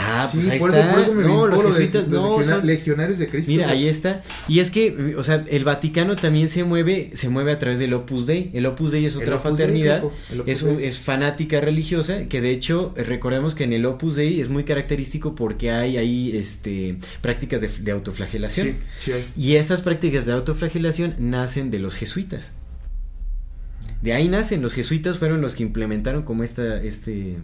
Ah, 0.00 0.28
Sí, 0.30 0.36
pues 0.38 0.48
ahí 0.48 0.58
por 0.58 0.70
eso- 0.70 0.78
está. 0.80 0.92
por 0.92 1.00
eso 1.02 1.14
me 1.14 1.22
no, 1.24 1.46
los 1.46 1.62
jesuitas, 1.62 2.08
de 2.08 2.16
no, 2.16 2.38
legiona- 2.38 2.56
son- 2.58 2.66
legionarios 2.66 3.18
de 3.18 3.28
Cristo. 3.28 3.50
Mira, 3.52 3.66
güey. 3.66 3.78
ahí 3.78 3.88
está. 3.88 4.22
Y 4.46 4.60
es 4.60 4.70
que, 4.70 5.14
o 5.16 5.22
sea, 5.22 5.44
el 5.48 5.64
Vaticano 5.64 6.14
también 6.16 6.48
se 6.48 6.64
mueve, 6.64 7.10
se 7.14 7.28
mueve 7.28 7.52
a 7.52 7.58
través 7.58 7.78
del 7.78 7.92
Opus 7.94 8.26
Dei. 8.26 8.50
El 8.54 8.66
Opus 8.66 8.92
Dei 8.92 9.04
es 9.06 9.16
otra 9.16 9.38
fraternidad, 9.38 10.02
es, 10.46 10.62
es 10.62 10.98
fanática 10.98 11.60
religiosa, 11.60 12.26
que 12.28 12.40
de 12.40 12.50
hecho, 12.50 12.94
recordemos 12.96 13.54
que 13.54 13.64
en 13.64 13.72
el 13.72 13.84
Opus 13.86 14.16
Dei 14.16 14.40
es 14.40 14.48
muy 14.48 14.64
característico 14.64 15.34
porque 15.34 15.70
hay 15.72 15.96
ahí 15.96 16.36
este, 16.36 16.98
prácticas 17.20 17.60
de, 17.60 17.68
de 17.68 17.90
autoflagelación. 17.92 18.68
Sí, 18.68 18.74
sí 18.98 19.12
hay. 19.12 19.26
Y 19.36 19.56
estas 19.56 19.82
prácticas 19.82 20.26
de 20.26 20.32
autoflagelación 20.32 21.14
nacen 21.18 21.70
de 21.70 21.78
los 21.80 21.96
jesuitas. 21.96 22.52
De 24.02 24.12
ahí 24.12 24.28
nacen, 24.28 24.62
los 24.62 24.74
jesuitas 24.74 25.18
fueron 25.18 25.40
los 25.40 25.54
que 25.56 25.64
implementaron 25.64 26.22
como 26.22 26.44
esta, 26.44 26.80
este, 26.82 27.36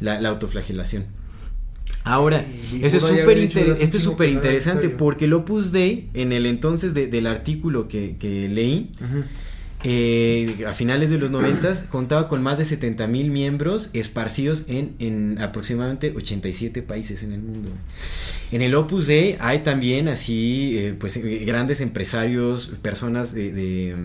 la, 0.00 0.20
la 0.20 0.28
autoflagelación. 0.28 1.06
Ahora, 2.04 2.44
eso 2.82 2.96
es 2.98 3.02
inter- 3.38 3.62
hace 3.72 3.82
esto 3.84 3.96
es 3.96 4.02
súper 4.04 4.28
interesante 4.28 4.86
porque 4.98 5.24
el 5.24 5.32
Opus 5.32 5.72
Dei, 5.72 6.08
en 6.14 6.32
el 6.32 6.46
entonces 6.46 6.94
de- 6.94 7.08
del 7.08 7.26
artículo 7.26 7.88
que, 7.88 8.16
que 8.18 8.48
leí. 8.48 8.90
Eh, 9.84 10.64
a 10.66 10.72
finales 10.72 11.10
de 11.10 11.18
los 11.18 11.30
noventas, 11.30 11.84
contaba 11.90 12.28
con 12.28 12.42
más 12.42 12.58
de 12.58 12.64
70 12.64 13.06
mil 13.06 13.30
miembros 13.30 13.90
esparcidos 13.92 14.64
en, 14.68 14.94
en 14.98 15.38
aproximadamente 15.40 16.12
87 16.16 16.82
países 16.82 17.22
en 17.22 17.32
el 17.32 17.40
mundo. 17.40 17.70
En 18.52 18.62
el 18.62 18.74
Opus 18.76 19.08
Dei 19.08 19.36
hay 19.40 19.60
también 19.60 20.06
así, 20.08 20.78
eh, 20.78 20.94
pues 20.98 21.16
eh, 21.16 21.42
grandes 21.44 21.80
empresarios, 21.80 22.72
personas 22.80 23.32
de, 23.34 23.52
de- 23.52 23.96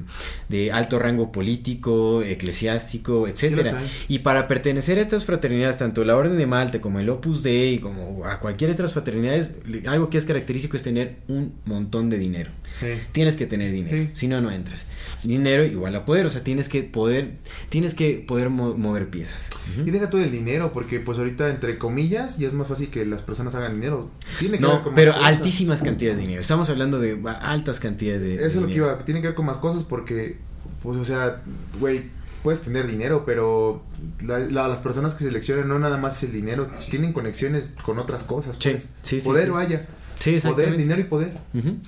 de 0.49 0.72
alto 0.72 0.97
rango 0.99 1.32
político, 1.32 2.22
eclesiástico, 2.24 3.28
etcétera. 3.28 3.84
y 4.07 4.19
para 4.19 4.47
pertenecer 4.47 4.97
a 4.97 5.01
estas 5.01 5.26
fraternidades, 5.26 5.78
tanto 5.78 6.03
la 6.03 6.15
Orden 6.17 6.38
de 6.38 6.45
Malta 6.47 6.82
como 6.82 6.99
el 6.99 7.09
Opus 7.09 7.43
Dei, 7.43 7.80
como 7.80 8.26
a 8.26 8.39
cualquiera 8.39 8.69
de 8.72 8.76
estas 8.76 8.93
fraternidades, 8.93 9.51
algo 9.88 10.09
que 10.09 10.17
es 10.17 10.26
característico 10.26 10.76
es 10.76 10.84
tener 10.84 11.17
un 11.28 11.53
montón 11.65 12.09
de 12.09 12.17
dinero. 12.17 12.51
Sí. 12.80 12.88
Tienes 13.11 13.36
que 13.36 13.45
tener 13.45 13.72
dinero, 13.72 13.95
Sí. 13.97 14.09
si 14.13 14.28
no 14.28 14.41
no 14.41 14.51
entras. 14.51 14.88
Dinero 15.24 15.61
igual 15.66 15.95
a 15.95 16.05
poder, 16.05 16.26
o 16.26 16.30
sea, 16.30 16.43
tienes 16.43 16.70
que 16.70 16.84
poder 16.84 17.38
tienes 17.70 17.93
que 17.95 18.24
poder 18.28 18.49
mo- 18.49 18.76
mover 18.76 19.09
piezas. 19.09 19.49
Y 19.86 19.89
deja 19.91 20.09
todo 20.09 20.22
el 20.22 20.32
dinero, 20.32 20.72
porque 20.74 20.99
pues 20.99 21.18
ahorita, 21.18 21.49
entre 21.49 21.78
comillas, 21.78 22.38
ya 22.38 22.47
es 22.47 22.53
más 22.53 22.68
fácil 22.68 22.89
que 22.89 23.05
las 23.05 23.22
personas 23.22 23.55
hagan 23.55 23.76
dinero. 23.76 24.09
Tiene 24.39 24.57
que 24.57 24.64
ver 24.66 24.74
No, 24.74 24.84
con 24.84 24.91
más 24.93 24.95
pero 24.95 25.14
cosas. 25.14 25.28
altísimas 25.28 25.82
cantidades 25.82 26.18
de 26.18 26.22
dinero. 26.24 26.41
Estamos 26.41 26.70
hablando 26.70 26.99
de 26.99 27.20
altas 27.41 27.80
cantidades 27.80 28.24
de, 28.24 28.36
Eso 28.36 28.41
de 28.43 28.47
es 28.47 28.55
lo 28.55 28.68
que 28.68 28.74
iba, 28.76 28.97
tiene 29.05 29.22
que 29.22 29.28
ver 29.28 29.36
con 29.36 29.45
más 29.45 29.57
cosas 29.57 29.84
porque, 29.84 30.38
pues, 30.84 30.97
o 30.97 31.05
sea, 31.05 31.41
güey, 31.80 32.03
puedes 32.43 32.62
tener 32.62 32.88
dinero, 32.88 33.24
pero 33.26 33.84
la- 34.26 34.39
la- 34.39 34.68
las 34.68 34.80
personas 34.80 35.14
que 35.14 35.24
seleccionan 35.24 35.68
no 35.68 35.78
nada 35.78 35.97
más 35.97 36.18
es 36.18 36.30
el 36.30 36.36
dinero, 36.36 36.70
tienen 36.89 37.14
conexiones 37.14 37.74
con 37.86 37.99
otras 37.99 38.24
cosas. 38.24 38.57
Pues. 38.62 38.89
sí, 39.03 39.20
sí, 39.22 39.26
Poder, 39.28 39.45
sí. 39.45 39.49
vaya. 39.51 39.88
Sí, 40.22 40.38
Poder, 40.39 40.78
dinero 40.78 41.01
y 41.01 41.05
poder, 41.05 41.34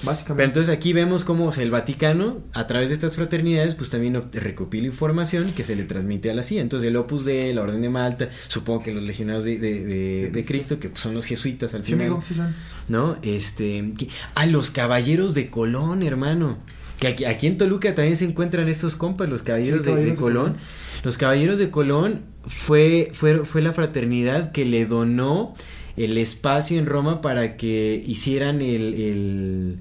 básicamente. 0.04 0.34
Pero 0.36 0.44
entonces 0.48 0.74
aquí 0.76 0.92
vemos 0.92 1.24
cómo 1.24 1.46
o 1.46 1.52
sea, 1.52 1.64
el 1.64 1.70
Vaticano, 1.72 2.40
a 2.54 2.66
través 2.68 2.90
de 2.90 2.96
estas 2.96 3.16
fraternidades, 3.16 3.76
pues 3.76 3.90
también 3.92 4.22
recopila 4.34 4.86
información 4.88 5.52
que 5.56 5.64
se 5.64 5.76
le 5.76 5.84
transmite 5.84 6.32
a 6.32 6.34
la 6.34 6.42
CIA. 6.44 6.62
Entonces 6.62 6.90
el 6.90 6.96
Opus 6.96 7.26
Dei, 7.26 7.54
la 7.54 7.62
Orden 7.62 7.82
de 7.82 7.90
Malta, 7.90 8.30
supongo 8.48 8.82
que 8.84 8.94
los 8.94 9.04
legionarios 9.04 9.44
de, 9.46 9.60
de- 9.60 9.84
de- 9.86 10.30
de 10.32 10.46
Cristo, 10.46 10.80
que 10.80 10.90
pues, 10.90 11.02
son 11.02 11.14
los 11.14 11.26
jesuitas 11.26 11.74
al 11.76 11.86
Sí, 11.86 11.92
final. 11.94 12.08
amigo, 12.08 12.22
sí 12.24 12.34
son. 12.34 12.54
¿no? 12.90 13.18
Este, 13.22 13.94
que- 13.98 14.08
a 14.36 14.46
los 14.48 14.72
caballeros 14.72 15.34
de 15.36 15.50
Colón, 15.50 16.02
hermano. 16.04 16.58
Que 17.00 17.08
aquí, 17.08 17.26
aquí 17.26 17.48
en 17.48 17.58
Toluca 17.58 17.94
también 17.94 18.16
se 18.16 18.26
encuentran 18.26 18.68
estos 18.70 18.96
compas, 18.96 19.28
los 19.30 19.42
caballeros, 19.44 19.84
Sí, 19.84 19.92
de- 19.92 19.96
de, 19.98 20.06
de. 20.12 20.16
Colón. 20.16 20.56
Los 21.04 21.18
caballeros 21.18 21.60
de 21.60 21.70
Colón 21.70 22.22
fue, 22.48 23.10
fue, 23.14 23.44
fue 23.46 23.62
la 23.62 23.74
fraternidad 23.74 24.52
que 24.54 24.64
le 24.66 24.86
donó 24.86 25.54
el 25.98 26.18
espacio 26.18 26.80
en 26.80 26.86
Roma 26.86 27.22
para 27.22 27.58
que 27.58 28.04
hicieran 28.06 28.62
el, 28.62 28.94
el 28.96 29.78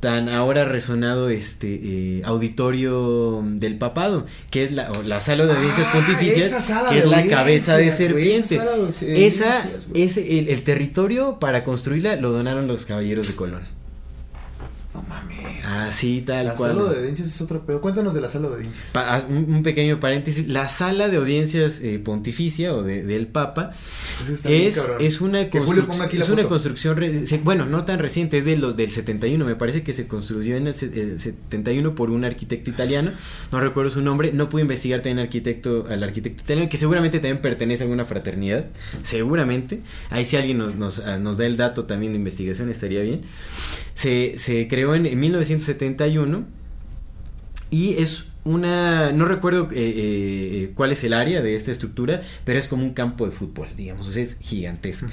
tan 0.00 0.30
ahora 0.30 0.64
resonado 0.64 1.28
este 1.28 1.78
eh, 1.82 2.22
auditorio 2.24 3.42
del 3.44 3.76
papado, 3.76 4.24
que 4.50 4.64
es 4.64 4.72
la, 4.72 4.90
la 5.04 5.20
sala 5.20 5.44
de 5.44 5.52
audiencias 5.52 5.86
Ah, 5.88 5.92
pontificias, 5.92 6.64
sala 6.64 6.88
que 6.88 6.94
de 6.96 7.00
es 7.02 7.06
la 7.06 7.26
cabeza 7.26 7.76
de 7.76 7.88
esa 7.88 7.96
serpiente. 7.98 8.58
de 8.58 9.26
Esa, 9.26 9.62
güey. 9.90 10.02
ese, 10.04 10.38
el, 10.38 10.48
el 10.48 10.62
territorio 10.62 11.38
para 11.38 11.64
construirla 11.64 12.16
lo 12.16 12.32
donaron 12.32 12.66
los 12.66 12.86
caballeros 12.86 13.28
de 13.28 13.34
Colón. 13.36 13.79
Mames. 15.10 15.64
Así 15.66 16.22
tal 16.22 16.46
la 16.46 16.54
cual. 16.54 16.76
sala 16.76 16.90
de 16.90 16.98
audiencias 16.98 17.28
es 17.28 17.40
otro 17.42 17.66
pedo. 17.66 17.80
Cuéntanos 17.80 18.14
de 18.14 18.20
la 18.20 18.28
sala 18.28 18.48
de 18.48 18.54
audiencias. 18.54 18.90
Pa- 18.92 19.16
ah, 19.16 19.24
un, 19.28 19.52
un 19.52 19.62
pequeño 19.62 19.98
paréntesis. 20.00 20.46
La 20.48 20.68
sala 20.68 21.08
de 21.08 21.16
audiencias 21.16 21.80
eh, 21.82 21.98
pontificia 21.98 22.74
o 22.74 22.82
de- 22.82 23.02
del 23.04 23.26
Papa 23.26 23.72
es, 24.44 24.86
es 25.00 25.20
una, 25.20 25.50
Que 25.50 25.58
Julio 25.60 25.82
construc- 25.82 25.86
ponga 25.86 26.04
aquí 26.04 26.16
la 26.16 26.24
es 26.24 26.30
una 26.30 26.44
construcción, 26.44 26.98
bueno, 27.44 27.66
no 27.66 27.84
tan 27.84 27.98
reciente, 27.98 28.38
es 28.38 28.44
de 28.44 28.56
los 28.56 28.76
del 28.76 28.90
71, 28.90 29.44
me 29.44 29.56
parece 29.56 29.82
que 29.82 29.92
se 29.92 30.06
construyó 30.06 30.56
en 30.56 30.68
el, 30.68 30.74
se- 30.74 30.86
el 30.86 31.18
71 31.20 31.94
por 31.94 32.10
un 32.10 32.24
arquitecto 32.24 32.70
italiano, 32.70 33.12
no 33.50 33.60
recuerdo 33.60 33.90
su 33.90 34.02
nombre, 34.02 34.32
no 34.32 34.48
pude 34.48 34.62
investigar 34.62 35.00
también 35.00 35.18
arquitecto, 35.18 35.86
al 35.90 36.02
arquitecto 36.04 36.42
italiano, 36.42 36.68
que 36.70 36.78
seguramente 36.78 37.18
también 37.18 37.42
pertenece 37.42 37.82
a 37.82 37.84
alguna 37.86 38.04
fraternidad, 38.04 38.66
seguramente, 39.02 39.80
ahí 40.10 40.24
si 40.24 40.36
alguien 40.36 40.58
nos, 40.58 40.74
nos, 40.76 41.00
ah, 41.00 41.18
nos 41.18 41.38
da 41.38 41.46
el 41.46 41.56
dato 41.56 41.84
también 41.84 42.12
de 42.12 42.18
investigación 42.18 42.70
estaría 42.70 43.00
bien. 43.02 43.22
Se, 43.94 44.34
se 44.38 44.66
creó 44.66 44.94
en, 44.94 44.99
en 45.06 45.20
1971 45.20 46.44
y 47.70 47.94
es 47.94 48.26
una, 48.44 49.12
no 49.12 49.26
recuerdo 49.26 49.68
eh, 49.70 49.74
eh, 49.74 50.72
cuál 50.74 50.92
es 50.92 51.04
el 51.04 51.12
área 51.12 51.42
de 51.42 51.54
esta 51.54 51.70
estructura, 51.70 52.22
pero 52.44 52.58
es 52.58 52.68
como 52.68 52.84
un 52.84 52.94
campo 52.94 53.26
de 53.26 53.32
fútbol, 53.32 53.68
digamos, 53.76 54.08
o 54.08 54.12
sea, 54.12 54.22
es 54.22 54.36
gigantesca. 54.40 55.10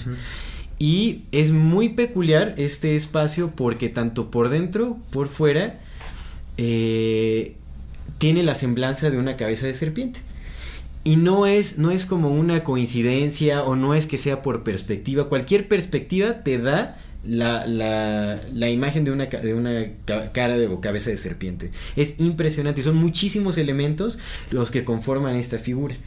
Y 0.80 1.24
es 1.32 1.52
muy 1.52 1.90
peculiar 1.90 2.54
este 2.58 2.96
espacio 2.96 3.52
porque 3.56 3.90
tanto 3.90 4.30
por 4.32 4.50
dentro, 4.50 4.98
por 5.10 5.28
fuera, 5.28 5.80
eh, 6.58 7.56
tiene 8.18 8.44
la 8.44 8.56
semblanza 8.56 9.10
de 9.10 9.18
una 9.18 9.38
cabeza 9.38 9.68
de 9.68 9.74
serpiente. 9.74 10.20
Y 11.04 11.16
no 11.16 11.48
es, 11.48 11.78
no 11.78 11.92
es 11.92 12.06
como 12.06 12.30
una 12.30 12.64
coincidencia 12.64 13.64
o 13.64 13.76
no 13.76 13.94
es 13.94 14.08
que 14.08 14.18
sea 14.18 14.42
por 14.42 14.64
perspectiva. 14.64 15.30
Cualquier 15.30 15.68
perspectiva 15.68 16.44
te 16.44 16.58
da 16.58 17.00
la, 17.28 17.66
la, 17.68 18.42
la 18.54 18.70
imagen 18.70 19.04
de 19.04 19.12
una, 19.12 19.26
de 19.26 19.54
una 19.54 19.88
ca- 20.06 20.32
cara 20.32 20.58
de, 20.58 20.70
cabeza 20.80 21.10
de 21.10 21.18
serpiente. 21.18 21.72
Es 21.96 22.20
impresionante. 22.20 22.82
Son 22.82 22.96
muchísimos 22.96 23.58
elementos 23.58 24.18
los 24.52 24.72
que 24.72 24.84
conforman 24.84 25.36
esta 25.36 25.60
figura. 25.60 25.98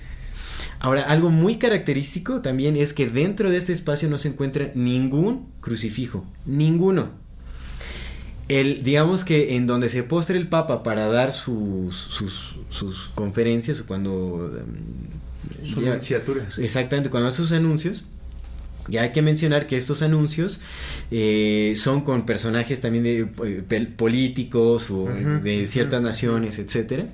Ahora, 0.78 1.02
algo 1.02 1.30
muy 1.30 1.56
característico 1.56 2.40
también 2.40 2.76
es 2.76 2.92
que 2.94 3.06
dentro 3.06 3.50
de 3.50 3.56
este 3.58 3.72
espacio 3.72 4.08
no 4.08 4.18
se 4.18 4.28
encuentra 4.28 4.72
ningún 4.74 5.48
crucifijo, 5.60 6.24
ninguno. 6.46 7.10
El, 8.48 8.82
digamos 8.82 9.24
que 9.24 9.54
en 9.56 9.66
donde 9.66 9.88
se 9.88 10.02
postre 10.02 10.36
el 10.36 10.48
Papa 10.48 10.82
para 10.82 11.06
dar 11.08 11.32
sus, 11.32 11.94
sus, 11.96 12.58
sus 12.68 13.10
conferencias, 13.14 13.82
cuando... 13.82 14.50
em, 14.58 15.64
sus 15.66 15.78
anunciaturas. 15.78 16.58
Exactamente, 16.58 17.10
cuando 17.10 17.28
hace 17.28 17.36
sus 17.38 17.52
anuncios, 17.52 18.04
ya 18.88 19.02
hay 19.02 19.12
que 19.12 19.22
mencionar 19.22 19.66
que 19.66 19.76
estos 19.76 20.02
anuncios 20.02 20.60
eh, 21.10 21.74
son 21.76 22.02
con 22.02 22.26
personajes 22.26 22.80
también 22.80 23.04
de, 23.04 23.28
eh, 23.44 23.86
políticos 23.96 24.90
o 24.90 25.06
de 25.06 25.66
ciertas 25.66 26.02
naciones, 26.02 26.58
etcétera. 26.58 27.06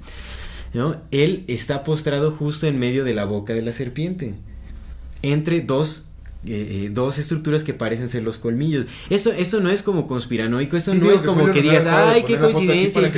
¿no? 0.75 1.01
Él 1.11 1.45
está 1.49 1.85
postrado 1.85 2.33
justo 2.33 2.67
en 2.67 2.79
medio 2.79 3.05
de 3.05 3.14
la 3.14 3.25
boca 3.25 3.53
de 3.53 3.62
la 3.62 3.73
serpiente, 3.73 4.35
entre 5.23 5.61
dos 5.61 6.06
eh, 6.47 6.90
dos 6.92 7.18
estructuras 7.18 7.64
que 7.64 7.74
parecen 7.74 8.09
ser 8.09 8.22
los 8.22 8.38
colmillos. 8.38 8.86
Esto, 9.11 9.32
esto 9.32 9.61
no 9.61 9.70
es 9.70 9.82
como 9.82 10.07
conspiranoico, 10.07 10.76
esto 10.76 10.94
no 10.94 11.11
es 11.11 11.22
como 11.22 11.51
que 11.51 11.62
digas, 11.62 11.86
ay, 11.86 12.24
qué 12.26 12.38
coincidencia. 12.38 13.11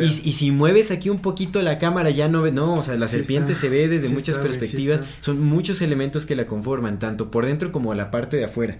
Y 0.00 0.10
si, 0.10 0.28
y, 0.28 0.32
si 0.32 0.50
mueves 0.50 0.90
aquí 0.90 1.10
un 1.10 1.20
poquito 1.20 1.62
la 1.62 1.78
cámara, 1.78 2.10
ya 2.10 2.28
no 2.28 2.42
ve, 2.42 2.52
no, 2.52 2.74
o 2.74 2.82
sea, 2.82 2.96
la 2.96 3.08
serpiente 3.08 3.54
se 3.54 3.68
ve 3.68 3.88
desde 3.88 4.08
muchas 4.08 4.38
perspectivas. 4.38 5.00
Son 5.20 5.40
muchos 5.40 5.82
elementos 5.82 6.26
que 6.26 6.36
la 6.36 6.46
conforman, 6.46 6.98
tanto 6.98 7.30
por 7.30 7.46
dentro 7.46 7.72
como 7.72 7.94
la 7.94 8.10
parte 8.10 8.36
de 8.36 8.44
afuera. 8.44 8.78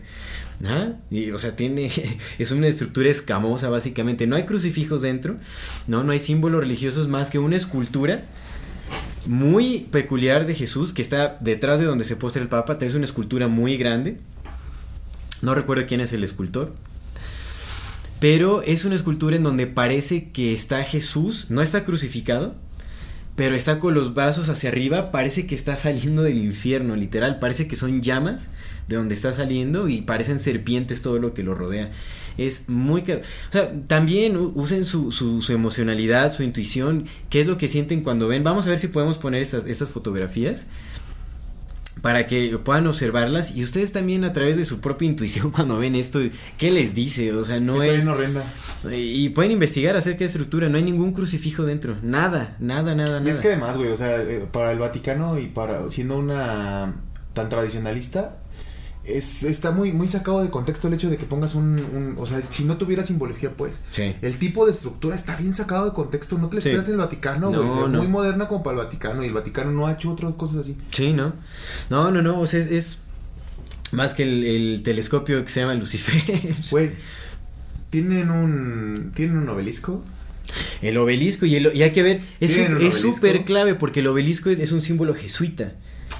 ¿Ah? 0.64 0.92
Y, 1.10 1.30
o 1.30 1.38
sea, 1.38 1.56
tiene, 1.56 1.90
es 2.38 2.50
una 2.52 2.68
estructura 2.68 3.08
escamosa 3.08 3.68
básicamente. 3.68 4.26
No 4.26 4.36
hay 4.36 4.44
crucifijos 4.44 5.02
dentro, 5.02 5.36
no, 5.86 6.04
no 6.04 6.12
hay 6.12 6.18
símbolos 6.18 6.60
religiosos 6.60 7.08
más 7.08 7.30
que 7.30 7.38
una 7.38 7.56
escultura 7.56 8.22
muy 9.26 9.86
peculiar 9.90 10.46
de 10.46 10.54
Jesús 10.54 10.92
que 10.92 11.02
está 11.02 11.36
detrás 11.40 11.78
de 11.78 11.86
donde 11.86 12.04
se 12.04 12.16
postra 12.16 12.42
el 12.42 12.48
Papa. 12.48 12.76
Es 12.80 12.94
una 12.94 13.04
escultura 13.04 13.48
muy 13.48 13.76
grande. 13.76 14.18
No 15.40 15.54
recuerdo 15.54 15.86
quién 15.86 16.00
es 16.00 16.12
el 16.12 16.24
escultor. 16.24 16.72
Pero 18.20 18.62
es 18.62 18.84
una 18.84 18.94
escultura 18.94 19.36
en 19.36 19.42
donde 19.42 19.66
parece 19.66 20.30
que 20.30 20.52
está 20.52 20.84
Jesús, 20.84 21.46
no 21.50 21.60
está 21.60 21.82
crucificado, 21.82 22.54
pero 23.34 23.56
está 23.56 23.80
con 23.80 23.94
los 23.94 24.14
brazos 24.14 24.48
hacia 24.48 24.70
arriba, 24.70 25.10
parece 25.10 25.46
que 25.46 25.56
está 25.56 25.74
saliendo 25.74 26.22
del 26.22 26.38
infierno, 26.38 26.94
literal, 26.94 27.40
parece 27.40 27.66
que 27.66 27.74
son 27.74 28.00
llamas 28.00 28.50
de 28.86 28.94
donde 28.94 29.14
está 29.14 29.32
saliendo 29.32 29.88
y 29.88 30.02
parecen 30.02 30.38
serpientes 30.38 31.02
todo 31.02 31.18
lo 31.18 31.34
que 31.34 31.42
lo 31.42 31.56
rodea 31.56 31.90
es 32.38 32.68
muy... 32.68 33.02
O 33.02 33.52
sea, 33.52 33.72
también 33.86 34.36
usen 34.36 34.84
su, 34.84 35.12
su, 35.12 35.52
emocionalidad, 35.52 36.32
su 36.32 36.42
intuición, 36.42 37.06
qué 37.30 37.40
es 37.40 37.46
lo 37.46 37.58
que 37.58 37.68
sienten 37.68 38.02
cuando 38.02 38.28
ven. 38.28 38.44
Vamos 38.44 38.66
a 38.66 38.70
ver 38.70 38.78
si 38.78 38.88
podemos 38.88 39.18
poner 39.18 39.42
estas, 39.42 39.66
estas 39.66 39.88
fotografías 39.88 40.66
para 42.00 42.26
que 42.26 42.58
puedan 42.58 42.86
observarlas 42.86 43.54
y 43.54 43.62
ustedes 43.62 43.92
también 43.92 44.24
a 44.24 44.32
través 44.32 44.56
de 44.56 44.64
su 44.64 44.80
propia 44.80 45.08
intuición 45.08 45.50
cuando 45.52 45.78
ven 45.78 45.94
esto, 45.94 46.20
¿qué 46.58 46.70
les 46.70 46.94
dice? 46.94 47.32
O 47.32 47.44
sea, 47.44 47.60
no 47.60 47.82
es... 47.82 48.06
Horrenda. 48.06 48.44
Y 48.90 49.28
pueden 49.30 49.52
investigar 49.52 49.96
acerca 49.96 50.20
de 50.20 50.24
estructura, 50.26 50.68
no 50.68 50.76
hay 50.76 50.82
ningún 50.82 51.12
crucifijo 51.12 51.64
dentro, 51.64 51.96
nada, 52.02 52.56
nada, 52.58 52.94
nada, 52.94 53.20
nada. 53.20 53.30
Es 53.30 53.38
que 53.38 53.48
además, 53.48 53.76
güey, 53.76 53.90
o 53.90 53.96
sea, 53.96 54.20
eh, 54.22 54.46
para 54.50 54.72
el 54.72 54.78
Vaticano 54.78 55.38
y 55.38 55.46
para 55.46 55.88
siendo 55.90 56.18
una 56.18 56.94
tan 57.34 57.48
tradicionalista, 57.48 58.36
es, 59.04 59.42
está 59.42 59.72
muy, 59.72 59.92
muy 59.92 60.08
sacado 60.08 60.42
de 60.42 60.50
contexto 60.50 60.86
el 60.86 60.94
hecho 60.94 61.10
de 61.10 61.16
que 61.16 61.26
pongas 61.26 61.54
un, 61.54 62.14
o 62.16 62.26
sea, 62.26 62.40
si 62.48 62.64
no 62.64 62.76
tuviera 62.76 63.02
simbología, 63.02 63.50
pues, 63.50 63.82
el 63.98 64.38
tipo 64.38 64.64
de 64.64 64.72
estructura 64.72 65.16
está 65.16 65.36
bien 65.36 65.52
sacado 65.52 65.86
de 65.86 65.92
contexto, 65.92 66.38
no 66.38 66.48
te 66.48 66.54
lo 66.54 66.58
esperas 66.60 66.86
en 66.86 66.94
el 66.94 66.98
Vaticano, 66.98 67.50
güey, 67.50 67.88
muy 67.88 68.08
moderna 68.08 68.46
como 68.48 68.62
para 68.62 68.78
el 68.78 68.84
Vaticano, 68.84 69.24
y 69.24 69.26
el 69.26 69.32
Vaticano 69.32 69.72
no 69.72 69.86
ha 69.86 69.92
hecho 69.92 70.12
otras 70.12 70.34
cosas 70.34 70.58
así. 70.58 70.76
Sí, 70.90 71.12
¿no? 71.12 71.32
No, 71.90 72.10
no, 72.10 72.22
no, 72.22 72.40
o 72.40 72.46
sea, 72.46 72.60
es, 72.60 72.98
más 73.90 74.14
que 74.14 74.22
el, 74.22 74.82
telescopio 74.84 75.42
que 75.42 75.50
se 75.50 75.60
llama 75.60 75.74
Lucifer. 75.74 76.54
Güey, 76.70 76.92
tienen 77.90 78.30
un, 78.30 79.12
tienen 79.14 79.36
un 79.36 79.48
obelisco. 79.48 80.04
El 80.80 80.96
obelisco, 80.96 81.46
y, 81.46 81.56
el, 81.56 81.74
y 81.74 81.82
hay 81.82 81.92
que 81.92 82.02
ver, 82.02 82.20
es 82.40 82.54
súper 82.94 83.44
clave 83.44 83.74
porque 83.74 84.00
el 84.00 84.06
obelisco 84.06 84.50
es 84.50 84.70
un 84.72 84.82
símbolo 84.82 85.14
jesuita 85.14 85.72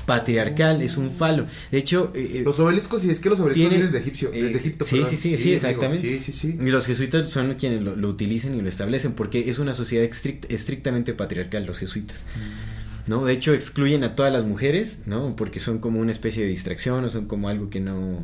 patriarcal, 0.06 0.82
es 0.82 0.96
un 0.96 1.10
falo. 1.10 1.46
De 1.70 1.78
hecho, 1.78 2.12
eh, 2.14 2.30
eh, 2.34 2.42
los 2.44 2.58
obeliscos, 2.60 3.04
y 3.04 3.10
es 3.10 3.20
que 3.20 3.28
los 3.28 3.40
obeliscos 3.40 3.70
vienen 3.70 3.92
de, 3.92 3.98
Egipcio, 3.98 4.30
eh, 4.32 4.42
desde 4.42 4.58
Egipto. 4.58 4.84
Sí, 4.84 5.02
sí, 5.06 5.16
sí, 5.16 5.36
sí, 5.38 5.54
exactamente. 5.54 6.20
sí, 6.20 6.32
sí, 6.32 6.58
Y 6.60 6.70
los 6.70 6.86
jesuitas 6.86 7.28
son 7.28 7.54
quienes 7.54 7.82
lo, 7.82 8.08
utilizan 8.08 8.54
y 8.54 8.60
lo 8.60 8.68
establecen, 8.68 9.12
porque 9.12 9.48
es 9.50 9.58
una 9.58 9.74
sociedad 9.74 10.08
estrictamente 10.48 11.14
patriarcal, 11.14 11.66
los 11.66 11.78
jesuitas. 11.78 12.26
Mm. 12.34 13.10
¿no? 13.10 13.24
De 13.24 13.32
hecho, 13.32 13.52
excluyen 13.52 14.04
a 14.04 14.14
todas 14.14 14.32
las 14.32 14.44
mujeres, 14.44 15.00
¿no? 15.06 15.34
Porque 15.34 15.58
son 15.58 15.78
como 15.78 16.00
una 16.00 16.12
especie 16.12 16.44
de 16.44 16.48
distracción 16.48 17.04
o 17.04 17.10
son 17.10 17.26
como 17.26 17.48
algo 17.48 17.68
que 17.68 17.80
no... 17.80 18.20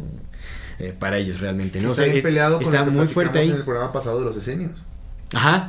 para 0.99 1.18
ellos 1.18 1.41
realmente, 1.41 1.81
¿no? 1.81 1.91
Está 1.91 2.03
o 2.03 2.07
sea, 2.07 2.22
peleado 2.22 2.59
con 2.59 2.64
está 2.64 2.85
muy 2.85 3.07
fuerte 3.07 3.41
ahí. 3.41 3.51
en 3.51 3.57
el 3.57 3.64
programa 3.64 3.93
pasado 3.93 4.20
de 4.20 4.24
los 4.24 4.37
esenios. 4.37 4.83
Ajá. 5.33 5.68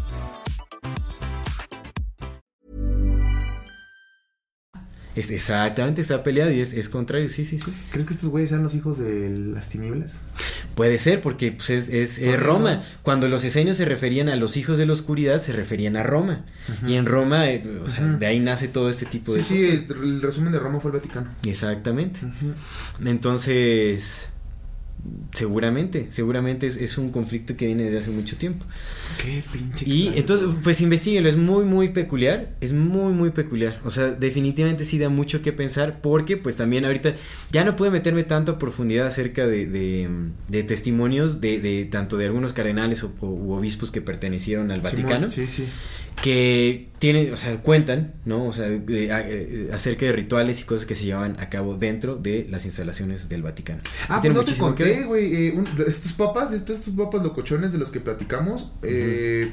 Exactamente, 5.29 6.01
está 6.01 6.23
peleado 6.23 6.51
y 6.51 6.61
es, 6.61 6.73
es, 6.73 6.89
contrario, 6.89 7.29
sí, 7.29 7.45
sí, 7.45 7.59
sí. 7.59 7.71
¿Crees 7.91 8.07
que 8.07 8.13
estos 8.13 8.29
güeyes 8.29 8.49
sean 8.49 8.63
los 8.63 8.73
hijos 8.73 8.97
de 8.97 9.29
las 9.29 9.69
tinieblas? 9.69 10.15
Puede 10.75 10.97
ser, 10.97 11.21
porque 11.21 11.51
pues, 11.51 11.69
es, 11.69 11.89
es, 11.89 12.39
Roma. 12.39 12.81
Cuando 13.03 13.27
los 13.27 13.43
esenios 13.43 13.77
se 13.77 13.85
referían 13.85 14.29
a 14.29 14.35
los 14.35 14.57
hijos 14.57 14.77
de 14.77 14.85
la 14.85 14.93
oscuridad, 14.93 15.41
se 15.41 15.51
referían 15.51 15.95
a 15.97 16.03
Roma. 16.03 16.45
Y 16.87 16.95
en 16.95 17.05
Roma, 17.05 17.49
eh, 17.49 17.63
o 17.83 17.89
sea, 17.89 18.05
de 18.05 18.25
ahí 18.25 18.39
nace 18.39 18.67
todo 18.67 18.89
este 18.89 19.05
tipo 19.05 19.33
de 19.33 19.43
sí, 19.43 19.55
cosas. 19.55 19.97
Sí, 19.97 20.03
el, 20.03 20.21
resumen 20.21 20.51
de 20.51 20.59
Roma 20.59 20.79
fue 20.79 20.91
el 20.91 20.97
Vaticano. 20.97 21.27
Exactamente. 21.45 22.21
Entonces 23.03 24.30
Seguramente, 25.33 26.07
seguramente 26.09 26.67
es, 26.67 26.97
un 26.97 27.09
conflicto 27.09 27.55
que 27.57 27.65
viene 27.65 27.83
desde 27.83 27.99
hace 27.99 28.11
mucho 28.11 28.35
tiempo. 28.35 28.65
Qué 29.21 29.41
pinche. 29.51 29.89
Y 29.89 30.11
entonces, 30.15 30.47
pues 30.63 30.81
investiguenlo, 30.81 31.27
es 31.27 31.37
muy, 31.37 31.63
muy 31.63 31.89
peculiar, 31.89 32.49
es 32.61 32.73
muy, 32.73 33.11
muy 33.13 33.31
peculiar. 33.31 33.79
O 33.83 33.89
sea, 33.89 34.11
definitivamente 34.11 34.85
sí 34.85 34.99
da 34.99 35.09
mucho 35.09 35.41
que 35.41 35.53
pensar 35.53 36.01
porque 36.01 36.37
pues 36.37 36.57
también 36.57 36.85
ahorita 36.85 37.15
ya 37.51 37.63
no 37.63 37.75
puedo 37.75 37.91
meterme 37.91 38.23
tanto 38.23 38.53
a 38.53 38.59
profundidad 38.59 39.07
acerca 39.07 39.47
de, 39.47 39.65
de, 40.47 40.63
testimonios 40.63 41.41
de, 41.41 41.59
de, 41.59 41.85
tanto 41.85 42.17
de 42.17 42.25
algunos 42.25 42.53
cardenales 42.53 43.03
o, 43.03 43.11
u 43.21 43.53
obispos 43.53 43.89
que 43.89 44.01
pertenecieron 44.01 44.69
al 44.69 44.81
Vaticano. 44.81 45.29
sí, 45.29 45.47
sí 45.47 45.65
que 46.21 46.89
tienen, 46.99 47.33
o 47.33 47.37
sea, 47.37 47.57
cuentan, 47.57 48.13
¿no? 48.25 48.45
O 48.45 48.53
sea, 48.53 48.67
eh, 48.67 49.69
acerca 49.73 50.05
de 50.05 50.11
rituales 50.11 50.61
y 50.61 50.65
cosas 50.65 50.85
que 50.85 50.93
se 50.93 51.05
llevan 51.05 51.35
a 51.39 51.49
cabo 51.49 51.75
dentro 51.75 52.15
de 52.15 52.45
las 52.49 52.65
instalaciones 52.65 53.27
del 53.27 53.41
Vaticano. 53.41 53.81
Ah, 54.07 54.19
pues 54.21 54.33
no 54.33 54.43
te 54.43 54.55
conté, 54.55 54.90
güey, 55.03 55.47
eh, 55.47 55.63
estos 55.87 56.13
papas, 56.13 56.53
estos, 56.53 56.79
estos 56.79 56.93
papas 56.93 57.23
locochones 57.23 57.71
de 57.71 57.77
los 57.77 57.91
que 57.91 57.99
platicamos, 57.99 58.71
eh, 58.81 59.51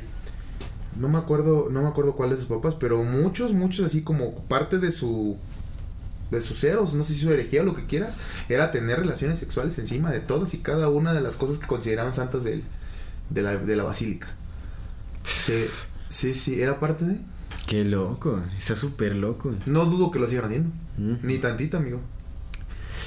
no 0.98 1.08
me 1.08 1.18
acuerdo, 1.18 1.68
no 1.70 1.82
me 1.82 1.88
acuerdo 1.88 2.14
cuáles 2.14 2.36
de 2.38 2.46
sus 2.46 2.54
papas, 2.54 2.74
pero 2.74 3.02
muchos, 3.04 3.52
muchos 3.52 3.86
así 3.86 4.02
como 4.02 4.34
parte 4.44 4.78
de 4.78 4.92
su 4.92 5.36
de 6.30 6.42
sus 6.42 6.60
ceros, 6.60 6.92
no 6.94 7.04
sé 7.04 7.14
si 7.14 7.20
su 7.20 7.32
herejía 7.32 7.62
o 7.62 7.64
lo 7.64 7.74
que 7.74 7.86
quieras, 7.86 8.18
era 8.50 8.70
tener 8.70 8.98
relaciones 8.98 9.38
sexuales 9.38 9.78
encima 9.78 10.10
de 10.10 10.20
todas 10.20 10.52
y 10.52 10.58
cada 10.58 10.90
una 10.90 11.14
de 11.14 11.22
las 11.22 11.36
cosas 11.36 11.56
que 11.56 11.66
consideraban 11.66 12.12
santas 12.12 12.44
de, 12.44 12.62
de, 13.30 13.42
la, 13.42 13.56
de 13.56 13.76
la 13.76 13.84
basílica. 13.84 14.28
Sí, 15.22 15.64
Sí, 16.08 16.34
sí, 16.34 16.60
¿era 16.60 16.80
parte 16.80 17.04
de? 17.04 17.18
Qué 17.66 17.84
loco, 17.84 18.40
está 18.56 18.74
súper 18.74 19.14
loco. 19.14 19.54
No 19.66 19.84
dudo 19.84 20.10
que 20.10 20.18
lo 20.18 20.26
sigan 20.26 20.46
haciendo. 20.46 20.70
Ni 20.96 21.38
tantito, 21.38 21.76
amigo. 21.76 22.00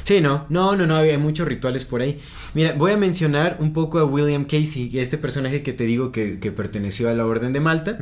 Sí, 0.03 0.19
no, 0.22 0.45
no, 0.49 0.76
no, 0.76 0.88
no, 0.88 0.95
había 0.95 1.18
muchos 1.19 1.48
rituales 1.48 1.86
por 1.86 2.02
ahí. 2.02 2.19
Mira, 2.53 2.73
voy 2.73 2.91
a 2.91 2.98
mencionar 2.98 3.57
un 3.60 3.72
poco 3.73 3.99
a 3.99 4.06
William 4.06 4.45
Casey, 4.45 4.90
este 4.99 5.18
personaje 5.18 5.61
que 5.64 5.73
te 5.73 5.84
digo 5.86 6.11
que, 6.11 6.40
que 6.40 6.52
perteneció 6.52 7.10
a 7.10 7.14
la 7.14 7.26
Orden 7.26 7.53
de 7.53 7.60
Malta, 7.60 7.98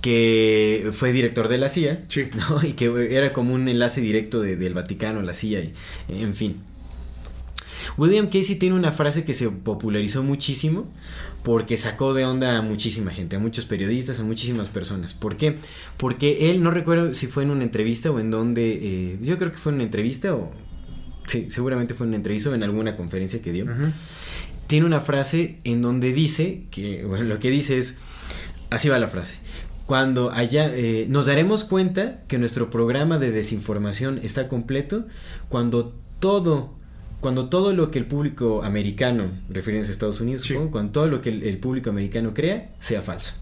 que 0.00 0.90
fue 0.92 1.12
director 1.12 1.48
de 1.48 1.58
la 1.58 1.68
CIA, 1.68 2.00
Sí. 2.08 2.28
¿no? 2.36 2.62
Y 2.66 2.72
que 2.72 3.16
era 3.16 3.32
como 3.32 3.54
un 3.54 3.68
enlace 3.68 4.00
directo 4.00 4.40
de- 4.40 4.56
del 4.56 4.74
Vaticano, 4.74 5.22
la 5.22 5.34
CIA, 5.34 5.60
y, 5.64 5.72
en 6.08 6.34
fin. 6.34 6.56
William 7.98 8.26
Casey 8.26 8.56
tiene 8.56 8.74
una 8.76 8.92
frase 8.92 9.24
que 9.24 9.34
se 9.34 9.48
popularizó 9.50 10.22
muchísimo 10.22 10.88
porque 11.42 11.76
sacó 11.76 12.14
de 12.14 12.24
onda 12.24 12.56
a 12.56 12.62
muchísima 12.62 13.10
gente, 13.10 13.36
a 13.36 13.38
muchos 13.40 13.64
periodistas, 13.66 14.20
a 14.20 14.22
muchísimas 14.22 14.68
personas. 14.68 15.14
¿Por 15.14 15.36
qué? 15.36 15.56
Porque 15.96 16.50
él, 16.50 16.62
no 16.62 16.70
recuerdo 16.70 17.12
si 17.12 17.26
fue 17.26 17.42
en 17.42 17.50
una 17.50 17.64
entrevista 17.64 18.10
o 18.12 18.20
en 18.20 18.30
donde, 18.30 18.72
eh, 19.14 19.18
yo 19.20 19.36
creo 19.36 19.50
que 19.50 19.58
fue 19.58 19.70
en 19.72 19.76
una 19.76 19.84
entrevista 19.84 20.34
o... 20.34 20.52
Sí, 21.26 21.46
seguramente 21.50 21.94
fue 21.94 22.04
en 22.04 22.08
una 22.08 22.16
entrevista 22.16 22.50
o 22.50 22.54
en 22.54 22.62
alguna 22.62 22.96
conferencia 22.96 23.40
que 23.42 23.52
dio. 23.52 23.66
Tiene 24.66 24.86
una 24.86 25.00
frase 25.00 25.58
en 25.64 25.82
donde 25.82 26.12
dice, 26.12 26.64
que 26.70 27.04
bueno, 27.04 27.24
lo 27.24 27.38
que 27.38 27.50
dice 27.50 27.78
es, 27.78 27.98
así 28.70 28.88
va 28.88 28.98
la 28.98 29.08
frase, 29.08 29.36
cuando 29.86 30.30
haya, 30.32 30.70
eh, 30.74 31.06
nos 31.08 31.26
daremos 31.26 31.64
cuenta 31.64 32.20
que 32.28 32.38
nuestro 32.38 32.70
programa 32.70 33.18
de 33.18 33.30
desinformación 33.30 34.20
está 34.22 34.48
completo 34.48 35.06
cuando 35.48 35.94
todo, 36.20 36.74
cuando 37.20 37.48
todo 37.48 37.72
lo 37.74 37.90
que 37.90 37.98
el 37.98 38.06
público 38.06 38.62
americano, 38.62 39.30
refiriéndose 39.50 39.90
a 39.90 39.94
Estados 39.94 40.20
Unidos, 40.20 40.42
Sí. 40.42 40.54
cuando 40.70 40.92
todo 40.92 41.06
lo 41.08 41.20
que 41.20 41.30
el, 41.30 41.42
el 41.42 41.58
público 41.58 41.90
americano 41.90 42.32
crea 42.32 42.70
sea 42.78 43.02
falso. 43.02 43.34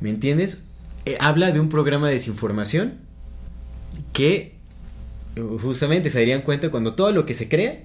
¿Me 0.00 0.08
entiendes? 0.10 0.62
Eh, 1.04 1.16
habla 1.20 1.50
de 1.52 1.60
un 1.60 1.68
programa 1.68 2.08
de 2.08 2.14
desinformación 2.14 2.94
que 4.12 4.56
justamente 5.60 6.10
se 6.10 6.18
darían 6.18 6.42
cuenta 6.42 6.70
cuando 6.70 6.94
todo 6.94 7.12
lo 7.12 7.26
que 7.26 7.34
se 7.34 7.48
crea 7.48 7.84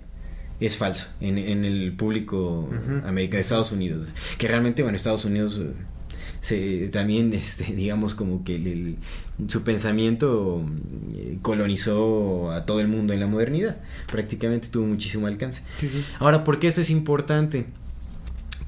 es 0.59 0.77
falso 0.77 1.07
en, 1.22 1.38
en 1.38 1.65
el 1.65 1.93
público 1.93 2.69
americano 3.05 3.35
de 3.38 3.41
Estados 3.41 3.72
Unidos 3.72 4.07
que 4.38 4.47
realmente 4.47 4.81
bueno 4.84 4.95
Estados 4.95 5.26
Unidos 5.26 5.59
eh, 5.61 5.72
se 6.41 6.88
también 6.89 7.34
este 7.34 7.65
digamos 7.76 8.15
como 8.15 8.43
que 8.43 8.55
el- 8.55 8.67
el- 8.67 8.95
su 9.49 9.63
pensamiento 9.63 10.63
eh, 11.13 11.38
colonizó 11.41 12.51
a 12.51 12.65
todo 12.65 12.80
el 12.80 12.88
mundo 12.88 13.11
en 13.13 13.19
la 13.19 13.27
modernidad 13.27 13.81
prácticamente 14.09 14.69
tuvo 14.69 14.85
muchísimo 14.85 15.27
alcance. 15.27 15.61
Ahora, 16.19 16.43
¿por 16.45 16.57
qué 16.59 16.67
esto 16.67 16.80
es 16.81 16.89
importante? 16.89 17.65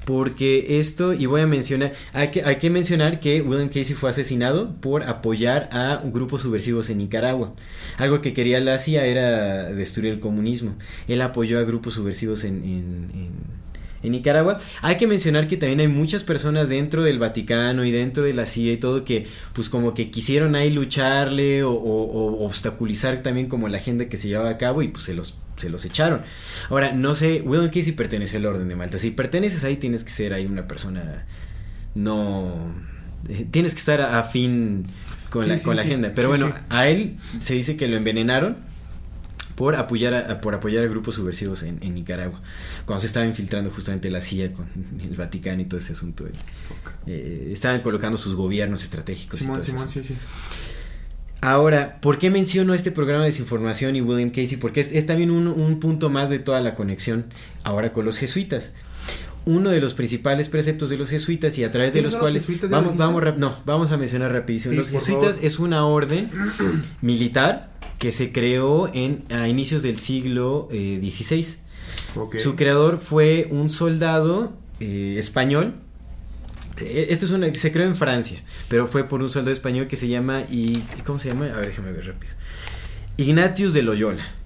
Porque 0.08 0.78
esto, 0.80 1.12
y 1.12 1.26
voy 1.26 1.42
a 1.42 1.46
mencionar, 1.46 1.92
hay 2.14 2.28
que, 2.28 2.42
hay 2.42 2.56
que 2.56 2.70
mencionar 2.70 3.20
que 3.20 3.42
William 3.42 3.68
Casey 3.68 3.92
fue 3.94 4.08
asesinado 4.08 4.74
por 4.80 5.02
apoyar 5.02 5.68
a 5.70 6.00
grupos 6.02 6.40
subversivos 6.40 6.88
en 6.88 6.96
Nicaragua. 6.96 7.52
Algo 7.98 8.22
que 8.22 8.32
quería 8.32 8.58
la 8.58 8.78
CIA 8.78 9.04
era 9.04 9.64
destruir 9.64 10.14
el 10.14 10.18
comunismo. 10.20 10.76
Él 11.08 11.20
apoyó 11.20 11.58
a 11.58 11.62
grupos 11.64 11.92
subversivos 11.92 12.44
en, 12.44 12.64
en- 12.64 13.10
en- 13.12 13.57
en 14.02 14.12
Nicaragua. 14.12 14.58
Hay 14.82 14.96
que 14.96 15.06
mencionar 15.06 15.48
que 15.48 15.56
también 15.56 15.80
hay 15.80 15.88
muchas 15.88 16.24
personas 16.24 16.68
dentro 16.68 17.02
del 17.02 17.18
Vaticano 17.18 17.84
y 17.84 17.90
dentro 17.90 18.24
de 18.24 18.32
la 18.34 18.46
CIA 18.46 18.74
y 18.74 18.76
todo 18.76 19.04
que 19.04 19.26
pues 19.52 19.68
como 19.68 19.94
que 19.94 20.10
quisieron 20.10 20.54
ahí 20.54 20.72
lucharle 20.72 21.62
o, 21.64 21.72
o- 21.72 22.04
o 22.42 22.44
obstaculizar 22.46 23.22
también 23.22 23.48
como 23.48 23.68
la 23.68 23.78
agenda 23.78 24.08
que 24.08 24.16
se 24.16 24.28
llevaba 24.28 24.50
a 24.50 24.58
cabo 24.58 24.82
y 24.82 24.88
pues 24.88 25.04
se 25.04 25.14
los 25.14 25.38
se 25.56 25.68
los 25.70 25.84
echaron. 25.84 26.20
Ahora, 26.70 26.92
no 26.92 27.14
sé, 27.16 27.42
William 27.44 27.68
Casey 27.70 27.90
pertenece 27.90 28.36
al 28.36 28.46
Orden 28.46 28.68
de 28.68 28.76
Malta. 28.76 28.96
Si 28.98 29.10
perteneces 29.10 29.64
ahí, 29.64 29.76
tienes 29.76 30.04
que 30.04 30.10
ser 30.10 30.32
ahí 30.32 30.46
una 30.46 30.68
persona 30.68 31.26
no... 31.96 32.72
eh, 33.28 33.46
tienes 33.50 33.72
que 33.74 33.80
estar 33.80 34.00
a- 34.00 34.20
afín 34.20 34.84
con, 35.30 35.42
Sí, 35.44 35.48
la, 35.48 35.58
sí, 35.58 35.64
con 35.64 35.74
la 35.76 35.82
agenda. 35.82 36.12
Pero 36.14 36.28
bueno, 36.28 36.52
a 36.68 36.88
él 36.88 37.16
se 37.40 37.54
dice 37.54 37.76
que 37.76 37.88
lo 37.88 37.96
envenenaron 37.96 38.56
por 39.58 39.74
apoyar 39.74 40.14
a, 40.14 40.40
por 40.40 40.54
apoyar 40.54 40.84
a 40.84 40.86
grupos 40.86 41.16
subversivos 41.16 41.64
en, 41.64 41.80
en 41.82 41.92
Nicaragua. 41.92 42.40
Cuando 42.86 43.00
se 43.00 43.08
estaba 43.08 43.26
infiltrando 43.26 43.70
justamente 43.70 44.08
la 44.08 44.20
CIA 44.20 44.52
con 44.52 44.68
el 45.02 45.16
Vaticano 45.16 45.60
y 45.60 45.64
todo 45.64 45.80
ese 45.80 45.94
asunto. 45.94 46.26
Eh, 47.06 47.48
estaban 47.50 47.80
colocando 47.80 48.16
sus 48.18 48.36
gobiernos 48.36 48.84
estratégicos. 48.84 49.40
y 49.40 49.40
Simón, 49.40 49.56
todo 49.56 49.64
Simón, 49.64 49.88
sí, 49.88 50.04
sí. 50.04 50.14
Ahora, 51.40 52.00
¿por 52.00 52.18
qué 52.18 52.30
menciono 52.30 52.72
este 52.72 52.92
programa 52.92 53.24
de 53.24 53.30
desinformación 53.30 53.96
y 53.96 54.00
William 54.00 54.30
Casey? 54.30 54.58
Porque 54.58 54.80
es, 54.80 54.92
es 54.92 55.06
también 55.06 55.32
un, 55.32 55.48
un 55.48 55.80
punto 55.80 56.08
más 56.08 56.30
de 56.30 56.38
toda 56.38 56.60
la 56.60 56.76
conexión 56.76 57.26
ahora 57.64 57.92
con 57.92 58.04
los 58.04 58.16
jesuitas. 58.16 58.74
Uno 59.48 59.70
de 59.70 59.80
los 59.80 59.94
principales 59.94 60.48
preceptos 60.48 60.90
de 60.90 60.98
los 60.98 61.08
jesuitas 61.08 61.56
y 61.58 61.64
a 61.64 61.72
través 61.72 61.92
de 61.92 62.00
¿Quiénes 62.00 62.12
los 62.12 62.20
los 62.20 62.44
cuales? 62.44 62.46
¿Ya 62.46 62.68
vamos, 62.68 62.96
vamos, 62.96 63.38
no, 63.38 63.56
vamos 63.64 63.90
a 63.92 63.96
mencionar 63.96 64.32
rapidísimo. 64.32 64.72
Sí, 64.72 64.78
los 64.78 64.90
jesuitas 64.90 65.34
favor. 65.34 65.44
es 65.44 65.58
una 65.58 65.86
orden 65.86 66.30
militar 67.00 67.70
que 67.98 68.12
se 68.12 68.30
creó 68.32 68.90
en 68.92 69.24
a 69.30 69.48
inicios 69.48 69.82
del 69.82 69.98
siglo 69.98 70.68
eh, 70.70 71.00
XVI. 71.02 71.46
Ok. 72.16 72.38
Su 72.38 72.56
creador 72.56 72.98
fue 72.98 73.48
un 73.50 73.70
soldado 73.70 74.52
eh, 74.80 75.16
español. 75.18 75.74
Eh, 76.78 77.06
Esto 77.10 77.24
es 77.24 77.32
una 77.32 77.52
se 77.54 77.72
creó 77.72 77.86
en 77.86 77.96
Francia, 77.96 78.40
pero 78.68 78.86
fue 78.86 79.04
por 79.04 79.22
un 79.22 79.30
soldado 79.30 79.52
español 79.52 79.88
que 79.88 79.96
se 79.96 80.08
llama 80.08 80.42
y 80.50 80.78
¿cómo 81.04 81.18
se 81.18 81.28
llama? 81.30 81.46
A 81.46 81.58
ver, 81.58 81.68
déjame 81.68 81.92
ver 81.92 82.06
rápido. 82.06 82.34
Ignatius 83.16 83.72
de 83.72 83.82
Loyola. 83.82 84.37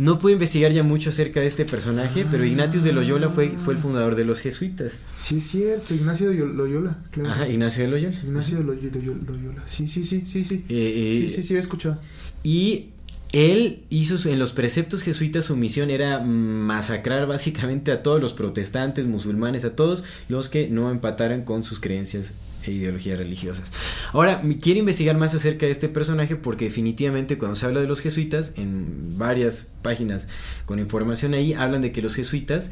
No 0.00 0.18
pude 0.18 0.32
investigar 0.32 0.72
ya 0.72 0.82
mucho 0.82 1.10
acerca 1.10 1.40
de 1.40 1.46
este 1.46 1.66
personaje, 1.66 2.24
pero 2.30 2.42
Ignatius 2.42 2.84
de 2.84 2.92
Loyola 2.92 3.28
fue, 3.28 3.50
fue 3.50 3.74
el 3.74 3.78
fundador 3.78 4.14
de 4.16 4.24
los 4.24 4.40
jesuitas. 4.40 4.92
Sí, 5.14 5.36
es 5.38 5.48
cierto, 5.48 5.92
Ignacio 5.94 6.30
de 6.30 6.38
Yo- 6.38 6.46
Loyola. 6.46 6.98
Claro. 7.10 7.30
Ajá, 7.30 7.46
Ignacio 7.48 7.84
de 7.84 7.90
Loyola. 7.90 8.16
Ignacio 8.24 8.56
de 8.56 8.64
Loy- 8.64 8.76
de 8.90 9.02
Yo- 9.02 9.14
Loyola. 9.14 9.62
Sí, 9.66 9.88
sí, 9.88 10.06
sí, 10.06 10.22
sí, 10.24 10.46
sí. 10.46 10.64
Eh, 10.70 11.22
eh, 11.24 11.26
sí, 11.28 11.36
sí, 11.36 11.44
sí, 11.44 11.54
he 11.54 11.58
escuchado. 11.58 11.98
Y 12.42 12.86
él 13.32 13.82
hizo 13.90 14.16
su- 14.16 14.30
en 14.30 14.38
los 14.38 14.52
preceptos 14.54 15.02
jesuitas 15.02 15.44
su 15.44 15.56
misión 15.56 15.90
era 15.90 16.18
masacrar 16.20 17.26
básicamente 17.26 17.92
a 17.92 18.02
todos 18.02 18.22
los 18.22 18.32
protestantes, 18.32 19.06
musulmanes, 19.06 19.64
a 19.66 19.76
todos 19.76 20.02
los 20.30 20.48
que 20.48 20.68
no 20.68 20.90
empataran 20.90 21.44
con 21.44 21.62
sus 21.62 21.78
creencias 21.78 22.32
e 22.66 22.72
ideologías 22.72 23.18
religiosas. 23.18 23.70
Ahora, 24.12 24.42
quiero 24.60 24.80
investigar 24.80 25.16
más 25.16 25.34
acerca 25.34 25.66
de 25.66 25.72
este 25.72 25.88
personaje 25.88 26.36
porque 26.36 26.66
definitivamente 26.66 27.38
cuando 27.38 27.56
se 27.56 27.66
habla 27.66 27.80
de 27.80 27.86
los 27.86 28.00
jesuitas, 28.00 28.52
en 28.56 29.18
varias 29.18 29.66
páginas 29.82 30.28
con 30.66 30.78
información 30.78 31.34
ahí, 31.34 31.52
hablan 31.54 31.82
de 31.82 31.92
que 31.92 32.02
los 32.02 32.14
jesuitas 32.14 32.70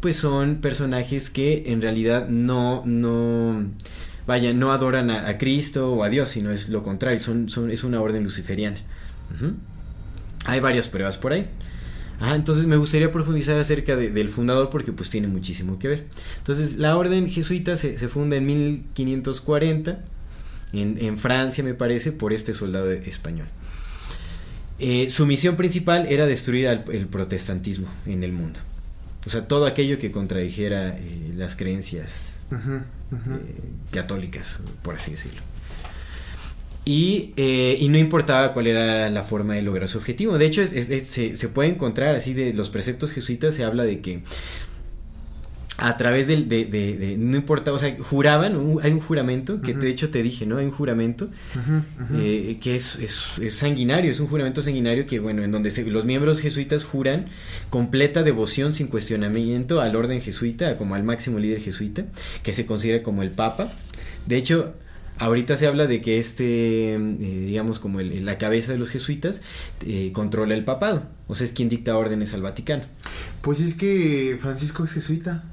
pues 0.00 0.16
son 0.16 0.56
personajes 0.56 1.28
que 1.28 1.64
en 1.66 1.82
realidad 1.82 2.28
no, 2.28 2.82
no, 2.86 3.66
vaya, 4.26 4.52
no 4.54 4.72
adoran 4.72 5.10
a, 5.10 5.36
Cristo 5.36 5.92
o 5.92 6.02
a 6.02 6.08
Dios, 6.08 6.30
sino 6.30 6.50
es 6.50 6.70
lo 6.70 6.82
contrario, 6.82 7.20
es 7.70 7.84
una 7.84 8.00
orden 8.00 8.24
luciferiana. 8.24 8.78
Hay 10.46 10.60
varias 10.60 10.88
pruebas 10.88 11.18
por 11.18 11.32
ahí. 11.32 11.48
Ajá, 12.20 12.34
entonces 12.36 12.66
me 12.66 12.76
gustaría 12.76 13.10
profundizar 13.10 13.58
acerca 13.58 13.96
de- 13.96 14.10
del 14.10 14.28
fundador 14.28 14.68
porque 14.70 14.92
pues 14.92 15.08
tiene 15.10 15.26
muchísimo 15.26 15.78
que 15.78 15.88
ver. 15.88 16.06
Entonces 16.38 16.76
la 16.76 16.96
orden 16.96 17.28
jesuita 17.28 17.76
se, 17.76 17.96
se 17.98 18.08
funda 18.08 18.36
en 18.36 18.46
1540 18.46 20.00
en, 20.72 20.98
en 21.00 21.18
Francia 21.18 21.64
me 21.64 21.74
parece 21.74 22.12
por 22.12 22.32
este 22.32 22.54
soldado 22.54 22.90
español. 22.92 23.48
Eh, 24.78 25.10
su 25.10 25.26
misión 25.26 25.56
principal 25.56 26.06
era 26.08 26.26
destruir 26.26 26.68
al- 26.68 26.84
el 26.92 27.06
protestantismo 27.06 27.88
en 28.06 28.22
el 28.22 28.32
mundo. 28.32 28.58
O 29.26 29.30
sea, 29.30 29.46
todo 29.48 29.66
aquello 29.66 29.98
que 29.98 30.10
contradijera 30.12 30.96
eh, 30.98 31.32
las 31.36 31.56
creencias 31.56 32.40
eh, 33.12 33.54
católicas, 33.92 34.60
por 34.82 34.94
así 34.94 35.10
decirlo. 35.12 35.40
Y, 36.84 37.32
eh, 37.36 37.76
y 37.78 37.88
no 37.88 37.98
importaba 37.98 38.52
cuál 38.54 38.66
era 38.66 39.08
la 39.10 39.22
forma 39.22 39.54
de 39.54 39.62
lograr 39.62 39.88
su 39.88 39.98
objetivo. 39.98 40.38
De 40.38 40.46
hecho, 40.46 40.62
es- 40.62 40.72
es- 40.72 40.88
es- 40.90 41.06
se, 41.06 41.36
se 41.36 41.48
puede 41.48 41.68
encontrar 41.68 42.14
así 42.14 42.32
de 42.34 42.52
los 42.54 42.70
preceptos 42.70 43.12
jesuitas, 43.12 43.54
se 43.54 43.64
habla 43.64 43.84
de 43.84 44.00
que 44.00 44.22
a 45.82 45.96
través 45.96 46.26
del, 46.26 46.46
de, 46.48 46.66
de- 46.66 46.98
de- 46.98 47.16
no 47.16 47.38
importa, 47.38 47.72
o 47.72 47.78
sea, 47.78 47.96
juraban, 47.98 48.54
un- 48.56 48.82
hay 48.82 48.92
un 48.92 49.00
juramento, 49.00 49.62
que 49.62 49.72
de 49.72 49.88
hecho 49.88 50.10
te 50.10 50.22
dije, 50.22 50.44
¿no? 50.44 50.58
Hay 50.58 50.66
un 50.66 50.70
juramento 50.72 51.28
eh, 52.18 52.58
que 52.60 52.74
es, 52.74 52.96
es- 52.96 53.38
es 53.40 53.54
sanguinario, 53.54 54.10
es 54.10 54.20
un 54.20 54.26
juramento 54.26 54.60
sanguinario 54.60 55.06
que, 55.06 55.20
bueno, 55.20 55.42
en 55.42 55.52
donde 55.52 55.70
se- 55.70 55.84
los 55.86 56.04
miembros 56.04 56.40
jesuitas 56.40 56.84
juran 56.84 57.26
completa 57.70 58.22
devoción 58.22 58.74
sin 58.74 58.88
cuestionamiento 58.88 59.80
al 59.80 59.96
orden 59.96 60.20
jesuita, 60.20 60.76
como 60.76 60.96
al 60.96 61.02
máximo 61.04 61.38
líder 61.38 61.60
jesuita, 61.62 62.04
que 62.42 62.52
se 62.52 62.66
considera 62.66 63.02
como 63.02 63.22
el 63.22 63.30
Papa. 63.30 63.72
De 64.26 64.36
hecho, 64.36 64.74
ahorita 65.20 65.56
se 65.56 65.66
habla 65.68 65.86
de 65.86 66.00
que 66.00 66.18
este, 66.18 66.94
eh, 66.94 66.98
digamos, 67.46 67.78
como 67.78 68.00
el- 68.00 68.24
la 68.26 68.36
cabeza 68.38 68.72
de 68.72 68.78
los 68.78 68.90
jesuitas, 68.90 69.40
eh, 69.86 70.10
controla 70.12 70.54
el 70.54 70.64
papado, 70.64 71.04
o 71.28 71.34
sea, 71.34 71.46
es 71.46 71.52
quien 71.52 71.68
dicta 71.68 71.96
órdenes 71.96 72.34
al 72.34 72.42
Vaticano. 72.42 72.84
Pues 73.40 73.60
es 73.60 73.74
que 73.74 74.38
Francisco 74.40 74.84
es 74.84 74.92
jesuita. 74.92 75.44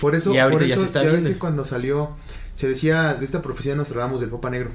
Por 0.00 0.14
eso, 0.14 0.32
Y 0.32 0.38
ahorita 0.38 0.60
por 0.60 0.68
ya 0.68 0.74
eso 0.74 0.82
se 0.82 0.86
está 0.86 1.02
viendo. 1.02 1.28
que 1.28 1.36
cuando 1.38 1.64
salió, 1.64 2.10
se 2.54 2.68
decía 2.68 3.14
de 3.14 3.24
esta 3.24 3.42
profecía 3.42 3.72
de 3.72 3.78
Nostradamus 3.78 4.20
del 4.20 4.30
Papa 4.30 4.50
Negro. 4.50 4.70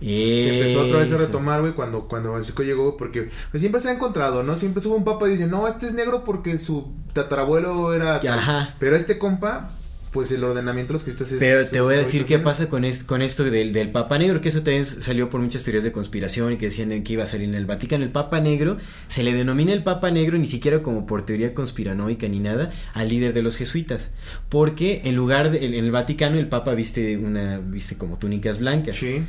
Se 0.00 0.58
empezó 0.58 0.80
otra 0.86 0.98
vez 0.98 1.12
a 1.12 1.16
retomar, 1.18 1.60
güey, 1.60 1.74
cuando, 1.74 2.08
cuando 2.08 2.32
Francisco 2.32 2.64
llegó, 2.64 2.96
porque 2.96 3.30
pues, 3.52 3.60
siempre 3.60 3.80
se 3.80 3.88
ha 3.88 3.92
encontrado, 3.92 4.42
¿no? 4.42 4.56
Siempre 4.56 4.82
sube 4.82 4.96
un 4.96 5.04
papa 5.04 5.28
y 5.28 5.32
dice, 5.32 5.46
no, 5.46 5.68
este 5.68 5.86
es 5.86 5.92
negro 5.94 6.24
porque 6.24 6.58
su 6.58 6.92
tatarabuelo 7.12 7.94
era... 7.94 8.18
tal". 8.20 8.38
Ajá. 8.38 8.74
Pero 8.80 8.96
este 8.96 9.18
compa 9.18 9.70
pues 10.12 10.30
el 10.30 10.44
ordenamiento 10.44 10.92
de 10.92 10.98
los 10.98 11.04
jesuitas 11.04 11.32
es... 11.32 11.38
Pero 11.40 11.66
te 11.66 11.80
voy 11.80 11.94
a 11.94 11.98
decir 11.98 12.24
qué 12.26 12.38
pasa 12.38 12.68
con, 12.68 12.84
es- 12.84 13.02
con 13.02 13.22
esto 13.22 13.44
del, 13.44 13.72
del 13.72 13.90
Papa 13.90 14.18
Negro, 14.18 14.40
que 14.40 14.50
eso 14.50 14.58
también 14.62 14.84
salió 14.84 15.30
por 15.30 15.40
muchas 15.40 15.64
teorías 15.64 15.84
de 15.84 15.90
conspiración 15.90 16.52
y 16.52 16.56
que 16.58 16.66
decían 16.66 17.02
que 17.02 17.12
iba 17.14 17.22
a 17.22 17.26
salir 17.26 17.48
en 17.48 17.54
el 17.54 17.64
Vaticano. 17.66 18.04
El 18.04 18.10
Papa 18.10 18.38
Negro 18.40 18.76
se 19.08 19.22
le 19.22 19.32
denomina 19.32 19.72
el 19.72 19.82
Papa 19.82 20.10
Negro 20.10 20.36
ni 20.38 20.46
siquiera 20.46 20.82
como 20.82 21.06
por 21.06 21.22
teoría 21.24 21.54
conspiranoica 21.54 22.28
ni 22.28 22.40
nada 22.40 22.70
al 22.92 23.08
líder 23.08 23.32
de 23.32 23.42
los 23.42 23.56
jesuitas, 23.56 24.12
porque 24.50 25.00
en 25.04 25.16
lugar 25.16 25.50
de 25.50 25.64
en 25.66 25.74
el 25.74 25.90
Vaticano 25.90 26.38
el 26.38 26.48
Papa 26.48 26.74
viste 26.74 27.16
una 27.16 27.58
viste 27.58 27.96
como 27.96 28.18
túnicas 28.18 28.58
blancas. 28.58 28.96
Sí. 28.96 29.22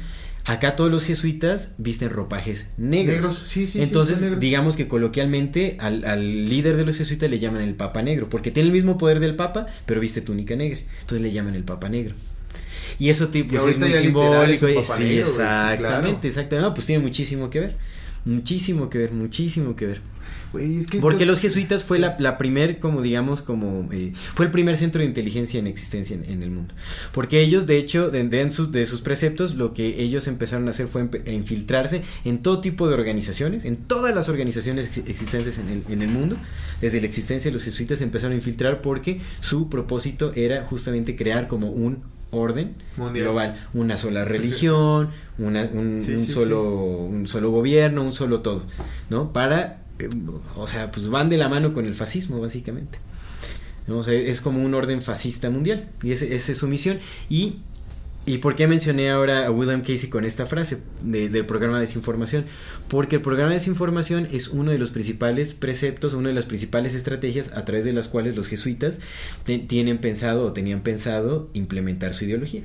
Acá 0.46 0.76
todos 0.76 0.92
los 0.92 1.06
jesuitas 1.06 1.74
visten 1.78 2.10
ropajes 2.10 2.72
negros. 2.78 3.16
Negros, 3.16 3.44
sí, 3.48 3.68
sí, 3.68 3.82
Entonces, 3.82 4.22
negros. 4.22 4.42
digamos 4.42 4.76
que 4.76 4.90
coloquialmente 4.90 5.78
al, 5.80 6.04
al 6.04 6.50
líder 6.50 6.76
de 6.76 6.86
los 6.86 6.98
jesuitas 6.98 7.30
le 7.30 7.40
llaman 7.40 7.62
el 7.62 7.76
Papa 7.76 8.02
Negro, 8.02 8.30
porque 8.30 8.52
tiene 8.52 8.68
el 8.68 8.74
mismo 8.74 8.98
poder 8.98 9.22
del 9.22 9.36
Papa, 9.38 9.68
pero 9.86 10.02
viste 10.02 10.20
túnica 10.22 10.56
negra. 10.58 10.82
Entonces 11.00 11.22
le 11.22 11.32
llaman 11.32 11.56
el 11.56 11.64
Papa 11.64 11.88
Negro. 11.88 12.14
Y 13.00 13.10
eso 13.10 13.30
tipo, 13.30 13.56
pues, 13.56 13.76
es 13.76 13.80
muy 13.80 13.92
es 13.92 14.02
simbólico. 14.02 14.68
Papa 14.68 14.98
sí, 14.98 15.04
Negro, 15.04 15.22
exactamente, 15.30 15.78
claro. 15.78 16.20
exactamente. 16.24 16.62
No, 16.62 16.74
pues 16.74 16.88
tiene 16.88 17.02
muchísimo 17.02 17.50
que 17.50 17.60
ver. 17.62 17.76
Muchísimo 18.26 18.90
que 18.90 18.98
ver, 18.98 19.12
muchísimo 19.12 19.76
que 19.76 19.86
ver. 19.86 20.02
Güey, 20.54 20.78
es 20.78 20.88
que 20.88 21.00
Porque 21.00 21.26
los 21.26 21.40
jesuitas 21.40 21.84
fue 21.84 21.98
sí. 21.98 22.02
la, 22.02 22.16
la 22.20 22.38
primer, 22.38 22.80
como 22.80 23.02
digamos, 23.02 23.42
como 23.42 23.90
eh, 23.92 24.14
fue 24.36 24.46
el 24.46 24.52
primer 24.52 24.78
centro 24.78 25.02
de 25.02 25.08
inteligencia 25.08 25.60
en 25.60 25.68
existencia 25.68 26.16
en, 26.16 26.24
en 26.26 26.44
el 26.44 26.52
mundo. 26.52 26.74
Porque 27.12 27.42
ellos, 27.42 27.66
de 27.68 27.78
hecho, 27.78 28.12
de, 28.12 28.24
de 28.24 28.52
sus, 28.52 28.72
de 28.72 28.86
sus 28.86 29.02
preceptos, 29.02 29.56
lo 29.56 29.74
que 29.74 30.02
ellos 30.02 30.28
empezaron 30.28 30.68
a 30.68 30.70
hacer 30.72 30.88
fue 30.88 31.04
empe- 31.04 31.28
a 31.28 31.32
infiltrarse 31.32 32.04
en 32.24 32.38
todo 32.44 32.62
tipo 32.62 32.88
de 32.88 32.94
organizaciones, 32.94 33.66
en 33.66 33.78
todas 33.78 34.14
las 34.16 34.30
organizaciones 34.30 34.88
ex- 34.96 35.10
existentes 35.10 35.58
en 35.58 35.70
el, 35.70 35.84
en 35.90 36.02
el 36.04 36.10
mundo. 36.10 36.38
Desde 36.82 37.02
la 37.02 37.08
existencia 37.08 37.50
de 37.50 37.54
los 37.54 37.64
jesuitas 37.64 37.98
se 37.98 38.04
empezaron 38.04 38.34
a 38.34 38.36
infiltrar 38.36 38.82
porque 38.82 39.20
su 39.42 39.70
propósito 39.70 40.34
era 40.36 40.64
justamente 40.66 41.16
crear 41.16 41.48
como 41.48 41.70
un 41.72 42.04
orden 42.30 42.74
Mundial. 42.98 43.26
global, 43.26 43.68
una 43.76 43.96
sola 43.96 44.26
religión, 44.26 45.10
una- 45.38 45.64
un, 45.72 46.02
Sí, 46.04 46.14
un 46.14 46.20
sí, 46.26 46.32
solo, 46.32 46.64
un 46.64 47.28
solo 47.28 47.52
gobierno, 47.52 48.02
un 48.04 48.12
solo 48.12 48.42
todo, 48.42 48.64
¿no? 49.12 49.32
Para, 49.34 49.83
eh, 50.00 50.10
o 50.56 50.68
sea, 50.68 50.92
pues 50.92 51.08
van 51.10 51.30
de 51.30 51.38
la 51.38 51.50
mano 51.50 51.74
con 51.74 51.86
el 51.86 51.94
fascismo, 51.94 52.40
básicamente. 52.40 53.00
O 53.88 54.04
sea, 54.04 54.14
es 54.14 54.40
como 54.42 54.64
un 54.64 54.74
orden 54.74 55.02
fascista 55.02 55.50
mundial, 55.50 55.90
y 56.02 56.12
esa 56.14 56.26
es 56.26 56.58
su 56.58 56.68
misión. 56.68 57.00
Y, 57.30 57.58
¿y 58.26 58.38
por 58.38 58.56
qué 58.56 58.66
mencioné 58.66 59.10
ahora 59.12 59.46
a 59.46 59.52
William 59.52 59.82
Casey 59.82 60.10
con 60.10 60.24
esta 60.24 60.46
frase 60.46 60.78
de- 61.02 61.28
del 61.28 61.46
programa 61.46 61.76
de 61.76 61.82
desinformación? 61.82 62.46
Porque 62.88 63.18
el 63.18 63.22
programa 63.22 63.50
de 63.50 63.56
desinformación 63.56 64.30
es 64.32 64.48
uno 64.48 64.72
de 64.72 64.78
los 64.78 64.92
principales 64.92 65.54
preceptos, 65.54 66.14
una 66.14 66.30
de 66.30 66.36
las 66.36 66.46
principales 66.46 66.96
estrategias 66.96 67.52
a 67.54 67.66
través 67.66 67.84
de 67.84 67.92
las 67.92 68.08
cuales 68.08 68.38
los 68.38 68.48
jesuitas 68.48 69.00
te- 69.46 69.60
tienen 69.60 69.98
pensado 69.98 70.46
o 70.46 70.54
tenían 70.54 70.80
pensado 70.82 71.50
implementar 71.54 72.14
su 72.14 72.24
ideología. 72.24 72.62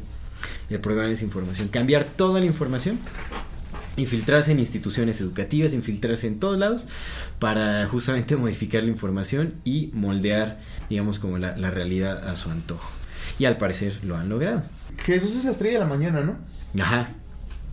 El 0.71 0.79
programa 0.79 1.07
de 1.07 1.15
desinformación, 1.15 1.67
cambiar 1.67 2.05
toda 2.05 2.39
la 2.39 2.47
información 2.47 3.01
infiltrarse 3.99 4.53
en 4.53 4.59
instituciones 4.61 5.21
educativas, 5.21 5.75
infiltrarse 5.75 6.27
en 6.27 6.41
todos 6.41 6.59
lados 6.59 6.87
para 7.39 7.87
justamente 7.89 8.37
modificar 8.45 8.83
la 8.83 8.89
información 8.91 9.55
y 9.65 9.91
moldear, 9.93 10.61
digamos, 10.89 11.19
como 11.19 11.39
la, 11.39 11.57
la 11.57 11.71
realidad 11.71 12.29
a 12.29 12.37
su 12.37 12.51
antojo. 12.51 12.89
Y 13.39 13.45
al 13.45 13.59
parecer 13.59 13.99
lo 14.05 14.17
han 14.17 14.29
logrado. 14.29 14.63
Jesús 15.05 15.37
es 15.37 15.45
la 15.45 15.51
estrella 15.53 15.75
de 15.75 15.85
la 15.85 15.91
mañana, 15.91 16.23
¿no? 16.23 16.37
Ajá, 16.83 17.11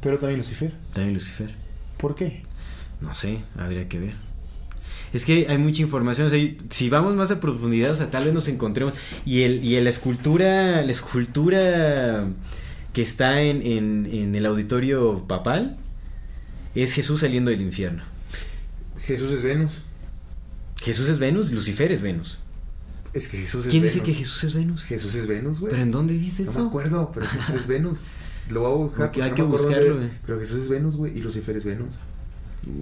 Pero 0.01 0.19
también 0.19 0.39
Lucifer. 0.39 0.73
también 0.93 1.13
Lucifer. 1.13 1.53
¿Por 1.97 2.15
qué? 2.15 2.43
No 3.01 3.15
sé, 3.15 3.39
habría 3.57 3.87
que 3.89 3.99
ver. 3.99 4.13
Es 5.13 5.23
que 5.25 5.47
hay 5.49 5.57
mucha 5.57 5.81
información, 5.81 6.27
o 6.27 6.29
sea, 6.29 6.39
si 6.69 6.89
vamos 6.89 7.15
más 7.15 7.31
a 7.31 7.39
profundidad, 7.39 7.91
o 7.91 7.95
sea, 7.95 8.11
tal 8.11 8.25
vez 8.25 8.33
nos 8.33 8.47
encontremos. 8.47 8.93
Y 9.25 9.43
el, 9.43 9.63
y 9.63 9.79
la 9.79 9.89
escultura, 9.89 10.81
la 10.81 10.91
escultura 10.91 12.27
que 12.93 13.01
está 13.01 13.41
en, 13.41 13.61
en, 13.61 14.09
en 14.11 14.35
el 14.35 14.45
auditorio 14.45 15.25
papal 15.27 15.77
es 16.83 16.93
Jesús 16.93 17.21
saliendo 17.21 17.51
del 17.51 17.61
infierno. 17.61 18.03
Jesús 18.99 19.31
es 19.31 19.41
Venus. 19.43 19.81
Jesús 20.81 21.09
es 21.09 21.19
Venus, 21.19 21.51
Lucifer 21.51 21.91
es 21.91 22.01
Venus. 22.01 22.39
Es 23.13 23.29
que 23.29 23.37
Jesús 23.37 23.65
es 23.65 23.71
¿Quién 23.71 23.83
Venus. 23.83 23.93
dice 23.93 24.05
que 24.05 24.13
Jesús 24.13 24.43
es 24.43 24.53
Venus? 24.53 24.83
Jesús 24.83 25.15
es 25.15 25.25
Venus, 25.27 25.59
güey. 25.59 25.71
¿Pero 25.71 25.83
en 25.83 25.91
dónde 25.91 26.13
dice 26.15 26.43
No 26.43 26.51
eso? 26.51 26.61
me 26.61 26.67
acuerdo, 26.67 27.11
pero 27.13 27.25
Jesús 27.27 27.55
es 27.55 27.67
Venus. 27.67 27.99
Lo 28.49 28.59
voy 28.61 28.71
a 28.71 28.75
buscar. 28.75 29.11
Hay 29.23 29.29
no 29.29 29.35
que 29.35 29.41
buscarlo, 29.43 29.97
güey. 29.97 30.09
Pero 30.25 30.39
Jesús 30.39 30.63
es 30.63 30.69
Venus, 30.69 30.95
güey, 30.97 31.17
y 31.17 31.21
Lucifer 31.21 31.55
es 31.55 31.65
Venus. 31.65 31.97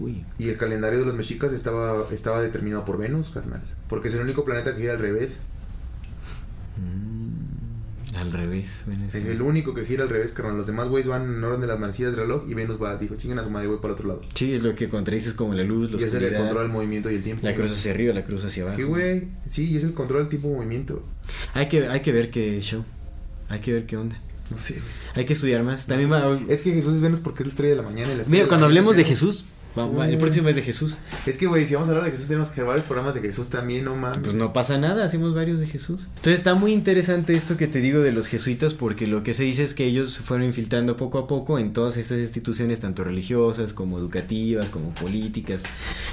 Uy. 0.01 0.25
Y 0.39 0.49
el 0.49 0.57
calendario 0.57 0.99
de 0.99 1.05
los 1.05 1.13
mexicas 1.15 1.51
estaba, 1.53 2.07
estaba 2.11 2.41
determinado 2.41 2.83
por 2.85 2.97
Venus, 2.97 3.29
carnal. 3.29 3.61
Porque 3.87 4.07
es 4.07 4.13
el 4.15 4.21
único 4.21 4.43
planeta 4.43 4.73
que 4.73 4.81
gira 4.81 4.93
al 4.93 4.99
revés. 4.99 5.39
Mm, 6.77 7.12
al 8.15 8.31
revés. 8.31 8.83
Bueno, 8.85 9.05
Es 9.07 9.15
el 9.15 9.41
único 9.41 9.73
que 9.73 9.85
gira 9.85 10.03
al 10.03 10.09
revés, 10.09 10.33
carnal. 10.33 10.57
Los 10.57 10.67
demás 10.67 10.87
güeyes 10.89 11.07
van 11.07 11.23
en 11.23 11.43
orden 11.43 11.61
de 11.61 11.67
las 11.67 11.79
manecillas 11.79 12.11
del 12.11 12.21
reloj 12.21 12.43
y 12.47 12.53
Venus 12.53 12.81
va, 12.81 12.95
dijo, 12.97 13.15
chinguen 13.15 13.39
a 13.39 13.43
su 13.43 13.49
madre, 13.49 13.67
voy 13.67 13.77
para 13.81 13.93
otro 13.93 14.07
lado. 14.07 14.21
Sí, 14.33 14.53
es 14.53 14.63
lo 14.63 14.75
que 14.75 14.89
contradices 14.89 15.33
como 15.33 15.53
la 15.53 15.63
luz, 15.63 15.91
la 15.91 15.99
y 15.99 16.03
es 16.03 16.05
el 16.05 16.09
que 16.11 16.15
oscuridad, 16.25 16.39
controla 16.41 16.65
el 16.65 16.71
movimiento 16.71 17.09
y 17.11 17.15
el 17.15 17.23
tiempo. 17.23 17.45
la 17.45 17.55
cruz 17.55 17.71
hacia 17.71 17.91
arriba, 17.91 18.13
la 18.13 18.23
cruz 18.23 18.43
hacia 18.45 18.63
abajo. 18.63 18.77
Sí, 18.77 18.83
güey. 18.83 19.27
Sí, 19.47 19.71
y 19.71 19.77
es 19.77 19.83
el 19.83 19.93
control 19.93 20.21
del 20.23 20.29
tipo 20.29 20.47
de 20.49 20.55
movimiento. 20.55 21.03
Hay 21.53 21.67
que, 21.69 21.87
hay 21.87 22.01
que 22.01 22.11
ver 22.11 22.29
qué 22.31 22.59
show. 22.61 22.83
Hay 23.49 23.59
que 23.59 23.73
ver 23.73 23.85
qué 23.85 23.97
onda. 23.97 24.19
No 24.51 24.57
sé. 24.57 24.79
Hay 25.15 25.25
que 25.25 25.33
estudiar 25.33 25.63
más. 25.63 25.87
También 25.87 26.11
va- 26.11 26.39
Es 26.49 26.61
que 26.63 26.73
Jesús 26.73 26.95
es 26.95 27.01
Venus 27.01 27.19
porque 27.19 27.43
es 27.43 27.47
la 27.47 27.51
estrella 27.51 27.75
de 27.75 27.81
la 27.81 27.87
mañana. 27.89 28.13
y 28.13 28.17
la 28.17 28.23
Mira, 28.27 28.47
cuando 28.47 28.65
hablemos 28.65 28.95
de 28.95 29.01
es 29.03 29.07
Venus. 29.07 29.19
Jesús, 29.21 29.45
el 29.75 30.15
Mm. 30.15 30.19
próximo 30.19 30.49
es 30.49 30.55
de 30.55 30.61
Jesús. 30.61 30.97
Es 31.25 31.37
que, 31.37 31.47
güey, 31.47 31.65
si 31.65 31.73
vamos 31.73 31.89
a 31.89 31.91
hablar 31.91 32.05
de 32.05 32.11
Jesús, 32.11 32.27
tenemos 32.27 32.49
que 32.49 32.53
hacer 32.53 32.65
varios 32.65 32.85
programas 32.85 33.15
de 33.15 33.21
Jesús 33.21 33.49
también, 33.49 33.85
no 33.85 33.95
mames. 33.95 34.19
Pues 34.21 34.35
no 34.35 34.53
pasa 34.53 34.77
nada, 34.77 35.03
hacemos 35.03 35.33
varios 35.33 35.59
de 35.59 35.67
Jesús. 35.67 36.03
Entonces 36.17 36.35
está 36.35 36.53
muy 36.55 36.73
interesante 36.73 37.33
esto 37.33 37.57
que 37.57 37.67
te 37.67 37.79
digo 37.79 38.01
de 38.01 38.11
los 38.11 38.27
jesuitas 38.27 38.73
porque 38.73 39.07
lo 39.07 39.23
que 39.23 39.33
se 39.33 39.43
dice 39.43 39.63
es 39.63 39.73
que 39.73 39.85
ellos 39.85 40.13
se 40.13 40.23
fueron 40.23 40.45
infiltrando 40.45 40.95
poco 40.95 41.17
a 41.17 41.27
poco 41.27 41.57
en 41.59 41.73
todas 41.73 41.97
estas 41.97 42.19
instituciones, 42.19 42.79
tanto 42.81 43.03
religiosas 43.03 43.73
como 43.73 43.97
educativas, 43.97 44.69
como 44.69 44.93
políticas. 44.93 45.63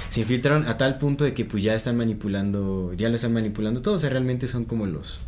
Se 0.09 0.21
infiltraron 0.21 0.67
a 0.67 0.77
tal 0.77 0.97
punto 0.97 1.23
de 1.23 1.33
que 1.33 1.45
pues 1.45 1.61
ya 1.63 1.75
están 1.75 1.97
manipulando, 1.97 2.93
ya 2.97 3.09
lo 3.09 3.15
están 3.15 3.33
manipulando 3.33 3.81
todo, 3.81 3.95
o 3.95 3.99
sea, 3.99 4.09
realmente 4.09 4.47
son 4.47 4.65
como 4.65 4.85
los... 4.85 5.19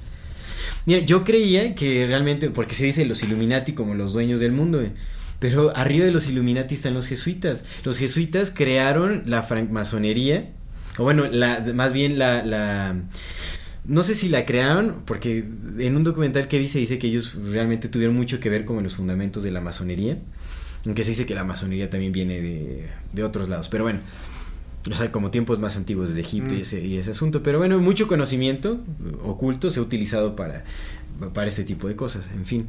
Mira, 0.85 0.99
yo 1.01 1.23
creía 1.23 1.75
que 1.75 2.05
realmente, 2.07 2.49
porque 2.49 2.75
se 2.75 2.85
dice 2.85 3.05
los 3.05 3.23
Illuminati 3.23 3.73
como 3.73 3.95
los 3.95 4.11
dueños 4.13 4.39
del 4.39 4.51
mundo, 4.51 4.79
güey, 4.79 4.91
pero 5.43 5.75
arriba 5.75 6.05
de 6.05 6.11
los 6.13 6.29
Illuminati 6.29 6.73
están 6.73 6.93
los 6.93 7.05
jesuitas. 7.05 7.65
Los 7.83 7.97
jesuitas 7.97 8.49
crearon 8.49 9.23
la 9.25 9.43
francmasonería, 9.43 10.51
o 10.97 11.03
bueno, 11.03 11.27
la, 11.29 11.59
más 11.75 11.91
bien 11.91 12.17
la, 12.17 12.45
la... 12.45 12.95
No 13.85 14.03
sé 14.03 14.15
si 14.15 14.29
la 14.29 14.45
crearon, 14.45 15.01
porque 15.03 15.43
en 15.79 15.97
un 15.97 16.05
documental 16.05 16.47
que 16.47 16.59
vi 16.59 16.69
se 16.69 16.79
dice 16.79 16.97
que 16.97 17.07
ellos 17.07 17.35
realmente 17.51 17.89
tuvieron 17.89 18.15
mucho 18.15 18.39
que 18.39 18.47
ver 18.49 18.63
con 18.63 18.81
los 18.81 18.95
fundamentos 18.95 19.43
de 19.43 19.51
la 19.51 19.59
masonería. 19.59 20.17
Aunque 20.85 21.03
se 21.03 21.09
dice 21.09 21.25
que 21.25 21.35
la 21.35 21.43
masonería 21.43 21.89
también 21.89 22.13
viene 22.13 22.39
de, 22.39 22.87
de 23.11 23.23
otros 23.25 23.49
lados. 23.49 23.67
Pero 23.67 23.83
bueno, 23.83 23.99
o 24.89 24.95
sea, 24.95 25.11
como 25.11 25.29
tiempos 25.29 25.59
más 25.59 25.75
antiguos 25.75 26.07
desde 26.07 26.21
Egipto 26.21 26.53
y, 26.55 26.59
Mm. 26.59 26.61
ese, 26.61 26.87
y 26.87 26.95
ese 26.95 27.11
asunto. 27.11 27.43
Pero 27.43 27.57
bueno, 27.57 27.79
mucho 27.79 28.07
conocimiento 28.07 28.79
oculto 29.25 29.69
se 29.71 29.81
ha 29.81 29.83
utilizado 29.83 30.37
para, 30.37 30.63
para 31.33 31.47
este 31.49 31.65
tipo 31.65 31.89
de 31.89 31.97
cosas. 31.97 32.29
En 32.33 32.45
fin. 32.45 32.67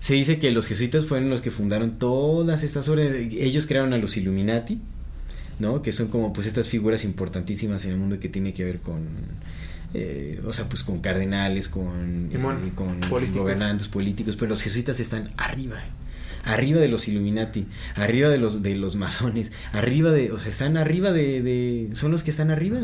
Se 0.00 0.14
dice 0.14 0.38
que 0.38 0.50
los 0.50 0.66
jesuitas 0.66 1.06
fueron 1.06 1.30
los 1.30 1.42
que 1.42 1.50
fundaron 1.50 1.98
todas 1.98 2.62
estas 2.62 2.88
órdenes. 2.88 3.32
Ellos 3.34 3.66
crearon 3.66 3.92
a 3.92 3.98
los 3.98 4.16
Illuminati, 4.16 4.80
¿no? 5.58 5.82
Que 5.82 5.92
son 5.92 6.08
como 6.08 6.32
pues 6.32 6.46
estas 6.46 6.68
figuras 6.68 7.04
importantísimas 7.04 7.84
en 7.84 7.92
el 7.92 7.96
mundo 7.98 8.18
que 8.18 8.28
tiene 8.28 8.52
que 8.54 8.64
ver 8.64 8.78
con... 8.80 9.02
eh, 9.92 10.40
o 10.46 10.52
sea, 10.52 10.66
pues 10.68 10.82
con 10.82 11.00
cardenales, 11.00 11.68
con, 11.68 12.30
eh, 12.32 12.38
con 12.74 13.00
políticos. 13.00 13.42
gobernantes 13.42 13.88
políticos, 13.88 14.36
pero 14.36 14.48
los 14.48 14.62
jesuitas 14.62 15.00
están 15.00 15.30
arriba, 15.36 15.76
eh. 15.78 15.90
arriba 16.44 16.80
de 16.80 16.88
los 16.88 17.06
Illuminati, 17.08 17.66
arriba 17.96 18.28
de 18.28 18.38
los 18.38 18.62
de 18.62 18.74
los 18.76 18.96
masones, 18.96 19.52
arriba 19.72 20.12
de, 20.12 20.32
o 20.32 20.38
sea, 20.38 20.48
están 20.48 20.76
arriba 20.76 21.12
de, 21.12 21.42
de 21.42 21.90
son 21.94 22.10
los 22.10 22.22
que 22.22 22.30
están 22.30 22.50
arriba. 22.50 22.78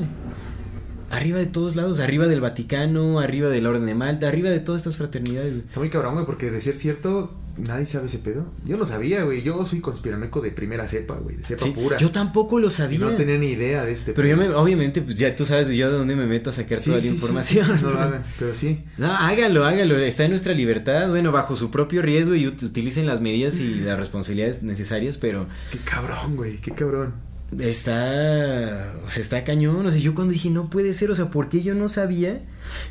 Arriba 1.17 1.39
de 1.39 1.47
todos 1.47 1.77
lados, 1.77 1.99
arriba 2.01 2.27
del 2.29 2.41
Vaticano, 2.41 3.21
arriba 3.21 3.49
del 3.49 3.67
Orden 3.67 3.87
de 3.87 3.95
Malta, 3.95 4.29
arriba 4.29 4.51
de 4.51 4.61
todas 4.61 4.81
estas 4.83 4.97
fraternidades. 4.99 5.57
Está 5.57 5.81
muy 5.81 5.89
cabrón, 5.89 6.15
güey, 6.15 6.27
porque 6.27 6.51
de 6.51 6.61
ser 6.61 6.77
cierto, 6.77 7.33
nadie 7.57 7.87
sabe 7.87 8.07
ese 8.09 8.19
pedo. 8.19 8.45
Yo 8.67 8.77
no 8.77 8.85
sabía, 8.85 9.23
güey. 9.23 9.43
Yo 9.43 9.65
soy 9.65 9.81
conspiranoico 9.81 10.43
de 10.43 10.51
primera 10.51 10.87
cepa, 10.87 11.15
güey. 11.15 11.37
De 11.37 11.43
cepa 11.43 11.65
Sí, 11.65 11.71
pura. 11.71 11.97
Yo 11.97 12.11
tampoco 12.11 12.59
lo 12.61 12.67
Y 12.69 12.71
sabía. 12.71 12.99
no 12.99 13.13
tenía 13.13 13.39
ni 13.39 13.47
idea 13.49 13.85
de 13.85 13.93
este 13.93 14.13
Pero 14.13 14.29
yo 14.29 14.37
pedo. 14.37 14.49
me, 14.51 14.55
obviamente, 14.57 15.01
pues 15.01 15.17
ya 15.17 15.35
tú 15.35 15.47
sabes 15.47 15.69
yo 15.71 15.91
de 15.91 15.97
dónde 15.97 16.17
me 16.17 16.27
meto 16.27 16.51
a 16.51 16.53
sacar 16.53 16.77
Sí, 16.79 16.91
toda 16.91 17.01
sí, 17.01 17.09
la 17.09 17.15
información. 17.15 17.81
no 17.83 17.91
lo 17.93 17.99
hagan, 18.01 18.25
pero 18.39 18.55
sí. 18.55 18.85
No, 18.99 19.11
hágalo, 19.15 19.65
hágalo, 19.65 19.99
está 19.99 20.25
en 20.25 20.31
nuestra 20.31 20.53
libertad, 20.53 21.09
bueno, 21.09 21.33
bajo 21.33 21.57
su 21.57 21.71
propio 21.71 22.03
riesgo 22.03 22.35
y 22.35 22.45
ut- 22.45 22.63
utilicen 22.63 23.07
las 23.07 23.21
medidas 23.23 23.59
y 23.61 23.77
las 23.77 23.99
responsabilidades 23.99 24.63
necesarias, 24.63 25.17
pero 25.17 25.47
Qué 25.73 25.79
cabrón, 25.79 26.37
güey. 26.37 26.59
Qué 26.59 26.73
cabrón. 26.73 27.15
Está, 27.59 28.95
o 29.05 29.11
sea, 29.11 29.23
está 29.23 29.45
cañón, 29.45 29.87
o 29.87 29.91
sea, 29.91 30.01
yo 30.01 30.15
cuando 30.15 30.33
dije, 30.33 30.51
no 30.51 30.69
puede 30.71 30.93
ser, 30.93 31.11
o 31.11 31.15
sea, 31.15 31.31
¿por 31.31 31.49
qué 31.49 31.63
yo 31.63 31.75
no 31.75 31.89
sabía? 31.89 32.43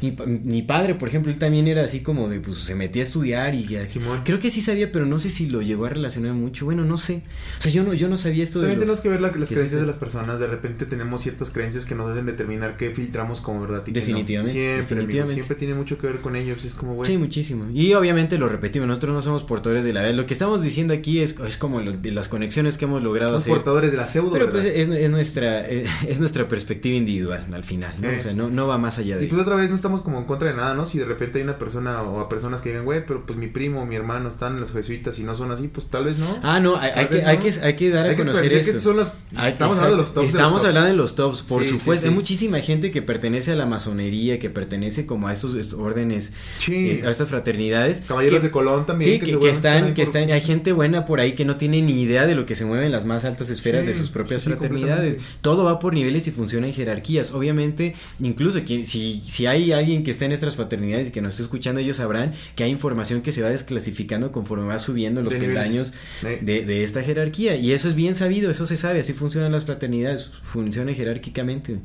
Mi, 0.01 0.15
mi 0.25 0.61
padre, 0.61 0.95
por 0.95 1.09
ejemplo, 1.09 1.29
él 1.31 1.37
también 1.37 1.67
era 1.67 1.83
así 1.83 1.99
como 1.99 2.29
de, 2.29 2.39
pues 2.39 2.59
se 2.59 2.75
metía 2.75 3.01
a 3.01 3.05
estudiar 3.05 3.53
y 3.55 3.65
ya. 3.67 3.85
Simón. 3.85 4.21
Creo 4.23 4.39
que 4.39 4.49
sí 4.49 4.61
sabía, 4.61 4.89
pero 4.91 5.05
no 5.05 5.19
sé 5.19 5.29
si 5.29 5.47
lo 5.47 5.61
llegó 5.61 5.85
a 5.85 5.89
relacionar 5.89 6.31
mucho. 6.33 6.63
Bueno, 6.63 6.85
no 6.85 6.97
sé. 6.97 7.21
O 7.59 7.61
sea, 7.61 7.71
yo 7.71 7.83
no, 7.83 7.93
yo 7.93 8.07
no 8.07 8.15
sabía 8.15 8.43
esto 8.45 8.59
de 8.59 8.67
Solamente 8.67 8.85
los 8.85 9.01
tenemos 9.01 9.01
que 9.01 9.09
ver 9.09 9.21
la- 9.35 9.37
las 9.39 9.49
creencias 9.49 9.81
de 9.81 9.85
las 9.87 9.97
personas. 9.97 10.39
De 10.39 10.47
repente 10.47 10.85
tenemos 10.85 11.21
ciertas 11.21 11.49
creencias 11.49 11.83
que 11.83 11.93
nos 11.93 12.07
hacen 12.07 12.25
determinar 12.25 12.77
qué 12.77 12.91
filtramos 12.91 13.41
como 13.41 13.61
verdad 13.61 13.83
y 13.85 13.91
qué 13.91 13.99
no. 13.99 14.05
Definitivamente, 14.05 14.53
Siempre, 14.53 14.77
definitivamente. 14.81 15.21
amigo, 15.23 15.33
siempre 15.33 15.55
tiene 15.57 15.73
mucho 15.75 15.97
que 15.97 16.07
ver 16.07 16.21
con 16.21 16.37
ellos. 16.37 16.63
Es 16.63 16.73
como, 16.73 16.93
güey. 16.95 17.05
Sí, 17.05 17.17
muchísimo. 17.17 17.69
Y 17.73 17.93
obviamente 17.95 18.37
lo 18.37 18.47
repetimos, 18.47 18.87
nosotros 18.87 19.13
no 19.13 19.21
somos 19.21 19.43
portadores 19.43 19.83
de 19.83 19.91
la 19.91 20.01
verdad. 20.03 20.15
Lo 20.15 20.25
que 20.25 20.33
estamos 20.33 20.61
diciendo 20.63 20.93
aquí 20.93 21.19
es, 21.19 21.35
es 21.45 21.57
como 21.57 21.81
lo- 21.81 21.91
de 21.91 22.11
las 22.13 22.29
conexiones 22.29 22.77
que 22.77 22.85
hemos 22.85 23.03
logrado 23.03 23.31
somos 23.33 23.41
hacer. 23.43 23.53
portadores 23.55 23.91
de 23.91 23.97
la 23.97 24.07
pseudo. 24.07 24.31
Pero 24.31 24.49
pues 24.61 24.75
es, 24.75 24.87
es 24.89 25.09
nuestra 25.09 25.61
eh, 25.69 25.85
es 26.07 26.19
nuestra 26.19 26.47
perspectiva 26.47 26.95
individual 26.95 27.45
al 27.53 27.63
final, 27.63 27.93
¿no? 28.01 28.09
O 28.17 28.21
sea, 28.21 28.33
no, 28.33 28.49
no 28.49 28.67
va 28.67 28.77
más 28.77 28.97
allá 28.97 29.17
de 29.17 29.25
Y 29.25 29.27
pues 29.27 29.41
otra 29.41 29.55
vez 29.55 29.69
no 29.69 29.75
estamos 29.75 30.01
como 30.01 30.17
en 30.19 30.25
contra 30.25 30.49
de 30.49 30.55
nada, 30.55 30.73
¿no? 30.75 30.85
Si 30.85 30.97
de 30.97 31.05
repente 31.05 31.37
hay 31.39 31.43
una 31.43 31.57
persona 31.57 32.01
o 32.03 32.19
a 32.19 32.29
personas 32.29 32.61
que 32.61 32.69
digan, 32.69 32.85
güey, 32.85 33.05
pero 33.05 33.25
pues 33.25 33.37
mi 33.37 33.47
primo 33.47 33.81
o 33.81 33.85
mi 33.85 33.95
hermano 33.95 34.29
están 34.29 34.53
en 34.55 34.59
los 34.61 34.71
jesuitas 34.71 35.17
y 35.19 35.23
no 35.23 35.35
son 35.35 35.51
así, 35.51 35.67
pues 35.67 35.87
tal 35.87 36.05
vez 36.05 36.17
no. 36.17 36.39
Ah, 36.43 36.59
no, 36.59 36.77
hay, 36.77 37.07
que, 37.07 37.23
hay, 37.25 37.37
que, 37.37 37.53
hay 37.61 37.75
que 37.75 37.89
dar 37.89 38.05
a 38.05 38.09
Hay 38.09 38.15
que 38.15 38.21
conocer 38.23 38.45
esclarecer 38.45 38.69
eso. 38.75 38.77
que 38.77 38.83
son 38.83 38.97
las- 38.97 39.13
Hay- 39.35 39.51
estamos 39.51 39.77
hablando 39.77 39.97
de 39.97 40.01
los 40.03 40.13
tops 40.13 40.23
de 40.23 40.27
Estamos 40.27 40.51
los 40.53 40.61
tops. 40.63 40.69
hablando 40.69 40.89
de 40.89 40.95
los 40.97 41.15
tops, 41.15 41.41
por 41.43 41.63
Sí, 41.63 41.69
supuesto. 41.69 42.03
sí. 42.03 42.09
Hay 42.09 42.13
muchísima 42.15 42.59
gente 42.59 42.91
que 42.91 43.01
pertenece 43.01 43.51
a 43.51 43.55
la 43.55 43.65
masonería, 43.65 44.39
que 44.39 44.49
pertenece 44.49 45.05
como 45.05 45.27
a 45.27 45.33
estos, 45.33 45.55
estos 45.55 45.79
órdenes, 45.79 46.33
eh, 46.69 47.03
a 47.05 47.09
estas 47.09 47.27
fraternidades. 47.29 48.01
Caballeros 48.07 48.39
que- 48.41 48.47
de 48.47 48.51
Colón 48.51 48.85
también. 48.85 49.11
Sí, 49.19 49.19
que, 49.19 49.39
que 49.39 49.49
están, 49.49 49.93
que 49.93 50.01
están, 50.01 50.29
hay 50.31 50.41
gente 50.41 50.71
buena 50.71 51.05
por 51.05 51.19
ahí 51.19 51.33
que 51.33 51.45
no 51.45 51.57
tiene 51.57 51.81
ni 51.81 52.01
idea 52.01 52.25
de 52.25 52.35
lo 52.35 52.45
que 52.45 52.55
se 52.55 52.65
mueve 52.65 52.85
en 52.85 52.91
las 52.91 53.05
más 53.05 53.25
altas 53.25 53.49
esferas 53.49 53.85
de 53.85 53.93
sus 53.93 54.09
propias 54.09 54.34
sí, 54.41 54.45
sí, 54.45 54.51
fraternidades. 54.51 55.17
Todo 55.41 55.63
va 55.63 55.79
por 55.79 55.93
niveles 55.93 56.27
y 56.27 56.31
funciona 56.31 56.67
en 56.67 56.73
jerarquías. 56.73 57.31
Obviamente, 57.31 57.93
incluso 58.19 58.59
si, 58.65 59.21
si 59.27 59.45
hay 59.45 59.71
alguien 59.71 60.03
que 60.03 60.11
está 60.11 60.25
en 60.25 60.31
estas 60.31 60.55
fraternidades 60.55 61.09
y 61.09 61.11
que 61.11 61.21
nos 61.21 61.33
esté 61.33 61.43
escuchando, 61.43 61.81
ellos 61.81 61.97
sabrán 61.97 62.33
que 62.55 62.63
hay 62.63 62.71
información 62.71 63.21
que 63.21 63.31
se 63.31 63.41
va 63.41 63.49
desclasificando 63.49 64.31
conforme 64.31 64.65
va 64.67 64.79
subiendo 64.79 65.21
los 65.21 65.33
De 65.33 65.39
peldaños 65.39 65.93
de, 66.21 66.65
de 66.65 66.83
esta 66.83 67.03
jerarquía. 67.03 67.55
Y 67.55 67.71
eso 67.71 67.87
es 67.89 67.95
bien 67.95 68.15
sabido, 68.15 68.49
eso 68.51 68.65
se 68.65 68.77
sabe, 68.77 68.99
así 69.01 69.13
funcionan 69.13 69.51
las 69.51 69.65
fraternidades, 69.65 70.31
funciona 70.41 70.93
jerárquicamente. 70.93 71.79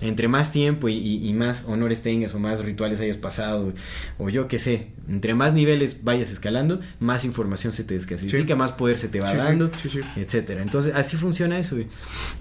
Entre 0.00 0.28
más 0.28 0.52
tiempo 0.52 0.88
y, 0.88 0.94
y- 0.96 1.28
y 1.28 1.32
más 1.32 1.64
honores 1.66 2.02
tengas 2.02 2.34
o 2.34 2.38
más 2.38 2.64
rituales 2.64 3.00
hayas 3.00 3.16
pasado, 3.16 3.72
o 4.18 4.28
yo 4.28 4.48
qué 4.48 4.58
sé, 4.58 4.88
entre 5.08 5.34
más 5.34 5.54
niveles 5.54 6.04
vayas 6.04 6.30
escalando, 6.30 6.80
más 7.00 7.24
información 7.24 7.72
se 7.72 7.84
te 7.84 7.94
desclasifica, 7.94 8.54
Sí. 8.54 8.54
más 8.54 8.72
poder 8.72 8.98
se 8.98 9.08
te 9.08 9.20
va 9.20 9.32
Sí, 9.32 9.36
dando, 9.38 9.70
sí. 9.88 10.00
etcétera. 10.16 10.62
Entonces, 10.62 10.92
así 10.94 11.16
funciona 11.16 11.58
eso. 11.58 11.76
güey. 11.76 11.88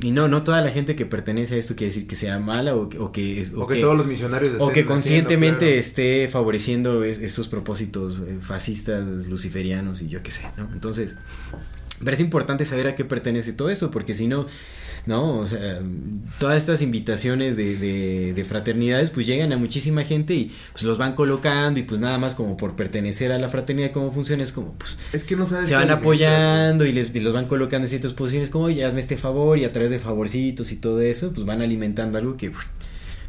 Y 0.02 0.12
no, 0.12 0.28
no 0.28 0.44
toda 0.44 0.62
la 0.62 0.72
gente 0.72 0.96
que 0.96 1.06
pertenece 1.06 1.56
a 1.56 1.58
esto 1.58 1.76
quiere 1.76 1.94
decir 1.94 2.08
que 2.08 2.16
sea 2.16 2.38
mala 2.40 2.76
o 2.76 2.90
que... 2.90 3.00
O 3.00 3.12
que, 3.12 3.40
es- 3.42 3.54
O 3.56 3.66
que 3.68 3.80
todos 3.82 3.98
los 3.98 4.06
misionarios 4.08 4.56
o 4.56 4.68
que 4.68 4.72
haciendo, 4.72 4.92
conscientemente 4.94 5.66
claro. 5.66 5.80
esté 5.80 6.28
favoreciendo 6.32 7.04
es- 7.04 7.20
estos 7.20 7.48
propósitos 7.48 8.20
eh, 8.20 8.38
fascistas, 8.42 9.28
luciferianos 9.28 10.02
y 10.02 10.08
yo 10.08 10.22
qué 10.22 10.32
sé, 10.32 10.42
¿no? 10.58 10.70
Entonces, 10.74 11.16
pero 12.04 12.14
es 12.14 12.20
importante 12.20 12.66
saber 12.66 12.88
a 12.88 12.96
qué 12.96 13.06
pertenece 13.06 13.54
todo 13.54 13.70
eso, 13.70 13.90
porque 13.92 14.14
si 14.14 14.28
no, 14.28 14.48
no, 15.06 15.40
o 15.40 15.46
sea, 15.46 15.82
todas 16.40 16.58
estas 16.58 16.82
invitaciones 16.82 17.58
de, 17.58 17.78
de, 17.78 18.34
de 18.34 18.46
fraternidades 18.46 19.12
pues 19.12 19.28
llegan 19.28 19.54
a 19.54 19.58
muchísima 19.58 20.04
gente 20.04 20.34
y 20.34 20.52
pues 20.72 20.84
los 20.84 20.98
van 20.98 21.14
colocando 21.14 21.80
y 21.80 21.84
pues 21.84 22.00
nada 22.00 22.18
más 22.18 22.36
como 22.36 22.58
por 22.58 22.76
pertenecer 22.76 23.32
a 23.32 23.38
la 23.38 23.50
fraternidad, 23.50 23.92
cómo 23.92 24.12
funciona, 24.12 24.44
es 24.44 24.52
como 24.52 24.74
pues 24.74 24.98
Es 25.14 25.24
que 25.24 25.36
no 25.36 25.46
sabes 25.46 25.68
se 25.68 25.76
van 25.76 25.92
apoyando 25.92 26.86
y, 26.86 26.92
les, 26.92 27.14
y 27.16 27.20
los 27.20 27.34
van 27.34 27.46
colocando 27.46 27.86
en 27.86 27.90
ciertas 27.90 28.14
posiciones 28.14 28.50
como, 28.50 28.66
oye, 28.66 28.84
hazme 28.84 29.00
este 29.00 29.18
favor 29.18 29.58
y 29.58 29.66
a 29.66 29.72
través 29.72 29.92
de 29.92 30.00
favorcitos 30.00 30.72
y 30.72 30.78
todo 30.78 31.02
eso, 31.02 31.32
pues 31.34 31.46
van 31.46 31.62
alimentando 31.62 32.18
algo 32.18 32.38
que 32.38 32.52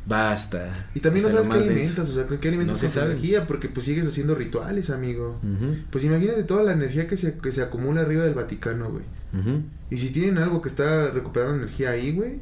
basta. 0.06 0.86
Y 0.94 1.00
también 1.00 1.24
no 1.26 1.30
sabes 1.32 1.48
qué 1.48 1.54
alimentas, 1.58 2.08
o 2.08 2.12
sea, 2.14 2.26
¿con 2.26 2.38
qué 2.38 2.48
alimentas 2.48 2.82
No 2.82 2.88
sabe. 2.88 3.10
energía? 3.12 3.46
Porque 3.46 3.68
pues 3.68 3.86
sigues 3.86 4.06
haciendo 4.06 4.34
rituales, 4.34 4.90
amigo. 4.90 5.38
Ujú, 5.42 5.76
Pues 5.90 6.04
imagínate 6.04 6.44
toda 6.44 6.62
la 6.62 6.72
energía 6.72 7.06
que 7.08 7.16
se, 7.16 7.36
que 7.38 7.52
se 7.52 7.62
acumula 7.62 8.02
arriba 8.02 8.24
del 8.24 8.34
Vaticano, 8.34 8.90
güey. 8.90 9.04
Y 9.90 9.98
si 9.98 10.10
tienen 10.10 10.38
algo 10.38 10.62
que 10.62 10.68
está 10.68 11.10
recuperando 11.10 11.56
energía 11.56 11.90
ahí, 11.90 12.12
güey. 12.12 12.40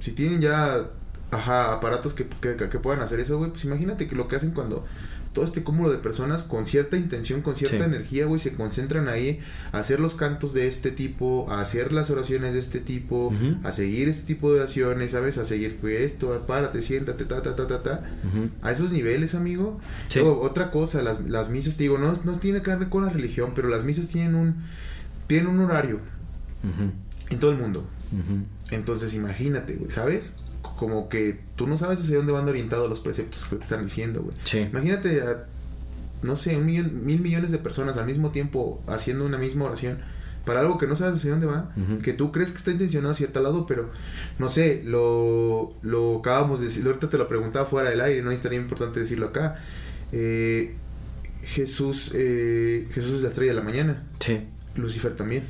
Si 0.00 0.12
tienen 0.12 0.40
ya, 0.40 0.86
ajá, 1.30 1.74
aparatos 1.74 2.14
que, 2.14 2.26
que, 2.40 2.56
que 2.56 2.78
puedan 2.78 3.00
hacer 3.02 3.20
eso, 3.20 3.36
güey. 3.38 3.50
Pues 3.50 3.64
imagínate 3.64 4.06
que 4.08 4.16
lo 4.16 4.26
que 4.28 4.36
hacen 4.36 4.52
cuando 4.52 4.86
todo 5.38 5.44
este 5.44 5.62
cúmulo 5.62 5.92
de 5.92 5.98
personas 5.98 6.42
con 6.42 6.66
cierta 6.66 6.96
intención, 6.96 7.42
con 7.42 7.54
cierta 7.54 7.76
Sí. 7.78 7.82
energía, 7.84 8.26
güey, 8.26 8.40
se 8.40 8.54
concentran 8.54 9.06
ahí 9.06 9.38
a 9.70 9.78
hacer 9.78 10.00
los 10.00 10.16
cantos 10.16 10.52
de 10.52 10.66
este 10.66 10.90
tipo, 10.90 11.46
a 11.48 11.60
hacer 11.60 11.92
las 11.92 12.10
oraciones 12.10 12.54
de 12.54 12.58
este 12.58 12.80
tipo, 12.80 13.32
a 13.62 13.70
seguir 13.70 14.08
este 14.08 14.26
tipo 14.26 14.52
de 14.52 14.58
oraciones, 14.58 15.12
¿sabes? 15.12 15.38
A 15.38 15.44
seguir 15.44 15.78
güey, 15.80 16.02
esto, 16.02 16.44
párate, 16.48 16.82
siéntate, 16.82 17.24
ta, 17.24 17.40
ta, 17.40 17.54
ta, 17.54 17.68
ta, 17.68 17.84
ta. 17.84 18.02
A 18.62 18.72
esos 18.72 18.90
niveles, 18.90 19.36
amigo. 19.36 19.78
Sí. 20.08 20.18
Luego, 20.18 20.40
otra 20.40 20.72
cosa, 20.72 21.02
las, 21.02 21.20
las 21.20 21.50
misas, 21.50 21.76
te 21.76 21.84
digo, 21.84 21.98
no, 21.98 22.12
no 22.24 22.32
tiene 22.32 22.60
que 22.60 22.74
ver 22.74 22.88
con 22.88 23.04
la 23.06 23.12
religión, 23.12 23.52
pero 23.54 23.68
las 23.68 23.84
misas 23.84 24.08
tienen 24.08 24.34
un, 24.34 24.56
tienen 25.28 25.46
un 25.46 25.60
horario 25.60 26.00
en 27.30 27.38
todo 27.38 27.52
el 27.52 27.58
mundo. 27.58 27.86
Entonces, 28.72 29.14
imagínate, 29.14 29.74
güey, 29.76 29.92
¿sabes? 29.92 30.34
Como 30.78 31.08
que 31.08 31.40
tú 31.56 31.66
no 31.66 31.76
sabes 31.76 32.00
hacia 32.00 32.16
dónde 32.16 32.32
van 32.32 32.48
orientados 32.48 32.88
los 32.88 33.00
preceptos 33.00 33.44
que 33.46 33.56
te 33.56 33.64
están 33.64 33.82
diciendo, 33.84 34.22
güey. 34.22 34.34
Sí. 34.44 34.60
Imagínate 34.60 35.20
a, 35.22 35.44
no 36.22 36.36
sé, 36.36 36.56
un 36.56 36.66
millón, 36.66 37.04
mil 37.04 37.20
millones 37.20 37.50
de 37.50 37.58
personas 37.58 37.96
al 37.98 38.06
mismo 38.06 38.30
tiempo 38.30 38.80
haciendo 38.86 39.26
una 39.26 39.38
misma 39.38 39.64
oración 39.64 39.98
para 40.44 40.60
algo 40.60 40.78
que 40.78 40.86
no 40.86 40.96
sabes 40.96 41.16
hacia 41.20 41.32
dónde 41.32 41.46
va, 41.46 41.74
que 42.02 42.14
tú 42.14 42.32
crees 42.32 42.52
que 42.52 42.56
está 42.58 42.70
intencionado 42.70 43.12
hacia 43.12 43.30
tal 43.30 43.42
lado, 43.42 43.66
pero 43.66 43.90
no 44.38 44.48
sé, 44.48 44.82
lo, 44.82 45.74
lo 45.82 46.20
acabamos 46.20 46.60
de 46.60 46.66
decir, 46.66 46.86
ahorita 46.86 47.10
te 47.10 47.18
lo 47.18 47.28
preguntaba 47.28 47.66
fuera 47.66 47.90
del 47.90 48.00
aire, 48.00 48.22
no 48.22 48.30
es 48.30 48.40
tan 48.40 48.54
importante 48.54 49.00
decirlo 49.00 49.26
acá. 49.26 49.56
Eh, 50.12 50.74
Jesús, 51.42 52.12
eh, 52.14 52.88
Jesús 52.94 53.16
es 53.16 53.22
la 53.22 53.28
estrella 53.28 53.50
de 53.52 53.56
la 53.56 53.62
mañana, 53.62 54.04
Sí. 54.20 54.40
Lucifer 54.76 55.14
también. 55.16 55.44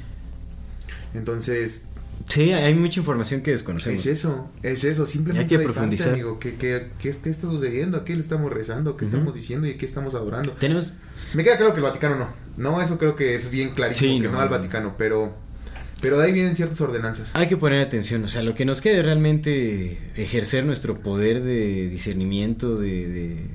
Entonces, 1.14 1.87
Sí, 2.28 2.52
hay 2.52 2.74
mucha 2.74 3.00
información 3.00 3.40
que 3.42 3.52
desconocemos. 3.52 4.00
es 4.00 4.06
eso, 4.06 4.50
es 4.62 4.84
eso, 4.84 5.06
simplemente 5.06 5.42
Hay 5.44 5.48
que 5.48 5.54
hay 5.56 5.64
parte, 5.64 5.72
profundizar. 5.72 6.12
amigo, 6.12 6.38
¿qué, 6.38 6.54
qué, 6.56 6.88
qué, 7.00 7.10
qué 7.22 7.30
está 7.30 7.48
sucediendo? 7.48 7.98
¿A 7.98 8.04
qué 8.04 8.14
le 8.14 8.20
estamos 8.20 8.52
rezando? 8.52 8.96
¿Qué 8.96 9.06
estamos 9.06 9.34
diciendo 9.34 9.66
y 9.66 9.74
qué 9.78 9.86
estamos 9.86 10.14
adorando? 10.14 10.52
Tenemos 10.52 10.92
Me 11.34 11.42
queda 11.44 11.56
claro 11.56 11.72
que 11.72 11.78
el 11.78 11.84
Vaticano 11.84 12.16
no. 12.16 12.28
No, 12.56 12.82
eso 12.82 12.98
creo 12.98 13.14
que 13.16 13.34
es 13.34 13.50
bien 13.50 13.70
clarísimo 13.70 14.12
Sí, 14.14 14.20
que 14.20 14.26
no. 14.28 14.32
no, 14.32 14.40
al 14.40 14.48
Vaticano, 14.48 14.94
pero 14.98 15.34
pero 16.00 16.16
de 16.18 16.26
ahí 16.26 16.32
vienen 16.32 16.54
ciertas 16.54 16.80
ordenanzas. 16.80 17.34
Hay 17.34 17.48
que 17.48 17.56
poner 17.56 17.80
atención, 17.80 18.22
o 18.24 18.28
sea, 18.28 18.42
lo 18.42 18.54
que 18.54 18.64
nos 18.64 18.80
quede 18.80 19.02
realmente 19.02 19.98
ejercer 20.14 20.64
nuestro 20.64 21.00
poder 21.00 21.42
de 21.42 21.88
discernimiento, 21.88 22.76
de, 22.76 23.08
de- 23.08 23.46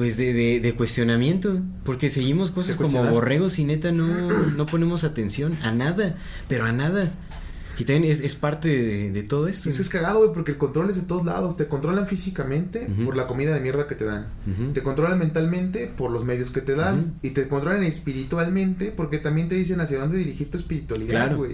pues 0.00 0.16
de, 0.16 0.32
de- 0.32 0.60
de 0.60 0.74
cuestionamiento, 0.74 1.60
porque 1.84 2.08
seguimos 2.08 2.50
cosas 2.50 2.76
como 2.76 3.04
borregos 3.12 3.58
y 3.58 3.64
neta 3.64 3.92
no, 3.92 4.06
no 4.56 4.64
ponemos 4.64 5.04
atención 5.04 5.58
a 5.62 5.72
nada, 5.72 6.16
pero 6.48 6.64
a 6.64 6.72
nada. 6.72 7.12
Y 7.78 7.84
también 7.84 8.10
es, 8.10 8.20
es 8.20 8.34
parte 8.34 8.68
de, 8.68 9.10
de 9.10 9.22
todo 9.22 9.46
esto. 9.48 9.68
Eso 9.70 9.80
es 9.82 9.88
cagado, 9.90 10.18
güey, 10.20 10.32
porque 10.32 10.52
el 10.52 10.58
control 10.58 10.88
es 10.90 10.96
de 10.96 11.02
todos 11.02 11.24
lados. 11.24 11.56
Te 11.58 11.66
controlan 11.66 12.06
físicamente 12.06 12.88
por 13.04 13.14
la 13.16 13.26
comida 13.26 13.54
de 13.54 13.60
mierda 13.60 13.86
que 13.86 13.94
te 13.94 14.04
dan. 14.06 14.26
Te 14.74 14.82
controlan 14.82 15.18
mentalmente 15.18 15.86
por 15.86 16.10
los 16.10 16.24
medios 16.24 16.50
que 16.50 16.60
te 16.62 16.74
dan. 16.74 17.14
Y 17.22 17.30
te 17.30 17.46
controlan 17.48 17.82
espiritualmente 17.84 18.90
porque 18.94 19.18
también 19.18 19.48
te 19.48 19.54
dicen 19.54 19.80
hacia 19.80 19.98
dónde 19.98 20.16
dirigir 20.18 20.50
tu 20.50 20.56
espiritualidad, 20.58 21.10
Claro. 21.28 21.46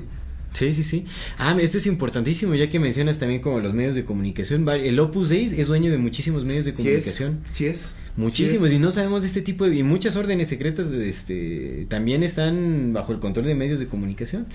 Sí, 0.57 0.73
sí, 0.73 0.83
sí. 0.85 1.05
Ah, 1.37 1.55
esto 1.61 1.77
es 1.77 1.87
importantísimo, 1.87 2.55
ya 2.55 2.71
que 2.71 2.81
mencionas 2.81 3.19
también 3.19 3.43
como 3.43 3.61
los 3.61 3.75
medios 3.75 3.95
de 3.95 4.07
comunicación. 4.07 4.67
El 4.69 4.99
Opus 4.99 5.29
Dei 5.29 5.45
es 5.45 5.67
dueño 5.69 5.91
de 5.91 5.99
muchísimos 5.99 6.45
medios 6.47 6.65
de 6.65 6.71
Sí 6.75 6.77
es. 6.77 6.85
comunicación. 7.05 7.41
Sí 7.51 7.67
es. 7.67 7.95
Muchísimos, 8.17 8.71
Sí 8.71 8.77
y 8.77 8.79
no 8.79 8.91
sabemos 8.91 9.21
de 9.21 9.29
este 9.29 9.43
tipo 9.43 9.69
de... 9.69 9.77
Y 9.77 9.83
muchas 9.83 10.17
órdenes 10.17 10.49
secretas 10.49 10.89
de 10.91 11.07
este, 11.11 11.85
también 11.91 12.23
están 12.23 12.95
bajo 12.95 13.13
el 13.13 13.19
control 13.19 13.45
de 13.45 13.55
medios 13.55 13.79
de 13.79 13.87
comunicación. 13.89 14.47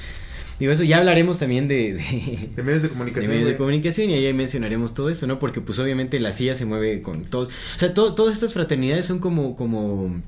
Digo, 0.59 0.71
eso 0.71 0.83
ya 0.83 0.97
hablaremos 0.97 1.37
también 1.37 1.67
de... 1.67 1.93
de- 1.93 2.49
De 2.55 2.63
medios 2.63 2.81
de 2.81 2.87
de 2.87 2.93
comunicación. 2.93 3.31
medios 3.35 3.49
de 3.49 3.57
comunicación 3.57 4.09
y 4.09 4.13
ahí 4.15 4.33
mencionaremos 4.33 4.95
todo 4.95 5.11
eso, 5.11 5.27
¿no? 5.27 5.37
Porque 5.37 5.61
pues 5.61 5.77
obviamente 5.77 6.19
la 6.19 6.31
CIA 6.31 6.55
se 6.55 6.65
mueve 6.65 7.03
con 7.03 7.25
todos... 7.25 7.49
O 7.75 7.79
sea, 7.79 7.93
to- 7.93 8.15
todas 8.15 8.33
estas 8.33 8.53
fraternidades 8.53 9.05
son 9.05 9.19
como... 9.19 9.55
como 9.55 10.19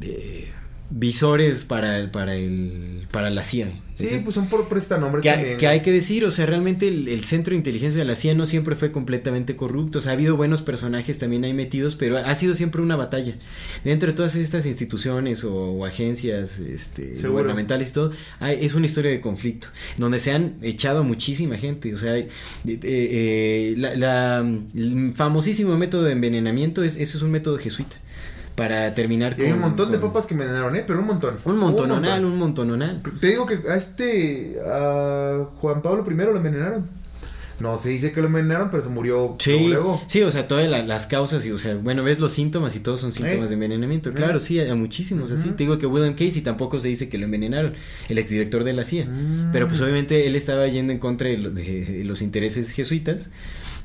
eh, 0.00 0.52
visores 0.90 1.64
para 1.64 1.98
el, 1.98 2.10
para 2.10 2.34
el 2.36 3.06
para 3.10 3.30
la 3.30 3.42
CIA. 3.42 3.68
Sí, 3.94 4.08
¿sí? 4.08 4.20
pues 4.24 4.34
son 4.34 4.48
por 4.48 4.68
prestanombres 4.68 5.22
que, 5.22 5.30
también. 5.30 5.56
que 5.58 5.68
hay 5.68 5.80
que 5.80 5.92
decir, 5.92 6.24
o 6.24 6.30
sea, 6.32 6.46
realmente 6.46 6.88
el, 6.88 7.06
el 7.06 7.22
centro 7.22 7.52
de 7.52 7.58
inteligencia 7.58 8.00
de 8.00 8.04
la 8.04 8.16
CIA 8.16 8.34
no 8.34 8.44
siempre 8.44 8.74
fue 8.74 8.90
completamente 8.90 9.54
corrupto, 9.54 10.00
o 10.00 10.02
sea, 10.02 10.10
ha 10.10 10.14
habido 10.14 10.36
buenos 10.36 10.62
personajes 10.62 11.18
también 11.20 11.44
ahí 11.44 11.52
metidos, 11.54 11.94
pero 11.94 12.18
ha 12.18 12.34
sido 12.34 12.54
siempre 12.54 12.82
una 12.82 12.96
batalla. 12.96 13.36
Dentro 13.84 14.08
de 14.08 14.12
todas 14.16 14.34
estas 14.34 14.66
instituciones 14.66 15.44
o, 15.44 15.54
o 15.54 15.84
agencias 15.84 16.58
este, 16.58 17.14
Seguro. 17.14 17.32
gubernamentales 17.34 17.90
y 17.90 17.92
todo, 17.92 18.10
hay- 18.40 18.58
es 18.64 18.74
una 18.74 18.86
historia 18.86 19.12
de 19.12 19.20
conflicto, 19.20 19.68
donde 19.96 20.18
se 20.18 20.32
han 20.32 20.56
echado 20.60 21.04
muchísima 21.04 21.56
gente, 21.56 21.94
o 21.94 21.96
sea, 21.96 22.16
eh, 22.18 22.28
eh, 22.66 23.74
la, 23.76 23.94
la- 23.94 24.38
el 24.74 25.12
famosísimo 25.14 25.76
método 25.76 26.02
de 26.04 26.12
envenenamiento, 26.12 26.82
es, 26.82 26.96
eso 26.96 27.16
es 27.16 27.22
un 27.22 27.30
método 27.30 27.58
jesuita, 27.58 27.96
para 28.54 28.94
terminar 28.94 29.34
Y 29.38 29.42
hay 29.42 29.46
un 29.48 29.54
con- 29.60 29.60
montón 29.70 29.92
de 29.92 29.98
con- 29.98 30.10
papas 30.10 30.26
que 30.26 30.34
me 30.34 30.42
envenenaron, 30.42 30.76
¿eh? 30.76 30.84
Pero 30.86 31.00
un 31.00 31.06
montón. 31.06 31.36
Un 31.44 31.58
montononal, 31.58 32.24
un 32.24 32.38
montononal. 32.38 33.02
Te 33.20 33.28
digo 33.28 33.46
que 33.46 33.60
a 33.68 33.74
este, 33.76 34.56
a 34.64 35.44
Juan 35.60 35.82
Pablo 35.82 36.04
I 36.08 36.14
lo 36.14 36.36
envenenaron. 36.36 37.04
No 37.60 37.78
se 37.78 37.90
dice 37.90 38.10
que 38.12 38.20
lo 38.20 38.26
envenenaron, 38.26 38.68
pero 38.68 38.82
se 38.82 38.88
murió 38.88 39.36
Sí, 39.38 39.68
luego, 39.68 40.02
sí, 40.08 40.20
o 40.22 40.30
sea, 40.32 40.48
todas 40.48 40.68
la- 40.68 40.82
las 40.84 41.06
causas 41.06 41.46
y, 41.46 41.52
o 41.52 41.58
sea, 41.58 41.76
bueno, 41.76 42.02
ves 42.02 42.18
los 42.18 42.32
síntomas 42.32 42.74
y 42.74 42.80
todos 42.80 42.98
son 42.98 43.12
síntomas 43.12 43.44
Eh. 43.46 43.48
de 43.48 43.54
envenenamiento. 43.54 44.10
Eh. 44.10 44.12
Claro, 44.12 44.40
sí, 44.40 44.58
hay 44.58 44.74
muchísimos 44.74 45.30
así. 45.30 45.50
Te 45.50 45.58
digo 45.58 45.78
que 45.78 45.86
William 45.86 46.14
Casey 46.14 46.42
tampoco 46.42 46.80
se 46.80 46.88
dice 46.88 47.08
que 47.08 47.16
lo 47.16 47.26
envenenaron, 47.26 47.74
el 48.08 48.18
exdirector 48.18 48.64
de 48.64 48.72
la 48.72 48.82
CIA. 48.82 49.04
Mm. 49.06 49.50
Pero 49.52 49.68
pues 49.68 49.80
obviamente 49.80 50.26
él 50.26 50.34
estaba 50.34 50.66
yendo 50.66 50.92
en 50.92 50.98
contra 50.98 51.28
de, 51.28 51.36
lo- 51.38 51.50
de 51.50 52.02
los 52.04 52.22
intereses 52.22 52.70
jesuitas, 52.72 53.30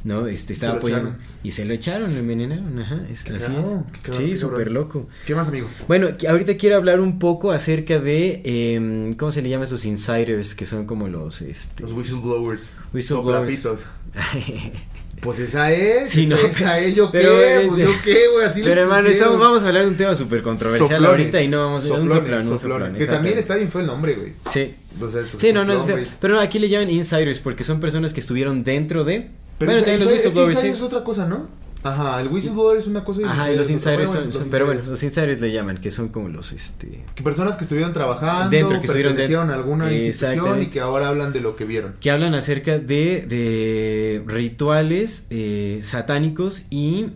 ¿no? 0.03 0.27
Este, 0.27 0.53
estaba 0.53 0.77
apoyando. 0.77 1.15
Y 1.43 1.51
se 1.51 1.65
lo 1.65 1.73
echaron, 1.73 2.13
lo 2.13 2.19
envenenaron, 2.19 2.79
ajá, 2.79 3.01
es, 3.09 3.25
así 3.29 3.51
es. 3.55 4.15
sí, 4.17 4.37
súper 4.37 4.71
loco. 4.71 5.07
¿Qué 5.25 5.35
más, 5.35 5.47
amigo? 5.47 5.67
Bueno, 5.87 6.09
ahorita 6.27 6.57
quiero 6.57 6.75
hablar 6.75 6.99
un 6.99 7.19
poco 7.19 7.51
acerca 7.51 7.99
de, 7.99 8.41
em, 8.43 9.13
¿cómo 9.13 9.31
se 9.31 9.41
le 9.41 9.49
llama 9.49 9.65
esos 9.65 9.85
insiders? 9.85 10.55
Que 10.55 10.65
son 10.65 10.85
como 10.85 11.07
los, 11.07 11.41
este... 11.41 11.83
Los 11.83 11.93
whistleblowers. 11.93 12.73
Whistleblowers. 12.93 13.85
Pues 15.21 15.39
esa 15.39 15.71
es. 15.73 16.09
Sí, 16.11 16.25
esa, 16.25 16.35
no. 16.35 16.41
esa 16.47 16.79
es. 16.79 16.95
¿Yo 16.95 17.11
Pero, 17.11 17.29
qué? 17.31 17.63
eh, 17.63 17.67
Pues 17.67 17.81
yo 17.81 17.91
qué, 18.03 18.27
güey. 18.33 18.45
Así 18.45 18.61
Pero 18.63 18.81
hermano, 18.81 19.07
estamos, 19.09 19.39
vamos 19.39 19.63
a 19.63 19.67
hablar 19.67 19.83
de 19.83 19.89
un 19.89 19.97
tema 19.97 20.15
súper 20.15 20.41
controversial 20.41 20.89
Soplones, 20.89 21.09
ahorita 21.09 21.41
y 21.41 21.47
no 21.49 21.63
vamos 21.65 21.81
a 21.81 21.93
un 21.95 22.09
soplones, 22.09 22.13
soplón, 22.13 22.53
un 22.53 22.59
soplón. 22.59 22.93
Que 22.93 23.05
también 23.05 23.37
está 23.37 23.55
bien 23.55 23.69
feo 23.71 23.81
el 23.81 23.87
nombre, 23.87 24.13
güey. 24.13 24.33
Sí. 24.49 24.75
O 25.01 25.09
sea, 25.09 25.23
Sí, 25.37 25.53
no, 25.53 25.65
no 25.65 25.73
es 25.73 25.83
feo. 25.83 25.97
Pero 26.19 26.35
no, 26.35 26.39
aquí 26.39 26.59
le 26.59 26.69
llaman 26.69 26.89
insiders 26.89 27.39
porque 27.39 27.63
son 27.63 27.79
personas 27.79 28.13
que 28.13 28.19
estuvieron 28.19 28.63
dentro 28.63 29.03
de. 29.03 29.29
Pero 29.59 29.71
bueno, 29.71 29.85
también 29.85 29.99
los 29.99 30.09
es 30.09 30.21
que 30.21 30.27
whistleblowers, 30.27 30.59
sí. 30.59 30.67
es 30.67 30.81
otra 30.81 31.03
cosa, 31.03 31.27
¿no? 31.27 31.47
Ajá, 31.81 32.19
el 32.19 32.27
whistleblower 32.27 32.77
es 32.77 32.87
una 32.87 33.05
cosa 33.05 33.21
Ajá, 33.25 33.53
y 33.53 33.55
los 33.55 33.69
insiders 33.69 34.11
son, 34.11 34.29
pero 34.51 34.65
bueno, 34.65 34.81
los 34.85 35.01
insiders 35.01 35.39
le 35.39 35.51
llaman, 35.51 35.77
que 35.77 35.91
son 35.91 36.09
como 36.09 36.27
los, 36.27 36.51
este, 36.51 37.05
Que 37.15 37.23
personas 37.23 37.55
que 37.55 37.63
estuvieron 37.63 37.93
trabajando, 37.93 38.49
Dentro, 38.49 38.81
que 38.81 38.87
estuvieron 38.87 39.49
a 39.49 39.53
alguna 39.53 39.91
institución 39.93 40.61
y 40.61 40.67
que 40.67 40.81
ahora 40.81 41.07
hablan 41.07 41.31
de 41.31 41.39
lo 41.39 41.55
que 41.55 41.63
vieron. 41.63 41.95
que 42.01 42.11
hablan 42.11 42.33
acerca 42.35 42.79
de, 42.79 43.25
de 43.25 44.23
rituales 44.25 45.25
eh, 45.29 45.79
satánicos 45.81 46.63
y 46.69 47.11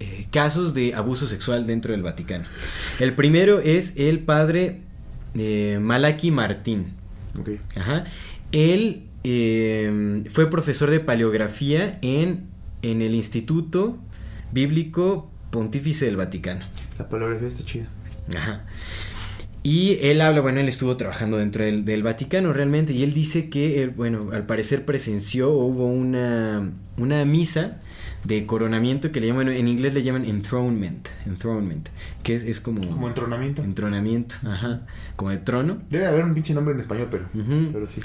eh, 0.00 0.26
casos 0.30 0.74
de 0.74 0.94
abuso 0.94 1.26
sexual 1.26 1.66
dentro 1.66 1.92
del 1.92 2.02
Vaticano. 2.02 2.44
El 3.00 3.14
primero 3.14 3.60
es 3.60 3.94
el 3.96 4.18
padre 4.18 4.82
eh, 5.34 5.78
Malaki 5.80 6.30
Martín. 6.30 6.92
Ok. 7.40 7.50
Ajá. 7.76 8.04
Él 8.52 9.04
eh, 9.24 10.22
fue 10.30 10.48
profesor 10.48 10.90
de 10.90 11.00
paleografía 11.00 11.98
en, 12.02 12.46
en 12.82 13.02
el 13.02 13.14
Instituto 13.14 13.98
Bíblico 14.52 15.30
Pontífice 15.50 16.04
del 16.04 16.16
Vaticano. 16.16 16.64
La 16.98 17.08
paleografía 17.08 17.48
está 17.48 17.64
chida. 17.64 17.86
Ajá. 18.36 18.64
Y 19.66 19.98
él 20.02 20.20
habla, 20.20 20.42
bueno, 20.42 20.60
él 20.60 20.68
estuvo 20.68 20.96
trabajando 20.98 21.38
dentro 21.38 21.64
del, 21.64 21.86
del 21.86 22.02
Vaticano 22.02 22.52
realmente, 22.52 22.92
y 22.92 23.02
él 23.02 23.14
dice 23.14 23.48
que, 23.48 23.82
él, 23.82 23.90
bueno, 23.90 24.28
al 24.32 24.44
parecer 24.44 24.84
presenció, 24.84 25.50
o 25.50 25.64
hubo 25.64 25.86
una, 25.86 26.70
una 26.98 27.24
misa 27.24 27.80
de 28.24 28.44
coronamiento 28.44 29.10
que 29.10 29.20
le 29.22 29.28
llaman, 29.28 29.48
en 29.48 29.66
inglés 29.66 29.94
le 29.94 30.02
llaman 30.02 30.26
enthronement, 30.26 31.08
enthronement, 31.24 31.88
que 32.22 32.34
es, 32.34 32.44
es 32.44 32.60
como... 32.60 32.86
Como 32.86 33.08
entronamiento. 33.08 33.62
Entronamiento, 33.62 34.34
ajá, 34.44 34.82
como 35.16 35.30
de 35.30 35.38
trono. 35.38 35.78
Debe 35.88 36.08
haber 36.08 36.26
un 36.26 36.34
pinche 36.34 36.52
nombre 36.52 36.74
en 36.74 36.80
español, 36.80 37.08
pero. 37.10 37.24
Pero 37.32 37.86
sí. 37.86 38.02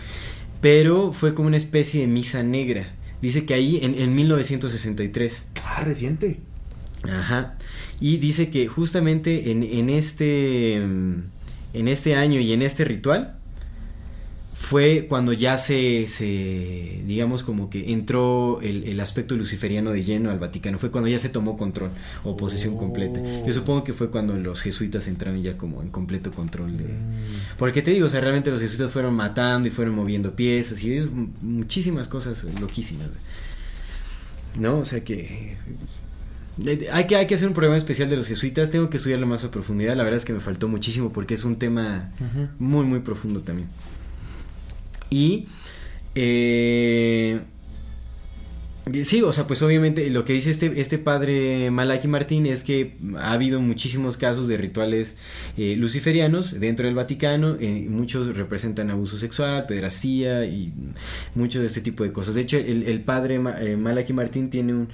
Pero 0.61 1.13
fue 1.13 1.33
como 1.33 1.47
una 1.47 1.57
especie 1.57 2.01
de 2.01 2.07
misa 2.07 2.43
negra. 2.43 2.93
Dice 3.21 3.45
que 3.45 3.53
ahí 3.53 3.79
en, 3.81 3.95
en 3.95 4.15
1963. 4.15 5.45
Ah, 5.65 5.83
reciente. 5.83 6.39
Ajá. 7.03 7.55
Y 7.99 8.17
dice 8.17 8.49
que 8.49 8.67
justamente 8.67 9.51
en, 9.51 9.63
en 9.63 9.89
este 9.89 10.81
mm, 10.85 11.23
en 11.73 11.87
este 11.87 12.15
año 12.15 12.39
y 12.39 12.53
en 12.53 12.61
este 12.61 12.83
ritual 12.83 13.38
fue 14.53 15.05
cuando 15.07 15.31
ya 15.31 15.57
se, 15.57 16.07
se 16.07 17.01
digamos 17.05 17.43
como 17.43 17.69
que 17.69 17.93
entró 17.93 18.59
el, 18.61 18.83
el 18.83 18.99
aspecto 18.99 19.35
luciferiano 19.35 19.91
de 19.91 20.03
lleno 20.03 20.31
al 20.31 20.39
Vaticano, 20.39 20.77
fue 20.77 20.91
cuando 20.91 21.07
ya 21.07 21.17
se 21.19 21.29
tomó 21.29 21.55
control 21.55 21.91
o 22.23 22.35
posesión 22.35 22.75
completa. 22.75 23.21
Yo 23.45 23.53
supongo 23.53 23.83
que 23.83 23.93
fue 23.93 24.09
cuando 24.09 24.35
los 24.35 24.61
jesuitas 24.61 25.07
entraron 25.07 25.41
ya 25.41 25.57
como 25.57 25.81
en 25.81 25.89
completo 25.89 26.31
control 26.31 26.77
de... 26.77 26.85
Porque 27.57 27.81
te 27.81 27.91
digo, 27.91 28.07
o 28.07 28.09
sea, 28.09 28.19
realmente 28.21 28.51
los 28.51 28.59
jesuitas 28.59 28.91
fueron 28.91 29.13
matando 29.13 29.67
y 29.67 29.71
fueron 29.71 29.95
moviendo 29.95 30.35
piezas 30.35 30.83
y 30.83 30.99
muchísimas 31.41 32.07
cosas 32.07 32.45
loquísimas. 32.59 33.07
¿No? 34.59 34.79
O 34.79 34.85
sea 34.85 35.03
que... 35.03 35.55
eh, 36.65 36.89
Hay 36.91 37.05
que, 37.07 37.15
hay 37.15 37.27
que 37.27 37.35
hacer 37.35 37.47
un 37.47 37.53
programa 37.53 37.77
especial 37.77 38.09
de 38.09 38.17
los 38.17 38.27
jesuitas. 38.27 38.71
Tengo 38.71 38.89
que 38.89 38.97
estudiarlo 38.97 39.25
más 39.27 39.45
a 39.45 39.51
profundidad. 39.51 39.95
La 39.95 40.03
verdad 40.03 40.17
es 40.17 40.25
que 40.25 40.33
me 40.33 40.41
faltó 40.41 40.67
muchísimo 40.67 41.13
porque 41.13 41.35
es 41.35 41.45
un 41.45 41.55
tema 41.57 42.09
muy, 42.57 42.83
muy 42.85 42.99
profundo 42.99 43.41
también. 43.41 43.69
Y. 45.09 45.47
eh, 46.15 47.39
Sí, 49.03 49.21
o 49.21 49.33
sea, 49.33 49.45
pues 49.47 49.61
obviamente 49.61 50.09
lo 50.09 50.25
que 50.25 50.33
dice 50.33 50.49
este, 50.49 50.79
este 50.79 50.97
padre 50.97 51.69
Malaki 51.71 52.07
Martín 52.07 52.45
es 52.45 52.63
que 52.63 52.95
ha 53.17 53.33
habido 53.33 53.59
muchísimos 53.61 54.17
casos 54.17 54.47
de 54.47 54.57
rituales 54.57 55.17
eh, 55.57 55.75
luciferianos 55.77 56.59
dentro 56.59 56.85
del 56.85 56.95
Vaticano, 56.95 57.57
eh, 57.59 57.85
muchos 57.89 58.35
representan 58.37 58.89
abuso 58.89 59.17
sexual, 59.17 59.65
pederastía 59.67 60.45
y 60.45 60.71
muchos 61.35 61.61
de 61.61 61.67
este 61.67 61.81
tipo 61.81 62.03
de 62.03 62.11
cosas. 62.11 62.35
De 62.35 62.41
hecho, 62.41 62.57
el, 62.57 63.01
padre 63.01 63.39
Ma- 63.39 63.61
eh, 63.61 63.75
Malaki 63.77 64.13
Martín 64.13 64.49
tiene 64.49 64.73
un, 64.73 64.87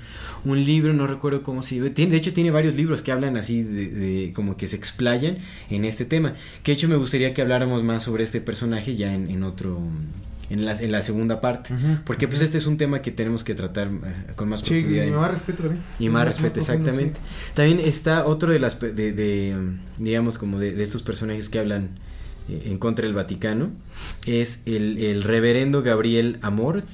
un 0.46 0.66
libro, 0.66 0.94
no 0.94 1.08
recuerdo 1.08 1.44
cómo 1.44 1.62
se 1.62 1.76
llama, 1.76 1.90
de 1.90 2.16
hecho 2.18 2.34
tiene 2.34 2.52
varios 2.52 2.76
libros 2.76 3.02
que 3.02 3.12
hablan 3.12 3.38
así 3.38 3.62
de, 3.64 3.90
de- 3.90 4.34
como 4.34 4.58
que 4.58 4.68
se 4.68 4.76
explayan 4.76 5.38
en 5.70 5.86
este 5.86 6.06
tema, 6.06 6.34
que 6.64 6.72
de 6.72 6.78
hecho 6.78 6.88
me 6.88 6.96
gustaría 6.96 7.34
que 7.34 7.42
habláramos 7.42 7.84
más 7.84 8.04
sobre 8.04 8.24
este 8.24 8.42
personaje 8.42 8.96
ya 8.96 9.14
en 9.14 9.44
otro... 9.44 9.80
En 10.48 10.64
la, 10.64 10.74
en 10.80 10.92
la 10.92 11.02
segunda 11.02 11.42
parte, 11.42 11.74
porque 12.06 12.28
pues 12.28 12.42
este 12.42 12.60
es 12.60 12.68
un 12.68 12.78
tema 12.78 13.02
que 13.02 13.10
tenemos 13.12 13.44
que 13.44 13.56
tratar 13.56 13.88
eh, 13.88 14.34
con 14.36 14.48
más 14.48 14.60
Sí, 14.62 14.76
profundidad. 14.82 15.06
y 15.08 15.10
más 15.10 15.32
respeto 15.32 15.64
también. 15.64 15.84
Y 15.98 16.10
más 16.10 16.26
respeto, 16.26 16.60
exactamente. 16.60 17.20
También 17.56 17.80
está 17.80 18.26
otro 18.28 18.52
de 18.52 18.60
las, 18.60 18.80
de, 18.80 18.94
de, 18.94 19.56
digamos, 19.98 20.38
como 20.38 20.60
de, 20.60 20.74
de 20.74 20.84
estos 20.84 21.02
personajes 21.02 21.50
que 21.50 21.58
hablan 21.58 21.98
eh, 22.48 22.62
en 22.66 22.78
contra 22.78 23.06
del 23.08 23.16
Vaticano, 23.16 23.72
es 24.28 24.62
el, 24.68 25.00
el 25.00 25.24
reverendo 25.24 25.82
Gabriel 25.82 26.38
Amorth, 26.44 26.86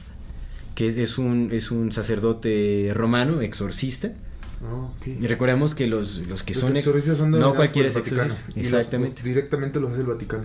que 0.74 0.88
es, 0.88 0.96
es 0.96 1.18
un, 1.18 1.50
es 1.52 1.72
un 1.72 1.92
sacerdote 1.92 2.92
romano, 2.94 3.42
exorcista. 3.42 4.14
Y 5.06 5.26
recordemos 5.28 5.74
que 5.74 5.88
los, 5.88 6.20
los 6.28 6.44
que 6.44 6.54
Los 6.54 6.62
son... 6.62 6.72
ex- 6.78 6.86
exorcistas 6.86 7.18
son 7.18 7.32
no 7.32 7.54
Vaticano, 7.54 7.88
exorcista. 7.88 8.24
los- 8.26 8.42
Exactamente. 8.56 9.16
los 9.16 9.24
directamente 9.24 9.80
los 9.80 9.92
hace 9.92 10.02
el 10.02 10.08
Vaticano. 10.08 10.44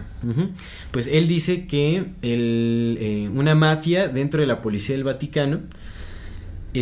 Pues 0.91 1.07
él 1.07 1.29
dice 1.29 1.67
que 1.67 2.07
el, 2.23 2.97
eh, 3.01 3.31
una 3.35 3.55
mafia 3.55 4.09
dentro 4.09 4.41
de 4.41 4.47
la 4.47 4.61
policía 4.63 4.95
del 4.95 5.05
Vaticano 5.05 5.61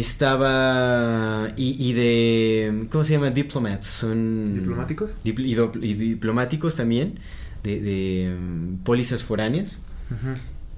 estaba 0.05 1.53
y, 1.57 1.77
y 1.89 1.93
de 1.93 2.87
cómo 2.91 3.05
se 3.05 3.13
llama 3.15 3.31
diplomats 3.31 3.87
son 3.87 4.55
¿Diplomáticos? 4.55 5.17
Dipl- 5.25 5.47
y, 5.47 5.55
do- 5.55 5.73
y 5.81 5.95
diplomáticos 5.95 6.77
también 6.77 7.19
de, 7.63 7.81
de 7.81 8.37
mm, 8.39 8.77
pólizas 8.85 9.23
foráneas 9.25 9.79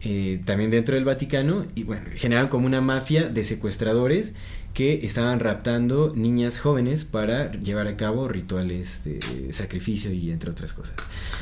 eh, 0.03 0.41
también 0.45 0.71
dentro 0.71 0.95
del 0.95 1.05
Vaticano 1.05 1.67
y 1.75 1.83
bueno 1.85 2.05
generaron 2.15 2.49
como 2.49 2.67
una 2.67 2.81
mafia 2.81 3.29
de 3.29 3.43
secuestradores 3.45 4.35
que 4.77 5.07
estaban 5.07 5.41
raptando 5.41 6.13
niñas 6.15 6.61
jóvenes 6.61 7.07
para 7.07 7.51
llevar 7.53 7.87
a 7.87 7.97
cabo 7.97 8.29
rituales 8.29 9.03
de 9.05 9.19
sacrificio 9.55 10.13
y 10.13 10.31
entre 10.31 10.51
otras 10.51 10.75
cosas. 10.75 10.95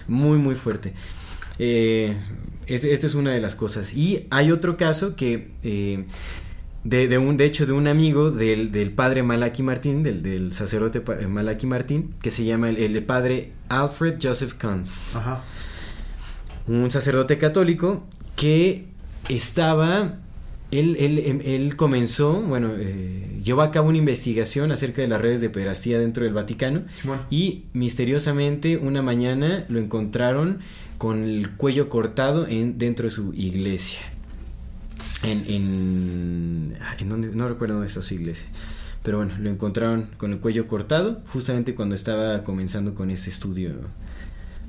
Muy 0.07 0.39
muy 0.39 0.55
fuerte. 0.55 0.93
Eh, 1.59 2.17
este- 2.67 2.93
esta 2.93 3.09
es 3.09 3.15
una 3.15 3.33
de 3.33 3.41
las 3.41 3.57
cosas. 3.57 3.93
Y 3.93 4.29
hay 4.31 4.53
otro 4.53 4.77
caso 4.77 5.17
que 5.17 5.51
eh, 5.65 6.05
de, 6.85 7.09
de 7.09 7.19
un 7.19 7.37
de 7.37 7.45
hecho 7.47 7.67
de 7.67 7.73
un 7.73 7.89
amigo 7.89 8.31
del, 8.31 8.71
del 8.71 8.93
padre 8.93 9.25
Malaki 9.25 9.65
Martín 9.65 10.05
del, 10.05 10.23
del 10.23 10.53
sacerdote 10.53 11.03
eh, 11.21 11.27
Malaki 11.27 11.67
Martín 11.67 12.15
que 12.23 12.31
se 12.31 12.45
llama 12.45 12.69
el, 12.69 12.77
el 12.77 13.03
padre 13.03 13.51
Alfred 13.69 14.19
Joseph 14.23 14.53
Kunz 14.61 15.17
Ajá. 15.17 15.43
un 16.69 16.89
sacerdote 16.91 17.39
católico 17.39 18.05
que 18.37 18.87
estaba 19.31 20.19
él, 20.71 20.97
él, 20.99 21.19
él- 21.19 21.43
él 21.45 21.77
comenzó, 21.77 22.43
bueno, 22.43 22.71
eh, 22.77 23.41
llevó 23.45 23.63
a 23.63 23.71
cabo 23.71 23.89
una 23.91 23.99
investigación 23.99 24.73
acerca 24.73 25.03
de 25.03 25.09
las 25.09 25.21
redes 25.21 25.41
de 25.41 25.51
pederastía 25.51 25.99
dentro 25.99 26.25
del 26.25 26.33
Vaticano 26.35 26.83
y 27.31 27.65
misteriosamente 27.75 28.77
una 28.77 29.03
mañana 29.03 29.65
lo 29.69 29.79
encontraron 29.79 30.59
con 30.99 31.23
el 31.25 31.51
cuello 31.53 31.89
cortado 31.89 32.47
en, 32.49 32.79
dentro 32.79 33.05
de 33.05 33.11
su 33.11 33.33
iglesia. 33.35 34.01
En, 35.25 35.43
en, 35.49 36.77
ah, 36.81 36.97
en 37.01 37.37
no 37.37 37.49
recuerdo 37.49 37.75
dónde 37.75 37.89
está 37.89 38.01
su 38.03 38.15
iglesia. 38.15 38.47
Pero 39.03 39.19
bueno, 39.19 39.35
lo 39.39 39.51
encontraron 39.51 40.09
con 40.17 40.33
el 40.33 40.39
cuello 40.39 40.67
cortado 40.67 41.21
justamente 41.29 41.75
cuando 41.75 41.95
estaba 41.95 42.43
comenzando 42.43 42.95
con 42.95 43.11
este 43.11 43.29
estudio 43.29 43.73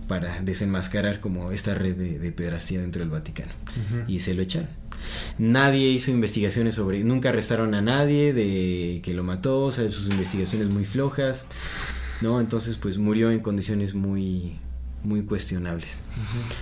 para 0.09 0.41
desenmascarar 0.41 1.19
como 1.19 1.51
esta 1.51 1.73
red 1.73 1.95
de, 1.95 2.19
de 2.19 2.31
pederastía 2.31 2.81
dentro 2.81 2.99
del 2.99 3.09
Vaticano. 3.09 3.53
Y 4.07 4.19
se 4.19 4.33
lo 4.33 4.41
echaron. 4.41 4.67
Nadie 5.37 5.89
hizo 5.89 6.11
investigaciones 6.11 6.75
sobre, 6.75 7.03
nunca 7.03 7.29
arrestaron 7.29 7.73
a 7.75 7.81
nadie 7.81 8.33
de 8.33 9.01
que 9.03 9.13
lo 9.13 9.23
mató, 9.23 9.65
o 9.65 9.71
sea, 9.71 9.87
sus 9.89 10.09
investigaciones 10.09 10.69
muy 10.69 10.85
flojas, 10.85 11.45
¿no? 12.21 12.39
Entonces, 12.39 12.77
pues 12.77 12.97
murió 12.97 13.31
en 13.31 13.39
condiciones 13.39 13.93
muy, 13.93 14.55
muy 15.03 15.23
cuestionables. 15.23 16.01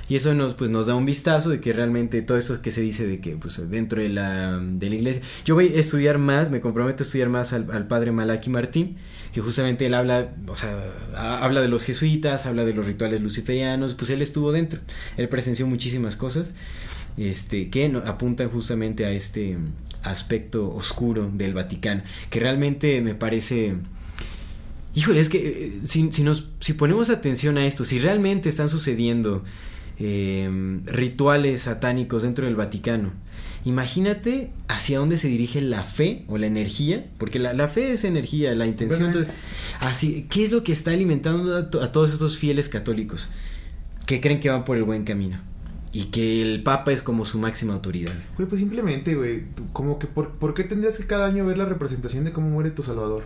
Y 0.10 0.16
eso 0.16 0.34
nos, 0.34 0.54
pues, 0.56 0.70
nos 0.70 0.88
da 0.88 0.96
un 0.96 1.06
vistazo 1.06 1.50
de 1.50 1.62
que 1.62 1.72
realmente 1.74 2.22
todo 2.22 2.38
esto 2.38 2.62
que 2.62 2.72
se 2.72 2.82
dice 2.82 3.08
de 3.08 3.20
que 3.20 3.36
pues, 3.36 3.70
dentro 3.70 4.02
de 4.02 4.10
la, 4.10 4.58
de 4.60 4.90
la 4.90 4.96
iglesia... 4.96 5.22
Yo 5.46 5.56
voy 5.56 5.68
a 5.76 5.80
estudiar 5.80 6.18
más, 6.18 6.50
me 6.50 6.60
comprometo 6.60 7.04
a 7.04 7.06
estudiar 7.06 7.30
más 7.30 7.54
al, 7.54 7.68
al 7.72 7.88
padre 7.88 8.12
Malaki 8.12 8.50
Martín, 8.50 8.98
que 9.32 9.42
justamente 9.42 9.86
él 9.86 9.94
habla, 9.94 10.34
o 10.48 10.56
sea, 10.58 10.92
ha- 11.16 11.44
habla 11.44 11.62
de 11.62 11.68
los 11.68 11.84
jesuitas, 11.86 12.46
habla 12.46 12.66
de 12.66 12.74
los 12.74 12.86
rituales 12.86 13.22
luciferianos, 13.22 13.94
pues 13.96 14.10
él 14.12 14.22
estuvo 14.22 14.52
dentro, 14.52 14.80
él 15.18 15.28
presenció 15.30 15.66
muchísimas 15.66 16.18
cosas 16.18 16.54
este, 17.18 17.70
que 17.70 17.86
apuntan 18.06 18.50
justamente 18.50 19.06
a 19.06 19.12
este 19.12 19.58
aspecto 20.02 20.70
oscuro 20.74 21.32
del 21.34 21.54
Vaticano, 21.54 22.04
que 22.30 22.40
realmente 22.40 23.02
me 23.02 23.16
parece... 23.16 23.76
Híjole, 24.96 25.20
es 25.20 25.30
que 25.30 25.38
eh, 25.48 25.80
si, 25.86 26.12
si 26.12 26.24
nos, 26.24 26.50
si 26.60 26.74
ponemos 26.74 27.10
atención 27.10 27.58
a 27.58 27.66
esto, 27.66 27.84
si 27.84 28.00
realmente 28.00 28.48
están 28.50 28.70
sucediendo 28.70 29.44
eh, 29.98 30.80
rituales 30.86 31.62
satánicos 31.62 32.22
dentro 32.24 32.46
del 32.46 32.56
Vaticano, 32.56 33.12
imagínate 33.66 34.52
hacia 34.68 35.00
dónde 35.00 35.18
se 35.18 35.30
dirige 35.30 35.62
la 35.62 35.84
fe 35.84 36.26
o 36.28 36.38
la 36.38 36.46
energía, 36.46 37.08
porque 37.18 37.40
la, 37.40 37.54
la 37.54 37.68
fe 37.70 37.94
es 37.94 38.04
energía, 38.04 38.54
la 38.54 38.68
intención, 38.68 39.12
Bueno, 39.12 39.20
entonces, 39.22 39.34
así, 39.80 40.28
¿qué 40.30 40.44
es 40.44 40.52
lo 40.52 40.62
que 40.64 40.74
está 40.74 40.92
alimentando 40.92 41.58
a, 41.58 41.70
to- 41.72 41.82
a 41.82 41.92
todos 41.92 42.12
estos 42.14 42.38
fieles 42.38 42.70
católicos 42.70 43.30
que 44.06 44.22
creen 44.22 44.42
que 44.42 44.50
van 44.50 44.64
por 44.66 44.78
el 44.78 44.84
buen 44.84 45.06
camino? 45.06 45.42
Y 45.94 46.06
que 46.06 46.42
el 46.42 46.64
Papa 46.64 46.92
es 46.92 47.04
como 47.04 47.24
su 47.24 47.38
máxima 47.38 47.76
autoridad. 47.76 48.14
Güey, 48.36 48.50
pues 48.50 48.60
simplemente, 48.60 49.14
güey, 49.14 49.44
como 49.72 50.00
que 50.00 50.08
por, 50.08 50.32
¿por 50.32 50.56
qué 50.56 50.64
tendrías 50.64 50.98
que 50.98 51.06
cada 51.06 51.28
año 51.28 51.46
ver 51.46 51.58
la 51.58 51.66
representación 51.66 52.26
de 52.26 52.34
cómo 52.34 52.50
muere 52.50 52.72
tu 52.72 52.82
Salvador? 52.82 53.24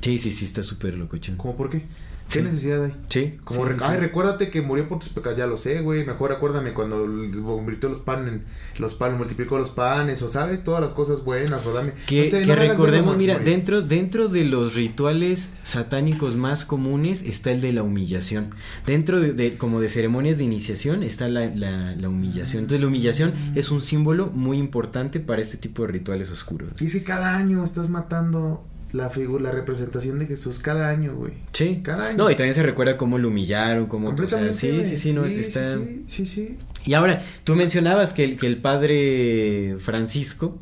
Sí, 0.00 0.16
sí, 0.18 0.32
sí, 0.32 0.46
está 0.46 0.62
súper 0.62 0.94
locochón. 0.94 1.36
¿Cómo 1.36 1.54
por 1.54 1.68
qué? 1.68 1.84
¿Qué 2.28 2.40
Sí. 2.40 2.42
necesidad 2.44 2.84
hay? 2.84 2.96
Sí, 3.08 3.38
Como, 3.44 3.62
sí, 3.66 3.72
re- 3.72 3.78
sí, 3.78 3.84
ay, 3.88 3.98
recuérdate 3.98 4.50
que 4.50 4.60
murió 4.60 4.88
por 4.88 4.98
tus 4.98 5.10
pecados, 5.10 5.38
ya 5.38 5.46
lo 5.46 5.56
sé, 5.56 5.80
güey. 5.80 6.04
Mejor 6.04 6.32
acuérdame 6.32 6.74
cuando 6.74 7.06
convirtió 7.44 7.88
los 7.88 8.00
panes, 8.00 8.32
en- 8.34 8.44
los 8.78 8.94
panes, 8.94 9.16
multiplicó 9.16 9.58
los 9.58 9.70
panes, 9.70 10.22
o 10.22 10.28
sabes, 10.28 10.64
todas 10.64 10.80
las 10.80 10.90
cosas 10.92 11.24
buenas, 11.24 11.64
o 11.64 11.72
dame. 11.72 11.92
Que, 12.06 12.24
no 12.24 12.30
sé, 12.30 12.40
que 12.40 12.46
no 12.46 12.46
me 12.48 12.52
hagas 12.54 12.68
recordemos, 12.70 13.16
mira, 13.16 13.34
morir. 13.34 13.48
dentro, 13.48 13.80
dentro 13.82 14.28
de 14.28 14.44
los 14.44 14.74
rituales 14.74 15.50
satánicos 15.62 16.34
más 16.34 16.64
comunes 16.64 17.22
está 17.22 17.52
el 17.52 17.60
de 17.60 17.72
la 17.72 17.84
humillación. 17.84 18.50
Dentro 18.86 19.20
de, 19.20 19.32
de- 19.32 19.56
como 19.56 19.80
de 19.80 19.88
ceremonias 19.88 20.36
de 20.38 20.44
iniciación 20.44 21.04
está 21.04 21.28
la, 21.28 21.46
la- 21.54 21.94
la 21.94 22.08
humillación. 22.08 22.62
Entonces 22.64 22.80
la 22.80 22.88
humillación 22.88 23.34
es 23.54 23.70
un 23.70 23.80
símbolo 23.80 24.26
muy 24.32 24.58
importante 24.58 25.20
para 25.20 25.42
este 25.42 25.58
tipo 25.58 25.82
de 25.82 25.88
rituales 25.92 26.30
oscuros. 26.32 26.70
Y 26.80 26.90
que 26.90 27.04
cada 27.04 27.36
año 27.36 27.62
estás 27.62 27.88
matando 27.88 28.64
la 28.96 29.10
figura, 29.10 29.44
la 29.44 29.52
representación 29.52 30.18
de 30.18 30.26
Jesús, 30.26 30.58
cada 30.58 30.88
año, 30.88 31.14
güey. 31.14 31.34
Sí. 31.52 31.80
Cada 31.84 32.08
año. 32.08 32.16
No, 32.18 32.30
y 32.30 32.34
también 32.34 32.54
se 32.54 32.62
recuerda 32.62 32.96
cómo 32.96 33.18
lo 33.18 33.28
humillaron, 33.28 33.86
cómo... 33.86 34.08
o 34.08 34.28
sea, 34.28 34.52
sí, 34.52 34.84
sí, 34.84 34.96
sí, 34.96 35.12
no, 35.12 35.26
sí, 35.26 35.40
está... 35.40 35.76
sí, 35.78 36.04
sí, 36.06 36.26
sí. 36.26 36.58
Y 36.84 36.94
ahora, 36.94 37.22
tú 37.44 37.54
mencionabas 37.56 38.12
que 38.12 38.24
el, 38.24 38.36
que 38.38 38.46
el 38.46 38.58
padre 38.58 39.76
Francisco... 39.80 40.58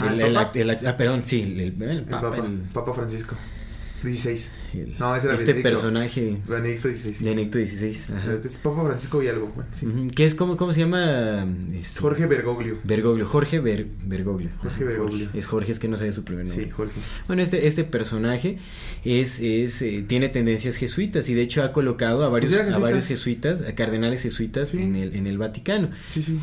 Ah, 0.00 0.08
el- 0.12 0.20
¿el 0.20 0.36
el- 0.70 0.86
ah, 0.86 0.96
perdón, 0.96 1.22
sí, 1.24 1.42
el, 1.42 2.04
Papa, 2.04 2.32
Papa 2.72 2.92
Francisco. 2.94 3.36
16. 4.06 4.50
el- 4.74 4.94
No, 4.98 5.14
ese 5.16 5.26
era 5.26 5.34
este 5.34 5.46
Benedicto. 5.52 5.68
personaje... 5.70 6.36
Benedicto 6.48 6.88
16. 6.88 7.18
sí. 7.18 7.24
Benedicto 7.24 7.58
XVI. 7.58 8.14
ajá. 8.16 8.32
Es 8.44 8.58
Papa 8.58 8.84
Francisco 8.84 9.22
y 9.22 9.28
algo, 9.28 9.48
bueno, 9.54 9.70
sí. 9.72 9.86
¿Qué 10.14 10.24
es 10.24 10.34
como 10.34 10.56
cómo 10.56 10.72
se 10.72 10.80
llama? 10.80 11.46
Este, 11.72 12.00
Jorge 12.00 12.26
Bergoglio. 12.26 12.78
Bergoglio, 12.84 13.26
Jorge 13.26 13.60
Ber- 13.60 13.86
Bergoglio. 14.04 14.50
Jorge 14.58 14.84
Bergoglio. 14.84 15.28
Es 15.34 15.46
Jorge, 15.46 15.72
es 15.72 15.78
que 15.78 15.88
no 15.88 15.96
sabe 15.96 16.12
su 16.12 16.24
primer 16.24 16.46
nombre. 16.46 16.64
Sí, 16.66 16.70
Jorge. 16.70 16.92
Bueno, 17.26 17.42
este, 17.42 17.66
este 17.66 17.84
personaje 17.84 18.58
es, 19.04 19.40
es 19.40 19.82
eh, 19.82 20.04
tiene 20.06 20.28
tendencias 20.28 20.76
jesuitas 20.76 21.28
y 21.28 21.34
de 21.34 21.42
hecho 21.42 21.62
ha 21.62 21.72
colocado 21.72 22.24
a 22.24 22.28
varios, 22.28 22.52
Pues 22.54 22.72
a 22.74 22.78
varios 22.78 23.06
jesuitas, 23.06 23.62
a 23.62 23.74
cardenales 23.74 24.22
jesuitas 24.22 24.70
Sí. 24.70 24.78
en, 24.78 24.96
el, 24.96 25.14
en 25.14 25.26
el 25.26 25.38
Vaticano. 25.38 25.90
Sí, 26.14 26.22
sí. 26.22 26.38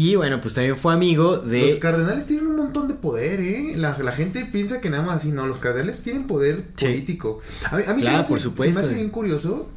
Y 0.00 0.14
bueno, 0.14 0.40
pues 0.40 0.54
también 0.54 0.76
fue 0.76 0.92
amigo 0.94 1.38
de... 1.38 1.66
Los 1.66 1.74
cardenales 1.76 2.26
tienen 2.26 2.46
un 2.46 2.54
montón 2.56 2.86
de 2.86 2.94
poder, 2.94 3.40
¿eh? 3.40 3.72
La, 3.74 3.98
la 3.98 4.12
gente 4.12 4.44
piensa 4.44 4.80
que 4.80 4.90
nada 4.90 5.02
más 5.02 5.16
así, 5.16 5.32
no, 5.32 5.46
los 5.48 5.58
cardenales 5.58 6.02
tienen 6.02 6.28
poder 6.28 6.66
Sí. 6.76 6.86
político. 6.86 7.40
A 7.70 7.76
mí, 7.78 7.82
a 7.84 7.94
mí 7.94 8.02
Claro, 8.02 8.16
me 8.18 8.20
hace- 8.22 8.28
por 8.32 8.40
supuesto. 8.40 8.74
Se 8.74 8.80
me 8.80 8.86
hace 8.86 8.94
bien 8.94 9.08
curioso 9.10 9.68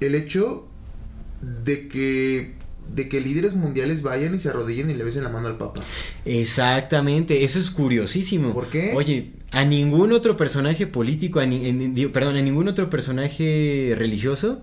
el 0.00 0.14
hecho 0.14 0.66
de 1.64 1.86
que 1.88 2.56
de 2.94 3.10
que 3.10 3.20
líderes 3.20 3.54
mundiales 3.54 4.00
vayan 4.00 4.34
y 4.34 4.38
se 4.38 4.48
arrodillen 4.48 4.88
y 4.88 4.94
le 4.94 5.04
besen 5.04 5.22
la 5.22 5.28
mano 5.28 5.48
al 5.48 5.58
Papa. 5.58 5.82
Exactamente, 6.24 7.44
eso 7.44 7.58
es 7.58 7.70
curiosísimo. 7.70 8.54
¿Por 8.54 8.68
qué? 8.68 8.92
Oye, 8.94 9.32
a 9.50 9.66
ningún 9.66 10.12
otro 10.12 10.38
personaje 10.38 10.86
político, 10.86 11.40
a 11.40 11.44
ni- 11.44 11.66
en- 11.68 12.10
perdón, 12.12 12.36
a 12.36 12.40
ningún 12.40 12.66
otro 12.68 12.88
personaje 12.88 13.94
religioso 13.98 14.62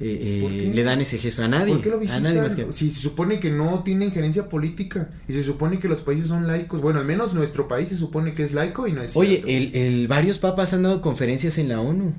eh, 0.00 0.40
¿Por 0.42 0.52
eh, 0.52 0.72
le 0.74 0.82
dan 0.82 1.00
ese 1.00 1.18
gesto 1.18 1.44
a 1.44 1.48
nadie. 1.48 1.74
¿Por 1.74 1.82
qué 1.82 1.88
lo 1.90 1.96
a 1.96 2.00
visitan? 2.00 2.24
nadie 2.24 2.40
más 2.42 2.54
que... 2.56 2.72
Si 2.72 2.90
se 2.90 3.00
supone 3.00 3.38
que 3.40 3.50
no 3.50 3.82
tiene 3.84 4.06
injerencia 4.06 4.48
política 4.48 5.10
y 5.28 5.32
se 5.34 5.42
supone 5.44 5.78
que 5.78 5.88
los 5.88 6.00
países 6.00 6.26
son 6.26 6.46
laicos. 6.46 6.80
Bueno, 6.80 6.98
al 7.00 7.06
menos 7.06 7.32
nuestro 7.34 7.68
país 7.68 7.88
se 7.90 7.96
supone 7.96 8.34
que 8.34 8.42
es 8.42 8.52
laico 8.52 8.86
y 8.88 8.92
no 8.92 9.02
es 9.02 9.16
Oye, 9.16 9.42
el, 9.46 9.74
el- 9.74 10.08
varios 10.08 10.38
papas 10.38 10.72
han 10.74 10.82
dado 10.82 11.00
conferencias 11.00 11.58
en 11.58 11.68
la 11.68 11.80
ONU. 11.80 12.12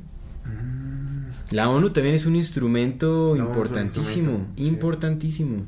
La 1.51 1.69
ONU 1.69 1.91
también 1.91 2.15
es 2.15 2.25
un 2.25 2.35
instrumento 2.35 3.35
importantísimo, 3.35 4.47
sí. 4.57 4.65
importantísimo. 4.65 5.63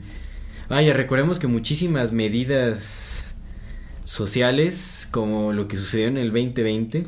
Vaya, 0.70 0.94
recordemos 0.94 1.38
que 1.40 1.48
muchísimas 1.48 2.12
medidas 2.12 3.36
sociales, 4.04 5.08
como 5.12 5.54
lo 5.54 5.68
que 5.68 5.78
sucedió 5.78 6.08
en 6.08 6.18
el 6.18 6.32
2020, 6.32 7.06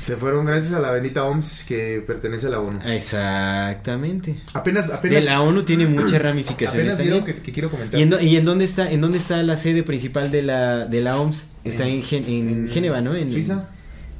Se 0.00 0.16
fueron 0.16 0.46
gracias 0.46 0.72
a 0.72 0.80
la 0.80 0.90
bendita 0.90 1.24
OMS 1.24 1.64
que 1.68 2.02
pertenece 2.06 2.46
a 2.46 2.50
la 2.50 2.60
ONU. 2.60 2.80
exactamente. 2.84 4.40
Apenas, 4.54 4.88
De 4.88 4.94
apenas. 4.94 5.24
la 5.24 5.42
ONU 5.42 5.62
tiene 5.64 5.86
muchas 5.86 6.20
ramificaciones 6.22 6.94
Apenas 6.94 7.24
que, 7.24 7.34
que 7.36 7.52
quiero 7.52 7.70
comentar. 7.70 8.00
¿Y 8.00 8.02
en, 8.04 8.14
y 8.20 8.36
en 8.36 8.44
dónde 8.44 8.64
está 8.64 8.90
en 8.90 9.00
dónde 9.00 9.18
está 9.18 9.42
la 9.42 9.56
sede 9.56 9.82
principal 9.82 10.30
de 10.30 10.42
la 10.42 10.86
de 10.86 11.00
la 11.02 11.18
OMS? 11.20 11.46
Está 11.64 11.86
en, 11.86 12.02
Gen- 12.02 12.24
en 12.24 12.48
en 12.48 12.68
Génova, 12.68 13.00
¿no? 13.02 13.14
En 13.14 13.30
Suiza. 13.30 13.68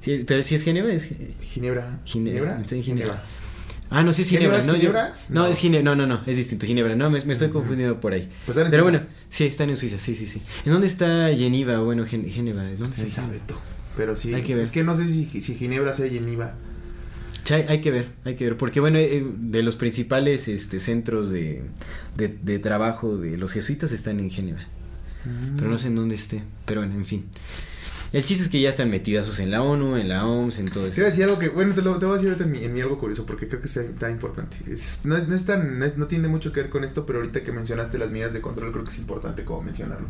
Sí, 0.03 0.25
pero 0.27 0.43
si 0.43 0.55
es 0.55 0.63
Génova, 0.65 0.93
es 0.93 1.09
Ginebra. 1.53 1.99
Ginebra. 2.05 2.59
Está 2.61 2.75
en 2.75 2.83
Ginebra. 2.83 3.23
Ah, 3.93 4.03
no, 4.05 4.13
sí 4.13 4.23
es 4.23 4.29
¿Ginebra 4.29 4.61
Ginebra, 4.61 4.61
es 4.61 4.67
¿no? 4.67 4.73
yo- 4.75 4.81
Ginebra? 4.81 5.15
no, 5.31 5.41
No. 5.43 5.47
es 5.49 5.59
Ginebra, 5.59 5.95
no, 5.97 6.07
no, 6.07 6.07
no, 6.07 6.23
es 6.27 6.37
distinto, 6.37 6.65
Ginebra, 6.65 6.95
no, 6.95 7.11
me, 7.11 7.25
me 7.25 7.33
estoy 7.33 7.49
confundiendo 7.49 7.99
por 7.99 8.13
ahí. 8.13 8.29
Pues 8.47 8.57
en 8.57 8.71
Pero 8.71 8.85
Suiza. 8.85 8.99
bueno, 8.99 9.07
sí, 9.29 9.47
están 9.47 9.69
en 9.69 9.77
Suiza, 9.77 9.99
sí, 9.99 10.15
sí, 10.15 10.27
sí. 10.29 10.41
¿En 10.65 10.73
dónde 10.73 10.87
está 10.87 11.29
Geneva? 11.37 11.81
Bueno, 11.81 12.07
Gen- 12.07 12.31
Génova, 12.31 12.63
¿dónde 12.79 13.03
está? 13.09 13.23
Tú. 13.49 13.55
Pero 14.01 14.17
sí, 14.17 14.33
Hay 14.33 14.41
que 14.43 14.55
ver. 14.55 14.65
es 14.65 14.73
que 14.73 14.83
no 14.83 14.95
sé 14.95 15.07
si, 15.07 15.27
si 15.43 15.55
Ginebra 15.57 15.93
sea 15.93 16.09
Geneva. 16.09 16.55
Sí, 17.45 17.53
hay, 17.53 17.65
hay 17.69 17.81
que 17.83 17.91
ver, 17.91 18.09
hay 18.25 18.35
que 18.35 18.45
ver, 18.45 18.57
porque 18.57 18.81
bueno, 18.81 18.97
eh, 18.97 19.23
de 19.37 19.63
los 19.63 19.77
principales 19.77 20.49
este, 20.49 20.79
centros 20.79 21.29
de, 21.29 21.61
de, 22.17 22.29
de 22.29 22.59
trabajo 22.61 23.19
de 23.19 23.37
los 23.37 23.53
jesuitas 23.53 23.93
están 23.93 24.21
en 24.21 24.31
Génova, 24.31 24.61
pero 25.59 25.69
no 25.69 25.77
sé 25.77 25.89
en 25.89 25.97
dónde 25.97 26.15
esté, 26.15 26.43
pero 26.65 26.81
bueno, 26.81 26.95
en 26.95 27.05
fin. 27.05 27.27
El 28.15 28.25
chiste 28.25 28.45
es 28.45 28.49
que 28.49 28.59
ya 28.63 28.71
están 28.71 28.89
metidazos 28.89 29.39
en 29.39 29.51
la 29.51 29.63
ONU, 29.63 29.97
en 29.97 30.09
la 30.09 30.27
OMS, 30.27 30.61
en 30.61 30.67
todo 30.71 30.85
Te 30.85 30.89
eso. 30.91 31.01
voy 31.03 31.07
a 31.09 31.11
decir 31.11 31.25
algo 31.25 31.39
que, 31.39 31.51
bueno, 31.51 31.75
te 31.75 31.83
lo, 31.83 31.99
te 31.99 32.07
voy 32.07 32.15
a 32.15 32.17
decir 32.17 32.31
ahorita 32.31 32.45
en 32.47 32.51
mi, 32.53 32.65
en 32.65 32.73
mi 32.73 32.81
algo 32.81 32.99
curioso 32.99 33.27
porque 33.27 33.49
creo 33.49 33.61
que 33.61 33.67
está, 33.69 33.83
está 33.83 34.11
importante. 34.11 34.57
Es- 34.67 35.01
no, 35.05 35.15
es, 35.17 35.29
no, 35.29 35.37
es 35.37 35.45
tan, 35.45 35.79
no, 35.79 35.85
es- 35.85 35.99
no 35.99 36.07
tiene 36.07 36.27
mucho 36.29 36.53
que 36.53 36.63
ver 36.63 36.71
con 36.71 36.85
esto, 36.85 37.05
pero 37.05 37.19
ahorita 37.21 37.43
que 37.45 37.53
mencionaste 37.53 37.99
las 37.99 38.11
medidas 38.11 38.33
de 38.33 38.41
control, 38.41 38.73
creo 38.73 38.83
que 38.85 38.91
es 38.91 38.99
importante 38.99 39.45
como 39.45 39.63
mencionarlo. 39.63 40.09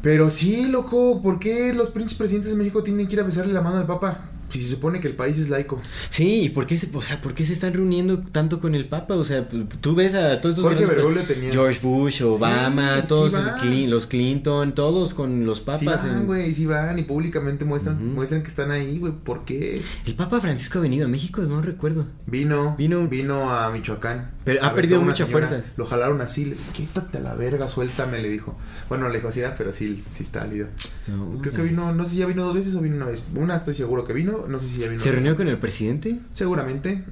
Pero 0.00 0.30
sí, 0.30 0.68
loco, 0.68 1.20
¿por 1.22 1.38
qué 1.40 1.72
los 1.74 1.90
príncipes 1.90 2.18
presidentes 2.18 2.52
de 2.52 2.58
México 2.58 2.82
tienen 2.82 3.08
que 3.08 3.14
ir 3.14 3.20
a 3.20 3.24
besarle 3.24 3.52
la 3.52 3.62
mano 3.62 3.78
al 3.78 3.86
Papa? 3.86 4.27
Si 4.48 4.62
se 4.62 4.68
supone 4.68 5.00
que 5.00 5.08
el 5.08 5.14
país 5.14 5.38
es 5.38 5.48
laico. 5.50 5.80
Sí, 6.10 6.42
¿y 6.44 6.48
por 6.50 6.66
qué, 6.66 6.78
se, 6.78 6.88
o 6.96 7.02
sea, 7.02 7.20
por 7.20 7.34
qué 7.34 7.44
se 7.44 7.52
están 7.52 7.72
reuniendo 7.74 8.18
tanto 8.20 8.60
con 8.60 8.74
el 8.74 8.86
Papa? 8.88 9.14
O 9.14 9.24
sea, 9.24 9.48
pues, 9.48 9.64
tú 9.80 9.94
ves 9.94 10.14
a 10.14 10.40
todos 10.40 10.56
estos 10.56 10.64
Jorge 10.72 10.86
Bergoglio 10.86 11.22
tenía- 11.22 11.52
George 11.52 11.80
Bush, 11.82 12.22
Obama, 12.22 13.00
Sí, 13.00 13.06
todos 13.08 13.32
sí 13.32 13.38
esos 13.38 13.50
van. 13.52 13.60
Clin- 13.60 13.88
los 13.88 14.06
Clinton, 14.06 14.74
todos 14.74 15.14
con 15.14 15.44
los 15.46 15.60
papas. 15.60 15.80
Sí 15.80 15.86
van, 15.86 16.16
en- 16.18 16.26
güey, 16.26 16.54
sí 16.54 16.66
van 16.66 16.98
y 16.98 17.02
públicamente 17.02 17.64
muestran, 17.64 18.14
muestran 18.14 18.42
que 18.42 18.48
están 18.48 18.70
ahí, 18.70 18.98
güey. 18.98 19.12
¿Por 19.12 19.44
qué? 19.44 19.82
El 20.06 20.14
Papa 20.14 20.40
Francisco 20.40 20.78
ha 20.78 20.82
venido 20.82 21.04
a 21.06 21.08
México, 21.08 21.42
no 21.42 21.60
recuerdo. 21.62 22.06
Vino, 22.26 22.74
Vino- 22.76 23.06
vino, 23.08 23.50
a 23.54 23.70
Michoacán. 23.70 24.32
Pero 24.44 24.64
ha 24.64 24.74
perdido 24.74 25.02
mucha 25.02 25.26
señora, 25.26 25.46
fuerza. 25.46 25.66
Lo 25.76 25.84
jalaron 25.84 26.20
así, 26.22 26.46
le, 26.46 26.56
quítate 26.72 27.18
a 27.18 27.20
la 27.20 27.34
verga, 27.34 27.68
suéltame, 27.68 28.20
le 28.20 28.30
dijo. 28.30 28.56
Bueno, 28.88 29.08
le 29.10 29.16
dijo 29.16 29.28
así, 29.28 29.42
ah, 29.42 29.54
pero 29.58 29.72
sí, 29.72 30.02
sí 30.08 30.22
está 30.22 30.46
lío. 30.46 30.68
No, 31.06 31.38
Creo 31.42 31.52
que 31.52 31.62
vino, 31.62 31.92
no 31.92 32.04
sé 32.06 32.12
si 32.12 32.16
ya 32.18 32.26
vino 32.26 32.44
dos 32.44 32.54
veces 32.54 32.74
o 32.74 32.80
vino 32.80 32.96
una 32.96 33.04
vez. 33.06 33.22
Una 33.34 33.56
estoy 33.56 33.74
seguro 33.74 34.04
que 34.04 34.12
vino, 34.14 34.37
no 34.46 34.60
sé 34.60 34.68
si 34.68 34.78
ya 34.80 34.88
vino. 34.88 35.00
¿Se 35.00 35.10
reunió 35.10 35.34
con 35.36 35.48
el 35.48 35.58
presidente? 35.58 36.18
Seguramente. 36.32 36.90
Ay, 36.90 37.04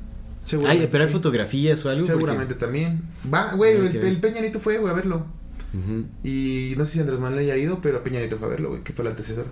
seguramente 0.44 0.88
pero 0.88 1.02
hay 1.04 1.08
sí. 1.08 1.12
fotografías 1.14 1.84
o 1.84 1.88
algo. 1.90 2.02
porque- 2.02 2.12
Seguramente 2.14 2.54
también. 2.54 3.02
Va, 3.32 3.54
güey, 3.54 3.74
el, 3.76 3.90
que 3.90 3.98
ver. 3.98 4.06
el 4.08 4.20
Peña 4.20 4.40
Nieto 4.40 4.60
fue, 4.60 4.78
güey, 4.78 4.92
a 4.92 4.96
verlo. 4.96 5.26
Y 6.24 6.74
no 6.78 6.86
sé 6.86 6.92
si 6.94 7.00
Andrés 7.00 7.18
Manuel 7.20 7.40
haya 7.40 7.56
ido, 7.56 7.80
pero 7.82 8.02
Peña 8.04 8.20
Nieto 8.20 8.38
fue 8.38 8.46
a 8.46 8.50
verlo, 8.50 8.70
güey, 8.70 8.82
que 8.82 8.92
fue 8.92 9.04
el 9.04 9.10
antecesor. 9.10 9.46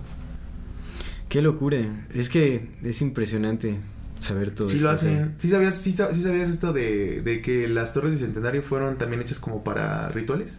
Qué 1.29 1.41
locura. 1.41 2.05
Es 2.13 2.29
que 2.29 2.69
es 2.83 3.01
impresionante 3.01 3.77
saber 4.19 4.51
todo 4.51 4.67
Sí 4.69 4.77
esto. 4.77 4.87
lo 4.87 4.93
o 4.93 4.97
sea, 4.97 5.09
hacen. 5.11 5.35
¿Sí 5.37 5.49
sabías, 5.49 5.75
sí, 5.75 5.91
sa- 5.91 6.13
sí 6.13 6.21
sabías 6.21 6.49
esto 6.49 6.73
de, 6.73 7.21
de 7.21 7.41
que 7.41 7.67
las 7.67 7.93
torres 7.93 8.11
bicentenario 8.13 8.63
fueron 8.63 8.97
también 8.97 9.21
hechas 9.21 9.39
como 9.39 9.63
para 9.63 10.07
rituales? 10.09 10.53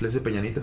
Las 0.00 0.14
de 0.14 0.20
Peñanito. 0.20 0.62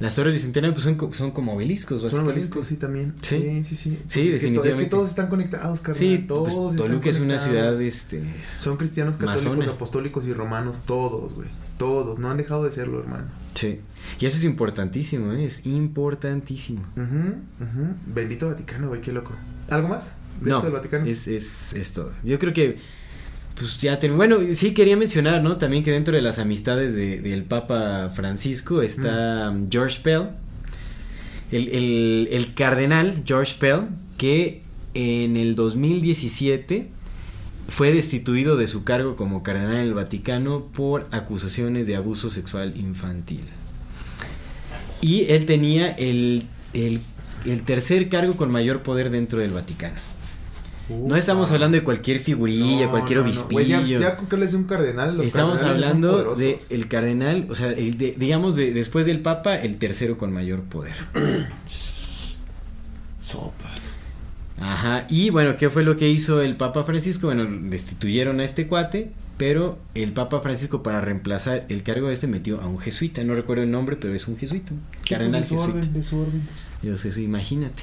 Las 0.00 0.14
torres 0.14 0.34
bicentenarias 0.34 0.80
pues 0.80 0.96
son, 0.96 1.12
son 1.12 1.30
como 1.32 1.54
obeliscos, 1.54 2.00
Son 2.02 2.20
obeliscos, 2.26 2.68
sí, 2.68 2.76
también. 2.76 3.14
Sí. 3.20 3.38
Sí, 3.38 3.64
sí, 3.64 3.76
sí. 3.76 3.98
Sí, 4.06 4.20
es 4.20 4.26
que 4.26 4.30
to- 4.30 4.32
definitivamente. 4.32 4.68
es 4.82 4.84
que 4.84 4.90
todos 4.90 5.08
están 5.08 5.28
conectados, 5.28 5.80
carnal. 5.80 5.98
Sí, 5.98 6.18
todos 6.28 6.54
pues, 6.54 6.76
Toluca 6.76 7.10
es 7.10 7.18
una 7.18 7.38
ciudad, 7.40 7.80
este... 7.82 8.22
Son 8.58 8.76
cristianos 8.76 9.16
católicos, 9.16 9.56
Masona. 9.56 9.72
apostólicos 9.74 10.24
y 10.26 10.32
romanos, 10.32 10.80
todos, 10.86 11.34
güey. 11.34 11.48
Todos. 11.78 12.18
No 12.20 12.30
han 12.30 12.36
dejado 12.36 12.62
de 12.64 12.70
serlo, 12.70 13.00
hermano. 13.00 13.24
Sí. 13.54 13.80
Y 14.20 14.26
eso 14.26 14.36
es 14.36 14.44
importantísimo, 14.44 15.32
¿eh? 15.32 15.44
Es 15.44 15.66
importantísimo. 15.66 16.82
Ujú, 16.96 17.34
ujú. 17.64 17.94
Bendito 18.06 18.48
Vaticano, 18.48 18.88
güey, 18.88 19.00
qué 19.00 19.12
loco. 19.12 19.32
¿Algo 19.68 19.88
más? 19.88 20.12
¿De 20.40 20.50
No, 20.50 20.56
esto 20.58 20.66
del 20.66 20.74
Vaticano? 20.74 21.06
es, 21.06 21.26
es, 21.28 21.72
es 21.72 21.92
todo. 21.92 22.12
Yo 22.24 22.38
creo 22.38 22.52
que, 22.52 22.78
pues 23.58 23.80
ya 23.80 23.98
terminó. 23.98 24.16
Bueno, 24.18 24.38
sí 24.54 24.72
quería 24.74 24.96
mencionar, 24.96 25.42
¿no? 25.42 25.56
También 25.56 25.82
que 25.84 25.90
dentro 25.90 26.14
de 26.14 26.22
las 26.22 26.38
amistades 26.38 26.94
de- 26.94 27.20
del 27.20 27.42
Papa 27.44 28.10
Francisco 28.14 28.82
está 28.82 29.50
um, 29.50 29.68
George 29.70 30.00
Pell, 30.02 30.28
el, 31.50 31.68
el- 31.68 32.28
el 32.30 32.54
cardenal 32.54 33.22
George 33.26 33.54
Pell, 33.58 33.80
que 34.16 34.62
en 34.94 35.36
el 35.36 35.54
2017 35.54 36.88
fue 37.68 37.92
destituido 37.92 38.56
de 38.56 38.66
su 38.66 38.84
cargo 38.84 39.14
como 39.16 39.42
cardenal 39.42 39.76
en 39.76 39.82
el 39.82 39.94
Vaticano 39.94 40.64
por 40.72 41.06
acusaciones 41.10 41.86
de 41.86 41.96
abuso 41.96 42.30
sexual 42.30 42.74
infantil. 42.76 43.42
Y 45.00 45.26
él 45.30 45.46
tenía 45.46 45.90
el, 45.92 46.44
el, 46.72 47.00
el 47.44 47.62
tercer 47.62 48.08
cargo 48.08 48.36
con 48.36 48.50
mayor 48.50 48.82
poder 48.82 49.10
dentro 49.10 49.38
del 49.38 49.50
Vaticano. 49.50 50.00
No 50.88 51.16
estamos 51.16 51.50
hablando 51.50 51.76
de 51.76 51.84
cualquier 51.84 52.18
figurilla, 52.20 52.86
No, 52.86 52.90
cualquier 52.90 53.18
no, 53.18 53.24
no. 53.24 53.28
obispillo. 53.30 53.52
Güey, 53.52 53.68
ya, 53.88 53.98
ya 53.98 54.16
con 54.16 54.26
que 54.26 54.36
un 54.54 54.64
cardenal, 54.64 55.16
los 55.16 55.26
Estamos 55.26 55.62
hablando 55.62 56.10
poderosos. 56.12 56.38
de 56.38 56.58
el 56.70 56.88
cardenal, 56.88 57.46
o 57.50 57.54
sea, 57.54 57.70
el 57.72 57.98
de- 57.98 58.14
digamos 58.16 58.56
de, 58.56 58.72
después 58.72 59.04
del 59.06 59.20
Papa, 59.20 59.56
el 59.56 59.76
tercero 59.76 60.16
con 60.18 60.32
mayor 60.32 60.62
poder. 60.62 60.94
Sopas. 63.22 63.72
Ajá, 64.60 65.06
y 65.08 65.30
bueno, 65.30 65.56
¿qué 65.56 65.70
fue 65.70 65.82
lo 65.84 65.96
que 65.96 66.08
hizo 66.08 66.40
el 66.40 66.56
Papa 66.56 66.84
Francisco? 66.84 67.26
Bueno, 67.28 67.46
destituyeron 67.70 68.40
a 68.40 68.44
este 68.44 68.66
cuate, 68.66 69.12
pero 69.36 69.78
el 69.94 70.12
Papa 70.12 70.40
Francisco 70.40 70.82
para 70.82 71.00
reemplazar 71.00 71.64
el 71.68 71.82
cargo 71.84 72.08
de 72.08 72.14
este 72.14 72.26
metió 72.26 72.60
a 72.60 72.66
un 72.66 72.78
jesuita, 72.78 73.22
no 73.22 73.34
recuerdo 73.34 73.62
el 73.62 73.70
nombre, 73.70 73.96
pero 73.96 74.14
es 74.14 74.26
un 74.26 74.36
jesuita, 74.36 74.72
cardenal 75.08 75.42
Pues 75.42 75.50
de 75.50 75.56
su 75.56 75.62
jesuita. 75.62 75.78
orden, 75.78 75.92
de 75.92 76.02
su 76.04 76.18
orden. 76.18 77.24
Imagínate. 77.24 77.82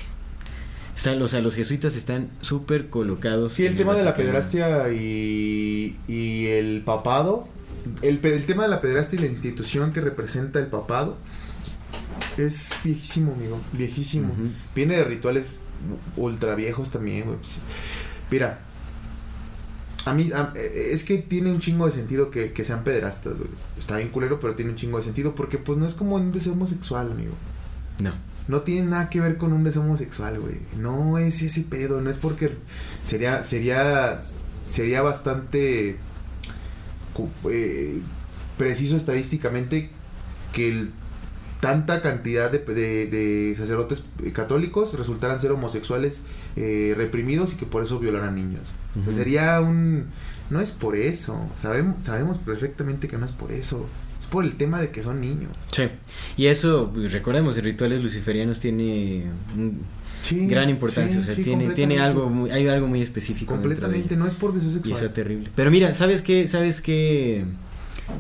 Están, 0.96 1.22
o 1.22 1.28
sea, 1.28 1.42
los 1.42 1.56
jesuitas 1.56 1.96
están 1.96 2.30
súper 2.42 2.90
colocados. 2.90 3.54
Sí, 3.54 3.66
el 3.66 3.76
tema 3.76 3.94
de 3.96 4.04
la 4.04 4.16
pederastia 4.16 4.90
y, 4.94 5.98
y 6.08 6.48
el 6.48 6.82
papado. 6.86 7.48
El, 8.02 8.20
el 8.26 8.46
tema 8.46 8.64
de 8.64 8.70
la 8.70 8.82
pederastia 8.82 9.20
y 9.20 9.22
la 9.24 9.28
institución 9.28 9.92
que 9.92 10.02
representa 10.02 10.58
el 10.60 10.68
papado 10.68 11.18
es 12.38 12.72
viejísimo, 12.84 13.34
amigo. 13.34 13.60
Viejísimo. 13.74 14.34
Viene 14.74 14.96
de 14.96 15.04
rituales 15.04 15.60
ultra 16.16 16.56
viejos 16.56 16.90
también, 16.90 17.26
güey. 17.26 17.38
Pues, 17.38 17.64
mira, 18.32 18.60
a 20.06 20.14
mí 20.14 20.32
a- 20.34 20.54
eh, 20.56 20.90
es 20.94 21.04
que 21.04 21.18
tiene 21.20 21.52
un 21.52 21.60
chingo 21.60 21.86
de 21.86 21.92
sentido 21.92 22.32
que, 22.32 22.54
que 22.54 22.64
sean 22.64 22.84
pederastas, 22.84 23.38
güey. 23.40 23.52
Está 23.78 23.98
bien 23.98 24.10
culero, 24.10 24.40
pero 24.40 24.56
tiene 24.56 24.72
un 24.72 24.78
chingo 24.78 24.98
de 24.98 25.04
sentido 25.04 25.36
porque, 25.36 25.58
pues, 25.58 25.78
no 25.78 25.86
es 25.86 25.94
como 25.94 26.16
un 26.16 26.32
deseo 26.32 26.54
homosexual, 26.54 27.12
amigo. 27.12 27.34
No. 28.02 28.14
No 28.48 28.62
tiene 28.62 28.88
nada 28.88 29.10
que 29.10 29.22
ver 29.22 29.38
con 29.38 29.54
un 29.54 29.64
deseo 29.64 29.82
homosexual, 29.82 30.40
güey. 30.40 30.58
No 30.78 31.18
es 31.18 31.42
ese 31.42 31.62
pedo, 31.62 32.02
no 32.02 32.10
es 32.10 32.18
porque 32.18 32.52
sería 33.02 33.42
sería 33.44 34.18
sería 34.68 35.02
bastante 35.02 35.98
eh, 37.50 38.02
preciso 38.58 38.98
estadísticamente 38.98 39.90
que 40.54 40.70
el- 40.70 40.92
tanta 41.62 42.02
cantidad 42.02 42.52
de, 42.52 42.60
de- 42.60 43.08
de 43.08 43.56
sacerdotes 43.58 44.04
eh, 44.24 44.32
católicos 44.34 44.96
resultaran 44.98 45.40
ser 45.42 45.52
homosexuales 45.52 46.22
eh, 46.56 46.94
reprimidos 46.96 47.54
y 47.54 47.58
que 47.58 47.66
por 47.66 47.82
eso 47.82 47.98
violaran 48.00 48.36
niños. 48.36 48.72
O 49.00 49.04
sea, 49.04 49.12
sería 49.14 49.62
un 49.62 50.06
no 50.52 50.60
es 50.62 50.72
por 50.74 50.96
eso. 50.96 51.50
Sabemos 51.56 52.06
sabemos 52.06 52.38
perfectamente 52.38 53.08
que 53.08 53.18
no 53.18 53.26
es 53.26 53.32
por 53.32 53.52
eso. 53.52 53.88
Es 54.26 54.32
por 54.32 54.44
el 54.44 54.54
tema 54.56 54.82
de 54.82 54.90
que 54.90 55.04
son 55.04 55.22
niños. 55.22 55.52
Sí. 55.72 55.84
Y 56.38 56.48
eso, 56.48 56.92
recordemos, 57.12 57.58
en 57.58 57.66
rituales 57.66 58.02
luciferianos 58.02 58.60
tiene 58.60 59.26
un- 59.56 59.82
Sí, 60.24 60.48
gran 60.48 60.72
importancia, 60.72 61.14
sí, 61.18 61.20
o 61.20 61.24
sea, 61.24 61.36
sí, 61.36 61.44
tiene, 61.44 61.68
tiene 61.74 62.00
algo 62.00 62.28
muy, 62.32 62.50
hay 62.50 62.68
algo 62.68 62.88
muy 62.88 63.04
específico. 63.04 63.54
de 63.54 63.60
Completamente, 63.60 64.16
no 64.18 64.26
es 64.26 64.34
por 64.34 64.54
deseo 64.54 64.70
Y 64.72 64.74
sexual. 64.74 64.94
está 64.96 65.14
terrible. 65.14 65.52
Pero 65.56 65.70
mira, 65.70 65.94
¿sabes 65.94 66.24
qué? 66.24 66.48
¿Sabes 66.48 66.82
qué? 66.82 67.46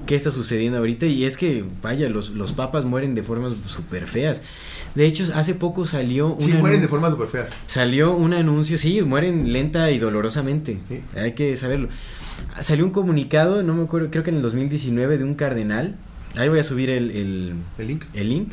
¿Qué 0.06 0.16
está 0.16 0.30
sucediendo 0.30 0.78
ahorita? 0.78 1.08
Y 1.08 1.26
es 1.26 1.36
que, 1.38 1.64
vaya, 1.82 2.08
los, 2.10 2.32
los 2.32 2.54
papas 2.54 2.86
mueren 2.86 3.16
de 3.16 3.24
formas 3.24 3.54
súper 3.66 4.06
feas. 4.06 4.44
De 4.94 5.06
hecho, 5.08 5.26
hace 5.34 5.56
poco 5.56 5.86
salió 5.88 6.38
Sí, 6.40 6.52
un 6.52 6.60
mueren 6.60 6.82
de 6.82 6.88
formas 6.88 7.12
súper 7.12 7.28
feas. 7.28 7.50
Salió 7.66 8.16
un 8.16 8.34
anuncio, 8.34 8.78
sí, 8.78 9.02
mueren 9.02 9.52
lenta 9.52 9.90
y 9.90 9.98
dolorosamente. 9.98 10.78
Sí. 10.88 11.02
Hay 11.20 11.34
que 11.34 11.56
saberlo. 11.56 11.90
Salió 12.62 12.86
un 12.86 12.92
comunicado, 12.92 13.64
no 13.64 13.74
me 13.74 13.84
acuerdo, 13.84 14.10
creo 14.12 14.24
que 14.24 14.30
en 14.30 14.38
el 14.38 14.42
2019 14.42 15.18
de 15.18 15.24
un 15.24 15.36
cardenal. 15.36 15.96
Ahí 16.36 16.50
voy 16.50 16.60
a 16.60 16.64
subir 16.64 16.90
el, 16.90 17.12
el, 17.12 17.54
El 17.78 17.88
link. 17.88 18.04
el 18.14 18.30
link. 18.30 18.52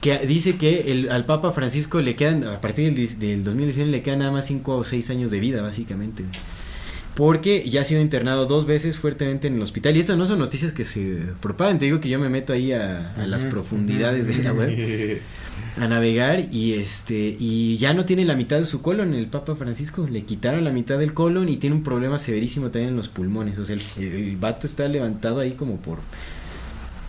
Que 0.00 0.18
dice 0.26 0.56
que 0.56 0.90
el, 0.92 1.10
al 1.10 1.26
Papa 1.26 1.52
Francisco 1.52 2.00
le 2.00 2.16
quedan, 2.16 2.44
a 2.44 2.60
partir 2.60 2.94
del, 2.94 3.18
del 3.18 3.44
2019, 3.44 3.90
le 3.90 4.02
quedan 4.02 4.20
nada 4.20 4.32
más 4.32 4.46
5 4.46 4.76
o 4.76 4.84
6 4.84 5.10
años 5.10 5.30
de 5.30 5.40
vida, 5.40 5.60
básicamente. 5.60 6.24
Porque 7.14 7.68
ya 7.68 7.82
ha 7.82 7.84
sido 7.84 8.00
internado 8.00 8.46
dos 8.46 8.66
veces 8.66 8.98
fuertemente 8.98 9.48
en 9.48 9.56
el 9.56 9.62
hospital. 9.62 9.96
Y 9.96 10.00
esto 10.00 10.16
no 10.16 10.26
son 10.26 10.38
noticias 10.38 10.72
que 10.72 10.84
se 10.86 11.18
propagan. 11.40 11.78
Te 11.78 11.84
digo 11.86 12.00
que 12.00 12.08
yo 12.08 12.18
me 12.18 12.30
meto 12.30 12.52
ahí 12.52 12.72
a, 12.72 13.12
a 13.14 13.26
las 13.26 13.44
profundidades 13.44 14.26
de 14.26 14.42
la 14.42 14.52
web 14.52 14.70
a 15.78 15.88
navegar 15.88 16.46
y 16.52 16.74
este 16.74 17.36
y 17.38 17.76
ya 17.78 17.94
no 17.94 18.04
tiene 18.04 18.24
la 18.24 18.34
mitad 18.36 18.58
de 18.58 18.64
su 18.66 18.82
colon 18.82 19.14
el 19.14 19.26
Papa 19.28 19.56
Francisco 19.56 20.06
le 20.10 20.24
quitaron 20.24 20.64
la 20.64 20.72
mitad 20.72 20.98
del 20.98 21.14
colon 21.14 21.48
y 21.48 21.56
tiene 21.56 21.76
un 21.76 21.82
problema 21.82 22.18
severísimo 22.18 22.70
también 22.70 22.90
en 22.90 22.96
los 22.96 23.08
pulmones 23.08 23.58
o 23.58 23.64
sea 23.64 23.76
el, 23.76 23.82
el 24.04 24.36
vato 24.36 24.66
está 24.66 24.88
levantado 24.88 25.40
ahí 25.40 25.52
como 25.52 25.76
por, 25.76 25.98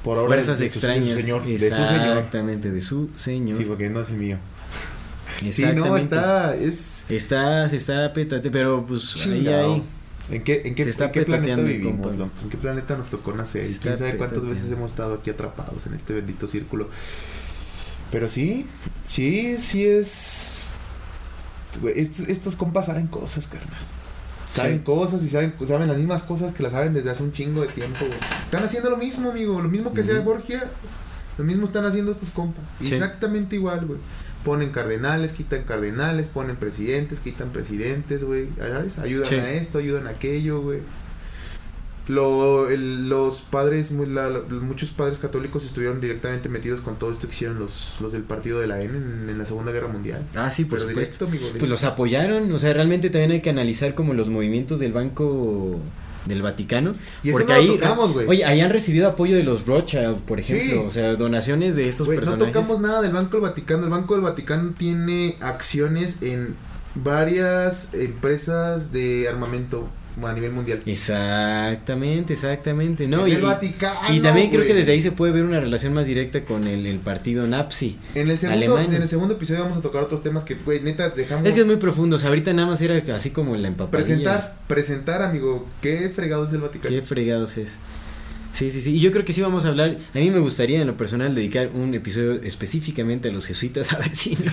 Por 0.03 0.17
ahora 0.17 0.35
fuerzas 0.35 0.59
de 0.59 0.69
su- 0.69 0.77
extrañas 0.79 1.07
de 1.07 1.13
su 1.15 1.19
señor. 1.21 1.45
De 1.45 1.57
su 1.59 1.65
señor. 1.75 2.17
exactamente 2.17 2.71
de 2.71 2.81
su 2.81 3.09
señor 3.15 3.57
Sí, 3.57 3.65
porque 3.65 3.89
no 3.89 4.01
es 4.01 4.09
el 4.09 4.17
mío. 4.17 4.37
Sí, 5.49 5.65
no, 5.75 5.97
está. 5.97 6.55
Es. 6.55 7.09
está 7.09 7.67
se 7.67 7.77
está 7.77 8.13
petate 8.13 8.51
pero 8.51 8.85
pues 8.85 9.15
ahí 9.15 9.23
chingado. 9.39 9.73
hay 9.75 9.83
¿En 10.29 10.43
qué, 10.43 10.61
en 10.65 10.75
qué, 10.75 10.83
Se 10.83 10.91
está 10.91 11.05
en 11.05 11.11
qué 11.13 11.21
planeta 11.23 11.55
vivimos? 11.61 12.13
¿En 12.13 12.49
qué 12.49 12.57
planeta 12.57 12.95
nos 12.95 13.09
tocó 13.09 13.33
nacer? 13.33 13.63
¿Quién 13.81 13.97
sabe 13.97 14.15
cuántas 14.17 14.39
petateando. 14.39 14.47
veces 14.49 14.71
hemos 14.71 14.91
estado 14.91 15.15
aquí 15.15 15.29
atrapados 15.29 15.87
en 15.87 15.93
este 15.95 16.13
bendito 16.13 16.47
círculo? 16.47 16.89
Pero 18.11 18.27
sí, 18.29 18.65
sí, 19.05 19.55
sí 19.57 19.85
es. 19.85 20.73
Güey, 21.81 21.99
estos, 21.99 22.27
estos 22.27 22.55
compas 22.55 22.87
saben 22.87 23.07
cosas, 23.07 23.47
carnal. 23.47 23.69
Saben 24.45 24.79
Sí. 24.79 24.83
cosas 24.83 25.23
y 25.23 25.29
saben, 25.29 25.53
saben 25.65 25.87
las 25.87 25.97
mismas 25.97 26.23
cosas 26.23 26.53
que 26.53 26.61
las 26.63 26.73
saben 26.73 26.93
desde 26.93 27.09
hace 27.09 27.23
un 27.23 27.31
chingo 27.31 27.61
de 27.61 27.69
tiempo. 27.69 27.99
güey. 28.05 28.19
Están 28.43 28.63
haciendo 28.63 28.89
lo 28.89 28.97
mismo, 28.97 29.29
amigo. 29.31 29.61
Lo 29.61 29.69
mismo 29.69 29.93
que 29.93 30.03
sea. 30.03 30.19
Borgia. 30.19 30.69
Lo 31.37 31.45
mismo 31.45 31.65
están 31.65 31.85
haciendo 31.85 32.11
estos 32.11 32.31
compas. 32.31 32.65
Sí. 32.83 32.93
Exactamente 32.93 33.55
igual, 33.55 33.85
güey. 33.85 33.99
Ponen 34.43 34.71
cardenales, 34.71 35.31
quitan 35.33 35.63
cardenales, 35.63 36.27
ponen 36.27 36.57
presidentes, 36.57 37.21
quitan 37.21 37.51
presidentes, 37.51 38.23
güey. 38.23 38.49
¿Sabes? 38.57 38.97
Ayudan 38.99 39.27
Sí. 39.27 39.35
a 39.35 39.51
esto, 39.53 39.77
ayudan 39.77 40.07
a 40.07 40.09
aquello, 40.11 40.61
güey. 40.61 40.79
Lo, 42.07 42.69
el- 42.69 43.07
los 43.09 43.41
padres, 43.41 43.91
muy- 43.91 44.07
la- 44.07 44.41
muchos 44.61 44.89
padres 44.89 45.19
católicos 45.19 45.63
estuvieron 45.65 46.01
directamente 46.01 46.49
metidos 46.49 46.81
con 46.81 46.95
todo 46.97 47.11
esto 47.11 47.27
que 47.27 47.33
hicieron 47.33 47.59
los, 47.59 47.97
los 48.01 48.11
del 48.11 48.23
partido 48.23 48.59
de 48.59 48.67
la 48.67 48.81
N 48.81 48.97
en, 48.97 49.29
en 49.29 49.37
la 49.37 49.45
Segunda 49.45 49.71
Guerra 49.71 49.87
Mundial. 49.87 50.23
ah 50.35 50.49
sí 50.49 50.65
por 50.65 50.79
Pero 50.79 50.89
supuesto 50.89 51.25
directo, 51.27 51.45
amigo. 51.45 51.59
pues 51.59 51.69
los 51.69 51.83
apoyaron 51.83 52.51
o 52.51 52.57
sea 52.57 52.73
realmente 52.73 53.09
también 53.11 53.31
hay 53.31 53.41
que 53.41 53.51
analizar 53.51 53.93
como 53.93 54.13
los 54.15 54.29
movimientos 54.29 54.79
del 54.79 54.93
banco 54.93 55.77
del 56.25 56.41
Vaticano 56.41 56.93
Y 57.23 57.31
porque 57.31 57.47
no 57.53 57.59
ahí 57.59 57.67
tocamos, 57.67 58.13
güey. 58.13 58.27
oye 58.27 58.45
ahí 58.45 58.61
han 58.61 58.71
recibido 58.71 59.07
apoyo 59.07 59.35
de 59.35 59.43
los 59.43 59.65
Rothschild 59.67 60.17
por 60.21 60.39
ejemplo 60.39 60.81
Sí. 60.81 60.87
o 60.87 60.89
sea 60.91 61.15
donaciones 61.15 61.75
de 61.75 61.87
estos 61.87 62.07
no 62.07 62.15
personajes 62.15 62.51
tocamos 62.53 62.79
nada 62.79 63.01
del 63.03 63.11
Banco 63.11 63.31
del 63.37 63.41
Vaticano. 63.41 63.83
El 63.83 63.89
Banco 63.91 64.15
del 64.15 64.23
Vaticano 64.23 64.71
tiene 64.77 65.37
acciones 65.39 66.21
en 66.23 66.55
varias 66.95 67.93
empresas 67.93 68.91
de 68.91 69.27
armamento 69.29 69.87
a 70.23 70.33
nivel 70.33 70.51
mundial. 70.51 70.81
Exactamente, 70.85 72.33
exactamente. 72.33 73.07
No, 73.07 73.27
y, 73.27 73.33
el 73.33 73.41
Vaticano, 73.41 73.99
y 74.09 74.19
también 74.19 74.49
creo 74.49 74.65
que 74.65 74.73
desde 74.73 74.91
ahí 74.91 75.01
se 75.01 75.11
puede 75.11 75.31
ver 75.31 75.43
una 75.43 75.59
relación 75.59 75.93
más 75.93 76.05
directa 76.05 76.43
con 76.43 76.65
el, 76.67 76.85
el 76.85 76.99
partido 76.99 77.47
Napsi. 77.47 77.97
En 78.15 78.29
el, 78.29 78.39
segundo, 78.39 78.79
en 78.79 78.93
el 78.93 79.07
segundo 79.07 79.33
episodio 79.35 79.61
vamos 79.61 79.77
a 79.77 79.81
tocar 79.81 80.03
otros 80.03 80.21
temas 80.23 80.43
que, 80.43 80.55
güey, 80.55 80.81
neta, 80.81 81.09
dejamos... 81.09 81.45
Es 81.47 81.53
que 81.53 81.61
es 81.61 81.65
muy 81.65 81.77
profundo, 81.77 82.15
o 82.15 82.19
sea, 82.19 82.29
ahorita 82.29 82.53
nada 82.53 82.67
más 82.67 82.81
era 82.81 83.01
así 83.15 83.31
como 83.31 83.55
la 83.55 83.67
empapadilla. 83.67 84.07
Presentar, 84.07 84.55
presentar, 84.67 85.21
amigo. 85.21 85.67
¿Qué 85.81 86.09
fregados 86.09 86.49
es 86.49 86.55
el 86.55 86.61
Vaticano? 86.61 86.93
Qué 86.95 87.01
fregados 87.01 87.57
es. 87.57 87.77
Sí, 88.53 88.71
sí, 88.71 88.81
sí. 88.81 88.95
Y 88.95 88.99
yo 88.99 89.11
creo 89.11 89.25
que 89.25 89.33
sí 89.33 89.41
vamos 89.41 89.65
a 89.65 89.69
hablar. 89.69 89.97
A 90.13 90.17
mí 90.17 90.29
me 90.29 90.39
gustaría 90.39 90.81
en 90.81 90.87
lo 90.87 90.97
personal 90.97 91.33
dedicar 91.33 91.69
un 91.73 91.93
episodio 91.93 92.41
específicamente 92.43 93.29
a 93.29 93.31
los 93.31 93.45
jesuitas, 93.45 93.93
a 93.93 93.97
ver 93.97 94.15
si 94.15 94.35
no. 94.35 94.51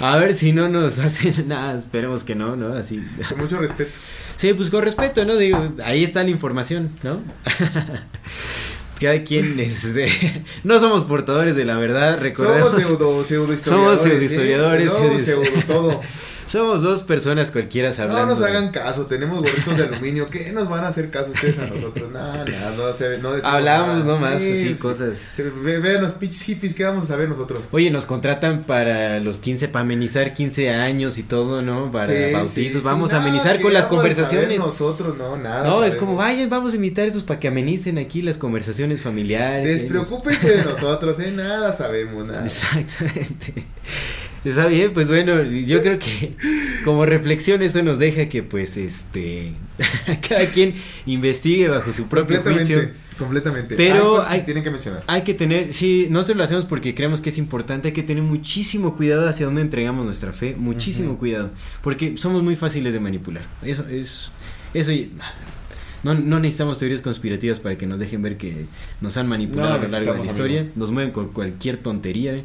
A 0.00 0.16
ver 0.16 0.34
si 0.34 0.52
no 0.52 0.68
nos 0.68 0.98
hacen 0.98 1.48
nada. 1.48 1.78
Esperemos 1.78 2.24
que 2.24 2.34
no, 2.34 2.56
¿no? 2.56 2.74
Así. 2.74 3.00
Con 3.28 3.38
mucho 3.38 3.58
respeto. 3.58 3.90
Sí, 4.36 4.52
pues 4.54 4.70
con 4.70 4.82
respeto, 4.82 5.24
¿no? 5.24 5.36
Digo, 5.36 5.74
ahí 5.84 6.04
está 6.04 6.22
la 6.22 6.30
información, 6.30 6.90
¿no? 7.02 7.20
cada 9.00 9.22
quien 9.22 9.58
este, 9.60 10.08
no 10.64 10.80
somos 10.80 11.04
portadores 11.04 11.56
de 11.56 11.64
la 11.64 11.78
verdad, 11.78 12.18
recordemos. 12.20 12.72
Somos 12.72 12.86
pseudo, 12.86 13.24
pseudo 13.24 13.58
Somos 13.58 14.00
pseudo 14.00 14.22
historiadores. 14.22 14.90
Somos 14.90 15.22
pseudo 15.22 15.44
todo. 15.66 16.00
Somos 16.46 16.82
dos 16.82 17.02
personas 17.02 17.50
cualquiera 17.50 17.90
hablando. 17.90 18.26
No 18.26 18.26
nos 18.26 18.42
hagan 18.42 18.70
caso, 18.70 19.06
tenemos 19.06 19.40
gorritos 19.40 19.76
de 19.76 19.84
aluminio. 19.84 20.28
¿Qué 20.30 20.52
nos 20.52 20.68
van 20.68 20.84
a 20.84 20.88
hacer 20.88 21.10
caso 21.10 21.30
ustedes 21.30 21.58
a 21.58 21.66
nosotros? 21.66 22.10
Nada, 22.12 22.44
nada, 22.44 22.74
no, 22.76 22.92
se, 22.92 23.18
no 23.18 23.30
Hablamos 23.42 24.04
nomás, 24.04 24.36
así, 24.36 24.74
cosas. 24.74 25.18
Vean 25.36 26.02
los 26.02 26.12
pinches 26.12 26.42
hippies, 26.42 26.74
¿qué 26.74 26.84
vamos 26.84 27.04
a 27.04 27.06
saber 27.08 27.28
nosotros? 27.28 27.60
Oye, 27.72 27.90
nos 27.90 28.06
contratan 28.06 28.64
para 28.64 29.20
los 29.20 29.38
15, 29.38 29.68
para 29.68 29.82
amenizar 29.82 30.34
15 30.34 30.70
años 30.70 31.18
y 31.18 31.22
todo, 31.22 31.62
¿no? 31.62 31.90
Para 31.90 32.12
bautizos. 32.32 32.82
vamos 32.82 33.12
a 33.12 33.18
amenizar 33.18 33.60
con 33.60 33.72
las 33.72 33.86
conversaciones. 33.86 34.58
nosotros, 34.58 35.16
no, 35.16 35.36
nada. 35.36 35.68
No, 35.68 35.84
es 35.84 35.96
como, 35.96 36.16
vayan, 36.16 36.48
vamos 36.48 36.72
a 36.72 36.76
invitar 36.76 37.04
a 37.04 37.08
esos 37.08 37.22
para 37.22 37.40
que 37.40 37.48
amenicen 37.48 37.98
aquí 37.98 38.22
las 38.22 38.38
conversaciones 38.38 39.02
familiares. 39.02 39.66
Despreocúpense 39.66 40.56
de 40.56 40.64
nosotros, 40.64 41.18
¿eh? 41.20 41.32
Nada 41.32 41.72
sabemos, 41.72 42.26
nada. 42.26 42.44
Exactamente. 42.44 43.64
Está 44.44 44.66
bien, 44.66 44.92
pues 44.92 45.08
bueno, 45.08 45.42
yo 45.42 45.82
creo 45.82 45.98
que 45.98 46.34
como 46.84 47.06
reflexión 47.06 47.62
esto 47.62 47.82
nos 47.82 47.98
deja 47.98 48.28
que 48.28 48.42
pues 48.42 48.76
este 48.76 49.52
cada 50.28 50.46
quien 50.50 50.74
investigue 51.06 51.68
bajo 51.68 51.92
su 51.92 52.08
propio 52.08 52.42
juicio. 52.42 52.90
Completamente. 53.18 53.76
Pero 53.76 54.22
hay, 54.26 54.42
tienen 54.42 54.64
que 54.64 54.70
mencionar. 54.70 55.04
Hay 55.06 55.22
que 55.22 55.34
tener, 55.34 55.72
sí, 55.72 56.08
nosotros 56.10 56.36
lo 56.36 56.44
hacemos 56.44 56.64
porque 56.64 56.94
creemos 56.94 57.20
que 57.20 57.30
es 57.30 57.38
importante, 57.38 57.88
hay 57.88 57.94
que 57.94 58.02
tener 58.02 58.24
muchísimo 58.24 58.96
cuidado 58.96 59.28
hacia 59.28 59.46
dónde 59.46 59.62
entregamos 59.62 60.04
nuestra 60.04 60.32
fe, 60.32 60.56
muchísimo 60.58 61.16
cuidado, 61.16 61.50
porque 61.80 62.16
somos 62.16 62.42
muy 62.42 62.56
fáciles 62.56 62.92
de 62.92 63.00
manipular. 63.00 63.44
Eso 63.62 63.86
es 63.88 64.30
eso 64.74 64.90
no, 66.02 66.14
no 66.14 66.38
necesitamos 66.38 66.78
teorías 66.78 67.00
conspirativas 67.00 67.60
para 67.60 67.78
que 67.78 67.86
nos 67.86 67.98
dejen 67.98 68.20
ver 68.20 68.36
que 68.36 68.66
nos 69.00 69.16
han 69.16 69.26
manipulado 69.26 69.74
a 69.74 69.78
lo 69.78 69.88
largo 69.88 70.12
de 70.12 70.18
la 70.18 70.26
historia, 70.26 70.66
nos 70.74 70.90
mueven 70.90 71.12
con 71.12 71.28
cualquier 71.28 71.78
tontería. 71.78 72.42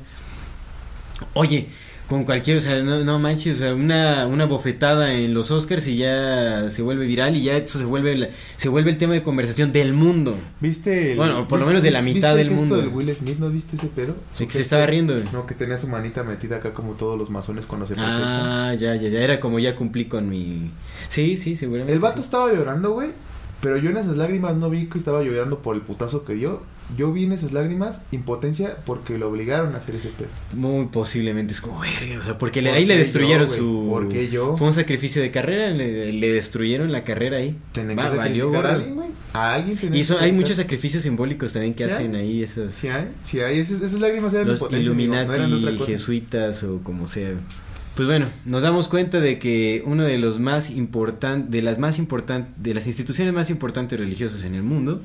Oye, 1.33 1.67
con 2.09 2.23
cualquier, 2.23 2.57
o 2.57 2.61
sea, 2.61 2.81
no, 2.81 3.19
manches, 3.19 3.57
o 3.57 3.59
sea, 3.59 3.75
una, 3.75 4.25
una 4.25 4.45
bofetada 4.45 5.13
en 5.13 5.35
los 5.35 5.51
Oscars 5.51 5.87
y 5.87 5.97
ya 5.97 6.67
se 6.71 6.81
vuelve 6.81 7.05
viral 7.05 7.35
y 7.35 7.43
ya 7.43 7.55
eso 7.55 7.77
se 7.77 7.85
vuelve 7.85 8.31
se 8.57 8.67
vuelve 8.67 8.89
el 8.89 8.97
tema 8.97 9.13
de 9.13 9.21
conversación 9.21 9.71
del 9.71 9.93
mundo. 9.93 10.35
¿Viste? 10.59 11.13
bueno, 11.15 11.47
por 11.47 11.59
lo 11.59 11.67
menos 11.67 11.83
de 11.83 11.91
la 11.91 12.01
mitad 12.01 12.35
del 12.35 12.49
mundo. 12.49 12.77
del 12.77 12.87
Will 12.87 13.15
Smith, 13.15 13.37
¿no 13.37 13.51
viste 13.51 13.75
ese 13.75 13.87
pedo? 13.87 14.15
De 14.39 14.47
que 14.47 14.53
se 14.53 14.61
estaba 14.61 14.87
riendo. 14.87 15.21
No, 15.31 15.45
que 15.45 15.53
tenía 15.53 15.77
su 15.77 15.87
manita 15.87 16.23
metida 16.23 16.55
acá 16.55 16.73
como 16.73 16.93
todos 16.93 17.15
los 17.15 17.29
masones 17.29 17.67
cuando 17.67 17.85
se. 17.85 17.93
Ah, 17.99 18.73
ya, 18.73 18.95
ya, 18.95 19.07
ya, 19.07 19.19
era 19.19 19.39
como 19.39 19.59
ya 19.59 19.75
cumplí 19.75 20.05
con 20.05 20.29
mi... 20.29 20.71
Sí, 21.09 21.37
sí, 21.37 21.55
seguramente. 21.55 21.93
El 21.93 21.99
vato 21.99 22.21
estaba 22.21 22.51
llorando, 22.51 22.91
güey, 22.91 23.11
pero 23.61 23.77
yo 23.77 23.91
en 23.91 23.97
esas 23.97 24.17
lágrimas 24.17 24.55
no 24.55 24.71
vi 24.71 24.87
que 24.87 24.97
estaba 24.97 25.21
llorando 25.21 25.59
por 25.59 25.75
el 25.75 25.83
putazo 25.83 26.25
que 26.25 26.33
dio 26.33 26.63
yo 26.97 27.11
vi 27.13 27.25
en 27.25 27.31
esas 27.31 27.51
lágrimas 27.51 28.03
impotencia 28.11 28.77
porque 28.85 29.17
lo 29.17 29.29
obligaron 29.29 29.75
a 29.75 29.77
hacer 29.77 29.95
ese 29.95 30.09
pedo. 30.09 30.27
Muy 30.55 30.87
posiblemente 30.87 31.53
es 31.53 31.61
como 31.61 31.79
verga, 31.79 32.19
o 32.19 32.21
sea, 32.21 32.37
porque 32.37 32.67
ahí 32.69 32.85
le 32.85 32.97
destruyeron 32.97 33.47
su. 33.47 33.87
Porque 33.89 34.29
yo. 34.29 34.57
Fue 34.57 34.67
un 34.67 34.73
sacrificio 34.73 35.21
de 35.21 35.31
carrera, 35.31 35.69
le, 35.69 36.33
destruyeron 36.33 36.91
la 36.91 37.03
carrera 37.03 37.37
ahí. 37.37 37.55
Va, 37.97 38.09
valió, 38.09 38.55
a 38.55 38.73
alguien, 38.73 38.95
güey. 38.95 39.09
A 39.33 39.53
alguien 39.53 39.95
Y 39.95 40.03
hay 40.19 40.31
muchos 40.31 40.57
sacrificios 40.57 41.03
simbólicos 41.03 41.53
también 41.53 41.73
que 41.73 41.85
hacen 41.85 42.15
ahí 42.15 42.43
esas. 42.43 42.73
Sí 42.73 42.87
hay, 42.87 43.11
sí 43.21 43.39
hay. 43.39 43.59
Esas, 43.59 43.81
esas 43.81 43.99
lágrimas 43.99 44.33
eran 44.33 44.47
Los 44.47 44.63
Illuminati, 44.71 45.79
jesuitas 45.85 46.63
o 46.63 46.79
como 46.83 47.07
sea. 47.07 47.33
Pues 47.95 48.07
bueno, 48.07 48.27
nos 48.45 48.63
damos 48.63 48.87
cuenta 48.87 49.19
de 49.19 49.39
que 49.39 49.83
uno 49.85 50.03
de 50.03 50.17
los 50.17 50.39
más 50.39 50.69
importantes, 50.69 51.51
de 51.51 51.61
las 51.61 51.79
más 51.79 51.99
importantes, 51.99 52.53
de 52.63 52.73
las 52.73 52.87
instituciones 52.87 53.33
más 53.33 53.49
importantes 53.49 53.99
religiosas 53.99 54.45
en 54.45 54.55
el 54.55 54.63
mundo, 54.63 55.01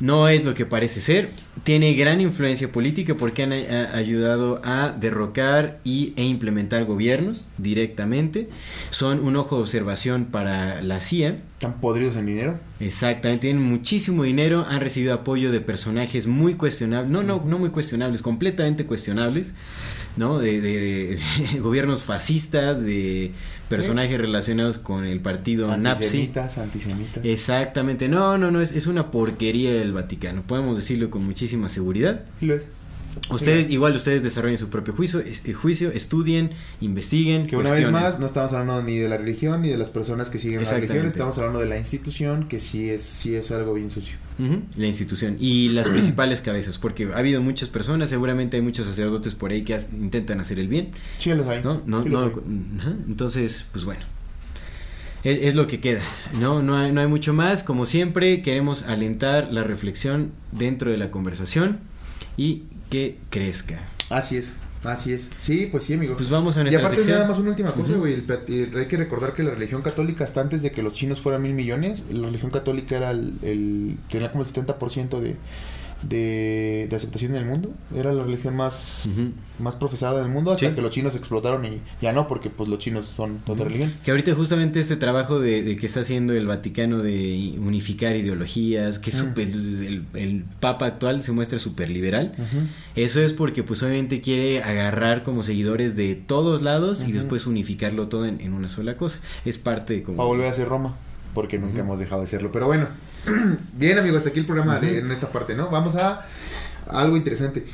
no 0.00 0.28
es 0.28 0.44
lo 0.44 0.54
que 0.54 0.66
parece 0.66 1.00
ser. 1.00 1.30
Tiene 1.64 1.94
gran 1.94 2.20
influencia 2.20 2.70
política 2.70 3.14
porque 3.14 3.42
han 3.42 3.52
ayudado 3.52 4.60
a 4.64 4.92
derrocar 4.92 5.80
y, 5.84 6.12
e 6.16 6.24
implementar 6.24 6.84
gobiernos 6.84 7.48
directamente. 7.58 8.48
Son 8.90 9.24
un 9.24 9.36
ojo 9.36 9.56
de 9.56 9.62
observación 9.62 10.26
para 10.26 10.82
la 10.82 11.00
CIA. 11.00 11.38
¿Están 11.54 11.80
podridos 11.80 12.16
en 12.16 12.26
dinero? 12.26 12.58
Exactamente, 12.80 13.48
tienen 13.48 13.62
muchísimo 13.62 14.22
dinero, 14.22 14.64
han 14.68 14.80
recibido 14.80 15.12
apoyo 15.12 15.50
de 15.50 15.60
personajes 15.60 16.28
muy 16.28 16.54
cuestionables, 16.54 17.10
no, 17.10 17.24
no, 17.24 17.42
no 17.44 17.58
muy 17.58 17.70
cuestionables, 17.70 18.22
completamente 18.22 18.86
cuestionables, 18.86 19.54
¿no? 20.18 20.38
De, 20.38 21.18
gobiernos 21.60 22.04
fascistas, 22.04 22.84
de 22.84 23.32
personajes 23.68 24.18
relacionados 24.20 24.78
con 24.78 25.04
el 25.04 25.20
partido 25.20 25.70
antisemitas, 25.70 26.58
Antisemitas, 26.58 27.24
Exactamente, 27.24 28.08
no, 28.08 28.36
no, 28.38 28.50
no, 28.50 28.60
es, 28.60 28.72
es 28.72 28.86
una 28.86 29.10
porquería 29.10 29.80
el 29.80 29.92
Vaticano, 29.92 30.42
podemos 30.42 30.76
decirlo 30.76 31.10
con 31.10 31.24
muchísima 31.24 31.68
seguridad. 31.68 32.24
Lo 32.40 32.54
es. 32.54 32.64
Ustedes, 33.30 33.70
igual 33.70 33.94
ustedes 33.94 34.22
desarrollen 34.22 34.58
su 34.58 34.68
propio 34.68 34.94
juicio, 34.94 35.20
eh, 35.20 35.52
juicio, 35.52 35.90
estudien, 35.90 36.50
investiguen. 36.80 37.46
Que 37.46 37.56
una 37.56 37.72
vez 37.72 37.90
más, 37.90 38.18
no 38.18 38.26
estamos 38.26 38.52
hablando 38.52 38.82
ni 38.82 38.96
de 38.98 39.08
la 39.08 39.16
religión 39.16 39.62
ni 39.62 39.68
de 39.68 39.76
las 39.76 39.90
personas 39.90 40.30
que 40.30 40.38
siguen 40.38 40.62
la 40.64 40.70
religión, 40.70 41.06
estamos 41.06 41.38
hablando 41.38 41.60
de 41.60 41.66
la 41.66 41.78
institución, 41.78 42.48
que 42.48 42.60
sí 42.60 42.90
es, 42.90 43.02
sí 43.02 43.34
es 43.34 43.50
algo 43.50 43.74
bien 43.74 43.90
sucio. 43.90 44.16
La 44.76 44.86
institución 44.86 45.36
y 45.38 45.70
las 45.70 45.88
principales 45.90 46.42
cabezas, 46.42 46.78
porque 46.78 47.08
ha 47.12 47.18
habido 47.18 47.42
muchas 47.42 47.68
personas, 47.68 48.08
seguramente 48.08 48.56
hay 48.56 48.62
muchos 48.62 48.86
sacerdotes 48.86 49.34
por 49.34 49.50
ahí 49.50 49.62
que 49.62 49.78
intentan 49.92 50.40
hacer 50.40 50.58
el 50.58 50.68
bien. 50.68 50.90
Sí, 51.18 51.32
los 51.34 51.46
hay. 51.46 51.62
¿no? 51.62 51.82
No, 51.86 52.04
no, 52.04 52.32
Entonces, 53.06 53.66
pues 53.72 53.84
bueno. 53.84 54.02
Es, 55.24 55.40
es, 55.42 55.54
lo 55.56 55.66
que 55.66 55.80
queda, 55.80 56.02
¿no? 56.40 56.62
No 56.62 56.76
hay, 56.76 56.92
no 56.92 57.00
hay 57.00 57.08
mucho 57.08 57.34
más. 57.34 57.64
Como 57.64 57.86
siempre, 57.86 58.40
queremos 58.40 58.84
alentar 58.84 59.52
la 59.52 59.64
reflexión 59.64 60.30
dentro 60.52 60.92
de 60.92 60.96
la 60.96 61.10
conversación 61.10 61.80
y 62.38 62.62
que 62.88 63.18
crezca. 63.28 63.86
Así 64.08 64.38
es. 64.38 64.54
Así 64.84 65.12
es. 65.12 65.30
Sí, 65.36 65.68
pues 65.70 65.84
sí, 65.84 65.94
amigo. 65.94 66.16
Pues 66.16 66.30
vamos 66.30 66.56
a 66.56 66.62
nuestra 66.62 66.80
Y 66.80 66.84
aparte 66.84 67.04
nada 67.10 67.26
más 67.26 67.36
una 67.38 67.50
última 67.50 67.72
cosa, 67.72 67.94
güey. 67.94 68.14
Hay 68.14 68.86
que 68.86 68.96
recordar 68.96 69.34
que 69.34 69.42
la 69.42 69.50
religión 69.50 69.82
católica, 69.82 70.24
hasta 70.24 70.40
antes 70.40 70.62
de 70.62 70.70
que 70.70 70.82
los 70.82 70.94
chinos 70.94 71.20
fueran 71.20 71.42
mil 71.42 71.52
millones, 71.52 72.06
la 72.12 72.26
religión 72.26 72.50
católica 72.50 72.96
era 72.96 73.10
el, 73.10 73.34
el 73.42 73.98
tenía 74.08 74.30
como 74.30 74.44
el 74.44 74.48
70% 74.48 75.20
de, 75.20 75.36
de, 76.02 76.86
de, 76.88 76.96
aceptación 76.96 77.34
en 77.34 77.42
el 77.42 77.46
mundo. 77.46 77.72
Era 77.94 78.12
la 78.12 78.22
religión 78.22 78.54
más, 78.54 79.08
más 79.58 79.76
profesada 79.76 80.20
del 80.20 80.30
mundo 80.30 80.52
hasta 80.52 80.74
que 80.74 80.80
los 80.80 80.90
chinos 80.90 81.16
explotaron 81.16 81.64
y 81.64 81.80
ya 82.00 82.12
no, 82.12 82.28
porque 82.28 82.50
pues 82.50 82.68
los 82.68 82.78
chinos 82.78 83.06
son 83.06 83.40
otra 83.46 83.64
religión. 83.64 83.94
Que 84.04 84.12
ahorita 84.12 84.34
justamente 84.34 84.80
este 84.80 84.96
trabajo 84.96 85.40
de, 85.40 85.76
que 85.76 85.86
está 85.86 86.00
haciendo 86.00 86.34
el 86.34 86.46
Vaticano 86.46 86.98
de 86.98 87.56
unificar 87.58 88.16
ideologías, 88.16 88.98
que 88.98 89.10
es 89.10 89.26
el, 90.14 90.44
Papa 90.60 90.86
actual 90.86 91.22
se 91.22 91.32
muestra 91.32 91.58
súper 91.58 91.90
liberal. 91.90 92.32
Eso 92.94 93.20
es 93.20 93.32
porque 93.32 93.62
pues 93.62 93.82
obviamente 93.82 94.20
quiere 94.20 94.62
agarrar 94.62 95.22
como 95.22 95.42
seguidores 95.42 95.96
de 95.96 96.14
todos 96.14 96.62
lados 96.62 97.04
y 97.06 97.12
después 97.12 97.46
unificarlo 97.46 98.08
todo 98.08 98.26
en, 98.26 98.52
una 98.52 98.68
sola 98.68 98.96
cosa. 98.96 99.20
Es 99.44 99.58
parte 99.58 99.94
de 99.94 100.02
como... 100.02 100.18
Para 100.18 100.28
volver 100.28 100.46
a 100.48 100.52
ser 100.52 100.68
Roma, 100.68 100.96
porque 101.34 101.58
nunca 101.58 101.80
hemos 101.80 101.98
dejado 101.98 102.20
de 102.20 102.26
serlo. 102.26 102.52
Pero 102.52 102.66
bueno. 102.66 102.86
Bien, 103.74 103.98
amigos, 103.98 104.18
hasta 104.18 104.30
aquí 104.30 104.40
el 104.40 104.46
programa 104.46 104.78
de, 104.78 104.98
en 104.98 105.10
esta 105.10 105.30
parte, 105.30 105.54
¿no? 105.54 105.68
Vamos 105.70 105.96
a, 105.96 106.26
algo 106.88 107.16
interesante. 107.16 107.64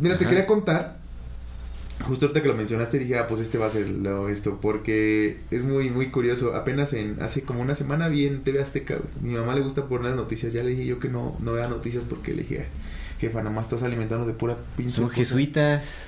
Mira, 0.00 0.18
te 0.18 0.26
quería 0.26 0.46
contar. 0.46 1.02
Justo 2.06 2.26
ahorita 2.26 2.42
que 2.42 2.48
lo 2.48 2.54
mencionaste 2.54 2.98
dije, 2.98 3.18
ah, 3.18 3.28
pues 3.28 3.40
este 3.40 3.56
va 3.56 3.66
a 3.66 3.70
ser 3.70 3.88
lo, 3.88 4.28
esto, 4.28 4.58
porque 4.60 5.38
es 5.50 5.64
muy, 5.64 5.90
muy 5.90 6.10
curioso. 6.10 6.54
Apenas 6.54 6.92
en, 6.92 7.22
hace 7.22 7.42
como 7.42 7.60
una 7.60 7.74
semana 7.74 8.08
vi 8.08 8.26
en 8.26 8.42
TV 8.42 8.60
Azteca, 8.60 8.98
mi 9.22 9.34
mamá 9.34 9.54
le 9.54 9.60
gusta 9.60 9.86
poner 9.86 10.06
las 10.06 10.16
noticias, 10.16 10.52
ya 10.52 10.62
le 10.64 10.70
dije 10.70 10.86
yo 10.86 10.98
que 10.98 11.08
no, 11.08 11.36
no 11.40 11.52
vea 11.52 11.68
noticias 11.68 12.02
porque 12.08 12.32
le 12.32 12.42
dije, 12.42 12.66
jefa, 13.24 13.42
nomás 13.42 13.64
estás 13.64 13.82
alimentando 13.82 14.26
de 14.26 14.32
pura 14.32 14.56
pinche. 14.76 14.92
Son 14.92 15.10
jesuitas. 15.10 16.06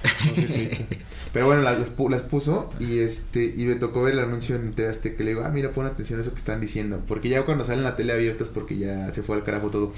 Pero 1.32 1.47
bueno, 1.47 1.62
las, 1.62 1.78
las, 1.78 2.22
puso 2.22 2.72
y 2.78 3.01
este 3.01 3.44
y 3.44 3.64
me 3.64 3.74
tocó 3.74 4.02
ver 4.02 4.14
el 4.14 4.20
anuncio 4.20 4.56
en 4.56 4.72
TV 4.72 4.93
que 5.16 5.24
le 5.24 5.30
digo, 5.30 5.43
ah, 5.44 5.51
mira, 5.51 5.70
pon 5.70 5.84
atención 5.84 6.18
a 6.18 6.22
eso 6.22 6.32
que 6.32 6.38
están 6.38 6.60
diciendo. 6.60 7.02
Porque 7.06 7.28
ya 7.28 7.44
cuando 7.44 7.64
salen 7.64 7.84
la 7.84 7.97
tele 7.97 8.12
abierta 8.12 8.44
es 8.44 8.51
porque 8.51 8.78
ya 8.78 9.12
se 9.12 9.22
fue 9.22 9.36
al 9.36 9.44
carajo 9.44 9.68
todo. 9.68 9.93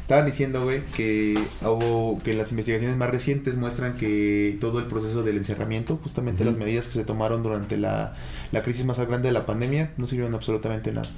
Estaban 0.00 0.26
diciendo, 0.26 0.64
güey, 0.64 0.82
que 0.94 1.38
hubo, 1.62 2.20
que 2.22 2.34
las 2.34 2.50
investigaciones 2.50 2.96
más 2.96 3.10
recientes 3.10 3.56
muestran 3.56 3.94
que 3.94 4.58
todo 4.60 4.80
el 4.80 4.86
proceso 4.86 5.22
del 5.22 5.38
encerramiento, 5.38 5.98
justamente 6.02 6.44
las 6.44 6.56
medidas 6.56 6.86
que 6.88 6.94
se 6.94 7.04
tomaron 7.04 7.42
durante 7.42 7.76
la, 7.78 8.16
la 8.50 8.62
crisis 8.62 8.84
más 8.84 8.98
grande 8.98 9.28
de 9.28 9.32
la 9.32 9.46
pandemia, 9.46 9.92
no 9.96 10.06
sirvieron 10.06 10.34
absolutamente 10.34 10.92
nada 10.92 11.08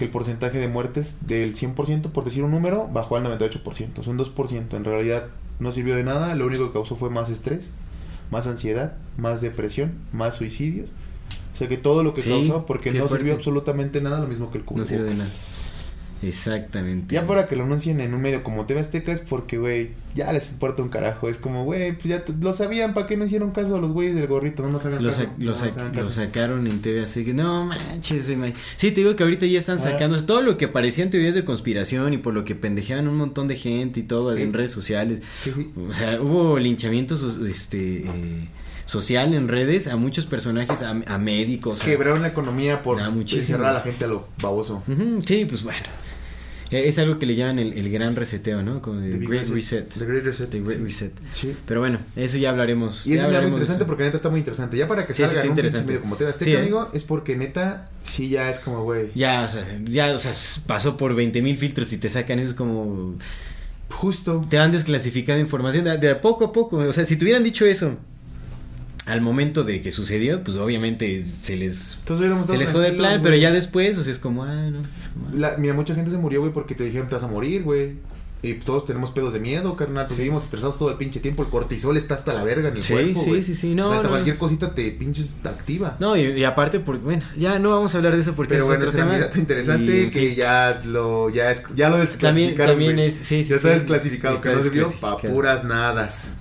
que 0.00 0.06
el 0.06 0.10
porcentaje 0.10 0.56
de 0.56 0.66
muertes 0.66 1.18
del 1.26 1.54
100%, 1.54 2.10
por 2.10 2.24
decir 2.24 2.42
un 2.42 2.52
número, 2.52 2.88
bajó 2.90 3.16
al 3.16 3.24
98%, 3.24 4.00
es 4.00 4.06
un 4.06 4.16
2%. 4.18 4.74
En 4.74 4.84
realidad 4.84 5.26
no 5.58 5.72
sirvió 5.72 5.94
de 5.94 6.04
nada, 6.04 6.34
lo 6.34 6.46
único 6.46 6.68
que 6.68 6.72
causó 6.72 6.96
fue 6.96 7.10
más 7.10 7.28
estrés, 7.28 7.74
más 8.30 8.46
ansiedad, 8.46 8.94
más 9.18 9.42
depresión, 9.42 9.92
más 10.14 10.36
suicidios. 10.36 10.88
O 11.52 11.58
sea 11.58 11.68
que 11.68 11.76
todo 11.76 12.02
lo 12.02 12.14
que 12.14 12.22
causó, 12.22 12.64
porque 12.64 12.92
no 12.92 13.08
sirvió 13.08 13.34
absolutamente 13.34 14.00
nada, 14.00 14.20
lo 14.20 14.26
mismo 14.26 14.50
que 14.50 14.56
el 14.56 14.64
cubrebocas. 14.64 14.90
No 14.90 14.98
sirve 14.98 15.10
de 15.10 15.16
Exactamente. 16.22 17.14
Ya 17.14 17.26
para 17.26 17.46
que 17.48 17.56
lo 17.56 17.64
anuncien 17.64 18.00
en 18.00 18.12
un 18.14 18.20
medio 18.20 18.42
como 18.42 18.66
TV 18.66 18.80
Azteca 18.80 19.12
es 19.12 19.20
porque, 19.20 19.58
güey, 19.58 19.90
ya 20.14 20.32
les 20.32 20.50
importa 20.50 20.82
un 20.82 20.88
carajo. 20.88 21.28
Es 21.28 21.38
como, 21.38 21.64
güey, 21.64 21.92
pues 21.92 22.04
ya 22.04 22.24
lo 22.40 22.52
sabían, 22.52 22.94
¿para 22.94 23.06
qué 23.06 23.16
no 23.16 23.24
hicieron 23.24 23.52
caso 23.52 23.76
a 23.76 23.80
los 23.80 23.92
güeyes 23.92 24.14
del 24.14 24.26
gorrito? 24.26 24.62
No 24.62 24.70
nos 24.70 24.84
hagan 24.86 25.02
Lo, 25.02 25.10
caso. 25.10 25.24
sa- 25.24 25.34
lo 25.38 25.50
no 25.52 25.56
sa- 25.56 25.88
lo 25.92 26.04
sacaron 26.10 26.66
en 26.66 26.82
TV 26.82 27.02
así 27.02 27.24
que 27.24 27.32
no 27.34 27.64
manches 27.66 28.26
sí 28.76 28.90
te 28.90 29.00
digo 29.00 29.16
que 29.16 29.22
ahorita 29.22 29.46
ya 29.46 29.58
están 29.58 29.76
Ah. 29.78 29.82
sacando 29.82 30.22
todo 30.24 30.42
lo 30.42 30.56
que 30.58 30.68
parecían 30.68 31.10
teorías 31.10 31.34
de 31.34 31.44
conspiración 31.44 32.12
y 32.12 32.18
por 32.18 32.34
lo 32.34 32.44
que 32.44 32.54
pendejeaban 32.54 33.08
un 33.08 33.16
montón 33.16 33.48
de 33.48 33.56
gente 33.56 34.00
y 34.00 34.02
todo 34.02 34.36
en 34.36 34.52
redes 34.52 34.72
sociales 34.72 35.20
o 35.88 35.92
sea 35.92 36.20
hubo 36.20 36.58
linchamientos 36.58 37.22
este 37.46 37.98
eh, 38.00 38.48
social 38.84 39.32
en 39.34 39.48
redes 39.48 39.86
a 39.86 39.96
muchos 39.96 40.26
personajes 40.26 40.82
a, 40.82 40.90
a 40.90 41.18
médicos 41.18 41.82
a- 41.82 41.84
Quebraron 41.86 42.22
la 42.22 42.28
economía 42.28 42.82
por 42.82 43.00
encerrar 43.00 43.70
a 43.70 43.72
la 43.74 43.80
gente 43.80 44.04
a 44.04 44.08
lo 44.08 44.26
baboso. 44.42 44.82
Sí 45.20 45.44
pues 45.48 45.62
bueno 45.62 45.78
es 46.70 46.98
algo 46.98 47.18
que 47.18 47.26
le 47.26 47.34
llaman 47.34 47.58
el, 47.58 47.72
el 47.74 47.90
gran 47.90 48.14
reseteo 48.16 48.62
no 48.62 48.80
como 48.80 49.00
el 49.00 49.26
Great 49.26 49.48
Reset 49.48 49.88
The 49.88 50.04
Great 50.04 50.24
Reset. 50.24 50.50
The 50.50 50.60
Great 50.60 50.80
Reset 50.80 51.12
Sí. 51.30 51.56
pero 51.66 51.80
bueno 51.80 51.98
eso 52.16 52.38
ya 52.38 52.50
hablaremos 52.50 53.06
Y 53.06 53.10
ya 53.10 53.16
es 53.16 53.22
algo 53.22 53.48
interesante 53.48 53.82
eso. 53.82 53.86
porque 53.86 54.04
neta 54.04 54.16
está 54.16 54.28
muy 54.30 54.38
interesante. 54.40 54.76
Ya 54.76 54.86
para 54.88 55.06
que 55.06 55.14
Sí, 55.14 55.22
salga 55.22 55.42
un 55.42 55.48
interesante. 55.48 55.86
medio 55.86 56.00
como 56.00 56.16
TV 56.16 56.30
Azteca, 56.30 56.50
Sí, 56.50 56.56
amigo, 56.56 56.88
es 56.92 57.04
porque 57.04 57.36
neta 57.36 57.90
sí 58.02 58.28
ya 58.28 58.48
es 58.50 58.60
como, 58.60 58.84
güey. 58.84 59.10
Ya, 59.14 59.44
o 59.44 59.48
sea, 59.48 59.66
ya, 59.84 60.14
o 60.14 60.18
sea, 60.18 60.32
pasó 60.66 60.96
por 60.96 61.14
20 61.14 61.42
mil 61.42 61.56
filtros 61.56 61.92
y 61.92 61.98
te 61.98 62.08
sacan 62.08 62.38
eso 62.38 62.50
es 62.50 62.54
como... 62.54 63.14
Justo. 63.90 64.46
Te 64.48 64.56
van 64.56 64.70
desclasificando 64.72 65.40
información 65.40 65.84
de, 65.84 65.96
de 65.98 66.10
a 66.10 66.20
poco 66.20 66.44
a 66.44 66.52
poco. 66.52 66.76
O 66.76 66.92
sea, 66.92 67.04
si 67.04 67.16
te 67.16 67.24
hubieran 67.24 67.42
dicho 67.42 67.66
eso 67.66 67.96
al 69.10 69.20
momento 69.20 69.64
de 69.64 69.80
que 69.80 69.90
sucedió, 69.92 70.42
pues 70.44 70.56
obviamente 70.56 71.22
se 71.24 71.56
les... 71.56 71.98
Se 72.06 72.56
les 72.56 72.70
jode 72.70 72.88
el 72.88 72.96
plan, 72.96 73.20
pero 73.22 73.36
ya 73.36 73.50
después, 73.50 73.98
o 73.98 74.02
sea, 74.04 74.12
es 74.12 74.18
como, 74.18 74.44
ah, 74.44 74.70
no. 74.70 74.80
La- 75.34 75.56
mira, 75.58 75.74
mucha 75.74 75.94
gente 75.94 76.10
se 76.10 76.16
murió, 76.18 76.40
güey, 76.40 76.52
porque 76.52 76.74
te 76.74 76.84
dijeron 76.84 77.08
te 77.08 77.14
vas 77.14 77.24
a 77.24 77.28
morir, 77.28 77.62
güey. 77.62 77.94
Y 78.42 78.54
todos 78.54 78.86
tenemos 78.86 79.10
pedos 79.10 79.34
de 79.34 79.38
miedo, 79.40 79.76
carnal. 79.76 80.06
Pues 80.06 80.16
Sí. 80.16 80.22
vivimos 80.22 80.44
estresados 80.44 80.78
todo 80.78 80.90
el 80.90 80.96
pinche 80.96 81.20
tiempo. 81.20 81.42
El 81.42 81.50
cortisol 81.50 81.98
está 81.98 82.14
hasta 82.14 82.32
la 82.32 82.42
verga 82.42 82.70
en 82.70 82.76
el 82.78 82.82
Sí, 82.82 82.94
cuerpo, 82.94 83.20
sí, 83.20 83.28
güey. 83.28 83.42
sí, 83.42 83.54
sí, 83.54 83.74
no, 83.74 83.88
O 83.90 83.92
sea, 83.92 84.02
no. 84.02 84.08
cualquier 84.08 84.38
cosita 84.38 84.74
te 84.74 84.90
pinches 84.92 85.34
te 85.42 85.48
activa. 85.50 85.98
No, 86.00 86.16
y, 86.16 86.22
y 86.22 86.44
aparte, 86.44 86.80
porque, 86.80 87.04
bueno, 87.04 87.22
ya 87.36 87.58
no 87.58 87.68
vamos 87.68 87.94
a 87.94 87.98
hablar 87.98 88.14
de 88.14 88.22
eso 88.22 88.32
porque 88.32 88.54
Pero 88.54 88.62
es 88.62 88.68
bueno, 88.68 88.86
otro 88.86 88.98
tema. 88.98 89.18
interesante 89.36 90.04
Y, 90.04 90.08
que 90.10 90.34
ya 90.34 90.80
lo 90.86 91.28
ya 91.28 91.50
es 91.50 91.64
ya 91.74 91.90
lo 91.90 91.98
desclasificaron. 91.98 92.72
también 92.76 92.98
es, 92.98 93.14
sí, 93.16 93.44
sí, 93.44 93.50
ya 93.50 93.56
está 93.56 93.68
desclasificado, 93.70 94.40
que 94.40 94.48
no 94.48 94.62
sirvió 94.62 94.84
pa' 94.84 94.88
desclasificado. 94.90 95.34
puras 95.34 95.64
nadas. 95.64 96.36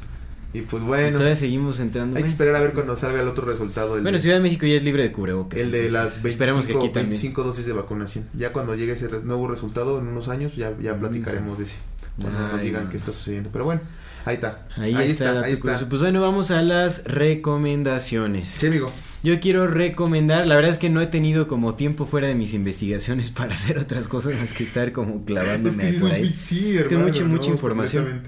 Y 0.51 0.61
pues 0.61 0.81
bueno, 0.81 1.17
Todavía 1.17 1.35
seguimos 1.35 1.80
entrando. 1.80 2.17
hay 2.17 2.23
que 2.23 2.30
esperar 2.30 2.55
a 2.55 2.59
ver 2.59 2.73
cuando 2.73 2.97
salga 2.97 3.21
el 3.21 3.27
otro 3.27 3.45
resultado. 3.45 3.95
El 3.97 4.01
Bueno, 4.01 4.17
de- 4.17 4.21
Ciudad 4.21 4.38
de 4.38 4.41
México 4.41 4.65
ya 4.65 4.76
es 4.76 4.84
libre 4.84 5.03
de 5.03 5.11
cubrebocas. 5.11 5.59
el 5.59 5.69
de 5.71 5.85
entonces, 5.85 5.93
las 5.93 6.23
25, 6.23 6.27
Esperemos 6.30 6.65
que 6.67 6.73
aquí 6.73 6.85
también. 6.88 7.09
25 7.09 7.43
dosis 7.43 7.65
de 7.67 7.73
vacunación. 7.73 8.26
Ya 8.34 8.51
cuando 8.51 8.73
llegue 8.76 8.93
ese 8.93 9.07
re- 9.09 9.21
nuevo 9.21 9.47
resultado 9.47 9.99
en 9.99 10.07
unos 10.07 10.27
años, 10.27 10.55
ya, 10.55 10.73
ya 10.81 10.97
platicaremos 10.97 11.57
de 11.59 11.65
ese. 11.65 11.76
Cuando 12.19 12.39
nos 12.39 12.59
Ay, 12.59 12.65
digan 12.65 12.85
no. 12.85 12.89
qué 12.89 12.97
está 12.97 13.13
sucediendo. 13.13 13.49
Pero 13.53 13.65
bueno, 13.65 13.81
ahí 14.26 14.35
está. 14.35 14.67
Ahí, 14.76 14.93
está, 15.11 15.34
dato 15.34 15.45
ahí 15.45 15.51
está. 15.53 15.61
curioso. 15.61 15.88
Pues 15.88 16.01
bueno, 16.01 16.19
vamos 16.21 16.49
a 16.51 16.61
las 16.63 17.03
recomendaciones. 17.05 18.49
Sí, 18.49 18.67
amigo. 18.67 18.91
Yo 19.21 19.39
quiero 19.39 19.67
recomendar, 19.67 20.47
la 20.47 20.55
verdad 20.55 20.71
es 20.71 20.80
que 20.80 20.89
no 20.89 21.01
he 21.01 21.07
tenido 21.07 21.47
como 21.47 21.76
tiempo 21.76 22.05
fuera 22.05 22.27
de 22.27 22.35
mis 22.35 22.53
investigaciones 22.53 23.31
para 23.31 23.53
hacer 23.53 23.77
otras 23.77 24.07
cosas 24.07 24.34
más 24.39 24.53
que 24.53 24.63
estar 24.63 24.91
como 24.93 25.23
clavándome 25.26 25.84
Es 25.89 25.93
que 25.95 25.99
por 25.99 26.11
ahí. 26.11 26.35
sí, 26.41 26.77
Es 26.77 26.88
que 26.88 26.95
hermano, 26.95 27.11
mucha- 27.11 27.23
no, 27.23 27.30
mucha 27.30 27.49
información. 27.51 28.23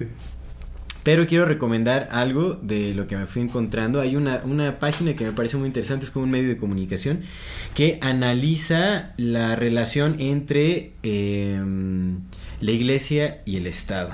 Pero 1.02 1.26
quiero 1.26 1.44
recomendar 1.44 2.08
algo 2.12 2.54
de 2.62 2.94
lo 2.94 3.06
que 3.06 3.16
me 3.16 3.26
fui 3.26 3.42
encontrando. 3.42 4.00
Hay 4.00 4.16
una, 4.16 4.42
una 4.44 4.78
página 4.78 5.14
que 5.14 5.24
me 5.24 5.32
parece 5.32 5.56
muy 5.56 5.66
interesante, 5.66 6.04
es 6.04 6.10
como 6.10 6.24
un 6.24 6.30
medio 6.30 6.48
de 6.48 6.56
comunicación 6.56 7.22
que 7.74 7.98
analiza 8.00 9.12
la 9.16 9.56
relación 9.56 10.16
entre 10.20 10.92
eh, 11.02 11.60
la 12.60 12.70
iglesia 12.70 13.42
y 13.44 13.56
el 13.56 13.66
Estado. 13.66 14.10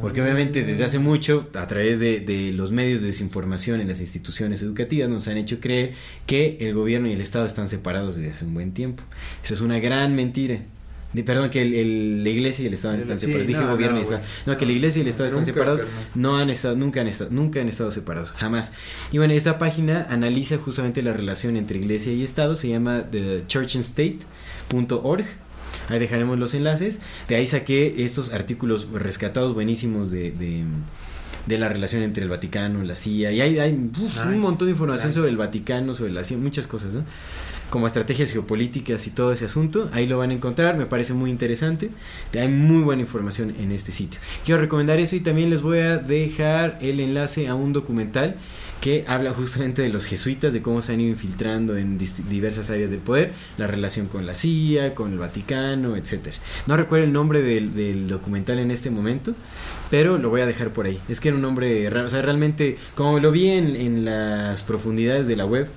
Porque 0.00 0.20
obviamente 0.20 0.64
desde 0.64 0.84
hace 0.84 0.98
mucho, 0.98 1.48
a 1.54 1.66
través 1.68 1.98
de, 1.98 2.20
de 2.20 2.52
los 2.52 2.70
medios 2.70 3.00
de 3.00 3.08
desinformación 3.08 3.80
en 3.80 3.88
las 3.88 4.00
instituciones 4.00 4.62
educativas, 4.62 5.08
nos 5.08 5.28
han 5.28 5.36
hecho 5.36 5.60
creer 5.60 5.92
que 6.26 6.58
el 6.60 6.74
gobierno 6.74 7.08
y 7.08 7.12
el 7.12 7.20
Estado 7.20 7.46
están 7.46 7.68
separados 7.68 8.16
desde 8.16 8.30
hace 8.30 8.44
un 8.44 8.54
buen 8.54 8.72
tiempo. 8.72 9.02
Eso 9.42 9.54
es 9.54 9.60
una 9.60 9.78
gran 9.78 10.14
mentira. 10.14 10.60
Perdón, 11.24 11.50
que 11.50 11.62
el- 11.62 11.74
el- 11.74 12.24
la 12.24 12.30
iglesia 12.30 12.62
y 12.64 12.66
el 12.66 12.74
Estado 12.74 12.94
están 12.96 13.18
sí, 13.18 13.26
separados. 13.26 13.48
Dije 13.48 13.60
no, 13.60 13.70
gobierno 13.70 13.94
no, 13.96 14.00
y 14.00 14.04
Estado. 14.04 14.22
No, 14.46 14.56
que 14.56 14.66
la 14.66 14.72
iglesia 14.72 14.98
y 14.98 15.02
el 15.02 15.08
Estado 15.08 15.26
están 15.26 15.40
Nunca, 15.40 15.52
separados. 15.52 15.82
No 16.14 16.36
han 16.38 16.50
estado, 16.50 16.76
nunca 16.76 17.00
han 17.00 17.08
estado, 17.08 17.30
nunca 17.30 17.60
han 17.60 17.68
estado 17.68 17.90
separados, 17.90 18.32
jamás. 18.32 18.72
Y 19.12 19.18
bueno, 19.18 19.34
esta 19.34 19.58
página 19.58 20.06
analiza 20.10 20.58
justamente 20.58 21.02
la 21.02 21.12
relación 21.12 21.56
entre 21.56 21.78
iglesia 21.78 22.12
y 22.12 22.22
Estado, 22.22 22.56
se 22.56 22.68
llama 22.68 23.04
thechurchandstate.org. 23.10 25.24
Ahí 25.88 25.98
dejaremos 25.98 26.38
los 26.38 26.54
enlaces. 26.54 27.00
De 27.28 27.36
ahí 27.36 27.46
saqué 27.46 28.04
estos 28.04 28.32
artículos 28.32 28.88
rescatados 28.92 29.54
buenísimos 29.54 30.10
de, 30.10 30.32
de, 30.32 30.64
de 31.46 31.58
la 31.58 31.68
relación 31.68 32.02
entre 32.02 32.22
el 32.24 32.28
Vaticano, 32.28 32.82
la 32.82 32.96
CIA. 32.96 33.32
Y 33.32 33.40
hay, 33.40 33.58
hay 33.58 33.72
uf, 34.00 34.16
un 34.26 34.40
montón 34.40 34.68
de 34.68 34.72
información 34.72 35.08
nice. 35.08 35.18
sobre 35.18 35.30
el 35.30 35.36
Vaticano, 35.36 35.94
sobre 35.94 36.12
la 36.12 36.24
CIA, 36.24 36.38
muchas 36.38 36.66
cosas, 36.66 36.94
¿no? 36.94 37.04
Como 37.70 37.86
estrategias 37.86 38.32
geopolíticas 38.32 39.06
y 39.06 39.10
todo 39.10 39.32
ese 39.32 39.46
asunto. 39.46 39.90
Ahí 39.92 40.06
lo 40.06 40.18
van 40.18 40.30
a 40.30 40.34
encontrar, 40.34 40.76
me 40.76 40.86
parece 40.86 41.14
muy 41.14 41.30
interesante. 41.30 41.90
Hay 42.32 42.48
muy 42.48 42.82
buena 42.82 43.02
información 43.02 43.54
en 43.58 43.72
este 43.72 43.92
sitio. 43.92 44.20
Quiero 44.44 44.60
recomendar 44.60 44.98
eso 44.98 45.16
y 45.16 45.20
también 45.20 45.50
les 45.50 45.62
voy 45.62 45.78
a 45.78 45.98
dejar 45.98 46.78
el 46.80 47.00
enlace 47.00 47.48
a 47.48 47.54
un 47.54 47.72
documental 47.72 48.36
que 48.80 49.04
habla 49.08 49.32
justamente 49.32 49.82
de 49.82 49.88
los 49.88 50.06
jesuitas, 50.06 50.52
de 50.52 50.62
cómo 50.62 50.82
se 50.82 50.92
han 50.92 51.00
ido 51.00 51.10
infiltrando 51.10 51.76
en 51.76 51.98
diversas 52.28 52.70
áreas 52.70 52.90
del 52.90 53.00
poder, 53.00 53.32
la 53.58 53.66
relación 53.66 54.06
con 54.06 54.26
la 54.26 54.34
CIA, 54.34 54.94
con 54.94 55.12
el 55.12 55.18
Vaticano, 55.18 55.96
etcétera. 55.96 56.36
No 56.66 56.76
recuerdo 56.76 57.04
el 57.04 57.12
nombre 57.12 57.42
del, 57.42 58.06
documental 58.06 58.58
en 58.58 58.70
este 58.70 58.90
momento, 58.90 59.34
pero 59.90 60.18
lo 60.18 60.30
voy 60.30 60.42
a 60.42 60.46
dejar 60.46 60.70
por 60.70 60.86
ahí. 60.86 61.00
Es 61.08 61.20
que 61.20 61.28
era 61.28 61.36
un 61.36 61.42
nombre 61.42 61.88
raro, 61.90 62.06
o 62.06 62.10
sea, 62.10 62.22
realmente, 62.22 62.76
como 62.94 63.18
lo 63.18 63.32
vi 63.32 63.48
en, 63.48 63.74
en 63.74 64.04
las 64.04 64.62
profundidades 64.62 65.26
de 65.26 65.36
la 65.36 65.46
web, 65.46 65.68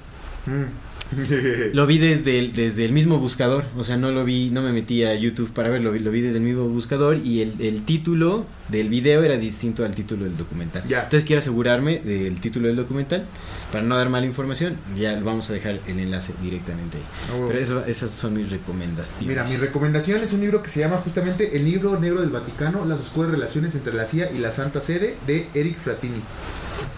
Mm. 0.45 0.88
lo 1.73 1.87
vi 1.87 1.97
desde 1.97 2.37
el, 2.39 2.53
desde 2.53 2.85
el 2.85 2.91
mismo 2.91 3.17
buscador, 3.17 3.65
o 3.77 3.83
sea, 3.83 3.97
no 3.97 4.11
lo 4.11 4.23
vi, 4.25 4.49
no 4.51 4.61
me 4.61 4.71
metí 4.71 5.03
a 5.03 5.15
YouTube 5.15 5.51
para 5.51 5.69
verlo, 5.69 5.91
lo 5.91 6.11
vi 6.11 6.21
desde 6.21 6.37
el 6.37 6.43
mismo 6.43 6.67
buscador 6.67 7.17
y 7.17 7.41
el, 7.41 7.55
el 7.59 7.83
título 7.83 8.45
del 8.69 8.89
video 8.89 9.23
era 9.23 9.37
distinto 9.37 9.83
al 9.85 9.95
título 9.95 10.25
del 10.25 10.37
documental. 10.37 10.83
Ya. 10.87 10.97
Entonces 11.03 11.23
quiero 11.25 11.39
asegurarme 11.39 11.99
del 11.99 12.39
título 12.39 12.67
del 12.67 12.75
documental 12.75 13.25
para 13.71 13.83
no 13.83 13.95
dar 13.97 14.09
mala 14.09 14.25
información, 14.25 14.75
ya 14.97 15.19
vamos 15.19 15.49
a 15.49 15.53
dejar 15.53 15.79
el 15.87 15.99
enlace 15.99 16.33
directamente 16.43 16.97
ahí. 16.97 17.03
Ah. 17.31 17.45
Pero 17.47 17.59
eso- 17.59 17.85
esas 17.85 18.11
son 18.11 18.33
mis 18.35 18.49
recomendaciones. 18.49 19.27
Mira, 19.27 19.43
mi 19.45 19.55
recomendación 19.57 20.21
es 20.23 20.33
un 20.33 20.41
libro 20.41 20.61
que 20.63 20.69
se 20.69 20.79
llama 20.79 20.97
justamente 20.97 21.55
El 21.57 21.65
libro 21.65 21.99
negro 21.99 22.21
del 22.21 22.29
Vaticano, 22.29 22.85
las 22.85 22.99
oscuras 22.99 23.31
relaciones 23.31 23.73
entre 23.75 23.93
la 23.93 24.05
CIA 24.05 24.31
y 24.31 24.37
la 24.39 24.51
Santa 24.51 24.81
Sede, 24.81 25.17
de 25.25 25.47
Eric 25.53 25.77
Fratini. 25.77 26.21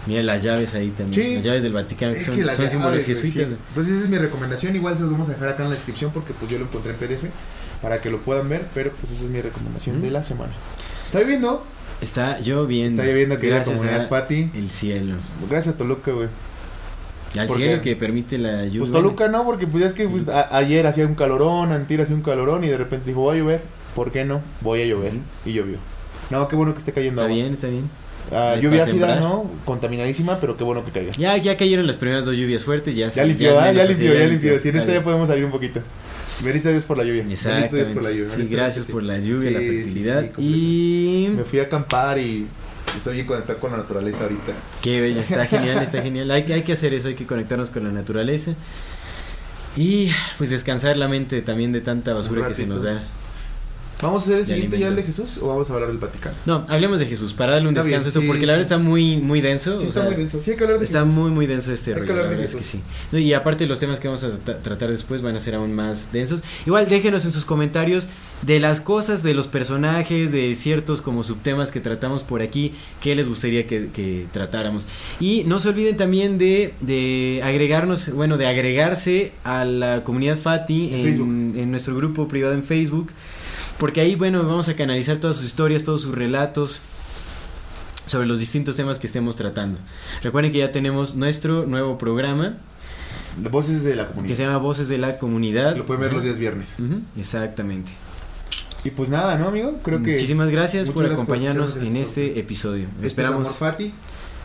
Mira 0.07 0.23
las 0.23 0.41
llaves 0.41 0.73
ahí 0.73 0.89
también, 0.89 1.13
Sí. 1.29 1.35
las 1.35 1.43
llaves 1.43 1.63
del 1.63 1.73
Vaticano, 1.73 2.13
que 2.13 2.19
Es 2.19 2.25
son, 2.25 2.35
que 2.35 2.43
son 2.55 2.69
símbolos 2.69 3.03
jesuitas. 3.05 3.49
sí. 3.49 3.55
Entonces 3.69 3.93
esa 3.95 4.03
es 4.05 4.09
mi 4.09 4.17
recomendación, 4.17 4.75
igual 4.75 4.95
se 4.95 5.03
los 5.03 5.11
vamos 5.11 5.29
a 5.29 5.33
dejar 5.33 5.49
acá 5.49 5.63
en 5.63 5.69
la 5.69 5.75
descripción 5.75 6.11
porque 6.11 6.33
pues 6.33 6.49
yo 6.51 6.57
lo 6.57 6.65
encontré 6.65 6.91
en 6.93 6.97
PDF 6.97 7.29
para 7.81 8.01
que 8.01 8.09
lo 8.09 8.19
puedan 8.19 8.49
ver, 8.49 8.65
pero 8.73 8.91
pues 8.99 9.11
esa 9.11 9.25
es 9.25 9.29
mi 9.29 9.41
recomendación 9.41 9.99
Mm. 9.99 10.01
de 10.01 10.11
la 10.11 10.23
semana. 10.23 10.53
Está 11.05 11.19
lloviendo, 11.21 11.63
Está 12.01 12.39
lloviendo. 12.39 13.01
está 13.01 13.11
lloviendo 13.11 13.35
aquí 13.35 13.47
en 13.47 13.53
la 13.53 13.63
comunidad 13.63 14.09
Pati. 14.09 14.49
el 14.55 14.69
cielo. 14.71 15.15
Gracias 15.49 15.75
a 15.75 15.77
Toluca, 15.77 16.11
güey. 16.11 16.27
Al 17.37 17.47
¿Por 17.47 17.57
cielo 17.57 17.81
que 17.81 17.95
permite 17.95 18.37
la 18.37 18.65
lluvia. 18.65 18.79
Pues 18.79 18.91
Toluca 18.91 19.27
no, 19.29 19.45
porque 19.45 19.65
pues 19.67 19.81
ya 19.81 19.87
es 19.87 19.93
que 19.93 20.07
pues, 20.07 20.27
a- 20.27 20.55
ayer 20.57 20.85
hacía 20.87 21.05
un 21.05 21.15
calorón, 21.15 21.71
antier 21.71 22.01
hacía 22.01 22.15
un 22.15 22.23
calorón 22.23 22.63
y 22.63 22.67
de 22.67 22.77
repente 22.77 23.07
dijo, 23.09 23.21
voy 23.21 23.37
a 23.37 23.39
llover. 23.39 23.61
¿Por 23.95 24.11
qué 24.11 24.25
no? 24.25 24.41
Voy 24.61 24.81
a 24.81 24.85
llover. 24.85 25.13
Y 25.45 25.53
llovió. 25.53 25.77
No, 26.29 26.47
qué 26.47 26.55
bueno 26.55 26.73
que 26.73 26.79
esté 26.79 26.91
cayendo 26.91 27.21
Está 27.21 27.25
agua. 27.31 27.35
bien, 27.41 27.53
está 27.53 27.67
bien. 27.67 27.89
Ah, 28.33 28.55
lluvia 28.61 28.83
ácida. 28.83 29.19
¿no? 29.19 29.49
Contaminadísima, 29.65 30.39
pero 30.39 30.55
qué 30.57 30.63
bueno 30.63 30.85
que 30.85 30.91
caiga. 30.91 31.11
Ya, 31.13 31.35
ya 31.37 31.57
cayeron 31.57 31.85
las 31.87 31.97
primeras 31.97 32.25
dos 32.25 32.35
lluvias 32.37 32.63
fuertes, 32.63 32.95
ya, 32.95 33.05
Ya 33.07 33.11
se- 33.11 33.25
limpió, 33.25 33.51
es 33.51 33.57
¿ah? 33.57 33.61
menos 33.61 33.75
ya 33.83 33.87
limpió, 33.89 34.13
ya 34.13 34.25
limpió. 34.27 34.59
Si 34.59 34.69
en 34.69 34.77
esta 34.77 34.93
ya 34.93 35.03
podemos 35.03 35.27
salir 35.27 35.43
un 35.45 35.51
poquito. 35.51 35.81
Bendito 36.41 36.69
Dios 36.69 36.85
por 36.85 36.97
la 36.97 37.03
lluvia. 37.03 37.23
Bendito 37.23 37.75
Dios 37.75 37.89
por 37.89 38.03
la 38.03 38.11
lluvia. 38.11 38.27
Sí, 38.29 38.47
gracias 38.47 38.85
por 38.87 39.03
la 39.03 39.17
lluvia, 39.19 39.51
la 39.51 39.59
Sí, 39.59 39.65
sí, 39.67 39.71
sí, 39.71 39.83
fertilidad. 39.83 40.25
y. 40.39 41.27
Me 41.35 41.43
fui 41.43 41.59
a 41.59 41.63
acampar 41.63 42.17
y 42.17 42.47
estoy 42.97 43.15
bien 43.15 43.27
conectado 43.27 43.59
con 43.59 43.71
la 43.71 43.77
naturaleza 43.77 44.23
ahorita. 44.23 44.53
Qué 44.81 45.01
bella, 45.01 45.21
está 45.21 45.45
genial, 45.45 45.83
está 45.83 46.01
genial. 46.01 46.31
Hay, 46.31 46.43
que- 46.43 46.53
hay 46.53 46.63
que 46.63 46.73
hacer 46.73 46.93
eso, 46.93 47.09
hay 47.09 47.15
que 47.15 47.25
conectarnos 47.25 47.69
con 47.69 47.83
la 47.83 47.91
naturaleza. 47.91 48.53
Y 49.77 50.09
pues 50.37 50.49
descansar 50.49 50.97
la 50.97 51.07
mente 51.07 51.41
también 51.41 51.71
de 51.71 51.81
tanta 51.81 52.13
basura 52.13 52.47
que 52.47 52.53
se 52.53 52.65
nos 52.65 52.83
da. 52.83 53.01
¿Vamos 54.01 54.23
a 54.23 54.25
hacer 54.25 54.39
el 54.39 54.47
siguiente 54.47 54.79
ya 54.79 54.87
el 54.87 54.95
de. 54.95 55.03
Jesús 55.03 55.37
o 55.41 55.47
vamos 55.47 55.69
a 55.69 55.73
hablar 55.73 55.89
del 55.89 55.99
Vaticano? 55.99 56.35
No, 56.47 56.65
hablemos 56.69 56.99
de 56.99 57.05
Jesús, 57.05 57.33
para 57.35 57.51
darle 57.53 57.67
un 57.69 57.75
Está 57.77 57.83
descanso 57.87 58.05
bien, 58.05 58.07
esto, 58.09 58.21
sí, 58.21 58.27
porque 58.27 58.45
la 58.47 58.53
verdad 58.53 58.63
está 58.65 58.77
muy, 58.79 59.17
muy 59.17 59.41
denso. 59.41 59.79
Sí, 59.79 59.85
o 59.85 59.89
está 59.89 60.01
sea, 60.01 60.09
muy 60.09 60.17
denso. 60.17 60.41
Sí, 60.41 60.51
hay 60.51 60.57
que 60.57 60.63
hablar 60.63 60.79
de 60.79 60.85
Está 60.85 61.01
Jesús. 61.01 61.13
muy, 61.15 61.29
muy 61.29 61.45
denso 61.45 61.71
este 61.71 61.93
rollo, 61.93 62.15
la 62.15 62.21
verdad 62.23 62.43
es 62.45 62.55
que 62.55 62.63
sí. 62.63 62.79
No, 63.11 63.19
y 63.19 63.31
aparte 63.33 63.67
los 63.67 63.77
temas 63.77 63.99
que 63.99 64.07
vamos 64.07 64.23
a 64.23 64.29
tra- 64.29 64.59
tratar 64.61 64.89
después 64.89 65.21
van 65.21 65.35
a 65.35 65.39
ser 65.39 65.53
aún 65.53 65.73
más 65.73 66.11
densos. 66.11 66.41
Igual 66.65 66.89
déjenos 66.89 67.25
en 67.25 67.31
sus 67.31 67.45
comentarios 67.45 68.07
de 68.41 68.59
las 68.59 68.81
cosas, 68.81 69.21
de 69.21 69.35
los 69.35 69.47
personajes, 69.47 70.31
de 70.31 70.55
ciertos 70.55 71.03
como 71.03 71.21
subtemas 71.21 71.71
que 71.71 71.79
tratamos 71.79 72.23
por 72.23 72.41
aquí, 72.41 72.73
que 73.01 73.13
les 73.13 73.29
gustaría 73.29 73.67
que, 73.67 73.89
que 73.93 74.25
tratáramos. 74.33 74.87
Y 75.19 75.43
no 75.45 75.59
se 75.59 75.69
olviden 75.69 75.95
también 75.95 76.39
de, 76.39 76.73
de 76.81 77.41
agregarnos, 77.43 78.11
bueno, 78.13 78.37
de 78.39 78.47
agregarse 78.47 79.31
a 79.43 79.63
la 79.63 80.03
comunidad 80.03 80.37
Fati 80.39 80.89
En 80.91 81.53
en 81.55 81.69
nuestro 81.69 81.95
grupo 81.95 82.27
privado 82.27 82.53
en 82.55 82.63
Facebook 82.63 83.11
porque 83.81 83.99
ahí, 83.99 84.13
bueno, 84.13 84.43
vamos 84.45 84.69
a 84.69 84.75
canalizar 84.75 85.17
todas 85.17 85.37
sus 85.37 85.45
historias, 85.47 85.83
todos 85.83 86.03
sus 86.03 86.13
relatos 86.13 86.81
sobre 88.05 88.27
los 88.27 88.37
distintos 88.39 88.75
temas 88.75 88.99
que 88.99 89.07
estemos 89.07 89.35
tratando. 89.35 89.79
Recuerden 90.21 90.51
que 90.51 90.59
ya 90.59 90.71
tenemos 90.71 91.15
nuestro 91.15 91.65
nuevo 91.65 91.97
programa 91.97 92.57
Voces 93.49 93.83
de 93.83 93.95
la 93.95 94.07
que 94.07 94.13
comunidad. 94.13 94.35
se 94.35 94.43
llama 94.43 94.57
Voces 94.57 94.87
de 94.87 94.97
la 94.99 95.17
Comunidad. 95.17 95.75
Lo 95.77 95.87
pueden 95.87 96.01
ver 96.03 96.13
los 96.13 96.23
días 96.23 96.37
viernes. 96.37 96.69
Exactamente. 97.17 97.91
Y 98.83 98.91
pues 98.91 99.09
nada, 99.09 99.35
¿no, 99.39 99.47
amigo? 99.47 99.79
Creo 99.83 100.03
que. 100.03 100.11
Muchísimas 100.13 100.51
gracias 100.51 100.89
por 100.89 101.03
gracias 101.03 101.19
acompañarnos 101.19 101.75
en 101.77 101.95
este 101.97 102.27
este 102.27 102.39
episodio. 102.39 102.85
Este 102.97 103.07
Esperamos 103.07 103.47
es 103.49 103.55
Amor 103.55 103.71
Fati. 103.73 103.93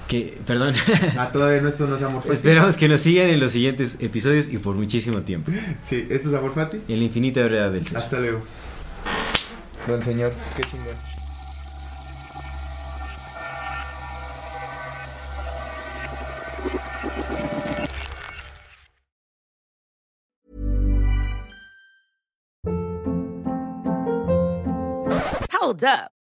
que, 0.09 0.39
perdón, 0.47 0.75
Ah, 1.19 1.31
todavía 1.31 1.61
no, 1.61 1.69
esto 1.69 1.87
no 1.87 1.97
es 1.97 2.03
Amor 2.03 2.23
Fati. 2.23 2.35
esperamos 2.35 2.77
que 2.77 2.89
nos 2.89 3.01
sigan 3.03 3.29
en 3.29 3.41
los 3.41 3.51
siguientes 3.53 3.97
episodios 4.01 4.49
y 4.49 4.57
por 4.59 4.77
muchísimo 4.77 5.21
tiempo. 5.23 5.51
Sí, 5.83 6.07
esto 6.09 6.29
es 6.31 6.35
Amor 6.35 6.55
Fati. 6.55 6.79
En 6.89 6.99
la 7.01 7.05
infinita 7.05 7.41
verdad 7.43 7.73
del 7.73 7.87
ser. 7.87 7.99
Hasta 7.99 8.19
luego. 8.21 8.41
Don 9.87 10.03
señor, 10.03 10.33
qué 10.57 10.65
chingón. 10.65 10.97
Hold 25.53 25.85
up. 25.85 26.16